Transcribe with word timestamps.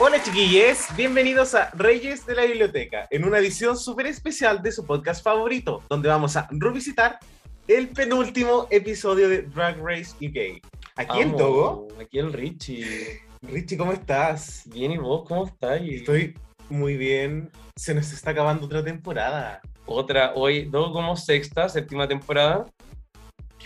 Hola 0.00 0.22
chiquillos, 0.22 0.86
bienvenidos 0.96 1.56
a 1.56 1.70
Reyes 1.74 2.24
de 2.24 2.36
la 2.36 2.44
Biblioteca, 2.44 3.08
en 3.10 3.24
una 3.24 3.40
edición 3.40 3.76
súper 3.76 4.06
especial 4.06 4.62
de 4.62 4.70
su 4.70 4.86
podcast 4.86 5.24
favorito, 5.24 5.82
donde 5.90 6.08
vamos 6.08 6.36
a 6.36 6.46
revisitar 6.52 7.18
el 7.66 7.88
penúltimo 7.88 8.68
episodio 8.70 9.28
de 9.28 9.42
Drag 9.42 9.76
Race 9.82 10.14
UK. 10.24 10.62
Aquí 10.94 11.18
el 11.18 11.34
Togo. 11.34 11.88
Aquí 12.00 12.20
el 12.20 12.32
Richie. 12.32 13.22
Richie, 13.42 13.76
¿cómo 13.76 13.92
estás? 13.92 14.62
Bien, 14.66 14.92
¿y 14.92 14.98
vos 14.98 15.24
cómo 15.26 15.46
estás? 15.48 15.80
Estoy 15.82 16.38
muy 16.68 16.96
bien. 16.96 17.50
Se 17.74 17.92
nos 17.92 18.12
está 18.12 18.30
acabando 18.30 18.66
otra 18.66 18.84
temporada. 18.84 19.60
Otra, 19.84 20.32
hoy, 20.36 20.66
dos 20.66 20.92
como 20.92 21.16
sexta, 21.16 21.68
séptima 21.68 22.06
temporada 22.06 22.66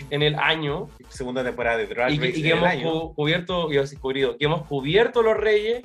en 0.09 0.23
el 0.23 0.33
año. 0.33 0.89
Segunda 1.09 1.43
temporada 1.43 1.77
de 1.77 1.85
Drag 1.85 2.11
y 2.11 2.17
Race. 2.17 2.39
Y 2.39 2.41
que 2.41 2.49
hemos 2.49 2.73
cu 2.81 3.13
cubierto, 3.13 3.71
iba 3.71 3.81
a 3.81 3.83
decir, 3.83 3.99
cubrido, 3.99 4.35
que 4.35 4.45
hemos 4.45 4.65
cubierto 4.65 5.21
los 5.21 5.37
reyes 5.37 5.83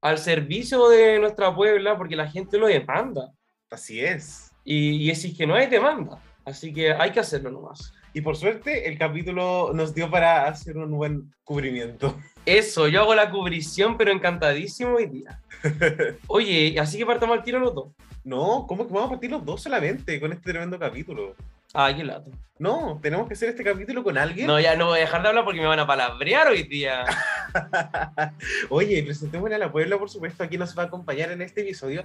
al 0.00 0.18
servicio 0.18 0.88
de 0.88 1.18
nuestra 1.18 1.54
Puebla 1.54 1.96
porque 1.96 2.16
la 2.16 2.30
gente 2.30 2.58
lo 2.58 2.66
demanda. 2.66 3.32
Así 3.70 4.00
es. 4.00 4.52
Y, 4.64 4.96
y 4.96 5.10
es 5.10 5.26
que 5.36 5.46
no 5.46 5.54
hay 5.54 5.66
demanda. 5.66 6.22
Así 6.44 6.72
que 6.72 6.92
hay 6.92 7.10
que 7.10 7.20
hacerlo 7.20 7.50
nomás. 7.50 7.92
Y 8.14 8.22
por 8.22 8.36
suerte 8.36 8.88
el 8.88 8.96
capítulo 8.96 9.72
nos 9.74 9.94
dio 9.94 10.10
para 10.10 10.46
hacer 10.46 10.78
un 10.78 10.90
buen 10.92 11.34
cubrimiento. 11.44 12.16
Eso, 12.46 12.88
yo 12.88 13.02
hago 13.02 13.14
la 13.14 13.30
cubrición, 13.30 13.98
pero 13.98 14.10
encantadísimo 14.10 14.94
hoy 14.94 15.06
día. 15.06 15.42
Oye, 16.28 16.78
así 16.78 16.96
que 16.96 17.04
partamos 17.04 17.36
al 17.36 17.44
tiro 17.44 17.58
los 17.58 17.74
dos. 17.74 17.92
No, 18.24 18.64
¿cómo 18.66 18.86
que 18.86 18.92
vamos 18.94 19.08
a 19.08 19.10
partir 19.10 19.30
los 19.30 19.44
dos 19.44 19.62
solamente 19.62 20.18
con 20.18 20.32
este 20.32 20.50
tremendo 20.50 20.78
capítulo? 20.78 21.34
Ah, 21.74 21.92
qué 21.94 22.04
lato. 22.04 22.30
No, 22.58 22.98
tenemos 23.02 23.28
que 23.28 23.34
hacer 23.34 23.50
este 23.50 23.62
capítulo 23.62 24.02
con 24.02 24.16
alguien. 24.16 24.46
No, 24.46 24.58
ya 24.58 24.76
no 24.76 24.86
voy 24.86 24.98
a 24.98 25.00
dejar 25.02 25.22
de 25.22 25.28
hablar 25.28 25.44
porque 25.44 25.60
me 25.60 25.66
van 25.66 25.78
a 25.78 25.86
palabrear 25.86 26.48
hoy 26.48 26.62
día. 26.62 27.04
Oye, 28.70 29.02
presentémosle 29.02 29.56
a 29.56 29.58
la 29.58 29.72
Puebla, 29.72 29.98
por 29.98 30.08
supuesto, 30.08 30.42
aquí 30.42 30.56
nos 30.56 30.76
va 30.76 30.84
a 30.84 30.86
acompañar 30.86 31.30
en 31.30 31.42
este 31.42 31.60
episodio. 31.60 32.02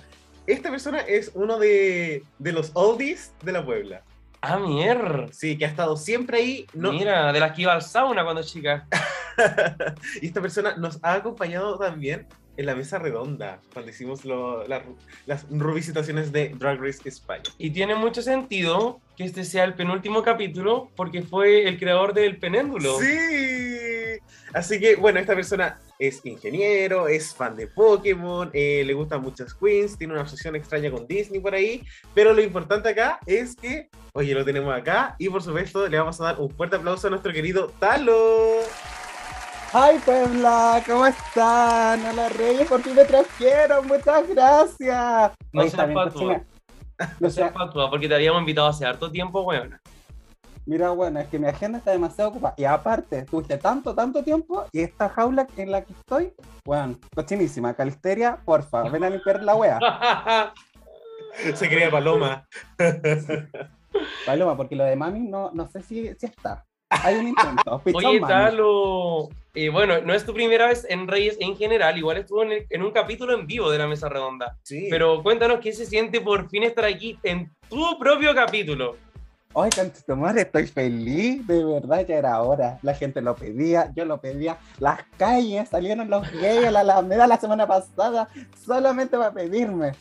Esta 0.48 0.70
persona 0.70 1.00
es 1.00 1.32
uno 1.36 1.58
de, 1.58 2.24
de 2.38 2.52
los 2.52 2.72
oldies 2.74 3.34
de 3.44 3.52
la 3.54 3.64
Puebla. 3.64 4.04
Ah, 4.42 4.58
mierda. 4.58 5.28
Sí, 5.32 5.58
que 5.58 5.66
ha 5.66 5.70
estado 5.70 5.96
siempre 5.96 6.38
ahí. 6.40 6.68
No... 6.74 6.92
Mira, 6.92 7.32
de 7.32 7.40
las 7.40 7.54
que 7.54 7.62
iba 7.62 7.74
al 7.74 7.84
sauna 7.84 8.24
cuando 8.24 8.44
chica. 8.44 8.88
y 10.22 10.28
esta 10.28 10.42
persona 10.42 10.76
nos 10.76 11.00
ha 11.04 11.14
acompañado 11.14 11.78
también 11.78 12.28
en 12.62 12.68
la 12.68 12.76
mesa 12.76 12.98
redonda, 12.98 13.60
cuando 13.74 13.92
hicimos 13.92 14.26
lo, 14.26 14.68
la, 14.68 14.84
las 15.26 15.46
revisitaciones 15.50 16.32
de 16.32 16.50
Drag 16.58 16.82
Race 16.82 17.02
España. 17.06 17.44
Y 17.58 17.72
tiene 17.72 17.96
mucho 17.96 18.22
sentido 18.22 19.02
que 19.18 19.26
este 19.26 19.44
sea 19.44 19.66
el 19.66 19.74
penúltimo 19.74 20.24
capítulo, 20.24 20.90
porque 20.96 21.22
fue 21.22 21.68
el 21.68 21.78
creador 21.78 22.14
del 22.14 22.38
penéndulo. 22.38 22.98
Sí. 23.00 24.20
Así 24.54 24.80
que, 24.80 24.96
bueno, 24.96 25.20
esta 25.20 25.36
persona 25.36 25.80
es 25.98 26.26
ingeniero, 26.26 27.08
es 27.08 27.34
fan 27.34 27.56
de 27.56 27.68
Pokémon, 27.68 28.50
eh, 28.54 28.84
le 28.86 28.94
gustan 28.94 29.22
muchas 29.22 29.54
queens, 29.54 29.98
tiene 29.98 30.14
una 30.14 30.24
obsesión 30.24 30.56
extraña 30.56 30.92
con 30.92 31.08
Disney 31.08 31.40
por 31.40 31.54
ahí, 31.54 31.84
pero 32.14 32.34
lo 32.34 32.42
importante 32.42 32.90
acá 32.90 33.20
es 33.26 33.56
que, 33.56 33.90
oye, 34.14 34.34
lo 34.34 34.44
tenemos 34.44 34.74
acá 34.76 35.16
y 35.20 35.30
por 35.30 35.42
supuesto 35.42 35.88
le 35.88 35.98
vamos 35.98 36.20
a 36.20 36.26
dar 36.26 36.40
un 36.40 36.50
fuerte 36.50 36.76
aplauso 36.76 37.08
a 37.08 37.10
nuestro 37.12 37.32
querido 37.32 37.72
Talo. 37.80 38.60
¡Ay, 39.74 40.00
Puebla! 40.04 40.84
¿Cómo 40.86 41.06
están? 41.06 42.06
Hola, 42.06 42.28
Reyes, 42.28 42.68
por 42.68 42.82
fin 42.82 42.94
me 42.94 43.06
trajeron. 43.06 43.88
Muchas 43.88 44.28
gracias. 44.28 45.32
No 45.54 45.62
seas 45.64 45.94
patua. 45.94 46.42
No 47.22 47.30
seas 47.30 47.54
patua, 47.54 47.90
porque 47.90 48.10
te 48.10 48.16
habíamos 48.16 48.42
invitado 48.42 48.68
hace 48.68 48.86
harto 48.86 49.10
tiempo, 49.10 49.44
weón. 49.44 49.80
Mira, 50.66 50.90
bueno, 50.90 51.22
es 51.22 51.28
que 51.30 51.40
mi 51.40 51.48
agenda 51.48 51.78
está 51.78 51.92
demasiado 51.92 52.32
ocupada. 52.32 52.54
Y 52.58 52.66
aparte, 52.66 53.24
tuviste 53.24 53.58
tanto, 53.58 53.96
tanto 53.96 54.22
tiempo 54.26 54.66
y 54.74 54.82
esta 54.82 55.08
jaula 55.08 55.48
en 55.56 55.72
la 55.72 55.86
que 55.86 55.94
estoy, 55.94 56.34
bueno, 56.66 57.00
cochinísima. 57.16 57.74
Calisteria, 57.74 58.42
porfa, 58.44 58.84
ven 58.90 59.06
a 59.06 59.10
limpiar 59.10 59.42
la 59.42 59.56
wea. 59.56 59.80
Se 61.56 61.70
quería 61.70 61.90
Paloma. 61.90 62.46
Paloma, 64.26 64.58
porque 64.58 64.76
lo 64.76 64.84
de 64.84 64.98
mami 64.98 65.22
no, 65.22 65.50
no 65.54 65.66
sé 65.70 65.82
si, 65.82 66.14
si 66.16 66.26
está. 66.26 66.66
Hay 66.92 67.16
un 67.16 67.30
intento. 67.30 67.82
Oye, 67.94 68.20
Talo, 68.20 69.30
eh, 69.54 69.70
bueno, 69.70 70.02
no 70.02 70.14
es 70.14 70.26
tu 70.26 70.34
primera 70.34 70.68
vez 70.68 70.86
en 70.90 71.08
Reyes 71.08 71.38
en 71.40 71.56
general, 71.56 71.98
igual 71.98 72.18
estuvo 72.18 72.44
en, 72.44 72.52
el, 72.52 72.68
en, 72.70 72.84
un 72.84 72.92
capítulo 72.92 73.34
en 73.34 73.48
vivo 73.48 73.72
de 73.72 73.78
la 73.78 73.88
Mesa 73.88 74.10
Redonda. 74.10 74.58
Sí. 74.64 74.88
Pero 74.90 75.24
cuéntanos 75.24 75.60
qué 75.60 75.72
se 75.72 75.86
siente 75.86 76.22
por 76.22 76.50
fin 76.50 76.64
estar 76.64 76.86
aquí 76.86 77.18
en 77.24 77.50
tu 77.70 77.98
propio 77.98 78.36
capítulo. 78.36 78.98
Ay, 79.54 79.70
cantito 79.70 80.16
madre, 80.16 80.42
estoy 80.42 80.68
feliz, 80.68 81.46
de 81.46 81.64
verdad, 81.66 82.06
ya 82.08 82.16
era 82.16 82.42
hora. 82.42 82.78
La 82.84 82.94
gente 82.94 83.22
lo 83.22 83.36
pedía, 83.36 83.92
yo 83.96 84.06
lo 84.06 84.22
pedía. 84.22 84.58
Las 84.80 85.04
calles 85.18 85.68
salieron 85.68 86.10
los 86.10 86.30
gays 86.32 86.66
a 86.66 86.72
la 86.72 86.82
Alameda 86.82 87.28
la 87.28 87.38
semana 87.38 87.68
pasada 87.68 88.30
solamente 88.66 89.18
para 89.18 89.32
pedirme. 89.32 89.92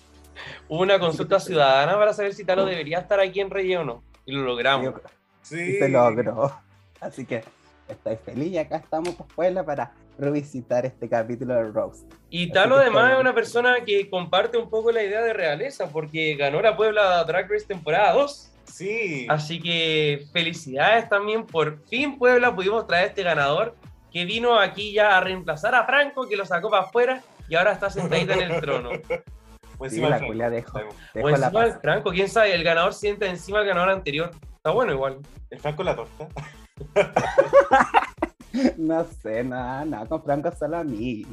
Hubo 0.68 0.82
una 0.82 0.98
consulta 1.00 1.40
ciudadana 1.40 1.94
para 1.94 2.12
saber 2.12 2.32
si 2.34 2.44
Talo 2.44 2.64
debería 2.64 2.98
estar 2.98 3.18
aquí 3.18 3.40
en 3.40 3.50
Reyes 3.50 3.78
o 3.78 3.84
no. 3.84 4.02
Y 4.24 4.32
lo 4.32 4.42
logramos. 4.42 4.94
Sí. 5.42 5.60
Y 5.60 5.78
se 5.78 5.88
logró. 5.88 6.52
Así 7.00 7.24
que 7.24 7.42
estoy 7.88 8.16
feliz 8.16 8.52
y 8.52 8.58
acá 8.58 8.76
estamos 8.76 9.14
por 9.14 9.26
Puebla 9.28 9.64
para 9.64 9.92
revisitar 10.18 10.86
este 10.86 11.08
capítulo 11.08 11.54
de 11.54 11.64
Rose. 11.64 12.06
Y 12.28 12.50
Talo 12.52 12.76
además 12.76 13.14
es 13.14 13.20
una 13.20 13.34
persona 13.34 13.76
que 13.84 14.08
comparte 14.08 14.58
un 14.58 14.68
poco 14.68 14.92
la 14.92 15.02
idea 15.02 15.22
de 15.22 15.32
realeza 15.32 15.88
porque 15.88 16.36
ganó 16.36 16.60
la 16.60 16.76
Puebla 16.76 17.24
Drag 17.24 17.50
Race 17.50 17.66
temporada 17.66 18.12
2. 18.12 18.52
Sí. 18.64 19.26
Así 19.28 19.60
que 19.60 20.26
felicidades 20.32 21.08
también. 21.08 21.46
Por 21.46 21.80
fin 21.86 22.18
Puebla 22.18 22.54
pudimos 22.54 22.86
traer 22.86 23.08
este 23.08 23.22
ganador 23.22 23.74
que 24.12 24.24
vino 24.24 24.58
aquí 24.58 24.92
ya 24.92 25.16
a 25.16 25.20
reemplazar 25.20 25.74
a 25.74 25.84
Franco 25.84 26.28
que 26.28 26.36
lo 26.36 26.44
sacó 26.44 26.70
para 26.70 26.82
afuera 26.82 27.22
y 27.48 27.54
ahora 27.56 27.72
está 27.72 27.90
sentadita 27.90 28.34
en 28.34 28.52
el 28.52 28.60
trono. 28.60 28.90
Pues 29.78 29.94
sí, 29.94 30.00
la 30.02 30.18
Julia 30.18 30.50
dejo, 30.50 30.78
dejo 31.14 31.26
o 31.26 31.30
encima 31.30 31.64
el 31.64 31.72
Franco, 31.72 32.10
quién 32.10 32.28
sabe, 32.28 32.54
el 32.54 32.62
ganador 32.62 32.92
sienta 32.92 33.24
encima 33.24 33.60
del 33.60 33.68
ganador 33.68 33.88
anterior. 33.88 34.30
Está 34.54 34.72
bueno 34.72 34.92
igual. 34.92 35.20
El 35.48 35.58
Franco 35.58 35.82
la 35.82 35.96
torta. 35.96 36.28
no 38.78 39.04
sé, 39.22 39.44
nada, 39.44 39.84
nada, 39.84 40.06
con 40.06 40.22
Franco 40.22 40.50
solo 40.52 40.78
a 40.78 40.84
mí. 40.84 41.26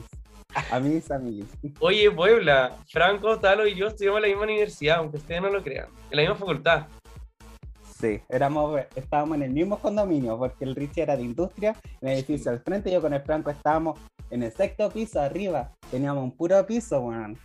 A 0.72 0.80
mis 0.80 1.12
amigos. 1.12 1.50
Oye, 1.80 2.10
Puebla, 2.10 2.76
Franco, 2.90 3.38
Talo 3.38 3.68
y 3.68 3.76
yo 3.76 3.88
estudiamos 3.88 4.18
en 4.18 4.22
la 4.24 4.28
misma 4.30 4.44
universidad, 4.44 4.98
aunque 4.98 5.18
ustedes 5.18 5.42
no 5.42 5.50
lo 5.50 5.62
crean. 5.64 5.88
En 6.10 6.16
la 6.18 6.22
misma 6.24 6.36
facultad. 6.36 6.88
Sí, 8.00 8.22
éramos, 8.30 8.80
estábamos 8.96 9.38
en 9.38 9.44
el 9.44 9.52
mismo 9.52 9.80
condominio, 9.80 10.38
porque 10.38 10.66
el 10.66 10.76
Richie 10.76 11.02
era 11.02 11.18
de 11.18 11.24
industria, 11.24 11.76
en 12.02 12.10
el 12.10 12.16
edificio 12.16 12.52
al 12.52 12.60
frente, 12.60 12.92
yo 12.92 13.02
con 13.02 13.14
el 13.14 13.22
Franco 13.22 13.50
estábamos 13.50 14.00
en 14.30 14.44
el 14.44 14.52
sexto 14.52 14.90
piso 14.92 15.20
arriba, 15.20 15.72
teníamos 15.90 16.24
un 16.24 16.32
puro 16.32 16.64
piso, 16.66 17.02
bueno, 17.02 17.36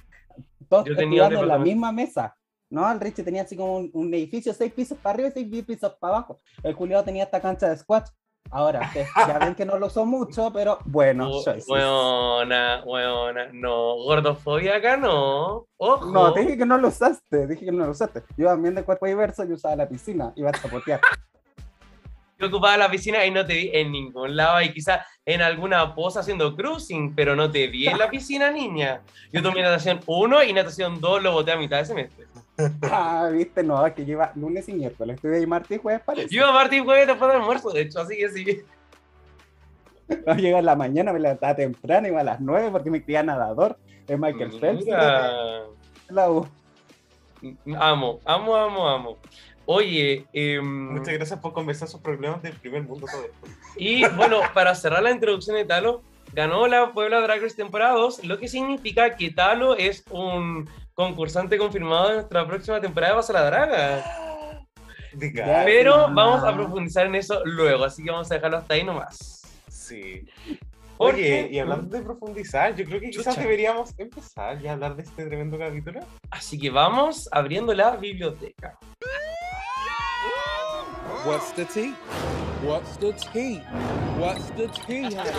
todos 0.69 0.87
yo 0.87 0.97
tenía 0.97 1.27
en 1.27 1.49
la 1.49 1.59
misma 1.59 1.93
mesa. 1.93 2.35
No, 2.73 2.91
el 2.91 3.01
Richie 3.01 3.23
tenía 3.23 3.43
así 3.43 3.55
como 3.55 3.77
un, 3.77 3.91
un, 3.93 4.15
edificio, 4.15 4.55
seis 4.55 4.73
pisos 4.73 4.97
para 4.97 5.13
arriba 5.13 5.29
y 5.29 5.33
seis 5.33 5.65
pisos 5.65 5.93
para 6.01 6.17
abajo. 6.17 6.41
El 6.63 6.73
Julio 6.73 7.05
tenía 7.05 7.25
esta 7.25 7.39
cancha 7.39 7.69
de 7.69 7.77
squash. 7.77 8.09
Ahora, 8.51 8.91
ya 9.29 9.39
ven 9.39 9.55
que 9.55 9.67
no 9.67 9.79
lo 9.79 9.87
usó 9.87 10.07
mucho, 10.07 10.51
pero 10.53 10.79
bueno, 10.87 11.31
Buena, 11.69 12.83
buena, 12.83 13.51
no, 13.53 13.97
gordofobia 13.97 14.77
acá 14.77 14.97
no. 14.97 15.67
Ojo. 15.77 16.07
No, 16.07 16.33
dije 16.33 16.57
que 16.57 16.65
no 16.65 16.79
lo 16.79 16.89
usaste, 16.89 17.47
dije 17.47 17.67
que 17.67 17.73
no 17.73 17.85
lo 17.85 17.93
usaste. 17.93 18.25
Yo 18.39 18.47
también 18.47 18.75
de 18.75 18.85
cuerpo 18.85 19.07
diverso 19.07 19.45
y 19.45 19.53
usaba 19.53 19.77
la 19.77 19.89
piscina, 19.89 20.33
iba 20.35 20.49
a 20.49 20.57
zapotear. 20.57 21.01
Yo 22.43 22.49
ocupaba 22.49 22.77
la 22.77 22.91
piscina 22.91 23.25
y 23.25 23.31
no 23.31 23.47
te 23.47 23.55
vi 23.55 23.71
en 23.73 23.93
ningún 23.93 24.35
lado, 24.35 24.61
y 24.61 24.73
quizás 24.73 25.07
en 25.25 25.43
alguna 25.43 25.95
posa 25.95 26.21
haciendo 26.21 26.57
cruising, 26.57 27.15
pero 27.15 27.37
no 27.37 27.49
te 27.49 27.69
vi 27.69 27.87
en 27.87 27.97
la 27.97 28.11
piscina, 28.11 28.51
niña. 28.51 29.01
Yo 29.33 29.41
tomé 29.41 29.63
natación 29.63 30.01
1 30.05 30.43
y 30.43 30.53
natación 30.53 31.01
2 31.01 31.23
lo 31.23 31.33
boté 31.33 31.53
a 31.53 31.57
mitad 31.57 31.79
de 31.79 31.85
semestre. 31.85 32.27
Ah, 32.83 33.31
viste, 33.33 33.63
no, 33.63 33.83
que 33.95 34.05
lleva 34.05 34.31
lunes 34.35 34.69
y 34.69 34.75
miércoles. 34.75 35.17
Estuve 35.17 35.39
ahí 35.39 35.47
martes 35.47 35.79
y 35.79 35.81
jueves, 35.81 36.03
parece. 36.05 36.29
Yo 36.29 36.43
iba 36.43 36.53
martes 36.53 36.79
y 36.79 36.85
jueves 36.85 37.07
después 37.07 37.33
del 37.33 37.41
almuerzo, 37.41 37.71
de 37.71 37.81
hecho, 37.81 38.01
así 38.01 38.17
que 38.17 38.29
sí. 38.29 38.63
No, 40.27 40.35
llega 40.35 40.59
en 40.59 40.67
la 40.67 40.77
mañana, 40.77 41.13
me 41.13 41.21
levantaba 41.21 41.55
temprano, 41.55 42.09
iba 42.09 42.21
a 42.21 42.25
las 42.25 42.41
9 42.41 42.71
porque 42.71 42.91
me 42.91 43.03
criaba 43.03 43.25
nadador. 43.25 43.79
Es 44.07 44.19
Michael 44.19 44.53
Phelps. 44.61 44.87
La 46.09 46.31
U. 46.31 46.47
Amo, 47.77 48.21
amo, 48.25 48.57
amo, 48.57 48.89
amo. 48.89 49.19
Oye, 49.67 50.27
eh, 50.33 50.61
muchas 50.61 51.15
gracias 51.15 51.39
por 51.41 51.53
conversar 51.53 51.89
sus 51.89 52.01
problemas 52.01 52.43
del 52.43 52.55
primer 52.55 52.83
mundo. 52.83 53.07
Todo 53.11 53.27
y 53.77 54.07
bueno, 54.17 54.41
para 54.55 54.75
cerrar 54.75 55.03
la 55.03 55.11
introducción 55.11 55.57
de 55.57 55.65
Talo, 55.65 56.03
ganó 56.33 56.67
la 56.67 56.93
Puebla 56.93 57.21
Drag 57.21 57.41
Race 57.41 57.57
temporada 57.57 57.95
2, 57.95 58.25
lo 58.25 58.39
que 58.39 58.49
significa 58.49 59.17
que 59.17 59.31
Talo 59.31 59.77
es 59.77 60.05
un 60.11 60.69
concursante 60.95 61.59
confirmado 61.59 62.09
de 62.09 62.15
nuestra 62.17 62.47
próxima 62.47 62.81
temporada 62.81 63.13
de 63.13 63.17
Pasa 63.19 63.33
la 63.33 63.45
Draga. 63.45 64.05
Pero 65.65 66.11
vamos 66.13 66.43
a 66.43 66.55
profundizar 66.55 67.07
en 67.07 67.15
eso 67.15 67.43
luego, 67.45 67.85
así 67.85 68.03
que 68.03 68.11
vamos 68.11 68.31
a 68.31 68.35
dejarlo 68.35 68.59
hasta 68.59 68.75
ahí 68.75 68.85
nomás. 68.85 69.43
Sí. 69.69 70.27
¿Por 70.97 71.15
Oye, 71.15 71.49
y 71.51 71.59
hablando 71.59 71.97
de 71.97 72.03
profundizar, 72.03 72.77
yo 72.77 72.85
creo 72.85 73.01
que 73.01 73.11
quizás 73.11 73.35
Chucha. 73.35 73.41
deberíamos 73.41 73.93
empezar 73.99 74.61
ya 74.61 74.71
a 74.71 74.75
hablar 74.75 74.95
de 74.95 75.03
este 75.03 75.27
tremendo 75.27 75.59
capítulo. 75.59 76.01
Así 76.31 76.59
que 76.59 76.71
vamos 76.71 77.29
abriendo 77.33 77.75
la 77.75 77.97
biblioteca. 77.97 78.79
What's 81.25 81.53
the 81.53 81.65
tea? 81.65 81.95
What's 82.65 82.97
the 82.97 83.13
tea? 83.13 83.59
What's 84.19 84.51
the 84.57 84.67
tea, 84.67 85.05
honey? 85.15 85.31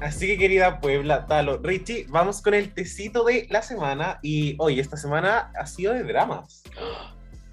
Así 0.00 0.26
que 0.26 0.36
querida 0.36 0.80
Puebla, 0.80 1.26
Talo, 1.26 1.58
Richie, 1.62 2.06
vamos 2.08 2.42
con 2.42 2.54
el 2.54 2.74
tecito 2.74 3.22
de 3.22 3.46
la 3.50 3.62
semana. 3.62 4.18
Y 4.20 4.56
hoy, 4.58 4.80
esta 4.80 4.96
semana 4.96 5.52
ha 5.56 5.66
sido 5.66 5.94
de 5.94 6.02
dramas. 6.02 6.64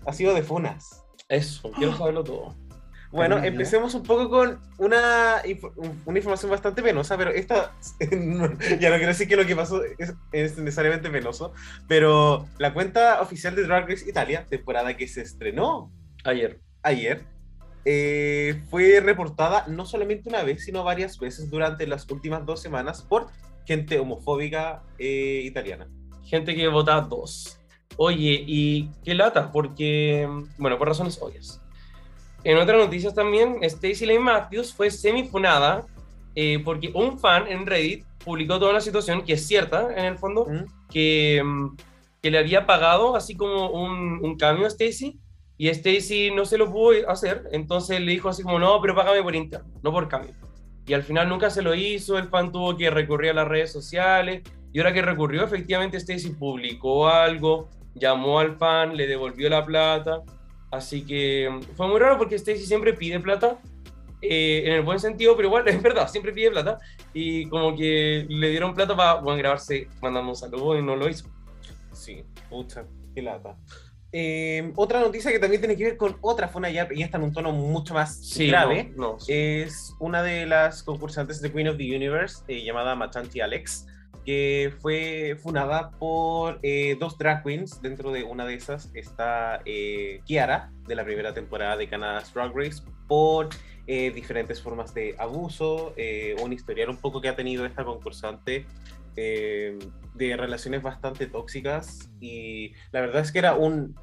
Ha 0.07 0.13
sido 0.13 0.33
de 0.33 0.41
funas. 0.41 1.03
Eso, 1.29 1.69
quiero 1.73 1.95
saberlo 1.95 2.23
todo. 2.23 2.55
Bueno, 3.11 3.43
empecemos 3.43 3.93
un 3.95 4.03
poco 4.03 4.29
con 4.29 4.59
una, 4.77 5.41
una 6.05 6.17
información 6.17 6.51
bastante 6.51 6.83
penosa, 6.83 7.17
pero 7.17 7.31
esta, 7.31 7.73
no, 8.11 8.47
ya 8.79 8.89
no 8.89 8.97
quiero 8.97 9.07
decir 9.07 9.27
que 9.27 9.35
lo 9.35 9.45
que 9.45 9.55
pasó 9.55 9.81
es, 9.97 10.13
es 10.31 10.57
necesariamente 10.57 11.09
penoso, 11.09 11.53
pero 11.87 12.47
la 12.57 12.73
cuenta 12.73 13.21
oficial 13.21 13.55
de 13.55 13.63
Drag 13.63 13.87
Race 13.87 14.09
Italia, 14.09 14.45
temporada 14.49 14.95
que 14.97 15.07
se 15.07 15.21
estrenó 15.21 15.91
Ayer. 16.23 16.59
ayer, 16.83 17.23
eh, 17.85 18.61
fue 18.69 18.99
reportada 18.99 19.65
no 19.67 19.85
solamente 19.85 20.27
una 20.27 20.43
vez, 20.43 20.65
sino 20.65 20.83
varias 20.83 21.17
veces 21.17 21.49
durante 21.49 21.87
las 21.87 22.09
últimas 22.11 22.45
dos 22.45 22.61
semanas 22.61 23.01
por 23.01 23.27
gente 23.65 23.99
homofóbica 23.99 24.83
eh, 24.99 25.41
italiana. 25.45 25.87
Gente 26.25 26.53
que 26.53 26.67
vota 26.67 26.99
dos. 26.99 27.59
Oye, 27.95 28.43
y 28.45 28.91
qué 29.05 29.15
lata, 29.15 29.51
porque, 29.51 30.27
bueno, 30.57 30.77
por 30.77 30.89
razones 30.89 31.17
obvias. 31.21 31.61
En 32.47 32.57
otras 32.57 32.77
noticias 32.77 33.13
también, 33.13 33.57
Stacey 33.61 34.07
Lane 34.07 34.21
Matthews 34.21 34.73
fue 34.73 34.89
semifunada 34.89 35.85
eh, 36.33 36.59
porque 36.63 36.89
un 36.93 37.19
fan 37.19 37.45
en 37.49 37.65
Reddit 37.65 38.05
publicó 38.23 38.57
toda 38.57 38.71
una 38.71 38.79
situación 38.79 39.25
que 39.25 39.33
es 39.33 39.45
cierta, 39.45 39.93
en 39.93 40.05
el 40.05 40.17
fondo, 40.17 40.45
¿Mm? 40.45 40.63
que, 40.89 41.43
mm, 41.43 41.75
que 42.21 42.31
le 42.31 42.37
había 42.37 42.65
pagado 42.65 43.17
así 43.17 43.35
como 43.35 43.69
un, 43.71 44.23
un 44.23 44.37
cambio 44.37 44.65
a 44.65 44.69
Stacy 44.69 45.19
y 45.57 45.67
Stacy 45.67 46.31
no 46.31 46.45
se 46.45 46.57
lo 46.57 46.71
pudo 46.71 47.09
hacer, 47.09 47.49
entonces 47.51 47.99
le 47.99 48.13
dijo 48.13 48.29
así 48.29 48.43
como, 48.43 48.59
no, 48.59 48.79
pero 48.79 48.95
págame 48.95 49.21
por 49.21 49.35
interno, 49.35 49.67
no 49.83 49.91
por 49.91 50.07
cambio. 50.07 50.33
Y 50.85 50.93
al 50.93 51.03
final 51.03 51.27
nunca 51.27 51.49
se 51.49 51.61
lo 51.61 51.75
hizo, 51.75 52.17
el 52.17 52.29
fan 52.29 52.53
tuvo 52.53 52.77
que 52.77 52.89
recurrir 52.89 53.31
a 53.31 53.33
las 53.33 53.47
redes 53.49 53.73
sociales 53.73 54.43
y 54.71 54.79
ahora 54.79 54.93
que 54.93 55.01
recurrió, 55.01 55.43
efectivamente 55.43 55.97
Stacy 55.97 56.29
publicó 56.29 57.09
algo, 57.09 57.67
llamó 57.93 58.39
al 58.39 58.55
fan, 58.55 58.95
le 58.95 59.05
devolvió 59.05 59.49
la 59.49 59.65
plata, 59.65 60.23
así 60.71 61.05
que 61.05 61.49
mm, 61.49 61.75
fue 61.75 61.87
muy 61.87 61.99
raro 61.99 62.17
porque 62.17 62.35
Stacy 62.35 62.65
siempre 62.65 62.93
pide 62.93 63.19
plata. 63.19 63.57
eh, 64.21 64.63
en 64.65 64.73
el 64.73 64.81
buen 64.81 64.99
sentido, 64.99 65.35
pero 65.35 65.47
igual 65.47 65.67
es 65.67 65.81
verdad, 65.81 66.07
siempre 66.09 66.31
pide 66.33 66.49
plata 66.51 66.79
y 67.13 67.47
como 67.49 67.75
que 67.75 68.25
le 68.27 68.49
dieron 68.49 68.73
plata 68.73 68.95
para 68.95 69.15
bueno, 69.21 69.37
grabarse 69.37 69.87
mandando 70.01 70.29
un 70.31 70.35
saludo 70.35 70.77
y 70.77 70.81
no 70.83 70.95
lo 70.95 71.07
hizo. 71.07 71.27
Sí, 71.93 72.23
pucha, 72.49 72.85
qué 73.13 73.21
lata. 73.21 73.55
Eh, 74.11 74.71
otra 74.77 75.01
noticia 75.01 75.31
que 75.31 75.37
también 75.39 75.61
tiene 75.61 75.75
que 75.75 75.83
ver 75.83 75.97
con 75.97 76.17
otra 76.21 76.47
funa 76.47 76.69
ya, 76.69 76.87
y 76.91 77.03
esta 77.03 77.17
en 77.17 77.25
un 77.25 77.33
tono 77.33 77.51
mucho 77.51 77.93
más 77.93 78.15
Sí, 78.25 78.47
grave. 78.47 78.93
no, 78.95 79.13
no, 79.13 79.19
sí. 79.19 79.33
es 79.33 79.93
una 79.99 80.23
de 80.23 80.45
las 80.45 80.81
concursantes 80.81 81.41
de 81.41 81.51
Queen 81.51 81.67
of 81.67 81.77
the 81.77 81.95
Universe 81.95 82.41
eh, 82.47 82.63
llamada 82.63 82.95
Machanti 82.95 83.41
Alex, 83.41 83.85
que 84.27 84.73
fue 84.81 85.39
funada 85.41 85.91
por 85.91 86.59
eh, 86.61 86.97
dos 86.99 87.17
drag 87.17 87.43
queens. 87.43 87.81
Dentro 87.81 88.11
de 88.11 88.25
una 88.25 88.45
de 88.45 88.55
esas 88.55 88.91
está 88.93 89.61
eh, 89.63 90.19
Kiara, 90.25 90.69
de 90.85 90.95
la 90.95 91.05
primera 91.05 91.33
temporada 91.33 91.77
de 91.77 91.87
Canada's 91.87 92.33
Drag 92.33 92.53
Race, 92.53 92.83
por 93.07 93.47
eh, 93.87 94.11
diferentes 94.11 94.61
formas 94.61 94.93
de 94.93 95.15
abuso, 95.17 95.95
un 96.43 96.51
historial 96.51 96.89
un 96.89 96.97
poco 96.97 97.21
que 97.21 97.29
ha 97.29 97.37
tenido 97.37 97.65
esta 97.65 97.85
concursante 97.85 98.65
de 99.15 100.35
relaciones 100.35 100.83
bastante 100.83 101.27
tóxicas. 101.27 102.09
Y 102.19 102.73
la 102.91 102.99
verdad 102.99 103.21
es 103.21 103.31
que 103.31 103.39
era 103.39 103.55
un. 103.55 103.95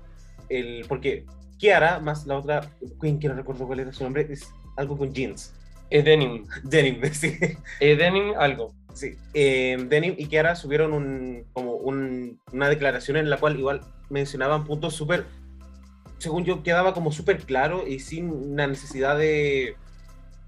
El, 0.48 0.86
porque 0.88 1.26
Kiara, 1.58 2.00
más 2.00 2.26
la 2.26 2.38
otra 2.38 2.70
queen, 2.98 3.18
que 3.18 3.28
no 3.28 3.34
recuerdo 3.34 3.66
cuál 3.66 3.80
era 3.80 3.92
su 3.92 4.02
nombre, 4.02 4.26
es 4.30 4.50
algo 4.78 4.96
con 4.96 5.12
jeans. 5.12 5.52
Es 5.94 6.04
denim. 6.04 6.44
Denim, 6.64 7.00
sí. 7.12 7.38
Es 7.78 7.98
denim 7.98 8.34
algo. 8.36 8.74
sí. 8.94 9.16
Eh, 9.32 9.76
Denim 9.88 10.14
y 10.18 10.26
Kiara 10.26 10.56
subieron 10.56 10.92
un, 10.92 11.44
como 11.52 11.74
un- 11.74 12.40
una 12.52 12.68
declaración 12.68 13.16
en 13.16 13.30
la 13.30 13.36
cual 13.38 13.56
igual 13.58 13.80
mencionaban 14.10 14.64
puntos 14.64 14.94
súper, 14.94 15.24
según 16.18 16.44
yo, 16.44 16.62
quedaba 16.64 16.94
como 16.94 17.12
súper 17.12 17.38
claro 17.44 17.86
y 17.86 18.00
sin 18.00 18.30
una 18.30 18.66
necesidad 18.66 19.16
de 19.16 19.76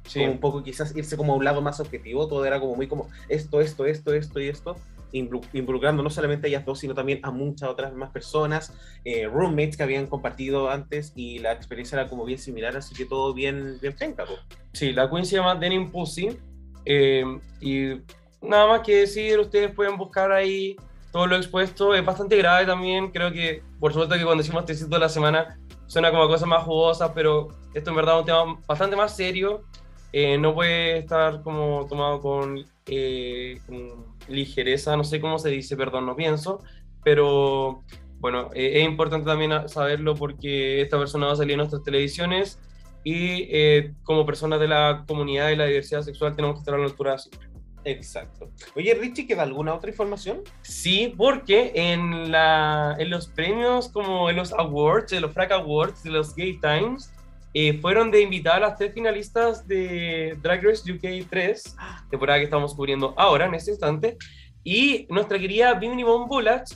Sí. 0.05 0.21
un 0.25 0.39
poco 0.39 0.63
quizás 0.63 0.95
irse 0.97 1.17
como 1.17 1.33
a 1.33 1.37
un 1.37 1.45
lado 1.45 1.61
más 1.63 1.81
objetivo, 1.81 2.29
todo 2.29 2.45
era 2.45 2.61
como 2.61 2.77
muy 2.77 2.87
como 2.87 3.09
esto, 3.29 3.61
esto, 3.61 3.87
esto, 3.87 4.15
esto 4.15 4.41
y 4.41 4.49
esto, 4.49 4.77
involucrando 5.13 6.03
no 6.03 6.11
solamente 6.11 6.47
a 6.47 6.49
ellas 6.49 6.65
dos, 6.65 6.79
sino 6.81 6.95
también 6.95 7.21
a 7.23 7.31
muchas 7.31 7.69
otras 7.69 7.93
más 7.95 8.11
personas, 8.11 8.73
eh, 9.05 9.27
roommates 9.27 9.77
que 9.77 9.83
habían 9.83 10.07
compartido 10.07 10.71
antes 10.71 11.13
y 11.17 11.39
la 11.39 11.53
experiencia 11.53 11.99
era 11.99 12.09
como 12.09 12.25
bien 12.25 12.39
similar, 12.39 12.77
así 12.77 12.95
que 12.95 13.05
todo 13.05 13.33
bien, 13.33 13.79
bien 13.81 13.95
penca. 13.95 14.25
Sí, 14.73 14.93
la 14.93 15.09
queen 15.09 15.25
se 15.25 15.37
llama 15.37 15.55
Denim 15.55 15.91
Pussy. 15.91 16.37
eh, 16.85 17.25
y 17.61 18.01
nada 18.43 18.67
más 18.67 18.81
que 18.81 18.97
decir, 18.97 19.39
ustedes 19.39 19.73
pueden 19.75 19.97
buscar 19.97 20.31
ahí 20.33 20.77
todo 21.13 21.27
lo 21.27 21.37
expuesto. 21.37 21.95
Es 21.95 22.05
bastante 22.05 22.37
grave 22.37 22.67
también. 22.67 23.11
Creo 23.11 23.33
que, 23.33 23.63
por 23.81 23.93
supuesto, 23.93 24.17
que 24.17 24.25
cuando 24.25 24.43
decimos 24.43 24.65
tecito 24.67 24.91
de 24.91 25.01
la 25.01 25.09
semana 25.09 25.59
suena 25.87 26.11
como 26.11 26.29
cosas 26.29 26.49
más 26.49 26.63
jugosas, 26.65 27.11
pero 27.15 27.49
esto 27.75 27.91
en 27.91 27.97
verdad 27.97 28.17
es 28.17 28.21
un 28.21 28.27
tema 28.27 28.61
bastante 28.67 28.97
más 28.97 29.17
serio. 29.17 29.65
Eh, 30.13 30.39
no 30.39 30.55
puede 30.55 30.99
estar 30.99 31.43
como 31.43 31.87
tomado 31.89 32.21
con, 32.21 32.65
eh, 32.87 33.61
con 33.67 34.16
ligereza, 34.29 34.97
no 34.97 35.05
sé 35.05 35.21
cómo 35.21 35.39
se 35.39 35.51
dice, 35.51 35.77
perdón, 35.77 36.07
no 36.07 36.17
pienso, 36.17 36.63
pero 37.05 37.83
bueno, 38.19 38.51
eh, 38.55 38.81
es 38.81 38.85
importante 38.85 39.27
también 39.27 39.69
saberlo 39.69 40.15
porque 40.15 40.81
esta 40.81 40.99
persona 40.99 41.27
va 41.27 41.33
a 41.33 41.37
salir 41.37 41.53
en 41.53 41.59
nuestras 41.59 41.83
televisiones 41.83 42.59
y 43.05 43.47
eh, 43.51 43.95
como 44.03 44.27
personas 44.27 44.59
de 44.59 44.69
la 44.69 45.05
comunidad 45.07 45.51
y 45.51 45.57
la 45.57 45.67
diversidad 45.67 46.03
sexual 46.03 46.35
tenemos 46.35 46.57
que 46.57 46.61
estar 46.61 46.75
a 46.75 46.79
la 46.79 46.87
altura 46.87 47.19
siempre. 47.19 47.49
Exacto. 47.85 48.51
Oye, 48.75 48.93
Richie, 48.95 49.29
¿queda 49.29 49.45
alguna 49.45 49.73
otra 49.73 49.91
información? 49.91 50.43
Sí, 50.63 51.15
porque 51.17 51.71
en, 51.77 52.33
la, 52.33 52.97
en 52.99 53.11
los 53.11 53.29
premios, 53.29 53.89
como 53.91 54.29
en 54.29 54.35
los 54.35 54.53
awards, 54.53 55.13
en 55.13 55.23
los 55.23 55.33
FRAC 55.33 55.53
Awards, 55.53 56.03
de 56.03 56.11
los 56.11 56.35
Gay 56.35 56.59
Times, 56.59 57.13
eh, 57.59 57.79
fueron 57.81 58.11
de 58.11 58.21
invitar 58.21 58.57
a 58.57 58.61
las 58.61 58.77
tres 58.77 58.93
finalistas 58.93 59.67
de 59.67 60.37
Drag 60.43 60.63
Race 60.63 60.93
UK 60.93 61.27
3, 61.27 61.77
temporada 62.11 62.39
que 62.39 62.45
estamos 62.45 62.75
cubriendo 62.75 63.15
ahora, 63.17 63.47
en 63.47 63.55
este 63.55 63.71
instante, 63.71 64.19
y 64.63 65.07
nuestra 65.09 65.39
querida 65.39 65.73
Bimini 65.73 66.03
Von 66.03 66.29
Bullach 66.29 66.69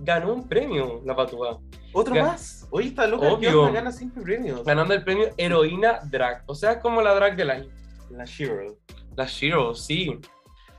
ganó 0.00 0.32
un 0.32 0.48
premio, 0.48 1.00
la 1.04 1.14
patúa, 1.14 1.60
¿Otro 1.92 2.16
más? 2.16 2.66
Oye, 2.70 2.88
está 2.88 3.06
loca, 3.06 3.32
Obvio. 3.32 3.72
gana 3.72 3.92
siempre 3.92 4.24
premios. 4.24 4.64
ganando 4.64 4.92
el 4.92 5.04
premio 5.04 5.28
Heroína 5.36 6.00
Drag, 6.10 6.42
o 6.46 6.54
sea, 6.56 6.80
como 6.80 7.00
la 7.00 7.14
drag 7.14 7.36
del 7.36 7.50
año. 7.50 7.68
La 8.10 8.24
Shiro. 8.24 8.76
La 9.14 9.26
Shiro, 9.26 9.72
sí. 9.76 10.18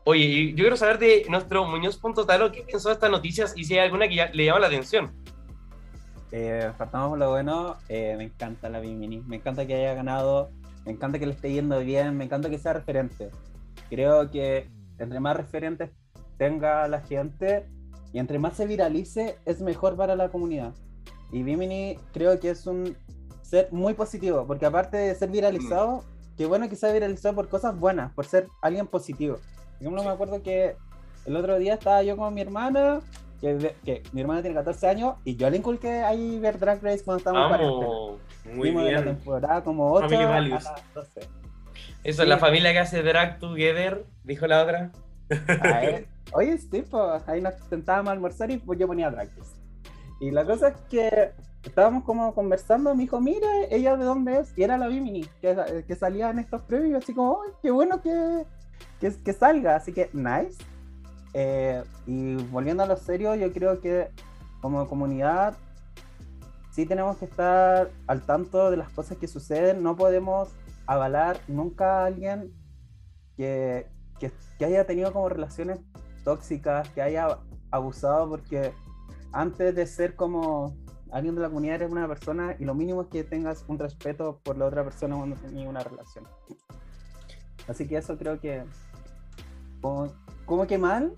Oye, 0.03 0.49
yo 0.49 0.65
quiero 0.65 0.75
saber 0.75 0.99
de 0.99 1.25
nuestro 1.29 1.63
Muñoz.talo 1.63 2.51
qué 2.51 2.63
pensó 2.63 2.89
de 2.89 2.95
estas 2.95 3.09
noticias 3.09 3.53
y 3.55 3.63
si 3.63 3.75
hay 3.75 3.85
alguna 3.85 4.09
que 4.09 4.15
ya 4.15 4.29
le 4.33 4.43
llama 4.43 4.59
la 4.59 4.67
atención. 4.67 5.15
Eh, 6.31 6.71
partamos 6.77 7.09
por 7.09 7.19
lo 7.19 7.29
bueno, 7.29 7.75
eh, 7.87 8.15
me 8.17 8.25
encanta 8.25 8.69
la 8.69 8.79
Bimini, 8.79 9.21
me 9.21 9.37
encanta 9.37 9.65
que 9.65 9.75
haya 9.75 9.93
ganado, 9.93 10.49
me 10.85 10.91
encanta 10.91 11.19
que 11.19 11.25
le 11.25 11.33
esté 11.33 11.51
yendo 11.51 11.79
bien, 11.79 12.17
me 12.17 12.25
encanta 12.25 12.49
que 12.49 12.57
sea 12.57 12.73
referente. 12.73 13.29
Creo 13.89 14.29
que 14.31 14.69
entre 14.97 15.19
más 15.19 15.37
referentes 15.37 15.91
tenga 16.37 16.87
la 16.87 17.01
gente 17.01 17.67
y 18.11 18.19
entre 18.19 18.39
más 18.39 18.57
se 18.57 18.65
viralice, 18.65 19.37
es 19.45 19.61
mejor 19.61 19.95
para 19.95 20.15
la 20.15 20.29
comunidad. 20.29 20.73
Y 21.31 21.43
Bimini 21.43 21.97
creo 22.13 22.39
que 22.39 22.49
es 22.49 22.65
un 22.65 22.95
ser 23.41 23.71
muy 23.71 23.93
positivo, 23.93 24.45
porque 24.47 24.65
aparte 24.65 24.97
de 24.97 25.15
ser 25.15 25.29
viralizado, 25.29 26.03
qué 26.37 26.45
bueno 26.45 26.67
que 26.69 26.75
sea 26.75 26.91
viralizado 26.91 27.35
por 27.35 27.49
cosas 27.49 27.77
buenas, 27.77 28.11
por 28.13 28.25
ser 28.25 28.47
alguien 28.61 28.87
positivo. 28.87 29.35
Por 29.35 29.81
ejemplo, 29.81 30.03
me 30.03 30.09
acuerdo 30.09 30.41
que 30.41 30.75
el 31.25 31.35
otro 31.35 31.57
día 31.57 31.75
estaba 31.75 32.03
yo 32.03 32.17
con 32.17 32.33
mi 32.33 32.41
hermana, 32.41 33.01
que, 33.39 34.03
mi 34.13 34.21
hermana 34.21 34.41
tiene 34.41 34.55
14 34.55 34.87
años, 34.87 35.15
y 35.23 35.35
yo 35.35 35.49
le 35.49 35.57
inculqué 35.57 36.03
ahí 36.03 36.39
ver 36.39 36.57
Drag 36.59 36.81
Race 36.83 37.03
cuando 37.03 37.19
estábamos 37.19 37.43
en 37.43 37.49
cuarentena. 37.49 38.55
Muy 38.55 38.71
de 38.71 38.91
la 38.91 39.01
bien. 39.01 39.03
temporada 39.17 39.63
como 39.63 39.91
8 39.93 40.07
Family 40.09 40.23
a 40.23 40.27
values. 40.27 40.63
las 40.63 40.93
12. 40.93 41.21
Eso, 42.03 42.23
Sí. 42.23 42.29
la 42.29 42.37
familia 42.37 42.71
que 42.71 42.79
hace 42.79 43.01
drag 43.01 43.39
together, 43.39 44.05
dijo 44.23 44.45
la 44.47 44.61
otra. 44.63 44.91
A 45.29 45.29
ver, 45.81 46.07
Oye, 46.33 46.57
sí, 46.57 46.83
pues 46.89 47.27
ahí 47.27 47.41
nos 47.41 47.53
sentábamos 47.69 48.09
a 48.09 48.13
almorzar 48.13 48.51
y 48.51 48.57
pues 48.57 48.77
yo 48.79 48.87
ponía 48.87 49.09
Drag 49.11 49.29
Race. 49.37 49.55
Y 50.19 50.31
la 50.31 50.43
cosa 50.45 50.69
es 50.69 50.75
que 50.89 51.31
estábamos 51.63 52.03
como 52.03 52.33
conversando, 52.33 52.93
me 52.95 53.01
dijo, 53.03 53.19
mira, 53.21 53.47
ella 53.69 53.95
de 53.95 54.05
dónde 54.05 54.39
es, 54.39 54.57
y 54.57 54.63
era 54.63 54.77
la 54.77 54.87
Bimini, 54.87 55.25
que, 55.41 55.83
que 55.87 55.95
salía 55.95 56.29
en 56.29 56.39
estos 56.39 56.61
premios, 56.63 57.03
así 57.03 57.13
como, 57.13 57.41
¡ay, 57.43 57.51
qué 57.61 57.71
bueno 57.71 58.01
que, 58.01 58.45
que, 58.99 59.11
que 59.23 59.33
salga, 59.33 59.75
así 59.75 59.93
que 59.93 60.09
nice. 60.13 60.63
Eh, 61.37 61.83
y 62.07 62.35
volviendo 62.45 62.83
a 62.83 62.85
lo 62.85 62.95
serio, 62.95 63.35
yo 63.35 63.51
creo 63.51 63.81
que 63.81 64.09
como 64.61 64.87
comunidad 64.87 65.57
sí 66.71 66.85
tenemos 66.85 67.17
que 67.17 67.25
estar 67.25 67.91
al 68.07 68.25
tanto 68.25 68.71
de 68.71 68.77
las 68.77 68.89
cosas 68.89 69.17
que 69.17 69.27
suceden. 69.27 69.83
No 69.83 69.97
podemos 69.97 70.47
avalar 70.87 71.41
nunca 71.49 71.99
a 71.99 72.05
alguien 72.05 72.53
que, 73.35 73.85
que, 74.17 74.31
que 74.57 74.65
haya 74.65 74.87
tenido 74.87 75.11
como 75.11 75.27
relaciones 75.27 75.79
tóxicas, 76.23 76.87
que 76.91 77.01
haya 77.01 77.37
abusado, 77.69 78.29
porque 78.29 78.71
antes 79.33 79.75
de 79.75 79.85
ser 79.87 80.15
como 80.15 80.77
alguien 81.11 81.35
de 81.35 81.41
la 81.41 81.49
comunidad 81.49 81.75
eres 81.75 81.91
una 81.91 82.07
persona 82.07 82.55
y 82.57 82.63
lo 82.63 82.73
mínimo 82.75 83.01
es 83.01 83.07
que 83.09 83.25
tengas 83.25 83.65
un 83.67 83.77
respeto 83.77 84.39
por 84.41 84.57
la 84.57 84.67
otra 84.67 84.85
persona 84.85 85.17
cuando 85.17 85.35
tengas 85.35 85.67
una 85.67 85.83
relación. 85.83 86.23
Así 87.67 87.85
que 87.89 87.97
eso 87.97 88.17
creo 88.17 88.39
que 88.39 88.63
como 90.45 90.67
que 90.67 90.77
mal 90.77 91.13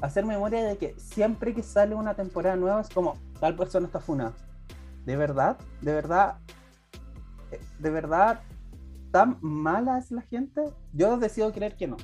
hacer 0.00 0.24
memoria 0.24 0.64
de 0.64 0.76
que 0.78 0.94
siempre 0.98 1.54
que 1.54 1.62
sale 1.62 1.94
una 1.94 2.14
temporada 2.14 2.56
nueva 2.56 2.80
es 2.80 2.88
como 2.88 3.16
tal 3.38 3.54
persona 3.56 3.86
está 3.86 4.00
funada. 4.00 4.32
¿De 5.04 5.16
verdad? 5.16 5.58
¿De 5.80 5.92
verdad? 5.92 6.36
¿De 7.78 7.90
verdad 7.90 8.40
tan 9.10 9.38
mala 9.40 9.98
es 9.98 10.10
la 10.10 10.22
gente? 10.22 10.62
Yo 10.92 11.16
decido 11.18 11.52
creer 11.52 11.76
que 11.76 11.86
no. 11.88 11.96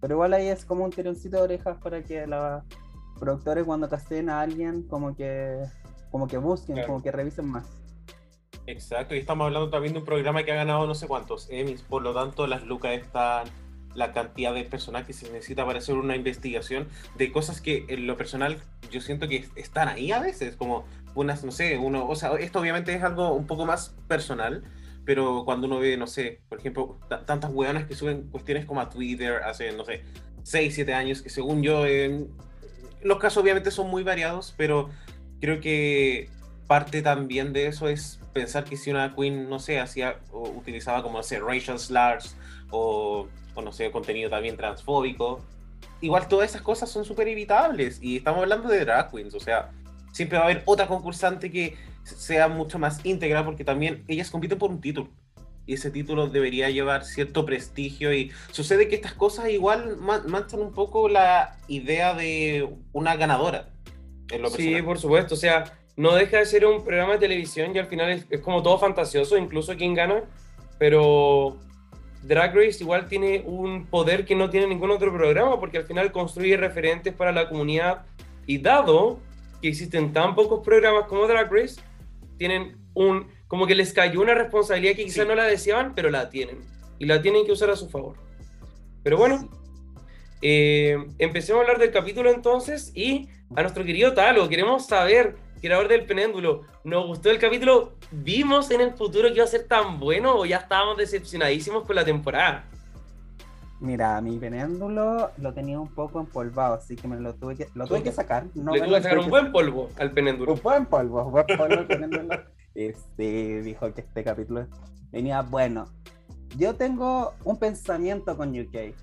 Pero 0.00 0.14
igual 0.14 0.32
ahí 0.34 0.48
es 0.48 0.64
como 0.64 0.84
un 0.84 0.90
tironcito 0.90 1.36
de 1.36 1.42
orejas 1.42 1.78
para 1.78 2.02
que 2.02 2.26
los 2.26 2.62
productores 3.18 3.64
cuando 3.64 3.88
casteen 3.88 4.28
a 4.30 4.40
alguien 4.40 4.82
como 4.88 5.14
que 5.14 5.62
como 6.10 6.28
que 6.28 6.38
busquen, 6.38 6.76
Claro. 6.76 6.88
como 6.88 7.02
que 7.02 7.10
revisen 7.10 7.48
más. 7.48 7.64
Exacto, 8.66 9.14
y 9.14 9.18
estamos 9.18 9.46
hablando 9.46 9.68
también 9.68 9.92
de 9.92 9.98
un 9.98 10.04
programa 10.04 10.42
que 10.44 10.52
ha 10.52 10.54
ganado 10.54 10.86
no 10.86 10.94
sé 10.94 11.06
cuántos 11.08 11.48
Emmys, 11.50 11.82
por 11.82 12.02
lo 12.02 12.14
tanto 12.14 12.46
las 12.46 12.64
lucas 12.64 12.92
están, 12.92 13.48
la 13.94 14.12
cantidad 14.12 14.52
de 14.54 14.64
personal 14.64 15.06
que 15.06 15.12
se 15.12 15.30
necesita 15.32 15.64
para 15.64 15.78
hacer 15.78 15.94
una 15.94 16.16
investigación 16.16 16.88
de 17.16 17.30
cosas 17.32 17.60
que 17.60 17.84
en 17.88 18.06
lo 18.06 18.16
personal 18.16 18.58
yo 18.90 19.00
siento 19.00 19.28
que 19.28 19.46
están 19.56 19.88
ahí 19.88 20.12
a 20.12 20.20
veces, 20.20 20.56
como 20.56 20.84
unas, 21.14 21.44
no 21.44 21.52
sé, 21.52 21.78
uno, 21.78 22.06
o 22.08 22.16
sea, 22.16 22.32
esto 22.34 22.60
obviamente 22.60 22.92
es 22.94 23.02
algo 23.02 23.32
un 23.32 23.46
poco 23.46 23.66
más 23.66 23.94
personal, 24.08 24.64
pero 25.04 25.44
cuando 25.44 25.66
uno 25.66 25.78
ve, 25.78 25.96
no 25.96 26.06
sé, 26.06 26.40
por 26.48 26.58
ejemplo, 26.58 26.98
ta- 27.08 27.24
tantas 27.24 27.50
hueonas 27.52 27.86
que 27.86 27.94
suben 27.94 28.22
cuestiones 28.30 28.64
como 28.66 28.80
a 28.80 28.88
Twitter 28.88 29.42
hace, 29.44 29.72
no 29.72 29.84
sé, 29.84 30.02
6, 30.42 30.74
7 30.74 30.92
años, 30.94 31.22
que 31.22 31.30
según 31.30 31.62
yo, 31.62 31.86
eh, 31.86 32.26
los 33.02 33.18
casos 33.18 33.42
obviamente 33.42 33.70
son 33.70 33.88
muy 33.90 34.02
variados, 34.02 34.54
pero 34.56 34.90
creo 35.40 35.60
que 35.60 36.28
parte 36.66 37.02
también 37.02 37.52
de 37.52 37.66
eso 37.66 37.88
es 37.88 38.18
pensar 38.32 38.64
que 38.64 38.76
si 38.76 38.90
una 38.90 39.14
queen, 39.14 39.48
no 39.48 39.58
sé, 39.58 39.78
hacía 39.78 40.16
o 40.32 40.48
utilizaba 40.48 41.02
como, 41.02 41.18
no 41.18 41.22
sé, 41.22 41.38
racial 41.38 41.78
slurs 41.78 42.34
o, 42.74 43.28
o 43.54 43.62
no 43.62 43.72
sé, 43.72 43.90
contenido 43.90 44.30
también 44.30 44.56
transfóbico, 44.56 45.40
igual 46.00 46.28
todas 46.28 46.50
esas 46.50 46.62
cosas 46.62 46.90
son 46.90 47.04
súper 47.04 47.28
evitables 47.28 47.98
y 48.02 48.16
estamos 48.16 48.40
hablando 48.40 48.68
de 48.68 48.80
drag 48.80 49.10
queens, 49.10 49.34
o 49.34 49.40
sea, 49.40 49.70
siempre 50.12 50.38
va 50.38 50.44
a 50.44 50.46
haber 50.48 50.62
otra 50.66 50.86
concursante 50.86 51.50
que 51.50 51.76
sea 52.04 52.48
mucho 52.48 52.78
más 52.78 53.04
íntegra 53.04 53.44
porque 53.44 53.64
también 53.64 54.04
ellas 54.08 54.30
compiten 54.30 54.58
por 54.58 54.70
un 54.70 54.80
título. 54.80 55.08
Y 55.66 55.72
ese 55.74 55.90
título 55.90 56.26
debería 56.26 56.68
llevar 56.68 57.06
cierto 57.06 57.46
prestigio 57.46 58.12
y 58.12 58.30
sucede 58.50 58.86
que 58.86 58.96
estas 58.96 59.14
cosas 59.14 59.48
igual 59.48 59.96
ma- 59.96 60.22
manchan 60.26 60.60
un 60.60 60.72
poco 60.74 61.08
la 61.08 61.56
idea 61.68 62.12
de 62.12 62.68
una 62.92 63.16
ganadora. 63.16 63.70
En 64.30 64.42
lo 64.42 64.50
Sí, 64.50 64.82
por 64.82 64.98
supuesto. 64.98 65.32
O 65.34 65.38
sea, 65.38 65.64
no 65.96 66.14
deja 66.14 66.36
de 66.36 66.44
ser 66.44 66.66
un 66.66 66.84
programa 66.84 67.14
de 67.14 67.20
televisión 67.20 67.74
y 67.74 67.78
al 67.78 67.86
final 67.86 68.10
es, 68.10 68.26
es 68.28 68.40
como 68.42 68.62
todo 68.62 68.78
fantasioso, 68.78 69.38
incluso 69.38 69.74
quién 69.74 69.94
gana. 69.94 70.24
Pero 70.78 71.56
Drag 72.26 72.54
Race 72.54 72.78
igual 72.82 73.06
tiene 73.06 73.42
un 73.46 73.86
poder 73.86 74.24
que 74.24 74.34
no 74.34 74.48
tiene 74.50 74.66
ningún 74.66 74.90
otro 74.90 75.12
programa 75.12 75.60
porque 75.60 75.78
al 75.78 75.84
final 75.84 76.10
construye 76.12 76.56
referentes 76.56 77.12
para 77.14 77.32
la 77.32 77.48
comunidad. 77.48 78.06
Y 78.46 78.58
dado 78.58 79.20
que 79.60 79.68
existen 79.68 80.12
tan 80.12 80.34
pocos 80.34 80.64
programas 80.64 81.06
como 81.06 81.26
Drag 81.26 81.50
Race, 81.52 81.80
tienen 82.38 82.76
un. 82.94 83.26
como 83.48 83.66
que 83.66 83.74
les 83.74 83.92
cayó 83.92 84.20
una 84.20 84.34
responsabilidad 84.34 84.96
que 84.96 85.04
quizás 85.04 85.22
Sí. 85.24 85.28
no 85.28 85.34
la 85.34 85.44
deseaban, 85.44 85.94
pero 85.94 86.10
la 86.10 86.28
tienen. 86.30 86.58
Y 86.98 87.06
la 87.06 87.20
tienen 87.22 87.44
que 87.46 87.52
usar 87.52 87.70
a 87.70 87.76
su 87.76 87.88
favor. 87.88 88.16
Pero 89.02 89.16
bueno. 89.16 89.48
Eh, 90.46 90.98
empecemos 91.18 91.60
a 91.60 91.62
hablar 91.62 91.78
del 91.78 91.90
capítulo 91.90 92.30
entonces 92.30 92.92
y 92.94 93.28
a 93.56 93.62
nuestro 93.62 93.82
querido 93.82 94.12
Talo, 94.12 94.46
queremos 94.46 94.86
saber, 94.86 95.36
creador 95.64 95.88
del 95.88 96.04
penéndulo, 96.04 96.60
¿nos 96.84 97.06
gustó 97.06 97.30
el 97.30 97.38
capítulo? 97.38 97.94
¿Vimos 98.10 98.70
en 98.70 98.82
el 98.82 98.92
futuro 98.92 99.28
que 99.28 99.36
iba 99.36 99.44
a 99.44 99.48
ser 99.48 99.66
tan 99.66 99.98
bueno 99.98 100.38
o 100.38 100.44
ya 100.44 100.58
estábamos 100.58 100.98
decepcionadísimos 100.98 101.84
con 101.84 101.96
la 101.96 102.04
temporada? 102.04 102.66
Mira, 103.80 104.20
mi 104.20 104.38
penéndulo 104.38 105.30
lo 105.38 105.54
tenía 105.54 105.80
un 105.80 105.88
poco 105.88 106.20
empolvado, 106.20 106.74
así 106.74 106.96
que 106.96 107.08
me 107.08 107.18
lo 107.18 107.34
tuve 107.34 107.56
que, 107.56 107.68
lo 107.74 107.86
tuve 107.86 108.02
que 108.02 108.12
sacar. 108.12 108.44
No 108.54 108.74
Le 108.74 108.80
me 108.80 108.86
tuve 108.86 108.96
que 108.98 109.02
sacar 109.04 109.18
un 109.18 109.30
buen 109.30 109.52
polvo 109.52 109.88
al 109.98 110.12
penéndulo. 110.12 110.52
Un 110.52 110.60
buen 110.62 110.84
polvo, 110.84 111.24
un 111.24 111.32
buen 111.32 111.46
polvo 111.46 111.74
el 111.74 111.86
penéndulo. 111.86 112.28
Este, 112.74 113.62
dijo 113.62 113.94
que 113.94 114.00
este 114.00 114.24
capítulo 114.24 114.66
venía 115.12 115.42
bueno. 115.42 115.86
Yo 116.58 116.74
tengo 116.74 117.34
un 117.44 117.56
pensamiento 117.56 118.36
con 118.36 118.50
UK. 118.50 118.96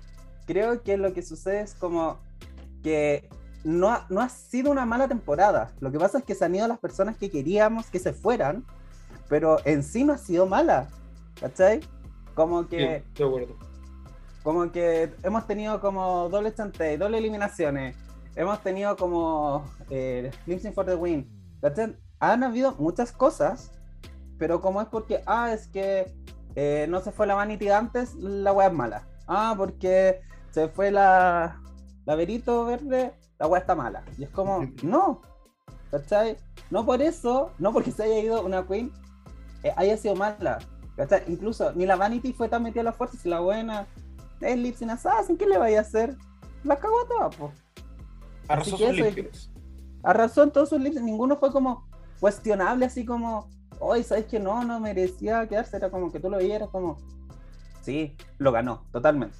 Creo 0.46 0.82
que 0.82 0.98
lo 0.98 1.14
que 1.14 1.22
sucede 1.22 1.62
es 1.62 1.74
como 1.74 2.20
que 2.82 3.30
no 3.64 3.90
ha, 3.90 4.06
no 4.10 4.20
ha 4.20 4.28
sido 4.28 4.70
una 4.70 4.84
mala 4.86 5.08
temporada. 5.08 5.72
Lo 5.80 5.90
que 5.92 5.98
pasa 5.98 6.18
es 6.18 6.24
que 6.24 6.34
se 6.34 6.44
han 6.44 6.54
ido 6.54 6.66
las 6.68 6.78
personas 6.78 7.16
que 7.16 7.30
queríamos 7.30 7.86
que 7.90 7.98
se 7.98 8.12
fueran, 8.12 8.64
pero 9.28 9.58
en 9.64 9.82
sí 9.82 10.04
no 10.04 10.12
ha 10.12 10.18
sido 10.18 10.46
mala. 10.46 10.88
¿Cachai? 11.40 11.80
Como 12.34 12.66
que 12.68 13.04
Sí, 13.14 13.22
de 13.22 13.24
acuerdo. 13.24 13.56
como 14.42 14.70
que 14.72 15.14
hemos 15.22 15.46
tenido 15.46 15.80
como 15.80 16.28
doble 16.28 16.54
chante, 16.54 16.96
doble 16.98 17.18
eliminaciones, 17.18 17.96
hemos 18.34 18.60
tenido 18.62 18.96
como 18.96 19.64
eh, 19.90 20.30
for 20.74 20.84
the 20.86 20.94
Win. 20.94 21.28
¿cachai? 21.60 21.96
Han 22.20 22.44
habido 22.44 22.72
muchas 22.78 23.12
cosas, 23.12 23.70
pero 24.38 24.60
como 24.60 24.80
es 24.80 24.88
porque, 24.88 25.22
ah, 25.26 25.52
es 25.52 25.68
que 25.68 26.12
eh, 26.54 26.86
no 26.88 27.00
se 27.00 27.12
fue 27.12 27.26
la 27.26 27.34
Vanity 27.34 27.68
antes, 27.68 28.14
la 28.14 28.52
wea 28.52 28.68
es 28.68 28.72
mala. 28.72 29.08
Ah, 29.26 29.54
porque 29.56 30.20
se 30.50 30.68
fue 30.68 30.90
la, 30.90 31.60
la 32.04 32.14
Verito 32.14 32.64
Verde, 32.66 33.14
la 33.42 33.48
wea 33.48 33.60
está 33.60 33.74
mala. 33.74 34.04
Y 34.16 34.22
es 34.22 34.30
como, 34.30 34.64
no, 34.84 35.20
¿cachai? 35.90 36.36
No 36.70 36.86
por 36.86 37.02
eso, 37.02 37.50
no 37.58 37.72
porque 37.72 37.90
se 37.90 38.04
haya 38.04 38.20
ido 38.20 38.44
una 38.44 38.64
Queen, 38.64 38.92
eh, 39.64 39.72
haya 39.76 39.96
sido 39.96 40.14
mala. 40.14 40.60
¿cachai? 40.96 41.24
Incluso 41.26 41.72
ni 41.72 41.84
la 41.84 41.96
Vanity 41.96 42.32
fue 42.32 42.48
tan 42.48 42.62
metida 42.62 42.82
a 42.82 42.84
la 42.84 42.92
fuerza, 42.92 43.18
si 43.18 43.28
la 43.28 43.40
buena 43.40 43.88
es 44.40 44.56
Lip 44.56 44.76
Sync 44.76 44.92
Assassin, 44.92 45.36
¿qué 45.36 45.46
le 45.46 45.58
vaya 45.58 45.78
a 45.78 45.82
hacer? 45.82 46.16
La 46.62 46.76
cagó 46.76 47.00
a 47.00 47.08
todas, 47.08 47.36
po. 47.36 47.52
Arrasó 48.46 48.76
sus 48.76 50.44
en 50.44 50.50
todos 50.52 50.68
sus 50.68 50.80
lips, 50.80 51.00
ninguno 51.02 51.36
fue 51.36 51.50
como 51.50 51.88
cuestionable, 52.20 52.86
así 52.86 53.04
como, 53.04 53.48
hoy 53.80 54.04
sabes 54.04 54.26
que 54.26 54.38
no, 54.38 54.62
no 54.64 54.78
merecía 54.78 55.48
quedarse, 55.48 55.76
era 55.76 55.90
como 55.90 56.12
que 56.12 56.20
tú 56.20 56.30
lo 56.30 56.38
vieras 56.38 56.68
como, 56.70 56.98
sí, 57.80 58.16
lo 58.38 58.52
ganó, 58.52 58.84
totalmente. 58.92 59.36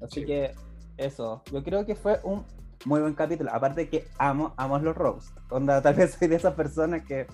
Así 0.00 0.20
Sí. 0.20 0.26
que 0.26 0.54
eso, 0.96 1.42
yo 1.52 1.62
creo 1.62 1.84
que 1.84 1.94
fue 1.94 2.20
un 2.24 2.44
muy 2.86 3.00
buen 3.00 3.14
capítulo, 3.14 3.50
aparte 3.52 3.88
que 3.88 4.06
amo, 4.16 4.54
amo 4.56 4.78
los 4.78 4.96
roast, 4.96 5.36
onda, 5.50 5.82
tal 5.82 5.94
vez 5.94 6.14
soy 6.18 6.28
de 6.28 6.36
esas 6.36 6.54
personas 6.54 7.02
que, 7.02 7.26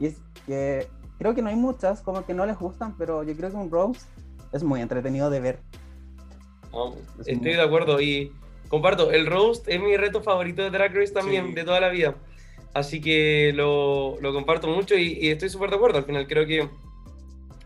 es 0.00 0.16
que 0.46 0.88
creo 1.18 1.34
que 1.34 1.42
no 1.42 1.50
hay 1.50 1.56
muchas, 1.56 2.00
como 2.00 2.24
que 2.24 2.32
no 2.32 2.46
les 2.46 2.58
gustan, 2.58 2.96
pero 2.96 3.22
yo 3.22 3.36
creo 3.36 3.50
que 3.50 3.56
un 3.56 3.70
roast 3.70 4.08
es 4.52 4.62
muy 4.64 4.80
entretenido 4.80 5.28
de 5.28 5.40
ver. 5.40 5.58
No, 6.72 6.94
Es 7.20 7.28
estoy 7.28 7.36
muy- 7.36 7.52
de 7.52 7.60
acuerdo 7.62 8.00
y 8.00 8.32
comparto, 8.68 9.10
el 9.12 9.26
roast 9.26 9.68
es 9.68 9.78
mi 9.78 9.94
reto 9.98 10.22
favorito 10.22 10.62
de 10.62 10.70
Drag 10.70 10.94
Race 10.96 11.12
también, 11.12 11.48
Sí. 11.48 11.52
de 11.54 11.64
toda 11.64 11.80
la 11.80 11.90
vida. 11.90 12.14
Así 12.72 13.00
que 13.00 13.52
lo, 13.54 14.18
lo 14.22 14.32
comparto 14.32 14.68
mucho 14.68 14.96
y, 14.96 15.18
y 15.20 15.28
estoy 15.28 15.50
súper 15.50 15.68
de 15.70 15.76
acuerdo. 15.76 15.98
Al 15.98 16.04
final 16.04 16.26
creo 16.26 16.46
que 16.46 16.68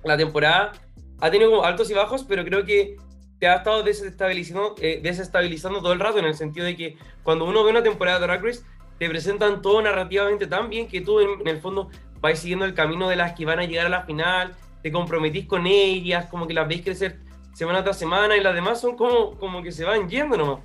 la 0.03 0.17
temporada 0.19 0.73
ha 1.21 1.31
tenido 1.31 1.51
como 1.51 1.63
altos 1.65 1.89
y 1.91 1.95
bajos, 1.95 2.25
pero 2.25 2.45
creo 2.45 2.65
que 2.67 2.97
te 3.39 3.47
ha 3.49 3.57
estado 3.57 3.83
desestabilizando, 3.83 4.75
eh, 4.81 5.01
desestabilizando 5.03 5.81
todo 5.81 5.93
el 5.93 6.01
rato 6.01 6.19
en 6.19 6.25
el 6.25 6.35
sentido 6.35 6.67
de 6.67 6.77
que 6.77 6.97
cuando 7.23 7.45
uno 7.45 7.63
ve 7.65 7.71
una 7.71 7.83
temporada 7.83 8.19
de 8.19 8.27
Drag 8.27 8.45
Race, 8.45 8.61
te 8.99 9.09
presentan 9.09 9.63
todo 9.63 9.81
narrativamente 9.81 10.47
tan 10.47 10.69
bien 10.69 10.89
que 10.89 11.01
tú 11.01 11.21
en, 11.21 11.41
en 11.41 11.49
el 11.49 11.61
fondo 11.61 11.91
vas 12.21 12.39
siguiendo 12.39 12.65
el 12.65 12.75
camino 12.75 13.09
de 13.09 13.17
las 13.17 13.33
que 13.35 13.45
van 13.45 13.61
a 13.61 13.65
llegar 13.65 13.87
a 13.87 13.91
la 13.91 14.03
final, 14.03 14.57
te 14.83 14.91
comprometís 14.91 15.47
con 15.47 15.67
ellas, 15.67 16.27
como 16.27 16.47
que 16.47 16.55
las 16.55 16.67
veis 16.67 16.83
crecer 16.83 17.19
semana 17.59 17.83
tras 17.83 17.99
semana 17.99 18.37
y 18.37 18.41
las 18.41 18.55
demás 18.55 18.81
son 18.81 18.97
como, 18.97 19.37
como 19.37 19.63
que 19.63 19.73
se 19.73 19.85
van 19.85 20.09
yendo 20.09 20.37
nomás. 20.37 20.61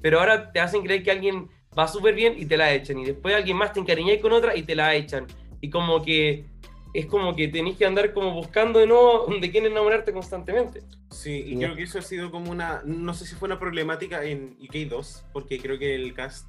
Pero 0.00 0.20
ahora 0.20 0.50
te 0.50 0.60
hacen 0.60 0.82
creer 0.82 1.02
que 1.02 1.10
alguien 1.10 1.48
va 1.78 1.86
súper 1.86 2.14
bien 2.14 2.34
y 2.38 2.46
te 2.46 2.56
la 2.56 2.72
echan. 2.72 2.98
Y 2.98 3.04
después 3.04 3.34
alguien 3.34 3.56
más 3.56 3.72
te 3.72 3.80
encariñáis 3.80 4.22
con 4.22 4.32
otra 4.32 4.56
y 4.56 4.62
te 4.62 4.74
la 4.74 4.94
echan. 4.94 5.26
Y 5.60 5.68
como 5.68 6.02
que 6.02 6.46
es 6.94 7.06
como 7.06 7.34
que 7.36 7.48
tenéis 7.48 7.76
que 7.76 7.84
andar 7.86 8.12
como 8.12 8.32
buscando 8.32 8.78
de 8.78 8.86
nuevo 8.86 9.26
de 9.40 9.50
quién 9.50 9.66
enamorarte 9.66 10.12
constantemente. 10.12 10.82
Sí, 11.10 11.32
y 11.46 11.50
Sí. 11.52 11.56
creo 11.58 11.74
que 11.76 11.82
eso 11.84 11.98
ha 11.98 12.02
sido 12.02 12.30
como 12.30 12.50
una, 12.50 12.82
no 12.84 13.14
sé 13.14 13.26
si 13.26 13.34
fue 13.34 13.46
una 13.46 13.58
problemática 13.58 14.24
en 14.24 14.58
UK2, 14.60 15.22
porque 15.32 15.58
creo 15.58 15.78
que 15.78 15.94
el 15.94 16.14
cast 16.14 16.48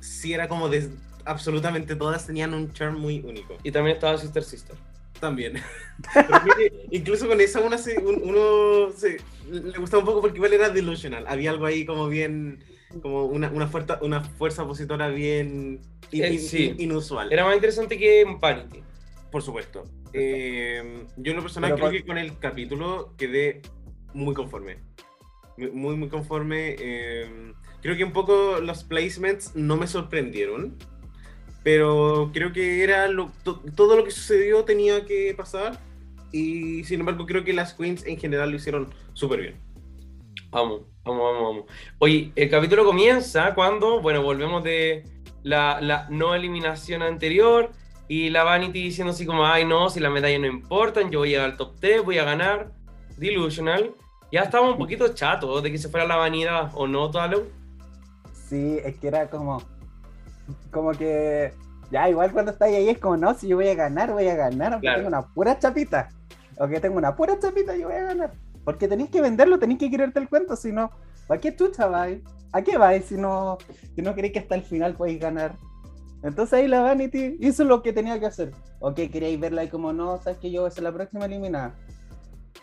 sí 0.00 0.32
era 0.32 0.48
como 0.48 0.68
de 0.68 0.88
absolutamente 1.24 1.96
todas 1.96 2.26
tenían 2.26 2.54
un 2.54 2.72
charm 2.72 2.98
muy 2.98 3.20
único. 3.20 3.56
Y 3.62 3.70
también 3.70 3.96
estaba 3.96 4.16
Sister 4.18 4.42
Sister. 4.44 4.76
También. 5.20 5.54
Porque 6.14 6.86
incluso 6.92 7.26
con 7.26 7.40
esa 7.40 7.58
una 7.60 7.76
se- 7.76 7.98
un- 7.98 8.20
uno 8.22 8.92
se, 8.96 9.16
le 9.50 9.76
gustaba 9.78 10.00
un 10.00 10.06
poco 10.06 10.20
porque 10.20 10.36
igual 10.36 10.52
era 10.52 10.68
delusional. 10.70 11.24
Había 11.26 11.50
algo 11.50 11.66
ahí 11.66 11.84
como 11.84 12.06
bien, 12.08 12.62
como 13.02 13.24
una, 13.24 13.50
una, 13.50 13.66
fuerza, 13.66 13.98
una 14.00 14.20
fuerza 14.22 14.62
opositora 14.62 15.08
bien 15.08 15.80
in- 16.12 16.22
Eh, 16.24 16.32
in- 16.34 16.40
sí. 16.40 16.74
inusual. 16.78 17.32
Era 17.32 17.44
más 17.44 17.56
interesante 17.56 17.98
que 17.98 18.20
en 18.20 18.38
Vanity. 18.38 18.80
Por 19.30 19.42
supuesto. 19.42 19.84
Eh, 20.12 21.04
yo 21.16 21.30
en 21.32 21.36
lo 21.36 21.42
personal 21.42 21.70
Pero 21.70 21.76
creo 21.76 21.88
por- 21.90 21.98
que 22.00 22.06
con 22.06 22.18
el 22.18 22.38
capítulo 22.38 23.14
quedé 23.16 23.60
muy 24.14 24.34
conforme. 24.34 24.78
Muy, 25.56 25.96
muy, 25.96 26.08
conforme. 26.08 26.76
eh, 26.78 27.52
creo 27.82 27.96
que 27.96 28.04
un 28.04 28.12
poco 28.12 28.60
los 28.60 28.84
placements 28.84 29.54
no 29.56 29.76
me 29.76 29.86
sorprendieron. 29.86 30.76
Pero 31.64 32.30
creo 32.32 32.52
que 32.52 32.82
era 32.84 33.08
lo- 33.08 33.32
to- 33.42 33.60
todo 33.76 33.96
lo 33.96 34.04
que 34.04 34.10
sucedió 34.10 34.64
tenía 34.64 35.04
que 35.04 35.34
pasar. 35.36 35.78
Y 36.32 36.84
sin 36.84 37.00
embargo 37.00 37.26
creo 37.26 37.44
que 37.44 37.52
las 37.52 37.74
queens 37.74 38.06
en 38.06 38.18
general 38.18 38.50
lo 38.50 38.56
hicieron 38.56 38.88
súper 39.14 39.40
bien. 39.40 39.56
Vamos, 40.50 40.82
vamos, 41.04 41.22
vamos, 41.22 41.42
vamos. 41.42 41.64
Oye, 41.98 42.32
el 42.36 42.48
capítulo 42.48 42.84
comienza 42.84 43.54
cuando, 43.54 44.00
bueno, 44.00 44.22
volvemos 44.22 44.62
de 44.64 45.02
la, 45.42 45.80
la 45.82 46.06
no 46.10 46.34
eliminación 46.34 47.02
anterior 47.02 47.70
y 48.08 48.30
la 48.30 48.42
Vanity 48.42 48.82
diciendo 48.84 49.12
así 49.12 49.26
como, 49.26 49.44
ay 49.46 49.64
no, 49.66 49.90
si 49.90 50.00
las 50.00 50.10
medallas 50.10 50.40
no 50.40 50.46
importan, 50.46 51.10
yo 51.10 51.20
voy 51.20 51.28
a 51.28 51.32
llegar 51.32 51.50
al 51.50 51.56
top 51.56 51.78
10, 51.80 52.04
voy 52.04 52.18
a 52.18 52.24
ganar. 52.24 52.72
Delusional. 53.16 53.94
Ya 54.32 54.42
estábamos 54.42 54.72
un 54.74 54.78
poquito 54.78 55.08
chatos 55.14 55.62
de 55.62 55.70
que 55.72 55.78
se 55.78 55.88
fuera 55.88 56.06
la 56.06 56.16
vanidad 56.16 56.70
o 56.74 56.86
no, 56.86 57.10
Talo. 57.10 57.44
Sí, 58.48 58.78
es 58.84 58.96
que 58.98 59.08
era 59.08 59.28
como. 59.28 59.62
Como 60.70 60.92
que. 60.92 61.52
Ya, 61.90 62.08
igual 62.10 62.32
cuando 62.32 62.52
estáis 62.52 62.76
ahí 62.76 62.88
es 62.90 62.98
como, 62.98 63.16
no, 63.16 63.34
si 63.34 63.48
yo 63.48 63.56
voy 63.56 63.68
a 63.68 63.74
ganar, 63.74 64.12
voy 64.12 64.28
a 64.28 64.34
ganar, 64.36 64.74
aunque 64.74 64.84
Claro. 64.86 64.98
tengo 64.98 65.08
una 65.08 65.22
pura 65.34 65.58
chapita. 65.58 66.08
O 66.58 66.68
que 66.68 66.80
tengo 66.80 66.96
una 66.98 67.14
pura 67.16 67.38
chapita, 67.38 67.76
yo 67.76 67.88
voy 67.88 67.96
a 67.96 68.02
ganar. 68.02 68.32
Porque 68.64 68.88
tenéis 68.88 69.10
que 69.10 69.20
venderlo, 69.22 69.58
tenéis 69.58 69.78
que 69.80 69.90
quererte 69.90 70.18
el 70.20 70.28
cuento, 70.28 70.54
si 70.56 70.72
no, 70.72 70.90
¿a 71.28 71.38
qué 71.38 71.54
chucha 71.56 71.86
vais? 71.86 72.20
¿A 72.52 72.60
qué 72.62 72.76
vais 72.76 73.04
si 73.06 73.14
no, 73.16 73.56
si 73.94 74.02
no 74.02 74.14
queréis 74.14 74.32
que 74.34 74.38
hasta 74.40 74.54
el 74.54 74.62
final 74.62 74.94
podéis 74.94 75.20
ganar? 75.20 75.54
Entonces 76.22 76.52
ahí 76.54 76.68
la 76.68 76.80
Vanity 76.80 77.36
hizo 77.40 77.64
lo 77.64 77.82
que 77.82 77.92
tenía 77.92 78.18
que 78.18 78.26
hacer. 78.26 78.52
¿O 78.80 78.94
que 78.94 79.10
queríais 79.10 79.38
verla 79.38 79.62
ahí 79.62 79.68
como, 79.68 79.92
no, 79.92 80.18
sabes 80.18 80.38
que 80.38 80.50
yo 80.50 80.62
voy 80.62 80.68
a 80.68 80.72
ser 80.72 80.84
la 80.84 80.92
próxima 80.92 81.26
eliminada? 81.26 81.74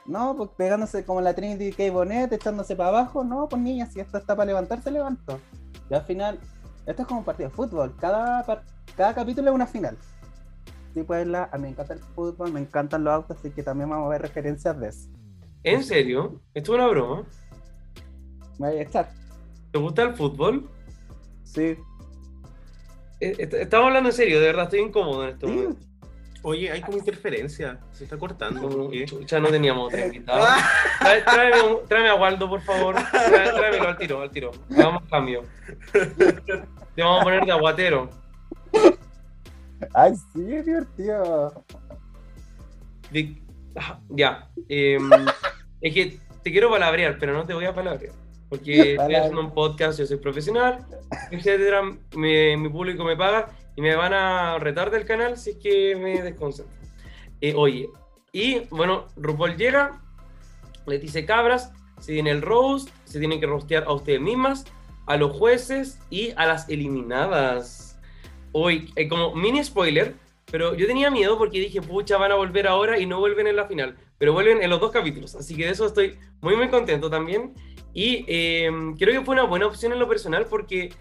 No, 0.05 0.35
pues 0.35 0.49
pegándose 0.57 1.03
como 1.03 1.21
la 1.21 1.33
Trinity 1.33 1.71
K. 1.71 1.91
Bonnet, 1.91 2.31
echándose 2.31 2.75
para 2.75 2.89
abajo. 2.89 3.23
No, 3.23 3.47
pues 3.49 3.61
niña, 3.61 3.85
si 3.87 3.99
esto 3.99 4.17
está 4.17 4.35
para 4.35 4.47
levantarse, 4.47 4.91
levanto. 4.91 5.39
Y 5.89 5.93
al 5.93 6.03
final, 6.03 6.39
esto 6.85 7.01
es 7.01 7.07
como 7.07 7.21
un 7.21 7.25
partido 7.25 7.49
de 7.49 7.55
fútbol. 7.55 7.95
Cada, 7.99 8.45
cada 8.95 9.13
capítulo 9.15 9.49
es 9.49 9.55
una 9.55 9.67
final. 9.67 9.97
Sí, 10.93 11.03
pues 11.03 11.25
la, 11.27 11.49
a 11.51 11.57
mí 11.57 11.63
me 11.63 11.69
encanta 11.69 11.93
el 11.93 11.99
fútbol, 11.99 12.53
me 12.53 12.59
encantan 12.59 13.03
los 13.03 13.13
autos, 13.13 13.37
así 13.37 13.51
que 13.51 13.63
también 13.63 13.89
vamos 13.89 14.05
a 14.05 14.09
ver 14.09 14.21
referencias 14.21 14.79
de 14.79 14.89
eso. 14.89 15.09
¿En 15.63 15.83
serio? 15.83 16.41
¿Esto 16.53 16.73
es 16.73 16.79
una 16.79 16.87
broma? 16.87 17.23
Me 18.59 18.69
voy 18.69 18.77
a 18.77 18.81
echar. 18.83 19.09
¿Te 19.71 19.79
gusta 19.79 20.03
el 20.03 20.15
fútbol? 20.15 20.69
Sí. 21.43 21.77
Eh, 23.19 23.35
est- 23.37 23.53
Estamos 23.53 23.87
hablando 23.87 24.09
en 24.09 24.15
serio, 24.15 24.39
de 24.39 24.45
verdad, 24.47 24.65
estoy 24.65 24.79
incómodo 24.81 25.23
en 25.23 25.29
este 25.31 25.47
Sí. 25.47 25.51
momento. 25.53 25.85
Oye, 26.47 26.71
hay 26.71 26.81
como 26.81 26.97
interferencia. 26.99 27.79
Se 27.91 28.03
está 28.03 28.17
cortando. 28.17 28.91
Ya 29.25 29.39
no 29.39 29.47
teníamos 29.47 29.87
otra 29.87 30.05
invitada. 30.05 30.55
Ah, 30.99 31.15
Tráeme, 31.87 32.09
a 32.09 32.15
Waldo, 32.15 32.47
por 32.47 32.61
favor. 32.61 32.95
Tráemelo 33.11 33.87
al 33.87 33.97
tiro, 33.97 34.21
al 34.21 34.29
tiro. 34.29 34.51
Hagamos 34.71 35.03
cambio. 35.09 35.41
Te 35.93 37.01
vamos 37.01 37.21
a 37.21 37.23
poner 37.23 37.45
de 37.45 37.51
aguatero. 37.51 38.09
Ay, 39.93 40.13
sí, 40.33 40.53
es 40.53 40.65
divertido. 40.65 41.63
Ya. 44.09 44.47
em, 44.69 45.09
es 45.81 45.93
que 45.93 46.19
te 46.43 46.51
quiero 46.51 46.69
palabrear, 46.69 47.17
pero 47.19 47.33
no 47.33 47.43
te 47.45 47.53
voy 47.55 47.65
a 47.65 47.73
palabrear. 47.73 48.13
Porque 48.49 48.93
estoy 48.95 49.15
haciendo 49.15 49.41
un 49.41 49.53
podcast, 49.53 49.99
yo 49.99 50.05
soy 50.05 50.17
profesional, 50.17 50.85
etcétera. 51.31 51.81
Mi, 52.15 52.57
mi 52.57 52.69
público 52.69 53.03
me 53.03 53.15
paga 53.15 53.49
y 53.75 53.81
me 53.81 53.95
van 53.95 54.13
a 54.13 54.57
retar 54.59 54.91
del 54.91 55.05
canal 55.05 55.37
si 55.37 55.51
es 55.51 55.57
que 55.57 55.95
me 55.95 56.21
desconcentro. 56.21 56.73
Eh, 57.41 57.53
oye, 57.55 57.89
y 58.31 58.59
bueno, 58.69 59.07
RuPaul 59.15 59.57
llega, 59.57 60.01
les 60.87 61.01
dice 61.01 61.25
cabras, 61.25 61.71
se 61.99 62.13
tiene 62.13 62.31
el 62.31 62.41
roast, 62.41 62.89
se 63.03 63.19
tienen 63.19 63.39
que 63.39 63.45
rostear 63.45 63.83
a 63.85 63.93
ustedes 63.93 64.21
mismas, 64.21 64.65
a 65.05 65.17
los 65.17 65.35
jueces 65.35 65.99
y 66.09 66.31
a 66.35 66.45
las 66.45 66.69
eliminadas. 66.69 67.99
Hoy, 68.51 68.91
eh, 68.95 69.07
como 69.07 69.35
mini 69.35 69.63
spoiler, 69.63 70.15
pero 70.51 70.75
yo 70.75 70.87
tenía 70.87 71.11
miedo 71.11 71.37
porque 71.37 71.59
dije, 71.59 71.81
pucha, 71.81 72.17
van 72.17 72.31
a 72.31 72.35
volver 72.35 72.67
ahora 72.67 72.99
y 72.99 73.05
no 73.05 73.19
vuelven 73.19 73.47
en 73.47 73.57
la 73.57 73.65
final, 73.65 73.97
pero 74.17 74.33
vuelven 74.33 74.61
en 74.61 74.69
los 74.69 74.79
dos 74.79 74.91
capítulos, 74.91 75.35
así 75.35 75.55
que 75.55 75.65
de 75.65 75.71
eso 75.71 75.85
estoy 75.85 76.17
muy, 76.41 76.55
muy 76.55 76.69
contento 76.69 77.09
también. 77.09 77.53
Y 77.95 78.25
eh, 78.27 78.69
creo 78.99 79.17
que 79.17 79.25
fue 79.25 79.35
una 79.35 79.45
buena 79.45 79.67
opción 79.67 79.93
en 79.93 79.99
lo 79.99 80.07
personal 80.09 80.45
porque 80.49 80.93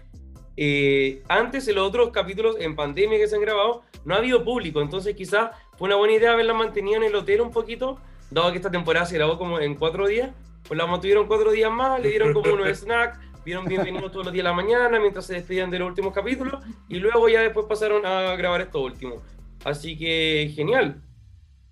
eh, 0.55 1.21
antes 1.27 1.67
en 1.67 1.75
los 1.75 1.85
otros 1.89 2.09
capítulos 2.11 2.55
en 2.57 2.73
pandemia 2.73 3.19
que 3.19 3.27
se 3.27 3.35
han 3.35 3.41
grabado 3.41 3.83
no 4.05 4.15
ha 4.15 4.19
habido 4.19 4.45
público, 4.45 4.81
entonces 4.81 5.13
quizás 5.13 5.51
fue 5.77 5.87
una 5.87 5.97
buena 5.97 6.13
idea 6.13 6.31
haberla 6.31 6.53
mantenido 6.53 6.95
en 6.95 7.03
el 7.03 7.15
hotel 7.15 7.41
un 7.41 7.51
poquito, 7.51 7.99
dado 8.31 8.49
que 8.51 8.57
esta 8.59 8.71
temporada 8.71 9.05
se 9.05 9.15
grabó 9.15 9.37
como 9.37 9.59
en 9.59 9.75
cuatro 9.75 10.07
días, 10.07 10.31
pues 10.65 10.77
la 10.77 10.87
mantuvieron 10.87 11.27
cuatro 11.27 11.51
días 11.51 11.69
más, 11.69 11.99
le 11.99 12.07
dieron 12.07 12.31
como 12.31 12.53
unos 12.53 12.69
snacks, 12.79 13.19
vieron 13.43 13.65
bienvenidos 13.65 14.13
todos 14.13 14.27
los 14.27 14.33
días 14.33 14.45
de 14.45 14.49
la 14.49 14.55
mañana 14.55 14.97
mientras 14.97 15.25
se 15.25 15.33
despedían 15.33 15.69
de 15.69 15.79
los 15.79 15.89
últimos 15.89 16.13
capítulos 16.13 16.63
y 16.87 16.99
luego 16.99 17.27
ya 17.27 17.41
después 17.41 17.65
pasaron 17.67 18.05
a 18.05 18.37
grabar 18.37 18.61
esto 18.61 18.79
último. 18.79 19.21
Así 19.65 19.97
que 19.97 20.49
genial. 20.55 21.01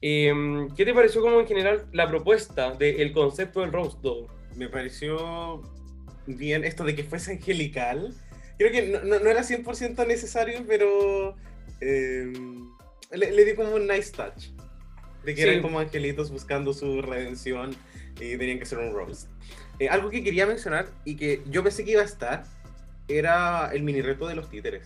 Em, 0.02 0.70
¿Qué 0.76 0.84
te 0.84 0.94
pareció 0.94 1.22
como 1.22 1.40
en 1.40 1.48
general 1.48 1.86
la 1.94 2.10
propuesta 2.10 2.72
del 2.72 3.14
concepto 3.14 3.62
del 3.62 3.72
roast 3.72 4.02
dog? 4.02 4.28
Me 4.56 4.70
pareció 4.70 5.62
bien 6.28 6.64
esto 6.64 6.84
de 6.84 6.96
que 6.96 7.04
fuese 7.04 7.32
angelical. 7.34 8.14
Creo 8.58 8.72
que 8.72 8.88
no, 8.90 9.04
no- 9.04 9.20
no 9.20 9.30
era 9.30 9.44
100% 9.44 10.06
necesario, 10.08 10.64
pero 10.68 11.36
eh, 11.82 12.32
le, 13.12 13.32
le 13.32 13.46
di 13.46 13.56
como 13.56 13.76
un 13.76 13.88
nice 13.88 14.12
touch. 14.12 14.48
De 15.26 15.34
que 15.36 15.42
Sí. 15.44 15.48
eran 15.48 15.62
como 15.62 15.80
angelitos 15.80 16.30
buscando 16.32 16.74
su 16.74 17.02
redención 17.02 17.76
y 18.20 18.38
tenían 18.38 18.58
que 18.58 18.64
hacer 18.64 18.78
un 18.80 18.94
roast. 18.94 19.30
Eh, 19.80 19.90
algo 19.90 20.10
que 20.10 20.24
quería 20.24 20.46
mencionar 20.46 20.88
y 21.06 21.16
que 21.16 21.42
yo 21.50 21.64
pensé 21.64 21.84
que 21.84 21.92
iba 21.92 22.02
a 22.02 22.06
estar 22.06 22.44
era 23.08 23.72
el 23.74 23.84
mini 23.84 24.02
reto 24.02 24.28
de 24.28 24.36
los 24.36 24.50
títeres. 24.50 24.86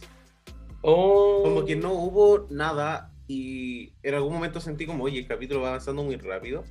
Oh, 0.81 1.41
Como 1.43 1.65
que 1.65 1.75
no 1.75 1.91
hubo 1.93 2.47
nada 2.49 3.11
y 3.27 3.93
en 4.03 4.13
algún 4.15 4.31
momento 4.33 4.61
sentí 4.61 4.85
como, 4.85 5.03
oye, 5.03 5.19
el 5.19 5.27
capítulo 5.27 5.61
va 5.61 5.69
avanzando 5.69 6.03
muy 6.03 6.15
rápido. 6.15 6.63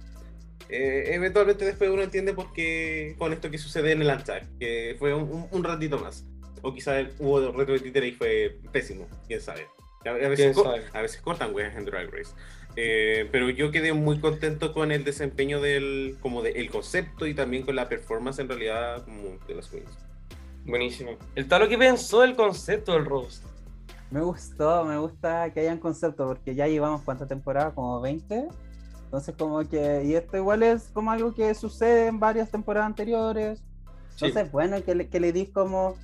Eh, 0.69 1.11
eventualmente 1.15 1.65
después 1.65 1.91
uno 1.91 2.03
entiende 2.03 2.33
por 2.35 2.53
qué 2.53 3.15
con 3.19 3.33
esto 3.33 3.51
que 3.51 3.59
sucede 3.59 3.93
en 3.93 4.03
el 4.03 4.11
altar, 4.11 4.47
que 4.59 4.97
fue 4.99 5.15
un, 5.15 5.23
un- 5.31 5.49
un 5.51 5.65
ratito 5.65 5.99
más. 5.99 6.25
O 6.63 6.75
quizá 6.75 6.95
hubo 7.19 7.53
reto 7.53 7.73
de 7.73 7.81
títere 7.81 8.09
y 8.09 8.13
fue 8.13 8.59
pésimo, 8.73 9.07
quién 9.29 9.41
sabe. 9.41 9.67
A, 10.05 10.11
a 10.11 10.13
veces, 10.15 10.37
¿Quién 10.47 10.53
co- 10.55 10.65
sabe? 10.65 10.83
a 10.93 11.03
veces 11.03 11.21
cortan 11.21 11.55
weas 11.55 11.77
en 11.77 11.85
Drag 11.85 12.11
Race. 12.11 12.33
Eh, 12.79 13.29
pero 13.33 13.49
yo 13.49 13.71
quedé 13.71 13.93
muy 13.93 14.19
contento 14.21 14.73
con 14.75 14.93
el 14.93 15.03
desempeño 15.05 15.61
del 15.61 16.17
como 16.21 16.43
del 16.43 16.69
concepto 16.71 17.27
y 17.27 17.33
también 17.35 17.63
con 17.65 17.75
la 17.77 17.89
performance 17.89 18.39
en 18.39 18.49
realidad 18.49 19.05
como 19.05 19.39
de 19.47 19.55
las 19.55 19.69
queens. 19.69 19.89
Buenísimo. 20.65 21.17
El 21.37 21.47
tal 21.49 21.63
lo 21.63 21.69
que 21.69 21.79
pensó 21.79 22.21
del 22.23 22.35
concepto 22.35 22.93
del 22.93 23.05
roast. 23.05 23.45
Me 24.11 24.21
gustó, 24.21 24.85
me 24.85 24.99
gusta 24.99 25.53
que 25.53 25.61
hayan 25.61 25.79
concepto, 25.79 26.27
porque 26.27 26.55
ya 26.55 26.67
llevamos 26.69 27.03
cuántas 27.03 27.29
temporadas, 27.29 27.73
como 27.75 28.01
20. 28.01 28.49
Entonces, 29.17 29.35
como 29.39 29.67
que, 29.67 30.05
y 30.05 30.15
esto 30.15 30.37
igual 30.37 30.63
es 30.63 30.91
como 30.93 31.11
algo 31.11 31.33
que 31.33 31.55
sucede 31.55 32.09
en 32.09 32.21
varias 32.21 32.51
temporadas 32.51 32.89
anteriores. 32.89 33.63
Sí. 34.15 34.27
Entonces, 34.27 34.53
bueno, 34.53 34.77
que 34.85 34.95
le, 34.95 35.09
que 35.09 35.21
le 35.21 35.33
di 35.33 35.47
como 35.47 35.95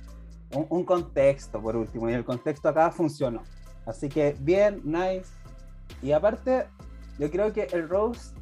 un, 0.51 0.65
un 0.67 0.83
contexto 0.83 1.61
por 1.61 1.75
último, 1.75 2.09
y 2.09 2.13
el 2.13 2.25
contexto 2.25 2.69
acá 2.69 2.89
funcionó. 2.89 3.43
Así 3.85 4.09
que, 4.09 4.35
bien, 4.39 4.81
nice. 4.83 5.29
Y 6.01 6.11
aparte, 6.11 6.65
yo 7.19 7.29
creo 7.29 7.53
que 7.53 7.67
el 7.71 7.87
Rose, 7.87 8.33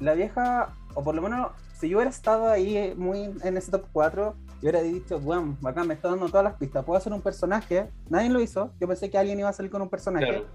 la 0.00 0.14
vieja, 0.14 0.74
o 0.94 1.04
por 1.04 1.14
lo 1.14 1.22
menos, 1.22 1.52
si 1.78 1.88
yo 1.88 1.98
hubiera 1.98 2.10
estado 2.10 2.48
ahí 2.48 2.92
muy 2.96 3.32
en 3.44 3.56
ese 3.56 3.70
top 3.70 3.84
4, 3.92 4.34
yo 4.34 4.58
hubiera 4.60 4.82
dicho, 4.82 5.20
bueno, 5.20 5.56
bacán, 5.60 5.86
me 5.86 5.94
está 5.94 6.08
dando 6.08 6.26
todas 6.26 6.42
las 6.42 6.54
pistas, 6.54 6.84
puedo 6.84 6.98
hacer 6.98 7.12
un 7.12 7.22
personaje. 7.22 7.88
Nadie 8.08 8.28
lo 8.28 8.40
hizo, 8.40 8.72
yo 8.80 8.88
pensé 8.88 9.08
que 9.08 9.18
alguien 9.18 9.38
iba 9.38 9.50
a 9.50 9.52
salir 9.52 9.70
con 9.70 9.82
un 9.82 9.88
personaje. 9.88 10.26
Claro. 10.26 10.46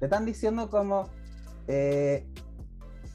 Le 0.00 0.06
están 0.06 0.26
diciendo 0.26 0.68
como, 0.68 1.08
eh, 1.68 2.26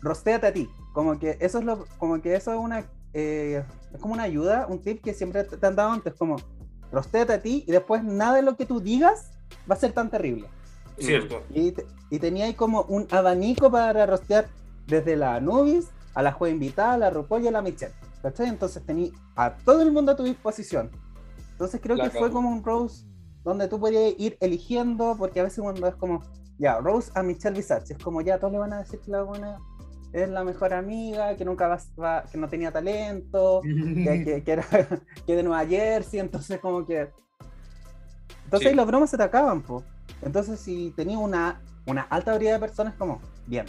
rostéate 0.05 0.47
a 0.47 0.53
ti. 0.53 0.69
Como 0.93 1.19
que 1.19 1.37
eso 1.41 1.59
es 1.59 1.65
lo, 1.65 1.85
como 1.97 2.21
que 2.21 2.35
eso 2.35 2.53
es 2.53 2.59
una, 2.59 2.85
eh, 3.13 3.63
es 3.93 3.99
como 3.99 4.13
una 4.13 4.23
ayuda, 4.23 4.67
un 4.69 4.79
tip 4.81 5.01
que 5.03 5.13
siempre 5.13 5.43
te 5.43 5.65
han 5.65 5.75
dado 5.75 5.91
antes, 5.91 6.13
como 6.13 6.37
rostéate 6.91 7.33
a 7.33 7.41
ti 7.41 7.65
y 7.67 7.71
después 7.71 8.03
nada 8.03 8.35
de 8.35 8.41
lo 8.43 8.55
que 8.55 8.65
tú 8.65 8.79
digas 8.79 9.31
va 9.69 9.75
a 9.75 9.77
ser 9.77 9.91
tan 9.91 10.09
terrible. 10.09 10.47
Cierto. 10.97 11.41
Y, 11.53 11.73
y 12.09 12.19
tenía 12.19 12.45
ahí 12.45 12.53
como 12.53 12.83
un 12.83 13.07
abanico 13.11 13.69
para 13.69 14.05
rostear 14.05 14.47
desde 14.87 15.17
la 15.17 15.35
Anubis 15.35 15.87
a 16.13 16.21
la 16.21 16.31
juez 16.31 16.53
invitada, 16.53 16.93
a 16.93 16.97
la 16.97 17.09
RuPaul 17.09 17.43
y 17.43 17.47
a 17.47 17.51
la 17.51 17.61
Michelle. 17.61 17.93
¿Cachai? 18.21 18.47
Entonces 18.47 18.85
tenía 18.85 19.11
a 19.35 19.55
todo 19.57 19.81
el 19.81 19.91
mundo 19.91 20.13
a 20.13 20.15
tu 20.15 20.23
disposición. 20.23 20.89
Entonces 21.51 21.81
creo 21.81 21.97
La 21.97 22.09
que 22.09 22.17
fue 22.17 22.31
como 22.31 22.49
un 22.49 22.63
Rose 22.63 23.05
donde 23.43 23.67
tú 23.67 23.79
podías 23.79 24.13
ir 24.17 24.37
eligiendo, 24.39 25.15
porque 25.17 25.39
a 25.39 25.43
veces 25.43 25.61
cuando 25.61 25.87
es 25.87 25.95
como 25.95 26.21
ya, 26.57 26.79
Rose 26.79 27.11
a 27.15 27.23
Michelle 27.23 27.55
Visage. 27.55 27.93
Es 27.93 28.03
como 28.03 28.21
ya 28.21 28.39
todos 28.39 28.53
le 28.53 28.59
van 28.59 28.73
a 28.73 28.79
decir 28.79 28.99
que 28.99 29.11
la 29.11 29.23
buena 29.23 29.59
es 30.23 30.30
la 30.30 30.43
mejor 30.43 30.73
amiga, 30.73 31.36
que 31.36 31.43
nunca 31.45 31.67
va, 31.67 31.78
va- 32.01 32.23
que 32.32 32.38
no 32.38 32.47
tenía 32.47 32.71
talento, 32.71 33.62
que, 33.63 34.23
que, 34.23 34.43
que 34.45 34.51
era 34.51 34.63
que 35.28 35.36
de 35.36 35.43
Nueva 35.43 35.65
Jersey, 35.65 36.19
entonces 36.19 36.60
como 36.60 36.86
que. 36.86 37.10
Entonces 38.45 38.69
Sí. 38.69 38.75
las 38.75 38.86
bromas 38.88 39.10
se 39.10 39.17
te 39.17 39.23
acaban, 39.23 39.62
po. 39.62 39.84
Entonces 40.21 40.60
si 40.60 40.91
tenías 40.95 41.19
una, 41.19 41.62
una 41.86 42.04
alta 42.04 42.32
variedad 42.32 42.54
de 42.56 42.60
personas, 42.60 42.93
como, 42.95 43.19
bien. 43.47 43.65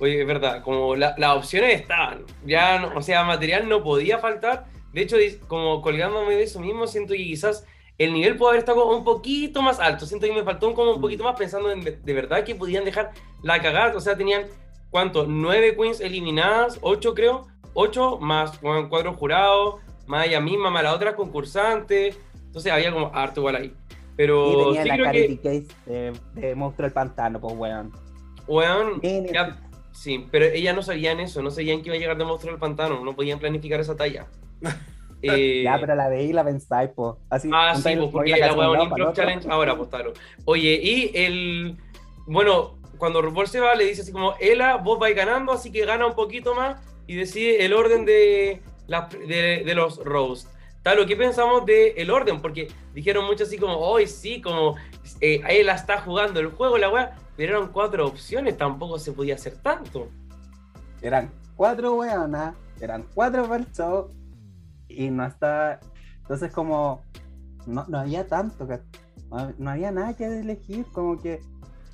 Oye, 0.00 0.20
es 0.20 0.26
verdad, 0.26 0.62
como 0.62 0.94
la- 0.94 1.14
las 1.18 1.36
opciones 1.36 1.80
estaban, 1.80 2.22
ya, 2.46 2.78
no- 2.78 2.96
o 2.96 3.02
sea, 3.02 3.24
material 3.24 3.68
no 3.68 3.82
podía 3.82 4.18
faltar. 4.18 4.66
De 4.92 5.02
hecho, 5.02 5.16
como 5.48 5.82
colgándome 5.82 6.34
de 6.36 6.44
eso 6.44 6.60
mismo, 6.60 6.86
siento 6.86 7.12
que 7.14 7.18
quizás 7.24 7.64
el 7.98 8.12
nivel 8.12 8.36
puede 8.36 8.50
haber 8.50 8.60
estado 8.60 8.96
un 8.96 9.02
poquito 9.02 9.60
más 9.60 9.80
alto. 9.80 10.06
Siento 10.06 10.26
que 10.26 10.32
me 10.32 10.44
faltó 10.44 10.68
un- 10.68 10.74
como 10.74 10.92
un 10.92 11.00
poquito 11.00 11.24
más 11.24 11.36
pensando 11.36 11.70
en 11.72 11.80
de, 11.82 11.92
de 11.96 12.12
verdad 12.12 12.44
que 12.44 12.54
podían 12.54 12.84
dejar 12.84 13.10
la 13.42 13.60
cagada. 13.60 13.96
O 13.96 14.00
sea, 14.00 14.16
tenían, 14.16 14.44
¿cuánto? 14.90 15.26
Nueve 15.26 15.76
queens 15.76 16.00
eliminadas, 16.00 16.78
ocho 16.82 17.14
creo, 17.14 17.46
ocho 17.74 18.18
más 18.18 18.60
bueno, 18.60 18.88
cuatro 18.88 19.14
jurados, 19.14 19.76
más 20.06 20.26
ella 20.26 20.40
misma, 20.40 20.70
más 20.70 20.82
la 20.82 20.94
otra 20.94 21.14
concursante. 21.16 22.14
Entonces 22.46 22.72
había 22.72 22.92
como 22.92 23.10
harto 23.14 23.40
igual 23.40 23.56
ahí. 23.56 23.74
Pero 24.16 24.52
y 24.52 24.56
tenía 24.64 24.82
sí 24.82 24.88
la 24.88 24.94
creo 24.96 25.12
que, 25.12 25.66
de, 25.86 26.12
de 26.34 26.54
Monstruo 26.54 26.86
del 26.86 26.92
Pantano, 26.92 27.40
pues 27.40 27.54
weón. 27.56 27.92
weón, 28.46 29.00
ya- 29.32 29.60
Sí, 29.92 30.26
pero 30.30 30.44
ellas 30.44 30.76
no 30.76 30.82
sabían 30.82 31.18
eso, 31.18 31.42
no 31.42 31.50
sabían 31.50 31.80
que 31.82 31.86
iba 31.88 31.96
a 31.96 31.98
llegar 31.98 32.16
de 32.16 32.24
monstruo 32.24 32.52
al 32.54 32.60
pantano, 32.60 33.04
no 33.04 33.16
podían 33.16 33.40
planificar 33.40 33.80
esa 33.80 33.96
talla. 33.96 34.26
Eh, 35.20 35.62
Ya, 35.64 35.76
pero 35.80 35.96
la 35.96 36.08
veí 36.08 36.30
y 36.30 36.32
la 36.32 36.44
pensáis, 36.44 36.90
pues. 36.94 37.16
Así, 37.28 37.50
ah, 37.52 37.74
sí, 37.74 37.96
pues, 37.96 38.08
porque 38.12 38.30
la 38.36 38.52
Improv 38.52 39.08
otro. 39.08 39.12
Challenge 39.14 39.48
ahora, 39.50 39.76
pues 39.76 39.88
claro. 39.88 40.12
Oye, 40.44 40.78
y 40.80 41.10
el. 41.12 41.76
Bueno, 42.24 42.77
cuando 42.98 43.22
RuPaul 43.22 43.46
se 43.48 43.60
va, 43.60 43.74
le 43.74 43.84
dice 43.84 44.02
así 44.02 44.12
como: 44.12 44.34
Ela, 44.40 44.76
vos 44.76 44.98
vais 44.98 45.16
ganando, 45.16 45.52
así 45.52 45.70
que 45.72 45.84
gana 45.86 46.06
un 46.06 46.14
poquito 46.14 46.54
más 46.54 46.80
y 47.06 47.14
decide 47.16 47.64
el 47.64 47.72
orden 47.72 48.04
de, 48.04 48.60
las- 48.86 49.10
de, 49.10 49.62
de 49.64 49.74
los 49.74 50.04
roasts. 50.04 50.50
Tal, 50.82 51.04
¿qué 51.06 51.16
pensamos 51.16 51.66
del 51.66 51.92
el 51.96 52.10
orden? 52.10 52.40
Porque 52.40 52.68
dijeron 52.94 53.24
mucho 53.26 53.44
así 53.44 53.56
como: 53.58 53.76
hoy 53.78 54.06
sí, 54.06 54.40
como 54.40 54.76
eh, 55.20 55.40
Ela 55.48 55.74
está 55.74 56.00
jugando 56.00 56.40
el 56.40 56.48
juego, 56.48 56.78
la 56.78 56.90
weá, 56.90 57.16
pero 57.36 57.56
eran 57.56 57.72
cuatro 57.72 58.06
opciones, 58.06 58.56
tampoco 58.56 58.98
se 58.98 59.12
podía 59.12 59.34
hacer 59.34 59.56
tanto. 59.62 60.08
Eran 61.02 61.30
cuatro 61.56 61.94
weonas, 61.94 62.54
eran 62.80 63.04
cuatro 63.14 63.48
show 63.74 64.10
y 64.88 65.10
no 65.10 65.26
está. 65.26 65.80
Entonces, 66.22 66.52
como 66.52 67.02
no, 67.66 67.84
no 67.88 67.98
había 67.98 68.26
tanto, 68.26 68.66
que- 68.66 68.80
no, 69.30 69.52
no 69.58 69.70
había 69.70 69.90
nada 69.92 70.16
que 70.16 70.24
elegir. 70.24 70.86
Como 70.92 71.20
que, 71.20 71.40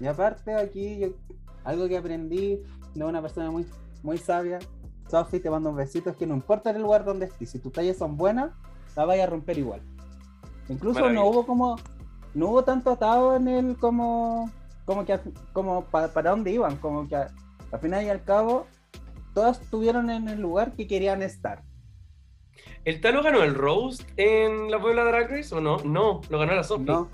y 0.04 0.06
aparte, 0.06 0.54
aquí, 0.54 0.98
yo- 0.98 1.08
algo 1.64 1.88
que 1.88 1.96
aprendí 1.96 2.60
de 2.94 3.04
una 3.04 3.22
persona 3.22 3.50
muy, 3.50 3.64
muy 4.02 4.18
sabia, 4.18 4.58
Sophie, 5.10 5.40
te 5.40 5.48
mando 5.48 5.70
un 5.70 5.76
besito, 5.76 6.10
es 6.10 6.16
que 6.16 6.26
no 6.26 6.34
importa 6.34 6.70
el 6.70 6.82
lugar 6.82 7.04
donde 7.06 7.24
estés, 7.24 7.50
si 7.50 7.58
tus 7.58 7.72
tallas 7.72 7.96
son 7.96 8.16
buenas, 8.18 8.50
la 8.96 9.06
vaya 9.06 9.24
a 9.24 9.26
romper 9.26 9.56
igual. 9.58 9.80
Incluso 10.68 11.00
no 11.14 11.26
hubo 11.26 11.46
como, 11.46 11.76
no 12.34 12.48
hubo 12.48 12.64
tanto 12.64 12.90
atado 12.90 13.34
en 13.36 13.48
el 13.48 13.76
como, 13.78 14.50
como 14.84 15.06
que, 15.06 15.18
como 15.54 15.84
pa- 15.86 16.08
para 16.08 16.30
dónde 16.30 16.50
iban, 16.52 16.76
como 16.76 17.08
que 17.08 17.16
al 17.16 17.80
final 17.80 18.04
y 18.04 18.08
al 18.10 18.22
cabo, 18.24 18.66
todas 19.32 19.58
estuvieron 19.60 20.10
en 20.10 20.28
el 20.28 20.38
lugar 20.40 20.72
que 20.72 20.86
querían 20.86 21.22
estar. 21.22 21.62
¿El 22.84 23.00
Talo 23.00 23.22
ganó 23.22 23.42
el 23.42 23.54
roast 23.54 24.02
en 24.18 24.70
la 24.70 24.78
Puebla 24.78 25.04
Drag 25.04 25.30
Race 25.30 25.54
o 25.54 25.60
no? 25.62 25.78
No, 25.78 26.20
lo 26.28 26.38
ganó 26.38 26.54
la 26.54 26.62
Sophie. 26.62 26.84
No, 26.84 27.08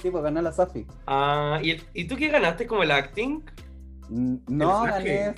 sí, 0.00 0.10
pues 0.10 0.22
ganó 0.22 0.40
la 0.42 0.52
Sophie. 0.52 0.86
Ah, 1.06 1.60
¿y, 1.62 1.70
el- 1.72 1.82
¿y 1.94 2.04
tú 2.06 2.16
qué 2.16 2.28
ganaste 2.28 2.66
como 2.66 2.82
el 2.82 2.90
acting? 2.90 3.40
Mm, 4.08 4.36
No, 4.48 4.82
gané 4.84 5.34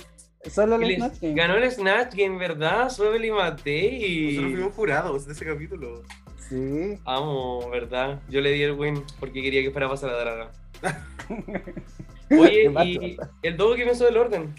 solo 0.49 0.75
el 0.75 0.83
El- 0.83 0.95
Snatch 0.97 1.19
Game. 1.21 1.33
Ganó 1.35 1.55
el 1.55 1.71
Snatch 1.71 2.15
Game, 2.15 2.37
¿verdad? 2.37 2.89
Sueve 2.89 3.25
y 3.25 3.31
Matei. 3.31 4.27
Nosotros 4.35 4.51
fuimos 4.53 4.73
jurados 4.75 5.25
de 5.25 5.33
ese 5.33 5.45
capítulo. 5.45 6.03
Sí. 6.37 6.97
Amo, 7.05 7.69
¿verdad? 7.69 8.21
Yo 8.29 8.41
le 8.41 8.51
di 8.51 8.63
el 8.63 8.71
win 8.73 9.03
porque 9.19 9.41
quería 9.41 9.61
que 9.61 9.71
fuera 9.71 9.87
a 9.87 9.89
pasar 9.89 10.11
la 10.11 10.19
draga. 10.19 10.51
Oye, 12.31 12.71
¿y 12.85 13.17
el 13.43 13.57
dogo 13.57 13.75
qué 13.75 13.85
pensó 13.85 14.05
del 14.05 14.17
orden? 14.17 14.53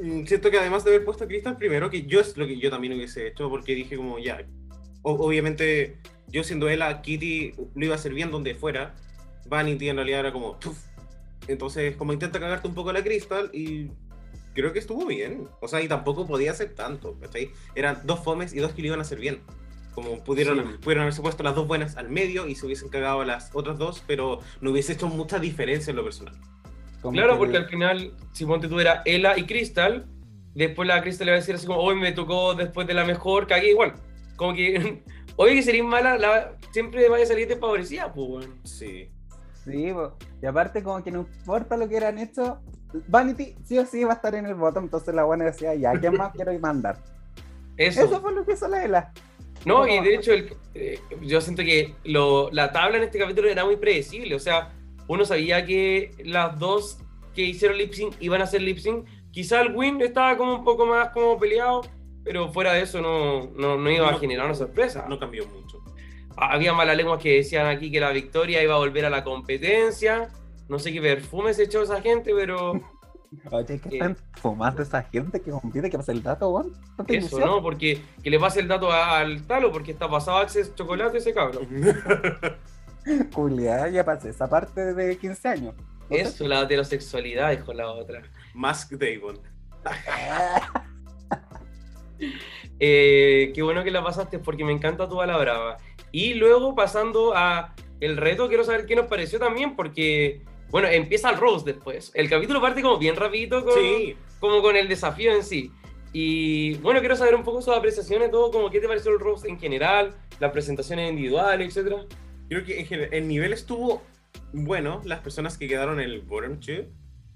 Mm, 0.00 0.24
Siento 0.24 0.50
que 0.50 0.58
además 0.58 0.84
de 0.84 0.90
haber 0.90 1.04
puesto 1.04 1.24
a 1.24 1.26
Crystal 1.26 1.56
primero, 1.56 1.90
que 1.90 2.02
yo 2.04 2.20
es 2.20 2.36
lo 2.36 2.46
que 2.46 2.58
yo 2.58 2.70
también 2.70 2.94
hubiese 2.94 3.26
hecho, 3.26 3.48
porque 3.50 3.74
dije 3.74 3.96
como 3.96 4.18
ya, 4.18 4.42
o- 5.02 5.12
obviamente 5.26 5.98
yo 6.32 6.42
siendo 6.44 6.68
ella, 6.68 7.02
Kitty 7.02 7.52
lo 7.74 7.84
iba 7.84 7.94
a 7.94 7.98
hacer 7.98 8.14
bien 8.14 8.30
donde 8.30 8.54
fuera, 8.54 8.94
Vanity 9.46 9.88
en 9.88 9.96
realidad 9.96 10.20
era 10.20 10.32
como, 10.32 10.58
"Puf". 10.58 10.78
entonces 11.48 11.96
como 11.96 12.12
intenta 12.12 12.38
cagarte 12.40 12.68
un 12.68 12.74
poco 12.74 12.92
la 12.92 13.02
Crystal 13.02 13.50
y 13.52 13.88
creo 14.54 14.72
que 14.72 14.78
estuvo 14.78 15.06
bien, 15.06 15.48
o 15.60 15.68
sea, 15.68 15.80
y 15.82 15.88
tampoco 15.88 16.26
podía 16.26 16.50
hacer 16.52 16.74
tanto, 16.74 17.18
¿cachai? 17.20 17.50
Eran 17.74 18.00
dos 18.04 18.20
fomes 18.22 18.52
y 18.54 18.58
dos 18.58 18.72
que 18.72 18.82
lo 18.82 18.88
iban 18.88 18.98
a 19.00 19.02
hacer 19.02 19.18
bien. 19.18 19.40
Como 19.94 20.22
pudieron, 20.24 20.58
Sí. 20.58 20.78
pudieron 20.82 21.02
haberse 21.02 21.20
puesto 21.20 21.42
las 21.42 21.54
dos 21.54 21.66
buenas 21.66 21.96
al 21.96 22.08
medio 22.08 22.46
y 22.48 22.54
se 22.54 22.64
hubiesen 22.64 22.88
cagado 22.88 23.20
a 23.20 23.26
las 23.26 23.50
otras 23.54 23.76
dos, 23.78 24.02
pero 24.06 24.40
no 24.60 24.70
hubiese 24.70 24.92
hecho 24.94 25.08
mucha 25.08 25.38
diferencia 25.38 25.90
en 25.90 25.96
lo 25.96 26.04
personal. 26.04 26.34
Como 27.02 27.12
Claro, 27.14 27.32
que- 27.32 27.38
porque 27.38 27.56
al 27.58 27.66
final, 27.68 28.12
si 28.32 28.46
ponte 28.46 28.68
tú 28.68 28.78
era 28.80 29.02
Ella 29.04 29.36
y 29.36 29.44
Crystal, 29.44 30.06
después 30.54 30.86
la 30.88 31.02
Crystal 31.02 31.26
le 31.26 31.32
va 31.32 31.36
a 31.36 31.40
decir 31.40 31.54
así 31.56 31.66
como, 31.66 31.80
hoy 31.80 31.96
me 31.96 32.12
tocó 32.12 32.54
después 32.54 32.86
de 32.86 32.94
la 32.94 33.04
mejor, 33.04 33.46
cagué 33.46 33.70
igual. 33.70 33.94
Como 34.36 34.54
que, 34.54 35.02
oye, 35.36 35.54
que 35.54 35.62
sería 35.62 35.84
mala, 35.84 36.16
la, 36.18 36.56
siempre 36.72 37.08
vaya 37.08 37.24
a 37.24 37.28
salir 37.28 37.48
desfavorecida, 37.48 38.12
pues, 38.12 38.28
weón. 38.28 38.60
Sí. 38.64 39.10
Sí, 39.64 39.92
po. 39.92 40.16
y 40.42 40.46
aparte 40.46 40.82
como 40.82 41.02
que 41.04 41.12
no 41.12 41.20
importa 41.20 41.76
lo 41.76 41.88
que 41.88 41.96
eran 41.96 42.18
hecho, 42.18 42.60
Vanity 43.06 43.54
sí 43.64 43.78
o 43.78 43.86
sí 43.86 44.02
va 44.02 44.12
a 44.12 44.16
estar 44.16 44.34
en 44.34 44.46
el 44.46 44.54
botón, 44.56 44.84
entonces 44.84 45.14
la 45.14 45.22
buena 45.24 45.44
decía, 45.44 45.74
ya, 45.76 45.92
¿qué 46.00 46.10
más 46.10 46.32
quiero 46.32 46.52
mandar? 46.58 46.98
Eso. 47.76 48.02
Eso 48.04 48.20
fue 48.20 48.32
lo 48.32 48.44
que 48.44 48.54
hizo 48.54 48.66
la 48.68 48.84
Ela. 48.84 49.12
No, 49.64 49.86
y 49.86 50.00
de 50.00 50.14
hecho, 50.16 50.32
el- 50.32 50.56
eh, 50.74 50.98
yo 51.22 51.40
siento 51.40 51.62
que 51.62 51.94
lo- 52.02 52.50
la 52.50 52.72
tabla 52.72 52.96
en 52.98 53.04
este 53.04 53.18
capítulo 53.20 53.48
era 53.48 53.64
muy 53.64 53.76
predecible. 53.76 54.34
O 54.34 54.40
sea, 54.40 54.72
uno 55.06 55.24
sabía 55.24 55.64
que 55.64 56.10
las 56.24 56.58
dos 56.58 56.98
que 57.32 57.42
hicieron 57.42 57.78
lip 57.78 57.92
sync 57.92 58.14
iban 58.18 58.40
a 58.40 58.44
hacer 58.44 58.60
lip 58.62 58.78
sync. 58.78 59.06
Quizá 59.30 59.60
el 59.60 59.74
win 59.76 60.02
estaba 60.02 60.36
como 60.36 60.56
un 60.56 60.64
poco 60.64 60.84
más 60.84 61.10
como 61.10 61.38
peleado, 61.38 61.82
pero 62.24 62.52
fuera 62.52 62.72
de 62.74 62.82
eso 62.82 63.00
no, 63.00 63.50
no, 63.56 63.76
no 63.76 63.90
iba 63.90 64.08
a 64.08 64.12
No. 64.12 64.18
generar 64.18 64.46
una 64.46 64.54
sorpresa. 64.54 65.06
No 65.08 65.18
cambió 65.18 65.46
mucho. 65.46 65.78
Había 66.36 66.72
malas 66.72 66.96
lenguas 66.96 67.22
que 67.22 67.36
decían 67.36 67.66
aquí 67.66 67.90
que 67.90 68.00
la 68.00 68.10
victoria 68.10 68.62
iba 68.62 68.74
a 68.74 68.78
volver 68.78 69.04
a 69.04 69.10
la 69.10 69.22
competencia. 69.24 70.30
No 70.68 70.78
sé 70.78 70.92
qué 70.92 71.00
perfume 71.00 71.52
se 71.54 71.64
echó 71.64 71.82
esa 71.82 72.00
gente, 72.00 72.32
pero 72.34 72.72
Oye, 73.50 73.80
¿qué 73.80 73.88
Eh. 73.88 73.92
están 73.94 74.16
fumando 74.40 74.82
esa 74.82 75.02
gente 75.04 75.40
que 75.40 75.50
compite? 75.50 75.88
¿Qué 75.88 75.96
pasa 75.96 76.12
el 76.12 76.22
dato, 76.22 76.50
weón? 76.50 76.72
¿Tanta 76.96 77.12
eso, 77.14 77.26
ilusión? 77.28 77.40
¿no? 77.48 77.62
Porque 77.62 78.02
que 78.22 78.28
le 78.30 78.38
pase 78.38 78.60
el 78.60 78.68
dato 78.68 78.92
a- 78.92 79.18
al 79.20 79.46
talo, 79.46 79.72
porque 79.72 79.92
está 79.92 80.08
pasado 80.08 80.36
Access 80.38 80.74
Chocolate 80.74 81.16
ese 81.18 81.32
cabrón. 81.32 81.66
Julia, 83.34 83.88
ya 83.88 84.04
pasé 84.04 84.30
esa 84.30 84.48
parte 84.48 84.94
de 84.94 85.16
15 85.18 85.48
años. 85.48 85.74
¿No 86.10 86.16
sé? 86.16 86.20
Eso, 86.22 86.46
la 86.46 86.60
heterosexualidad, 86.62 87.50
dijo 87.50 87.72
la 87.72 87.88
otra. 87.90 88.22
Mask 88.54 88.92
Davon. 88.92 89.38
Eh, 92.80 93.52
qué 93.54 93.62
bueno 93.62 93.84
que 93.84 93.90
la 93.90 94.02
pasaste 94.02 94.38
porque 94.38 94.64
me 94.64 94.72
encanta 94.72 95.08
tu 95.08 95.16
bala 95.16 95.36
brava. 95.36 95.76
Y 96.10 96.34
luego 96.34 96.74
pasando 96.74 97.32
a 97.34 97.74
el 98.00 98.16
reto, 98.16 98.48
quiero 98.48 98.64
saber 98.64 98.86
qué 98.86 98.96
nos 98.96 99.06
pareció 99.06 99.38
también 99.38 99.76
porque, 99.76 100.42
bueno, 100.70 100.88
empieza 100.88 101.30
el 101.30 101.36
Rose 101.36 101.64
después. 101.64 102.10
El 102.14 102.28
capítulo 102.28 102.60
parte 102.60 102.82
como 102.82 102.98
bien 102.98 103.14
rapidito 103.16 103.64
con, 103.64 103.74
Sí, 103.74 104.16
como 104.40 104.60
con 104.60 104.76
el 104.76 104.88
desafío 104.88 105.32
en 105.32 105.44
sí. 105.44 105.70
Y 106.12 106.74
bueno, 106.78 107.00
quiero 107.00 107.16
saber 107.16 107.34
un 107.34 107.44
poco 107.44 107.62
sus 107.62 107.74
apreciaciones, 107.74 108.30
todo, 108.30 108.50
como 108.50 108.70
qué 108.70 108.80
te 108.80 108.88
pareció 108.88 109.12
el 109.12 109.20
Rose 109.20 109.48
en 109.48 109.58
general, 109.58 110.14
las 110.40 110.52
presentaciones 110.52 111.08
individuales, 111.10 111.68
etcétera. 111.68 112.04
creo 112.48 112.64
que 112.64 112.80
en 112.80 112.86
general, 112.86 113.14
el 113.14 113.28
nivel 113.28 113.52
estuvo 113.52 114.02
bueno. 114.52 115.00
Las 115.04 115.20
personas 115.20 115.56
que 115.56 115.68
quedaron 115.68 116.00
en 116.00 116.10
el 116.10 116.20
bottom 116.20 116.60
two, 116.60 116.86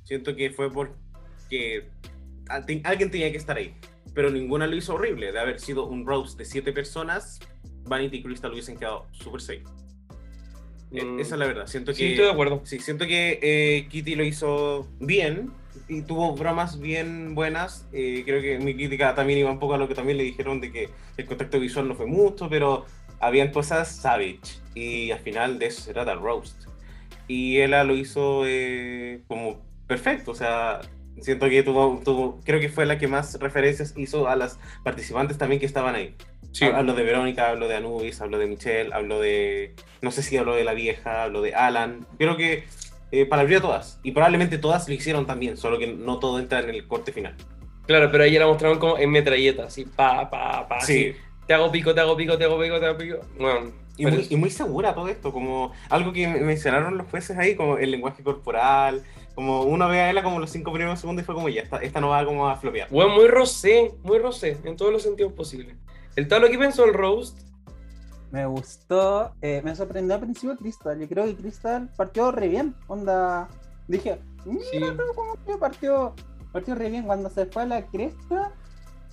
siento 0.03 0.37
que 0.37 0.51
fue 0.51 0.71
porque 0.71 1.89
alguien 2.49 3.11
tenía 3.11 3.31
que 3.31 3.39
estar 3.39 3.57
ahí. 3.57 3.75
Pero 4.17 4.31
ninguna 4.31 4.67
lo 4.67 4.75
hizo 4.75 4.95
horrible. 4.95 5.31
De 5.31 5.39
haber 5.39 5.61
sido 5.61 5.87
un 5.87 6.05
roast 6.05 6.37
de 6.39 6.45
siete 6.45 6.73
personas, 6.73 7.39
Vanity 7.85 8.17
y 8.17 8.23
Crystal 8.25 8.51
hubiesen 8.51 8.77
quedado 8.77 9.07
súper 9.13 9.41
safe. 9.41 9.63
Eh, 10.91 11.05
Mm. 11.05 11.21
Esa 11.21 11.35
es 11.35 11.39
la 11.39 11.47
verdad. 11.47 11.67
Siento 11.67 11.93
Sí, 11.93 11.99
que, 11.99 12.11
estoy 12.13 12.25
de 12.25 12.31
acuerdo. 12.33 12.63
Sí, 12.65 12.79
siento 12.79 13.07
que 13.07 13.39
eh, 13.43 13.87
Kitty 13.91 14.15
lo 14.15 14.25
hizo 14.25 14.89
bien 15.01 15.51
y 15.89 16.03
tuvo 16.03 16.35
bromas 16.35 16.81
bien 16.81 17.35
buenas. 17.35 17.87
Eh, 17.93 18.23
creo 18.25 18.41
que 18.41 18.59
mi 18.59 18.75
crítica 18.75 19.15
también 19.15 19.39
iba 19.41 19.51
un 19.51 19.59
poco 19.59 19.75
a 19.75 19.79
lo 19.79 19.87
que 19.87 19.95
también 19.95 20.17
le 20.17 20.25
dijeron 20.25 20.61
de 20.61 20.73
que 20.73 20.89
el 21.17 21.27
contacto 21.27 21.61
visual 21.61 21.87
no 21.87 21.95
fue 21.95 22.07
mucho, 22.07 22.49
pero 22.49 22.87
habían 23.21 23.51
cosas 23.53 23.89
savage 23.95 24.41
y 24.75 25.11
al 25.11 25.19
final 25.19 25.59
de 25.59 25.67
eso 25.67 25.83
se 25.83 25.93
trata 25.93 26.13
el 26.13 26.21
roast. 26.21 26.65
Y 27.29 27.61
ella 27.61 27.85
lo 27.85 27.95
hizo 27.97 28.45
eh, 28.47 29.21
como 29.29 29.61
perfecto, 29.87 30.31
o 30.31 30.35
sea, 30.35 30.81
siento 31.23 31.49
que 31.49 31.63
tuvo, 31.63 32.01
tuvo, 32.05 32.41
creo 32.45 32.61
que 32.61 32.69
fue 32.69 32.87
la 32.87 32.99
que 32.99 33.09
más 33.09 33.39
referencias 33.41 33.95
hizo 33.97 34.29
a 34.29 34.37
las 34.37 34.59
participantes 34.85 35.39
también 35.39 35.61
que 35.61 35.67
estaban 35.67 35.95
ahí. 35.95 36.15
Hablo 36.75 36.95
de 36.95 37.03
Verónica, 37.03 37.51
hablo 37.51 37.69
de 37.69 37.77
Anubis, 37.77 38.21
hablo 38.23 38.39
de 38.39 38.47
Michelle, 38.47 38.91
hablo 38.95 39.21
de. 39.21 39.75
No 40.01 40.11
sé 40.11 40.23
si 40.23 40.39
hablo 40.39 40.55
de 40.55 40.65
la 40.65 40.73
vieja, 40.73 41.25
hablo 41.25 41.43
de 41.43 41.55
Alan. 41.55 42.07
Creo 42.19 42.39
que 42.39 42.65
eh, 43.13 43.27
palabrió 43.27 43.59
a 43.59 43.61
todas. 43.61 44.01
Y 44.03 44.13
probablemente 44.13 44.57
todas 44.57 44.89
lo 44.89 44.95
hicieron 44.95 45.27
también, 45.27 45.59
solo 45.59 45.79
que 45.79 45.87
no 45.89 46.19
todo 46.19 46.39
entra 46.39 46.61
en 46.61 46.71
el 46.71 46.87
corte 46.89 47.13
final. 47.13 47.35
Claro, 47.87 48.11
pero 48.11 48.25
ahí 48.25 48.39
la 48.39 48.47
mostraron 48.47 48.79
como 48.79 48.97
en 48.99 49.11
metralleta, 49.11 49.65
así, 49.65 49.85
pa, 49.85 50.31
pa, 50.31 50.67
pa. 50.67 50.81
Sí. 50.81 51.11
así. 51.11 51.21
Te 51.47 51.53
hago 51.55 51.71
pico, 51.71 51.95
te 51.95 52.01
hago 52.01 52.17
pico, 52.17 52.39
te 52.39 52.45
hago 52.45 52.59
pico, 52.59 52.81
te 52.81 52.87
hago 52.87 52.99
pico. 52.99 53.19
Bueno, 53.39 53.71
Y 53.99 54.07
muy, 54.07 54.27
y 54.31 54.37
muy 54.37 54.51
segura 54.51 54.95
todo 54.95 55.09
esto, 55.09 55.33
como 55.33 55.73
algo 55.91 56.13
que 56.13 56.27
me- 56.27 56.41
mencionaron 56.41 56.97
los 56.99 57.07
jueces 57.09 57.37
ahí, 57.39 57.55
como 57.55 57.77
el 57.79 57.91
lenguaje 57.91 58.23
corporal, 58.25 59.03
como 59.37 59.63
uno 59.63 59.87
ve 59.89 60.01
a 60.01 60.11
ella 60.11 60.23
como 60.25 60.41
los 60.41 60.51
cinco 60.51 60.73
primeros 60.73 60.99
segundos 60.99 61.23
y 61.23 61.27
fue 61.27 61.35
como 61.37 61.49
ya, 61.49 61.63
esta, 61.63 61.77
esta 61.77 62.01
no 62.01 62.09
va 62.09 62.25
como 62.25 62.49
a 62.49 62.57
flopear. 62.57 62.89
Bueno, 62.91 63.15
muy 63.15 63.29
rosé, 63.29 63.95
muy 64.03 64.19
rosé, 64.19 64.59
en 64.65 64.77
todos 64.77 64.91
los 64.93 65.03
sentidos 65.03 65.33
posibles. 65.35 65.77
¿El 66.17 66.27
Talo 66.27 66.49
qué 66.49 66.59
pensó 66.59 66.85
el 66.87 66.95
roast? 66.95 67.39
Me 68.33 68.47
gustó, 68.47 69.33
eh, 69.43 69.61
me 69.63 69.77
sorprendió 69.77 70.15
al 70.15 70.23
principio 70.23 70.57
Crystal. 70.57 70.99
Yo 70.99 71.07
creo 71.09 71.27
que 71.27 71.37
Crystal 71.37 71.89
partió 71.97 72.33
re 72.33 72.49
bien. 72.49 72.75
Onda, 72.89 73.49
dije, 73.87 74.19
mira 74.47 74.65
Sí. 74.71 74.97
cómo 75.15 75.37
que 75.47 75.57
partió, 75.59 76.15
partió 76.53 76.75
re 76.75 76.91
bien. 76.91 77.05
Cuando 77.05 77.31
se 77.31 77.47
fue 77.47 77.63
a 77.63 77.67
la 77.67 77.87
cresta, 77.87 78.53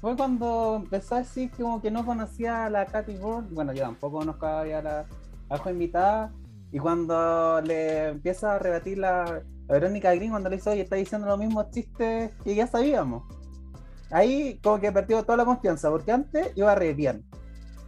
fue 0.01 0.15
cuando 0.15 0.77
empezó 0.83 1.15
a 1.15 1.19
decir 1.19 1.51
como 1.51 1.81
que 1.81 1.91
no 1.91 2.05
conocía 2.05 2.65
a 2.65 2.69
la 2.69 2.85
Katy 2.85 3.13
Bird. 3.13 3.49
Bueno, 3.51 3.73
yo 3.73 3.83
tampoco 3.83 4.19
conozco 4.19 4.45
a 4.45 4.65
la, 4.65 5.05
a 5.49 5.57
la 5.63 5.71
invitada. 5.71 6.31
Y 6.71 6.79
cuando 6.79 7.61
le 7.61 8.07
empieza 8.07 8.55
a 8.55 8.59
rebatir 8.59 8.97
la, 8.97 9.43
la 9.67 9.75
Verónica 9.75 10.13
Green, 10.13 10.31
cuando 10.31 10.49
le 10.49 10.57
dice, 10.57 10.69
oye, 10.69 10.81
está 10.81 10.95
diciendo 10.95 11.27
los 11.27 11.39
mismos 11.39 11.69
chistes 11.71 12.31
que 12.43 12.55
ya 12.55 12.67
sabíamos. 12.67 13.23
Ahí 14.11 14.59
como 14.61 14.79
que 14.79 14.91
perdió 14.91 15.23
toda 15.23 15.37
la 15.37 15.45
confianza, 15.45 15.89
porque 15.89 16.11
antes 16.11 16.51
iba 16.55 16.75
re 16.75 16.93
bien. 16.93 17.23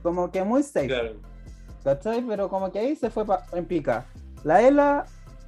Como 0.01 0.31
que 0.31 0.43
muy 0.43 0.63
safe. 0.63 0.87
Claro. 0.87 1.13
¿Cachai? 1.83 2.23
Pero 2.23 2.49
como 2.49 2.71
que 2.71 2.79
ahí 2.79 2.95
se 2.95 3.09
fue 3.09 3.25
en 3.51 3.65
pica. 3.65 4.05
La 4.43 4.61
Ela 4.61 5.05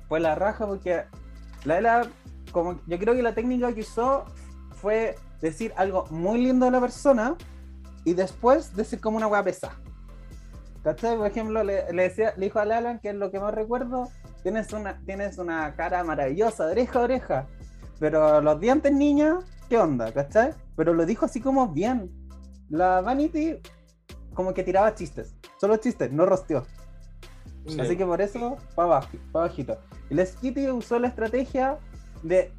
fue 0.07 0.19
la 0.19 0.35
raja 0.35 0.67
porque 0.67 1.03
la 1.65 1.77
Ela, 1.79 2.07
como 2.51 2.79
yo 2.85 2.99
creo 2.99 3.15
que 3.15 3.23
la 3.23 3.33
técnica 3.33 3.73
que 3.73 3.81
usó 3.81 4.25
fue 4.75 5.15
decir 5.41 5.73
algo 5.77 6.05
muy 6.09 6.43
lindo 6.43 6.65
de 6.65 6.71
la 6.71 6.81
persona 6.81 7.35
y 8.05 8.13
después 8.13 8.75
decir 8.75 8.99
como 8.99 9.17
una 9.17 9.27
hueá 9.27 9.43
pesada. 9.43 9.79
¿Cachai? 10.83 11.17
Por 11.17 11.27
ejemplo, 11.27 11.63
le, 11.63 11.91
le 11.91 12.03
decía, 12.03 12.33
le 12.37 12.45
dijo 12.45 12.59
a 12.59 12.63
Alan, 12.63 12.99
que 12.99 13.09
es 13.09 13.15
lo 13.15 13.31
que 13.31 13.39
más 13.39 13.53
recuerdo, 13.53 14.09
tienes 14.47 14.71
una, 14.71 14.97
tienes 15.05 15.38
una 15.39 15.75
cara 15.75 16.05
maravillosa, 16.05 16.67
de 16.67 16.71
oreja 16.71 16.99
a 16.99 17.01
oreja. 17.01 17.47
Pero 17.99 18.39
los 18.39 18.57
dientes, 18.62 18.93
niña, 18.93 19.39
¿qué 19.67 19.77
onda? 19.77 20.10
¿Cachai? 20.13 20.53
Pero 20.77 20.93
lo 20.93 21.05
dijo 21.05 21.25
así 21.25 21.41
como 21.41 21.67
bien. 21.67 22.10
La 22.69 23.01
Vanity 23.01 23.60
como 24.33 24.53
que 24.53 24.63
tiraba 24.63 24.95
chistes. 24.95 25.36
Solo 25.60 25.75
chistes, 25.75 26.13
no 26.13 26.25
rosteó. 26.25 26.65
Sí. 27.65 27.77
Así 27.77 27.97
que 27.97 28.05
por 28.05 28.21
eso, 28.21 28.55
para 28.73 28.86
abajo, 28.86 29.17
pa' 29.33 29.41
bajito. 29.41 29.77
Y 30.10 30.13
la 30.15 30.25
Skitty 30.25 30.69
usó 30.69 30.97
la 30.97 31.10
estrategia 31.10 31.77
de 32.23 32.53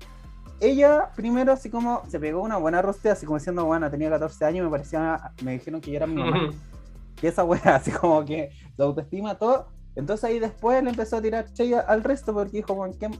ella 0.61 1.11
primero 1.16 1.53
así 1.53 1.70
como 1.70 2.03
se 2.07 2.20
pegó 2.20 2.42
una 2.42 2.59
buena 2.59 2.83
rostea, 2.83 3.12
así 3.12 3.24
como 3.24 3.38
diciendo, 3.38 3.64
bueno, 3.64 3.90
tenía 3.90 4.11
14 4.11 4.44
años, 4.44 4.64
me 4.66 4.70
parecía, 4.70 5.33
me 5.42 5.53
dijeron 5.53 5.81
que 5.81 5.92
yo 5.92 5.96
era 5.96 6.07
mi 6.07 6.16
mamá. 6.16 6.51
que 7.16 7.29
esa 7.29 7.44
wea, 7.44 7.77
así 7.77 7.90
como 7.92 8.22
que 8.27 8.51
su 8.77 8.83
autoestima, 8.83 9.38
todo. 9.38 9.78
Entonces 9.98 10.22
ahí 10.24 10.38
después 10.38 10.80
le 10.84 10.90
empezó 10.90 11.16
a 11.16 11.20
tirar 11.22 11.52
chella 11.52 11.80
al 11.80 12.04
resto 12.04 12.32
porque 12.32 12.58
dijo, 12.58 12.72
bueno, 12.74 12.94
¿qué? 12.98 13.11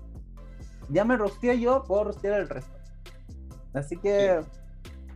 ya 0.89 1.05
me 1.05 1.17
rosteé 1.17 1.59
yo, 1.59 1.83
puedo 1.83 2.05
rostear 2.05 2.35
al 2.35 2.49
resto. 2.49 2.73
Así 3.75 3.97
que 3.97 4.41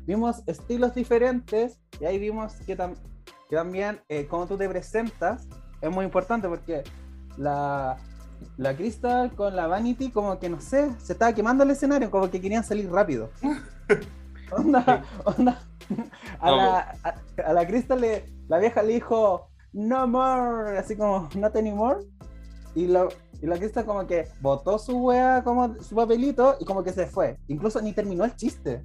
vimos 0.05 0.43
estilos 0.47 0.93
diferentes 0.95 1.79
y 2.01 2.05
ahí 2.05 2.19
vimos 2.19 2.55
que, 2.67 2.77
tam- 2.77 2.97
que 3.49 3.55
también 3.55 4.01
eh, 4.09 4.27
cómo 4.27 4.47
tú 4.47 4.57
te 4.57 4.69
presentas 4.69 5.47
es 5.81 5.89
muy 5.91 6.05
importante 6.05 6.49
porque 6.49 6.83
la, 7.37 7.97
la 8.57 8.77
Crystal 8.77 9.33
con 9.37 9.55
la 9.55 9.69
Vanity 9.69 10.11
como 10.11 10.41
que 10.41 10.49
no 10.49 10.61
sé, 10.61 10.91
se 10.99 11.13
estaba 11.13 11.33
quemando 11.33 11.63
el 11.63 11.71
escenario, 11.71 12.11
como 12.11 12.29
que 12.29 12.41
querían 12.41 12.65
salir 12.65 12.91
rápido. 12.91 13.31
onda, 14.51 15.05
onda. 15.25 15.63
A 16.41 16.51
la, 16.51 16.79
a, 17.05 17.15
a 17.47 17.53
la 17.53 17.67
Crystal 17.67 18.01
le, 18.01 18.33
la 18.49 18.59
vieja 18.59 18.83
le 18.83 18.95
dijo 18.95 19.52
no 19.73 20.07
more, 20.07 20.79
así 20.79 20.97
como 20.97 21.29
not 21.35 21.57
anymore. 21.57 22.01
Y, 22.75 22.87
lo, 22.87 23.09
y 23.43 23.47
la 23.47 23.85
como 23.85 24.07
que 24.07 24.29
botó 24.41 24.79
su 24.79 24.97
wea 24.99 25.43
como 25.45 25.75
su 25.83 25.95
papelito 25.95 26.57
y 26.61 26.65
como 26.65 26.83
que 26.83 26.93
se 26.93 27.07
fue. 27.07 27.37
Incluso 27.49 27.81
ni 27.83 27.93
terminó 27.93 28.25
el 28.25 28.35
chiste. 28.37 28.83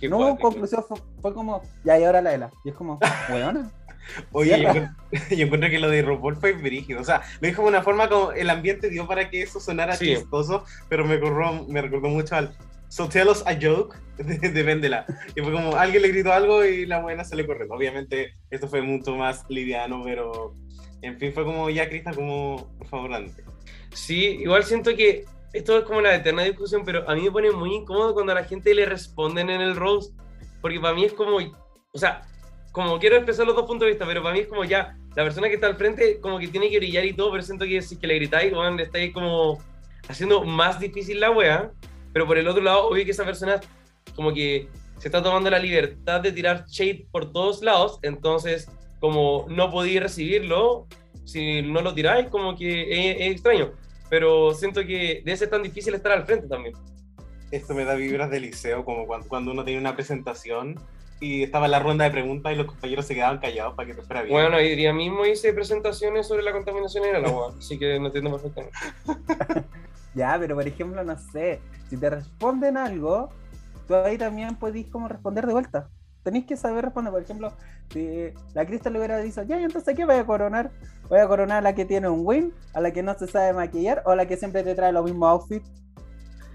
Qué 0.00 0.08
no 0.08 0.18
hubo 0.18 0.38
conclusión, 0.38 0.84
fue, 0.86 0.98
fue 1.20 1.34
como, 1.34 1.62
ya, 1.84 1.98
y 1.98 2.04
ahora 2.04 2.20
la 2.22 2.34
Ela. 2.34 2.50
Y 2.64 2.70
es 2.70 2.74
como, 2.74 2.98
weona. 3.30 3.70
Oye, 4.32 4.50
yo, 4.62 4.68
encuentro- 4.68 4.94
yo 5.36 5.44
encuentro 5.44 5.70
que 5.70 5.78
lo 5.78 5.90
de 5.90 6.02
RuPaul 6.02 6.36
fue 6.36 6.52
brígido. 6.52 7.00
O 7.00 7.04
sea, 7.04 7.22
lo 7.40 7.48
dijo 7.48 7.62
de 7.62 7.68
una 7.68 7.82
forma 7.82 8.08
como 8.08 8.32
el 8.32 8.48
ambiente 8.50 8.88
dio 8.88 9.06
para 9.08 9.30
que 9.30 9.42
eso 9.42 9.58
sonara 9.58 9.96
Sí. 9.96 10.14
chistoso, 10.14 10.64
pero 10.88 11.04
me, 11.04 11.18
corró, 11.18 11.64
me 11.66 11.82
recordó 11.82 12.08
mucho 12.08 12.36
al 12.36 12.56
So 12.88 13.08
Tell 13.08 13.28
Us 13.28 13.42
a 13.46 13.54
Joke 13.60 13.96
de, 14.18 14.38
de 14.50 14.62
Vendela. 14.62 15.06
Y 15.34 15.40
fue 15.40 15.52
como 15.52 15.76
alguien 15.76 16.02
le 16.02 16.08
gritó 16.08 16.32
algo 16.32 16.64
y 16.64 16.86
la 16.86 17.00
buena 17.00 17.24
se 17.24 17.36
le 17.36 17.46
corrió. 17.46 17.66
Obviamente, 17.70 18.34
esto 18.50 18.68
fue 18.68 18.82
mucho 18.82 19.16
más 19.16 19.44
liviano, 19.48 20.02
pero 20.04 20.54
en 21.02 21.18
fin, 21.18 21.32
fue 21.32 21.44
como 21.44 21.70
ya, 21.70 21.88
Crista, 21.88 22.12
como 22.12 22.72
por 22.78 22.88
favor. 22.88 23.10
Sí, 23.92 24.38
igual 24.40 24.64
siento 24.64 24.94
que 24.96 25.24
esto 25.52 25.78
es 25.78 25.84
como 25.84 26.00
la 26.00 26.14
eterna 26.14 26.42
discusión, 26.42 26.82
pero 26.84 27.08
a 27.08 27.14
mí 27.14 27.22
me 27.22 27.30
pone 27.30 27.50
muy 27.50 27.74
incómodo 27.74 28.14
cuando 28.14 28.32
a 28.32 28.36
la 28.36 28.44
gente 28.44 28.74
le 28.74 28.84
responden 28.84 29.50
en 29.50 29.60
el 29.60 29.76
roast, 29.76 30.18
porque 30.60 30.80
para 30.80 30.94
mí 30.94 31.04
es 31.04 31.12
como, 31.12 31.38
o 31.38 31.98
sea, 31.98 32.22
como 32.72 32.98
quiero 32.98 33.16
expresar 33.16 33.46
los 33.46 33.56
dos 33.56 33.66
puntos 33.66 33.86
de 33.86 33.92
vista, 33.92 34.06
pero 34.06 34.22
para 34.22 34.34
mí 34.34 34.40
es 34.40 34.48
como 34.48 34.64
ya, 34.64 34.98
la 35.14 35.22
persona 35.22 35.48
que 35.48 35.54
está 35.54 35.66
al 35.66 35.76
frente 35.76 36.20
como 36.20 36.38
que 36.38 36.48
tiene 36.48 36.68
que 36.68 36.78
brillar 36.78 37.06
y 37.06 37.14
todo, 37.14 37.30
pero 37.30 37.42
siento 37.42 37.64
que 37.64 37.80
si 37.80 37.98
que 37.98 38.06
le 38.06 38.16
gritáis, 38.16 38.52
weón, 38.52 38.76
le 38.76 38.82
estáis 38.82 39.14
como 39.14 39.58
haciendo 40.08 40.44
más 40.44 40.78
difícil 40.78 41.20
la 41.20 41.30
wea, 41.30 41.70
pero 42.16 42.26
por 42.26 42.38
el 42.38 42.48
otro 42.48 42.62
lado, 42.62 42.88
obvio 42.88 43.04
que 43.04 43.10
esa 43.10 43.26
persona 43.26 43.60
como 44.14 44.32
que 44.32 44.70
se 44.96 45.08
está 45.08 45.22
tomando 45.22 45.50
la 45.50 45.58
libertad 45.58 46.22
de 46.22 46.32
tirar 46.32 46.64
shade 46.66 47.06
por 47.12 47.30
todos 47.30 47.60
lados, 47.60 47.98
entonces 48.00 48.70
como 49.00 49.44
no 49.50 49.70
podéis 49.70 50.00
recibirlo, 50.00 50.86
si 51.26 51.60
no 51.60 51.82
lo 51.82 51.92
tiráis, 51.92 52.28
como 52.28 52.56
que 52.56 53.10
es, 53.10 53.16
es 53.20 53.32
extraño. 53.32 53.72
Pero 54.08 54.54
siento 54.54 54.80
que 54.86 55.20
debe 55.26 55.36
ser 55.36 55.50
tan 55.50 55.62
difícil 55.62 55.92
estar 55.92 56.10
al 56.10 56.24
frente 56.24 56.48
también. 56.48 56.74
Esto 57.50 57.74
me 57.74 57.84
da 57.84 57.94
vibras 57.94 58.30
de 58.30 58.40
liceo, 58.40 58.82
como 58.82 59.06
cuando, 59.06 59.28
cuando 59.28 59.50
uno 59.50 59.62
tiene 59.62 59.78
una 59.78 59.94
presentación 59.94 60.80
y 61.20 61.42
estaba 61.42 61.66
en 61.66 61.72
la 61.72 61.80
ronda 61.80 62.06
de 62.06 62.12
preguntas 62.12 62.50
y 62.50 62.56
los 62.56 62.64
compañeros 62.64 63.04
se 63.04 63.14
quedaban 63.14 63.40
callados 63.40 63.74
para 63.74 63.88
que 63.88 63.94
te 63.94 64.00
fuera 64.00 64.22
bien. 64.22 64.32
Bueno, 64.32 64.56
hoy 64.56 64.74
día 64.74 64.94
mismo 64.94 65.26
hice 65.26 65.52
presentaciones 65.52 66.26
sobre 66.26 66.44
la 66.44 66.52
contaminación 66.52 67.04
en 67.04 67.16
el 67.16 67.26
agua, 67.26 67.54
así 67.58 67.78
que 67.78 68.00
no 68.00 68.06
entiendo 68.06 68.30
perfectamente. 68.30 68.78
Ya, 70.16 70.36
pero 70.40 70.54
por 70.54 70.66
ejemplo, 70.66 71.04
no 71.04 71.18
sé, 71.18 71.60
si 71.90 71.96
te 71.98 72.08
responden 72.08 72.78
algo, 72.78 73.28
tú 73.86 73.94
ahí 73.94 74.16
también 74.16 74.56
podés 74.56 74.86
como 74.86 75.08
responder 75.08 75.46
de 75.46 75.52
vuelta. 75.52 75.90
Tenéis 76.22 76.46
que 76.46 76.56
saber 76.56 76.86
responder, 76.86 77.12
por 77.12 77.22
ejemplo, 77.22 77.52
si 77.92 78.32
la 78.54 78.64
Crystal 78.64 78.94
le 78.94 78.98
hubiera 78.98 79.18
dicho, 79.18 79.42
ya, 79.42 79.60
¿y 79.60 79.64
entonces 79.64 79.94
¿qué 79.94 80.06
voy 80.06 80.16
a 80.16 80.24
coronar? 80.24 80.70
¿Voy 81.10 81.18
a 81.18 81.28
coronar 81.28 81.58
a 81.58 81.60
la 81.60 81.74
que 81.74 81.84
tiene 81.84 82.08
un 82.08 82.22
win? 82.24 82.54
¿A 82.72 82.80
la 82.80 82.90
que 82.92 83.02
no 83.02 83.16
se 83.16 83.26
sabe 83.26 83.52
maquillar? 83.52 84.02
¿O 84.06 84.10
a 84.10 84.16
la 84.16 84.26
que 84.26 84.38
siempre 84.38 84.62
te 84.64 84.74
trae 84.74 84.90
los 84.90 85.04
mismos 85.04 85.28
outfits? 85.28 85.70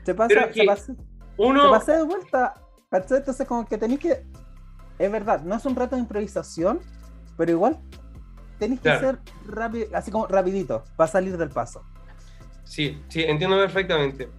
Se 0.05 0.15
pasa, 0.15 0.51
se 0.51 0.65
pasa, 0.65 0.93
se 1.37 1.69
pasa 1.69 1.97
de 1.97 2.03
vuelta. 2.03 2.55
¿cachai? 2.89 3.19
Entonces 3.19 3.47
como 3.47 3.65
que 3.67 3.77
tenéis 3.77 3.99
que... 3.99 4.25
Es 4.97 5.11
verdad, 5.11 5.41
no 5.43 5.55
es 5.55 5.65
un 5.65 5.75
reto 5.75 5.95
de 5.95 6.01
improvisación, 6.01 6.79
pero 7.37 7.51
igual 7.51 7.79
tenéis 8.57 8.81
que 8.81 8.89
Claro. 8.89 8.99
ser 8.99 9.19
rápido, 9.45 9.87
así 9.93 10.11
como 10.11 10.25
rapidito, 10.25 10.83
para 10.95 11.07
salir 11.07 11.37
del 11.37 11.49
paso. 11.49 11.83
Sí, 12.71 12.97
sí, 13.09 13.23
entiendo 13.23 13.57
perfectamente. 13.57 14.29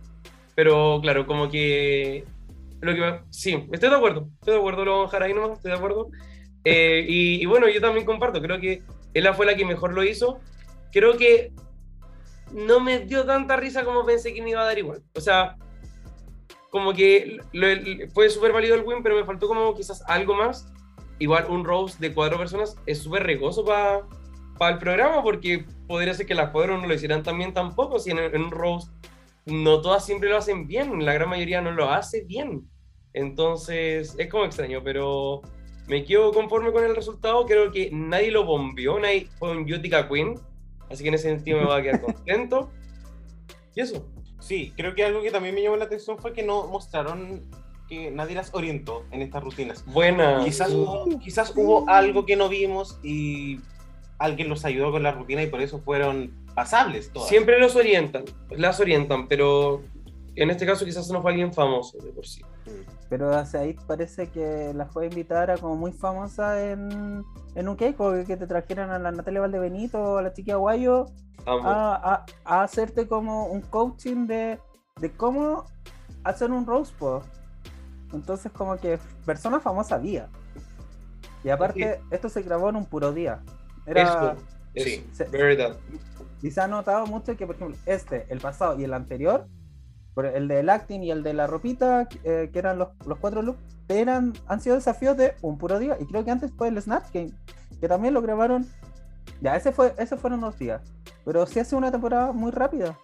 Pero 0.55 1.01
claro, 1.03 1.27
como 1.27 1.51
que... 1.51 2.25
Lo 2.81 2.95
que 2.95 3.21
sí, 3.31 3.68
estoy 3.71 3.90
de 3.90 3.97
acuerdo, 3.97 4.29
estoy 4.40 4.55
de 4.55 4.59
acuerdo, 4.59 4.85
lo 4.85 4.92
vamos 4.92 5.05
a 5.05 5.16
dejar 5.18 5.23
ahí 5.23 5.35
nomás, 5.35 5.57
estoy 5.59 5.71
de 5.71 5.77
acuerdo. 5.77 6.09
Eh, 6.64 7.05
y, 7.09 7.47
bueno, 7.47 7.68
yo 7.68 7.81
también 7.81 8.05
comparto, 8.07 8.40
creo 8.40 8.59
que 8.59 8.83
ella 9.14 9.35
fue 9.35 9.47
la 9.47 9.55
que 9.55 9.64
mejor 9.64 9.92
lo 9.92 10.03
hizo. 10.03 10.40
Creo 10.90 11.16
que 11.16 11.53
no 12.53 12.81
me 12.81 13.01
dio 13.01 13.25
tanta 13.25 13.57
risa 13.57 13.85
como 13.85 14.05
pensé 14.05 14.35
que 14.35 14.42
me 14.42 14.51
iba 14.51 14.62
a 14.62 14.64
dar 14.64 14.79
igual. 14.79 15.03
O 15.14 15.21
sea, 15.21 15.57
como 16.71 16.92
que 16.92 17.38
lo- 17.53 17.68
el- 17.68 18.11
fue 18.12 18.29
súper 18.31 18.53
válido 18.53 18.75
el 18.75 18.83
win, 18.83 19.03
pero 19.03 19.14
me 19.14 19.25
faltó 19.25 19.47
como 19.47 19.75
quizás 19.75 20.03
algo 20.09 20.35
más. 20.35 20.66
Igual 21.18 21.47
un 21.51 21.64
roast 21.64 22.01
de 22.01 22.12
cuatro 22.12 22.37
personas 22.38 22.77
es 22.87 22.99
súper 22.99 23.25
riesgoso 23.25 23.64
para 23.64 24.01
el 24.61 24.79
programa, 24.79 25.23
porque 25.23 25.65
podría 25.87 26.15
ser 26.15 26.27
que 26.27 26.35
las 26.35 26.51
cuatro 26.51 26.79
no 26.79 26.87
lo 26.87 26.95
hicieran 26.95 27.23
también 27.23 27.53
tampoco. 27.53 27.99
Si 27.99 28.11
en, 28.11 28.19
en 28.19 28.43
un 28.43 28.51
roast 28.51 28.93
no 29.47 29.81
todas 29.81 30.05
siempre 30.05 30.29
lo 30.29 30.37
hacen 30.37 30.67
bien, 30.67 31.05
la 31.05 31.15
gran 31.15 31.29
mayoría 31.29 31.61
no 31.61 31.73
lo 31.73 31.91
hace 31.91 32.25
bien. 32.25 32.69
Entonces 33.12 34.15
es 34.19 34.29
como 34.29 34.45
extraño, 34.45 34.83
pero 34.83 35.43
me 35.87 36.05
quedo 36.05 36.33
conforme 36.33 36.73
con 36.73 36.85
el 36.85 36.95
resultado. 36.95 37.45
Creo 37.47 37.71
que 37.73 37.91
nadie 37.93 38.31
lo 38.31 38.45
bombeó, 38.45 38.99
nadie 38.99 39.29
fue 39.38 39.51
un 39.51 39.71
Utica 39.71 40.09
Queen, 40.09 40.35
así 40.91 41.03
que 41.03 41.09
en 41.09 41.15
ese 41.15 41.29
sentido 41.29 41.59
me 41.59 41.67
voy 41.67 41.81
a 41.81 41.83
quedar 41.83 42.01
contento. 42.03 42.71
Y 43.75 43.81
eso. 43.81 44.07
Sí, 44.41 44.73
creo 44.77 44.95
que 44.95 45.05
algo 45.05 45.23
que 45.23 45.31
también 45.31 45.55
me 45.55 45.62
llamó 45.62 45.77
la 45.77 45.85
atención 45.85 46.19
fue 46.19 46.33
que 46.33 46.43
no 46.43 46.67
mostraron 46.67 47.43
que 47.88 48.11
nadie 48.11 48.35
las 48.35 48.53
orientó 48.55 49.05
en 49.12 49.23
estas 49.23 49.43
rutinas. 49.43 49.85
Buena. 49.87 50.43
Quizás, 50.45 50.73
hubo, 50.73 51.19
quizás 51.21 51.53
hubo 51.55 51.88
algo 51.88 52.27
que 52.27 52.35
no 52.35 52.49
vimos 52.49 52.99
y 53.05 53.61
alguien 54.25 54.49
los 54.49 54.65
ayudó 54.65 54.91
con 54.93 55.03
la 55.03 55.13
rutina 55.13 55.43
y 55.43 55.47
por 55.49 55.61
eso 55.61 55.81
fueron 55.81 56.33
pasables 56.55 57.13
todas. 57.13 57.29
Siempre 57.29 57.59
los 57.59 57.77
orientan, 57.77 58.25
las 58.51 58.79
orientan, 58.81 59.27
pero 59.29 59.83
en 60.37 60.51
este 60.51 60.65
caso 60.67 60.85
quizás 60.85 61.09
no 61.11 61.21
fue 61.23 61.33
alguien 61.33 61.53
famoso 61.53 61.99
de 61.99 62.11
por 62.13 62.27
sí. 62.27 62.43
Pero 63.09 63.31
hacia 63.37 63.61
ahí 63.61 63.77
parece 63.87 64.29
que 64.31 64.73
la 64.75 64.87
fue 64.87 65.07
invitada 65.07 65.57
como 65.59 65.77
muy 65.77 65.93
famosa 65.93 66.63
en, 66.71 67.23
en 67.55 67.69
un 67.69 67.77
cake, 67.77 67.97
porque 67.97 68.25
que 68.25 68.37
te 68.37 68.47
trajeran 68.47 68.91
a 68.91 68.99
la 68.99 69.11
Natalia 69.13 69.41
Valdebenito 69.41 70.01
o 70.03 70.17
a 70.19 70.23
la 70.23 70.33
chiquilla 70.33 70.57
Guayo 70.57 71.07
a, 71.69 72.25
a- 72.47 72.59
a 72.59 72.63
hacerte 72.63 73.07
como 73.09 73.47
un 73.47 73.61
coaching 73.63 74.27
de, 74.27 74.59
de 75.01 75.11
cómo 75.13 75.65
hacer 76.25 76.51
un 76.51 76.65
roast 76.65 76.95
po. 76.97 77.23
Entonces 78.13 78.53
como 78.53 78.77
que 78.77 78.99
persona 79.27 79.59
famosa 79.61 79.97
había. 79.97 80.29
Y 81.45 81.49
aparte, 81.51 82.01
esto 82.13 82.29
se 82.29 82.43
grabó 82.43 82.69
en 82.71 82.77
un 82.77 82.87
puro 82.87 83.13
día. 83.13 83.41
Era, 83.87 84.37
Eso, 84.75 84.87
sí, 84.88 85.07
se- 85.12 85.25
verdad. 85.25 85.77
y 86.42 86.51
se 86.51 86.61
ha 86.61 86.68
notado 86.68 87.07
mucho 87.07 87.37
que, 87.37 87.47
por 87.47 87.57
ejemplo, 87.57 87.77
este, 87.87 88.27
el 88.29 88.40
pasado 88.40 88.79
y 88.81 88.85
el 88.85 88.95
anterior, 88.95 89.47
el 90.35 90.47
del 90.49 90.68
acting 90.68 91.01
y 91.03 91.11
el 91.11 91.23
de 91.23 91.35
la 91.35 91.47
ropita, 91.47 92.09
eh, 92.25 92.51
que 92.53 92.59
eran 92.59 92.79
los, 92.79 92.88
los 93.07 93.18
cuatro 93.18 93.42
looks, 93.42 93.61
eran, 93.88 94.33
han 94.47 94.61
sido 94.61 94.77
desafíos 94.77 95.16
de 95.16 95.35
un 95.42 95.59
puro 95.59 95.79
día. 95.79 95.97
Y 96.01 96.07
creo 96.07 96.25
que 96.25 96.31
antes 96.31 96.53
fue 96.57 96.68
el 96.68 96.81
Snatch 96.81 97.12
Game, 97.12 97.31
que 97.81 97.88
también 97.88 98.14
lo 98.14 98.23
grabaron. 98.23 98.66
Ya, 99.40 99.57
ese 99.57 99.73
fue, 99.73 99.95
ese 99.99 100.16
fueron 100.16 100.40
dos 100.40 100.59
días. 100.59 100.83
Pero 101.25 101.47
sí 101.47 101.61
hace 101.61 101.75
una 101.77 101.90
temporada 101.90 102.33
muy 102.33 102.51
rápida. 102.51 102.97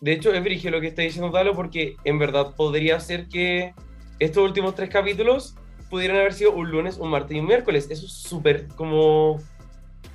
De 0.00 0.12
hecho, 0.12 0.32
es 0.32 0.42
brígido 0.42 0.72
lo 0.72 0.80
que 0.80 0.88
está 0.88 1.02
diciendo 1.02 1.30
Talo, 1.30 1.54
porque 1.54 1.96
en 2.04 2.18
verdad 2.18 2.54
podría 2.56 2.98
ser 3.00 3.28
que 3.28 3.74
estos 4.18 4.42
últimos 4.42 4.74
tres 4.74 4.90
capítulos 4.90 5.56
pudieran 5.90 6.16
haber 6.18 6.34
sido 6.34 6.52
un 6.52 6.70
lunes, 6.70 6.98
un 6.98 7.10
martes 7.10 7.36
y 7.36 7.40
un 7.40 7.46
miércoles. 7.46 7.86
Eso 7.90 8.06
es 8.06 8.12
súper 8.12 8.66
como. 8.68 9.38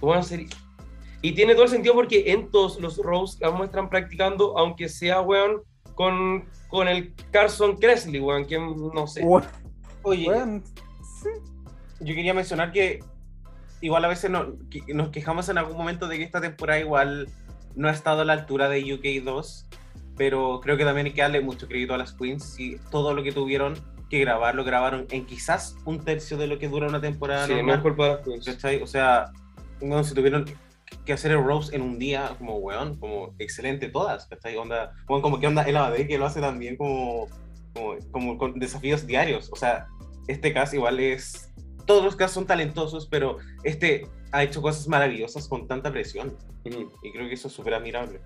¿Cómo 0.02 0.12
van 0.12 0.20
a 0.20 0.24
ser? 0.24 0.46
Y 1.22 1.32
tiene 1.34 1.54
todo 1.54 1.64
el 1.64 1.70
sentido 1.70 1.94
porque 1.94 2.32
en 2.34 2.52
todos 2.52 2.80
los 2.82 2.98
rows 2.98 3.38
que 3.38 3.48
muestran 3.50 3.90
practicando, 3.90 4.58
aunque 4.58 4.90
sea, 4.90 5.22
weón, 5.22 5.62
con, 5.96 6.46
con 6.68 6.88
el 6.90 7.14
Carson 7.32 7.78
Kressley, 7.78 8.20
weón, 8.20 8.46
que 8.46 8.58
no 8.60 9.08
sé. 9.08 9.24
Oye, 10.04 10.26
Bueno, 10.26 10.62
sí. 11.22 11.30
yo 12.00 12.16
quería 12.16 12.34
mencionar 12.34 12.72
que 12.72 13.00
igual 13.82 14.04
a 14.06 14.08
veces 14.08 14.30
no- 14.32 14.54
que- 14.70 14.94
nos 14.94 15.10
quejamos 15.10 15.48
en 15.50 15.58
algún 15.60 15.78
momento 15.78 16.08
de 16.08 16.18
que 16.18 16.24
esta 16.24 16.42
temporada 16.42 16.80
igual 16.80 17.30
no 17.76 17.88
ha 17.88 17.92
estado 17.92 18.22
a 18.22 18.26
la 18.26 18.34
altura 18.34 18.68
de 18.68 18.94
UK 18.94 19.24
2, 19.24 19.68
pero 20.18 20.60
creo 20.62 20.76
que 20.78 20.86
también 20.86 21.06
hay 21.08 21.14
que 21.14 21.22
darle 21.22 21.42
mucho 21.42 21.68
crédito 21.68 21.94
a 21.94 21.98
las 21.98 22.14
queens 22.14 22.60
y 22.60 22.78
todo 22.90 23.14
lo 23.14 23.22
que 23.24 23.32
tuvieron 23.32 23.76
que 24.10 24.20
grabar 24.20 24.56
lo 24.56 24.64
grabaron 24.64 25.06
en 25.12 25.26
quizás 25.26 25.76
un 25.86 26.04
tercio 26.04 26.36
de 26.38 26.48
lo 26.48 26.60
que 26.60 26.68
dura 26.68 26.88
una 26.88 27.00
temporada 27.00 27.46
Sí, 27.46 27.54
no 27.54 27.60
es 27.60 27.66
normal. 27.66 27.82
culpa 27.84 28.04
de 28.06 28.10
las 28.16 28.20
queens. 28.26 28.46
¿cachai? 28.46 28.82
O 28.84 28.88
sea, 28.88 29.32
no, 29.82 30.04
si 30.04 30.14
tuvieron 30.14 30.46
que 31.06 31.14
hacer 31.14 31.32
el 31.32 31.44
roast 31.44 31.74
en 31.74 31.82
un 31.82 31.98
día, 32.00 32.36
como 32.38 32.58
weón, 32.58 32.98
como 33.00 33.34
excelente 33.40 33.90
todas, 33.90 34.28
¿cachai? 34.28 34.56
Onda, 34.58 34.94
weón, 35.08 35.22
como 35.22 35.40
que 35.40 35.48
onda 35.48 35.64
el 35.64 35.78
ABD 35.78 36.08
que 36.08 36.18
lo 36.18 36.26
hace 36.26 36.42
también 36.42 36.76
como, 36.78 37.28
como, 37.74 37.96
como 38.12 38.38
con 38.38 38.60
desafíos 38.60 39.08
diarios. 39.08 39.50
O 39.52 39.56
sea, 39.56 39.88
este 40.28 40.54
caso 40.54 40.76
igual 40.76 41.00
es. 41.00 41.50
Todos 41.86 42.04
los 42.04 42.16
casos 42.16 42.36
son 42.36 42.46
talentosos, 42.46 43.08
pero 43.08 43.38
este 43.64 44.08
ha 44.32 44.44
hecho 44.44 44.62
cosas 44.62 44.88
maravillosas 44.88 45.48
con 45.48 45.68
tanta 45.68 45.92
presión. 45.92 46.36
Ujú. 46.66 46.92
Y 47.04 47.12
creo 47.12 47.28
que 47.28 47.34
eso 47.34 47.48
es 47.48 47.54
súper 47.54 47.74
admirable. 47.74 48.22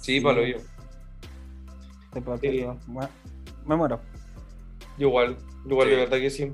Sí, 0.00 0.20
para 0.20 0.36
lo 0.40 0.46
yo. 0.46 0.58
Sí. 2.40 2.64
bueno, 2.86 3.08
Me 3.66 3.76
muero. 3.76 4.00
Igual, 4.98 5.36
yo 5.64 5.70
igual, 5.70 5.88
Sí. 5.88 5.94
de 5.94 6.00
verdad 6.00 6.18
que 6.18 6.30
sí. 6.30 6.52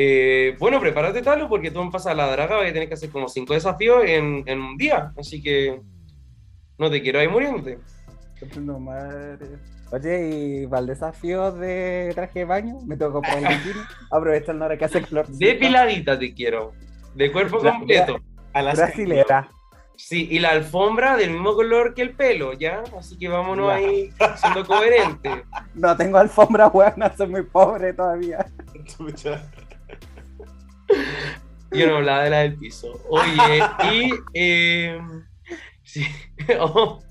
Eh, 0.00 0.54
bueno, 0.60 0.78
prepárate, 0.78 1.22
Talo, 1.22 1.48
porque 1.48 1.72
tú 1.72 1.80
en 1.82 1.90
Pasa 1.90 2.14
la 2.14 2.30
Draga 2.30 2.54
vas 2.58 2.70
a 2.70 2.72
tener 2.72 2.86
que 2.86 2.94
hacer 2.94 3.10
como 3.10 3.28
cinco 3.28 3.54
desafíos 3.54 4.04
en, 4.06 4.44
en 4.46 4.60
un 4.60 4.76
día. 4.76 5.12
Así 5.18 5.42
que 5.42 5.80
no 6.78 6.88
te 6.88 7.02
quiero 7.02 7.18
ahí 7.18 7.26
muriéndote. 7.26 7.80
No, 8.60 8.78
madre. 8.78 9.58
Oye, 9.90 10.30
y 10.62 10.66
para 10.68 10.82
el 10.82 10.86
desafío 10.86 11.50
de 11.50 12.12
traje 12.14 12.38
de 12.40 12.44
baño, 12.44 12.76
me 12.86 12.96
tengo 12.96 13.10
que 13.10 13.14
comprar 13.14 13.38
el 13.52 13.58
bikini. 13.58 13.84
Aprovecha 14.12 14.52
el 14.52 14.62
hora 14.62 14.78
que 14.78 14.84
hace 14.84 15.02
calor. 15.02 15.26
Depiladita 15.26 16.16
te 16.16 16.32
quiero. 16.32 16.74
De 17.16 17.32
cuerpo 17.32 17.58
completo. 17.58 18.20
A 18.52 18.62
las 18.62 18.78
Brasilera. 18.78 19.48
Sí, 19.96 20.28
y 20.30 20.38
la 20.38 20.50
alfombra 20.50 21.16
del 21.16 21.32
mismo 21.32 21.56
color 21.56 21.92
que 21.94 22.02
el 22.02 22.14
pelo, 22.14 22.52
¿ya? 22.52 22.84
Así 22.96 23.18
que 23.18 23.26
vámonos 23.26 23.66
Ya. 23.66 23.74
ahí 23.74 24.12
siendo 24.36 24.64
coherentes. 24.64 25.32
No 25.74 25.96
tengo 25.96 26.18
alfombra, 26.18 26.68
weón, 26.68 26.94
soy 27.16 27.26
muy 27.26 27.42
pobre 27.42 27.92
todavía. 27.92 28.46
Yo 31.70 31.86
no 31.86 31.96
hablaba 31.96 32.24
de 32.24 32.30
la 32.30 32.38
del 32.38 32.56
piso. 32.56 33.00
Oye, 33.08 33.62
y. 33.92 34.10
eh, 34.34 34.98
sí. 35.82 36.06
Oh, 36.60 37.02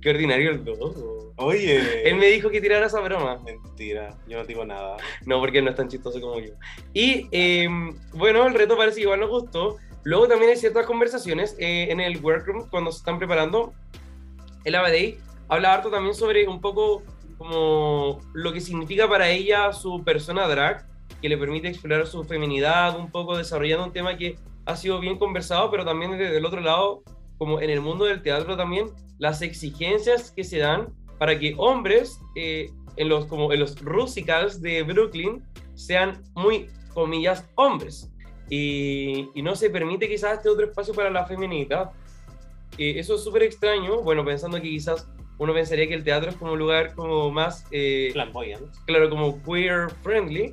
qué 0.00 0.10
ordinario 0.10 0.50
el 0.50 0.64
loco. 0.64 1.32
Oye. 1.36 2.08
Él 2.08 2.16
me 2.16 2.26
dijo 2.26 2.48
que 2.50 2.60
tirara 2.60 2.86
esa 2.86 3.00
broma. 3.00 3.38
Mentira, 3.44 4.16
yo 4.28 4.38
no 4.38 4.44
digo 4.44 4.64
nada. 4.64 4.96
No, 5.26 5.40
porque 5.40 5.60
no 5.62 5.70
es 5.70 5.76
tan 5.76 5.88
chistoso 5.88 6.20
como 6.20 6.38
yo. 6.38 6.52
Y 6.92 7.28
eh, 7.32 7.68
bueno, 8.12 8.46
el 8.46 8.54
reto 8.54 8.76
parece 8.76 8.96
que 8.96 9.02
igual 9.02 9.20
nos 9.20 9.30
gustó. 9.30 9.78
Luego 10.04 10.28
también 10.28 10.50
hay 10.50 10.56
ciertas 10.56 10.86
conversaciones 10.86 11.56
eh, 11.58 11.88
en 11.90 12.00
el 12.00 12.18
workroom 12.18 12.68
cuando 12.70 12.92
se 12.92 12.98
están 12.98 13.18
preparando. 13.18 13.72
El 14.64 14.74
Abadei 14.74 15.18
habla 15.48 15.74
harto 15.74 15.90
también 15.90 16.14
sobre 16.14 16.46
un 16.46 16.60
poco 16.60 17.02
como 17.36 18.20
lo 18.32 18.52
que 18.52 18.60
significa 18.60 19.08
para 19.08 19.28
ella 19.30 19.72
su 19.72 20.02
persona 20.04 20.48
drag, 20.48 20.86
que 21.20 21.28
le 21.28 21.36
permite 21.36 21.68
explorar 21.68 22.06
su 22.06 22.24
feminidad, 22.24 22.98
un 22.98 23.10
poco 23.10 23.36
desarrollando 23.36 23.86
un 23.86 23.92
tema 23.92 24.16
que 24.16 24.36
ha 24.66 24.76
sido 24.76 25.00
bien 25.00 25.18
conversado, 25.18 25.70
pero 25.70 25.84
también 25.84 26.12
desde 26.12 26.36
el 26.36 26.44
otro 26.44 26.60
lado, 26.60 27.02
como 27.38 27.60
en 27.60 27.70
el 27.70 27.80
mundo 27.80 28.04
del 28.04 28.22
teatro 28.22 28.56
también, 28.56 28.88
las 29.18 29.42
exigencias 29.42 30.30
que 30.30 30.44
se 30.44 30.58
dan 30.58 30.88
para 31.18 31.38
que 31.38 31.54
hombres 31.56 32.20
eh, 32.36 32.70
en 32.96 33.08
los 33.08 33.26
como 33.26 33.52
en 33.52 33.60
los 33.60 33.80
musicals 33.82 34.60
de 34.60 34.82
Brooklyn 34.82 35.42
sean 35.74 36.22
muy 36.34 36.68
comillas 36.94 37.48
hombres 37.56 38.10
y, 38.50 39.28
y 39.34 39.42
no 39.42 39.54
se 39.56 39.70
permite 39.70 40.08
quizás 40.08 40.38
este 40.38 40.48
otro 40.48 40.66
espacio 40.66 40.94
para 40.94 41.10
la 41.10 41.24
feminidad 41.26 41.90
Eh, 42.76 42.98
eso 42.98 43.14
es 43.16 43.24
súper 43.24 43.42
extraño 43.42 44.02
bueno 44.02 44.24
pensando 44.24 44.60
que 44.60 44.68
quizás 44.68 45.08
uno 45.38 45.54
pensaría 45.54 45.86
que 45.88 45.94
el 45.94 46.04
teatro 46.04 46.30
es 46.30 46.36
como 46.36 46.52
un 46.52 46.58
lugar 46.58 46.94
como 46.94 47.30
más 47.30 47.64
eh, 47.70 48.10
Flamboyant. 48.12 48.62
claro, 48.86 49.08
como 49.08 49.40
queer 49.42 49.88
friendly. 50.02 50.52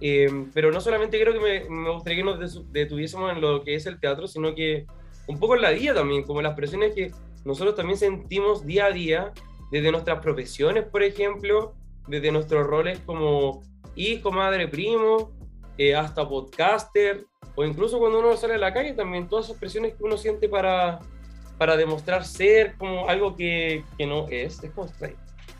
Eh, 0.00 0.46
pero 0.54 0.70
no 0.70 0.80
solamente 0.80 1.20
creo 1.20 1.32
que 1.32 1.40
me, 1.40 1.68
me 1.68 1.90
gustaría 1.90 2.18
que 2.18 2.24
nos 2.24 2.72
detuviésemos 2.72 3.32
en 3.32 3.40
lo 3.40 3.62
que 3.64 3.74
es 3.74 3.86
el 3.86 3.98
teatro, 3.98 4.28
sino 4.28 4.54
que 4.54 4.86
un 5.26 5.38
poco 5.38 5.56
en 5.56 5.62
la 5.62 5.70
vida 5.70 5.94
también, 5.94 6.22
como 6.22 6.40
las 6.40 6.54
presiones 6.54 6.94
que 6.94 7.12
nosotros 7.44 7.74
también 7.74 7.98
sentimos 7.98 8.64
día 8.64 8.86
a 8.86 8.90
día, 8.90 9.32
desde 9.70 9.90
nuestras 9.90 10.20
profesiones, 10.20 10.84
por 10.84 11.02
ejemplo, 11.02 11.74
desde 12.06 12.32
nuestros 12.32 12.66
roles 12.66 12.98
como 13.00 13.62
hijo, 13.94 14.30
madre, 14.30 14.68
primo, 14.68 15.32
eh, 15.76 15.94
hasta 15.94 16.26
podcaster, 16.28 17.26
o 17.54 17.64
incluso 17.64 17.98
cuando 17.98 18.20
uno 18.20 18.36
sale 18.36 18.54
a 18.54 18.58
la 18.58 18.72
calle 18.72 18.92
también, 18.94 19.28
todas 19.28 19.46
esas 19.46 19.58
presiones 19.58 19.94
que 19.94 20.04
uno 20.04 20.16
siente 20.16 20.48
para, 20.48 21.00
para 21.58 21.76
demostrar 21.76 22.24
ser 22.24 22.76
como 22.76 23.08
algo 23.08 23.36
que, 23.36 23.84
que 23.96 24.06
no 24.06 24.26
es, 24.28 24.62
es 24.62 24.70
como. 24.70 24.88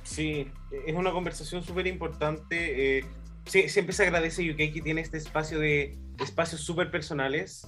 Sí, 0.03 0.51
es 0.87 0.95
una 0.95 1.13
conversación 1.13 1.63
súper 1.63 1.87
importante. 1.87 2.99
eh, 2.99 3.05
sí, 3.49 3.69
siempre 3.69 3.93
se 3.93 4.05
agradece 4.05 4.49
UK 4.51 4.73
que 4.73 4.81
tiene 4.83 5.01
este 5.01 5.17
espacio 5.17 5.59
de 5.59 5.99
espacios 6.21 6.61
súper 6.61 6.91
personales. 6.91 7.67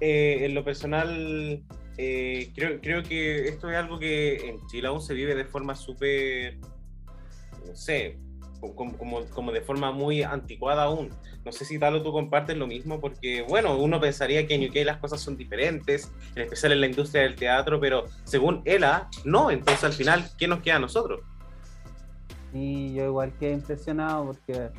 Eh, 0.00 0.44
en 0.44 0.54
lo 0.54 0.64
personal, 0.64 1.62
eh, 1.96 2.52
creo, 2.54 2.80
creo 2.80 3.02
que 3.02 3.48
esto 3.48 3.70
es 3.70 3.76
algo 3.76 3.98
que 3.98 4.48
en 4.48 4.66
Chile 4.66 4.88
aún 4.88 5.00
se 5.00 5.14
vive 5.14 5.34
de 5.34 5.44
forma 5.44 5.74
súper, 5.74 6.58
no 7.66 7.74
sé, 7.74 8.18
como, 8.60 8.96
como, 8.96 9.24
como 9.26 9.52
de 9.52 9.60
forma 9.60 9.92
muy 9.92 10.22
anticuada 10.22 10.84
aún. 10.84 11.10
No 11.44 11.50
sé 11.50 11.64
si 11.64 11.78
Talo 11.78 12.02
tú 12.02 12.12
compartes 12.12 12.56
lo 12.56 12.66
mismo, 12.66 13.00
porque 13.00 13.42
bueno, 13.42 13.76
uno 13.76 14.00
pensaría 14.00 14.46
que 14.46 14.54
en 14.54 14.68
UK 14.68 14.84
las 14.84 14.98
cosas 14.98 15.20
son 15.20 15.36
diferentes, 15.36 16.12
en 16.36 16.42
especial 16.42 16.72
en 16.72 16.80
la 16.80 16.86
industria 16.86 17.22
del 17.22 17.34
teatro, 17.34 17.80
pero 17.80 18.04
según 18.24 18.62
Ela, 18.64 19.08
no. 19.24 19.50
Entonces 19.50 19.82
al 19.82 19.92
final, 19.92 20.24
¿qué 20.38 20.46
nos 20.46 20.62
queda 20.62 20.76
a 20.76 20.80
nosotros? 20.80 21.20
Y 22.52 22.94
yo 22.94 23.06
igual 23.06 23.32
quedé 23.38 23.52
impresionado 23.52 24.26
porque 24.26 24.70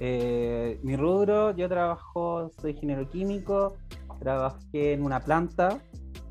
eh, 0.00 0.80
mi 0.82 0.96
rubro, 0.96 1.52
yo 1.52 1.68
trabajo, 1.68 2.50
soy 2.60 2.72
ingeniero 2.72 3.08
químico, 3.08 3.76
trabajé 4.18 4.92
en 4.92 5.04
una 5.04 5.20
planta 5.20 5.78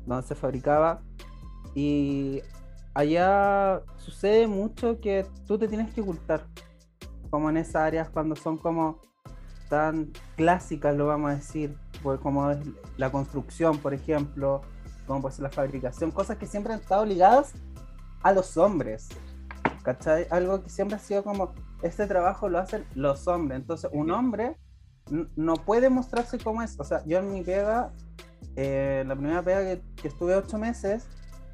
donde 0.06 0.26
se 0.26 0.34
fabricaba 0.34 1.00
y 1.74 2.42
allá 2.94 3.82
sucede 3.96 4.46
mucho 4.46 5.00
que 5.00 5.26
tú 5.46 5.58
te 5.58 5.68
tienes 5.68 5.92
que 5.92 6.00
ocultar, 6.00 6.46
como 7.30 7.50
en 7.50 7.56
esas 7.56 7.76
áreas 7.76 8.10
cuando 8.10 8.36
son 8.36 8.58
como 8.58 9.00
tan 9.68 10.12
clásicas, 10.36 10.94
lo 10.96 11.06
vamos 11.06 11.30
a 11.30 11.34
decir, 11.36 11.76
pues 12.02 12.20
como 12.20 12.50
es 12.50 12.58
la 12.96 13.10
construcción, 13.10 13.78
por 13.78 13.94
ejemplo, 13.94 14.60
como 15.06 15.22
puede 15.22 15.34
ser 15.34 15.44
la 15.44 15.50
fabricación, 15.50 16.10
cosas 16.10 16.38
que 16.38 16.46
siempre 16.46 16.74
han 16.74 16.80
estado 16.80 17.04
ligadas 17.04 17.54
a 18.22 18.32
los 18.32 18.56
hombres. 18.56 19.08
¿Cachai? 19.82 20.26
Algo 20.30 20.62
que 20.62 20.70
siempre 20.70 20.96
ha 20.96 20.98
sido 20.98 21.22
como, 21.22 21.54
este 21.84 22.06
trabajo 22.06 22.48
lo 22.48 22.58
hacen 22.58 22.84
los 22.94 23.28
hombres. 23.28 23.60
Entonces, 23.60 23.90
un 23.92 24.10
hombre 24.10 24.56
no 25.36 25.54
puede 25.54 25.90
mostrarse 25.90 26.38
como 26.38 26.62
es. 26.62 26.80
O 26.80 26.84
sea, 26.84 27.04
yo 27.04 27.18
en 27.18 27.32
mi 27.32 27.42
pega 27.42 27.92
eh, 28.56 29.04
la 29.06 29.14
primera 29.14 29.42
pega 29.42 29.60
que, 29.60 29.82
que 30.00 30.08
estuve 30.08 30.34
ocho 30.34 30.58
meses, 30.58 31.06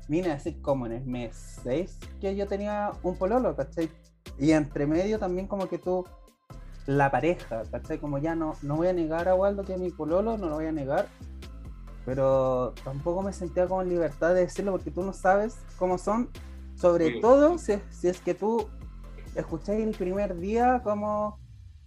vine 0.08 0.30
a 0.30 0.34
decir 0.34 0.60
como 0.62 0.86
en 0.86 0.92
el 0.92 1.04
mes 1.06 1.58
6 1.62 1.98
que 2.20 2.36
yo 2.36 2.46
tenía 2.46 2.92
un 3.02 3.16
pololo, 3.16 3.56
¿cachai? 3.56 3.90
Y 4.38 4.52
entre 4.52 4.86
medio 4.86 5.18
también 5.18 5.46
como 5.46 5.68
que 5.68 5.78
tú, 5.78 6.04
la 6.86 7.10
pareja, 7.10 7.62
¿cachai? 7.70 7.98
Como 7.98 8.18
ya 8.18 8.34
no, 8.34 8.54
no 8.62 8.76
voy 8.76 8.88
a 8.88 8.92
negar 8.92 9.28
a 9.28 9.34
Waldo 9.34 9.64
que 9.64 9.74
es 9.74 9.80
mi 9.80 9.90
pololo, 9.90 10.38
no 10.38 10.48
lo 10.48 10.56
voy 10.56 10.66
a 10.66 10.72
negar, 10.72 11.06
pero 12.04 12.72
tampoco 12.84 13.22
me 13.22 13.32
sentía 13.32 13.66
como 13.66 13.82
en 13.82 13.88
libertad 13.88 14.34
de 14.34 14.40
decirlo 14.40 14.72
porque 14.72 14.90
tú 14.90 15.02
no 15.02 15.12
sabes 15.12 15.58
cómo 15.76 15.98
son, 15.98 16.30
sobre 16.74 17.14
Sí. 17.14 17.20
todo 17.20 17.58
si, 17.58 17.74
si 17.90 18.08
es 18.08 18.20
que 18.20 18.34
tú 18.34 18.68
escucháis 19.34 19.86
el 19.86 19.94
primer 19.94 20.36
día 20.38 20.80
como 20.82 21.38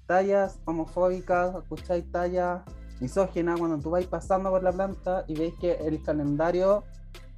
tallas 0.06 0.60
homofóbicas, 0.66 1.56
escucháis 1.56 2.10
tallas 2.12 2.62
misóginas 3.00 3.60
cuando 3.60 3.78
tú 3.80 3.92
vais 3.92 4.08
pasando 4.08 4.50
por 4.50 4.64
la 4.64 4.72
planta 4.72 5.26
y 5.28 5.36
veis 5.36 5.54
que 5.60 5.74
el 5.74 6.02
calendario 6.02 6.84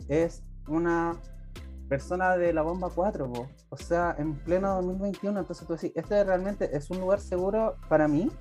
es 0.07 0.43
una 0.67 1.15
persona 1.89 2.37
de 2.37 2.53
la 2.53 2.61
bomba 2.61 2.89
4, 2.93 3.31
po. 3.31 3.47
o 3.69 3.77
sea, 3.77 4.15
en 4.17 4.35
pleno 4.35 4.75
2021, 4.75 5.39
entonces 5.39 5.67
tú 5.67 5.73
decís, 5.73 5.91
este 5.95 6.23
realmente 6.23 6.75
es 6.75 6.89
un 6.89 6.99
lugar 6.99 7.19
seguro 7.19 7.75
para 7.87 8.07
mí 8.07 8.31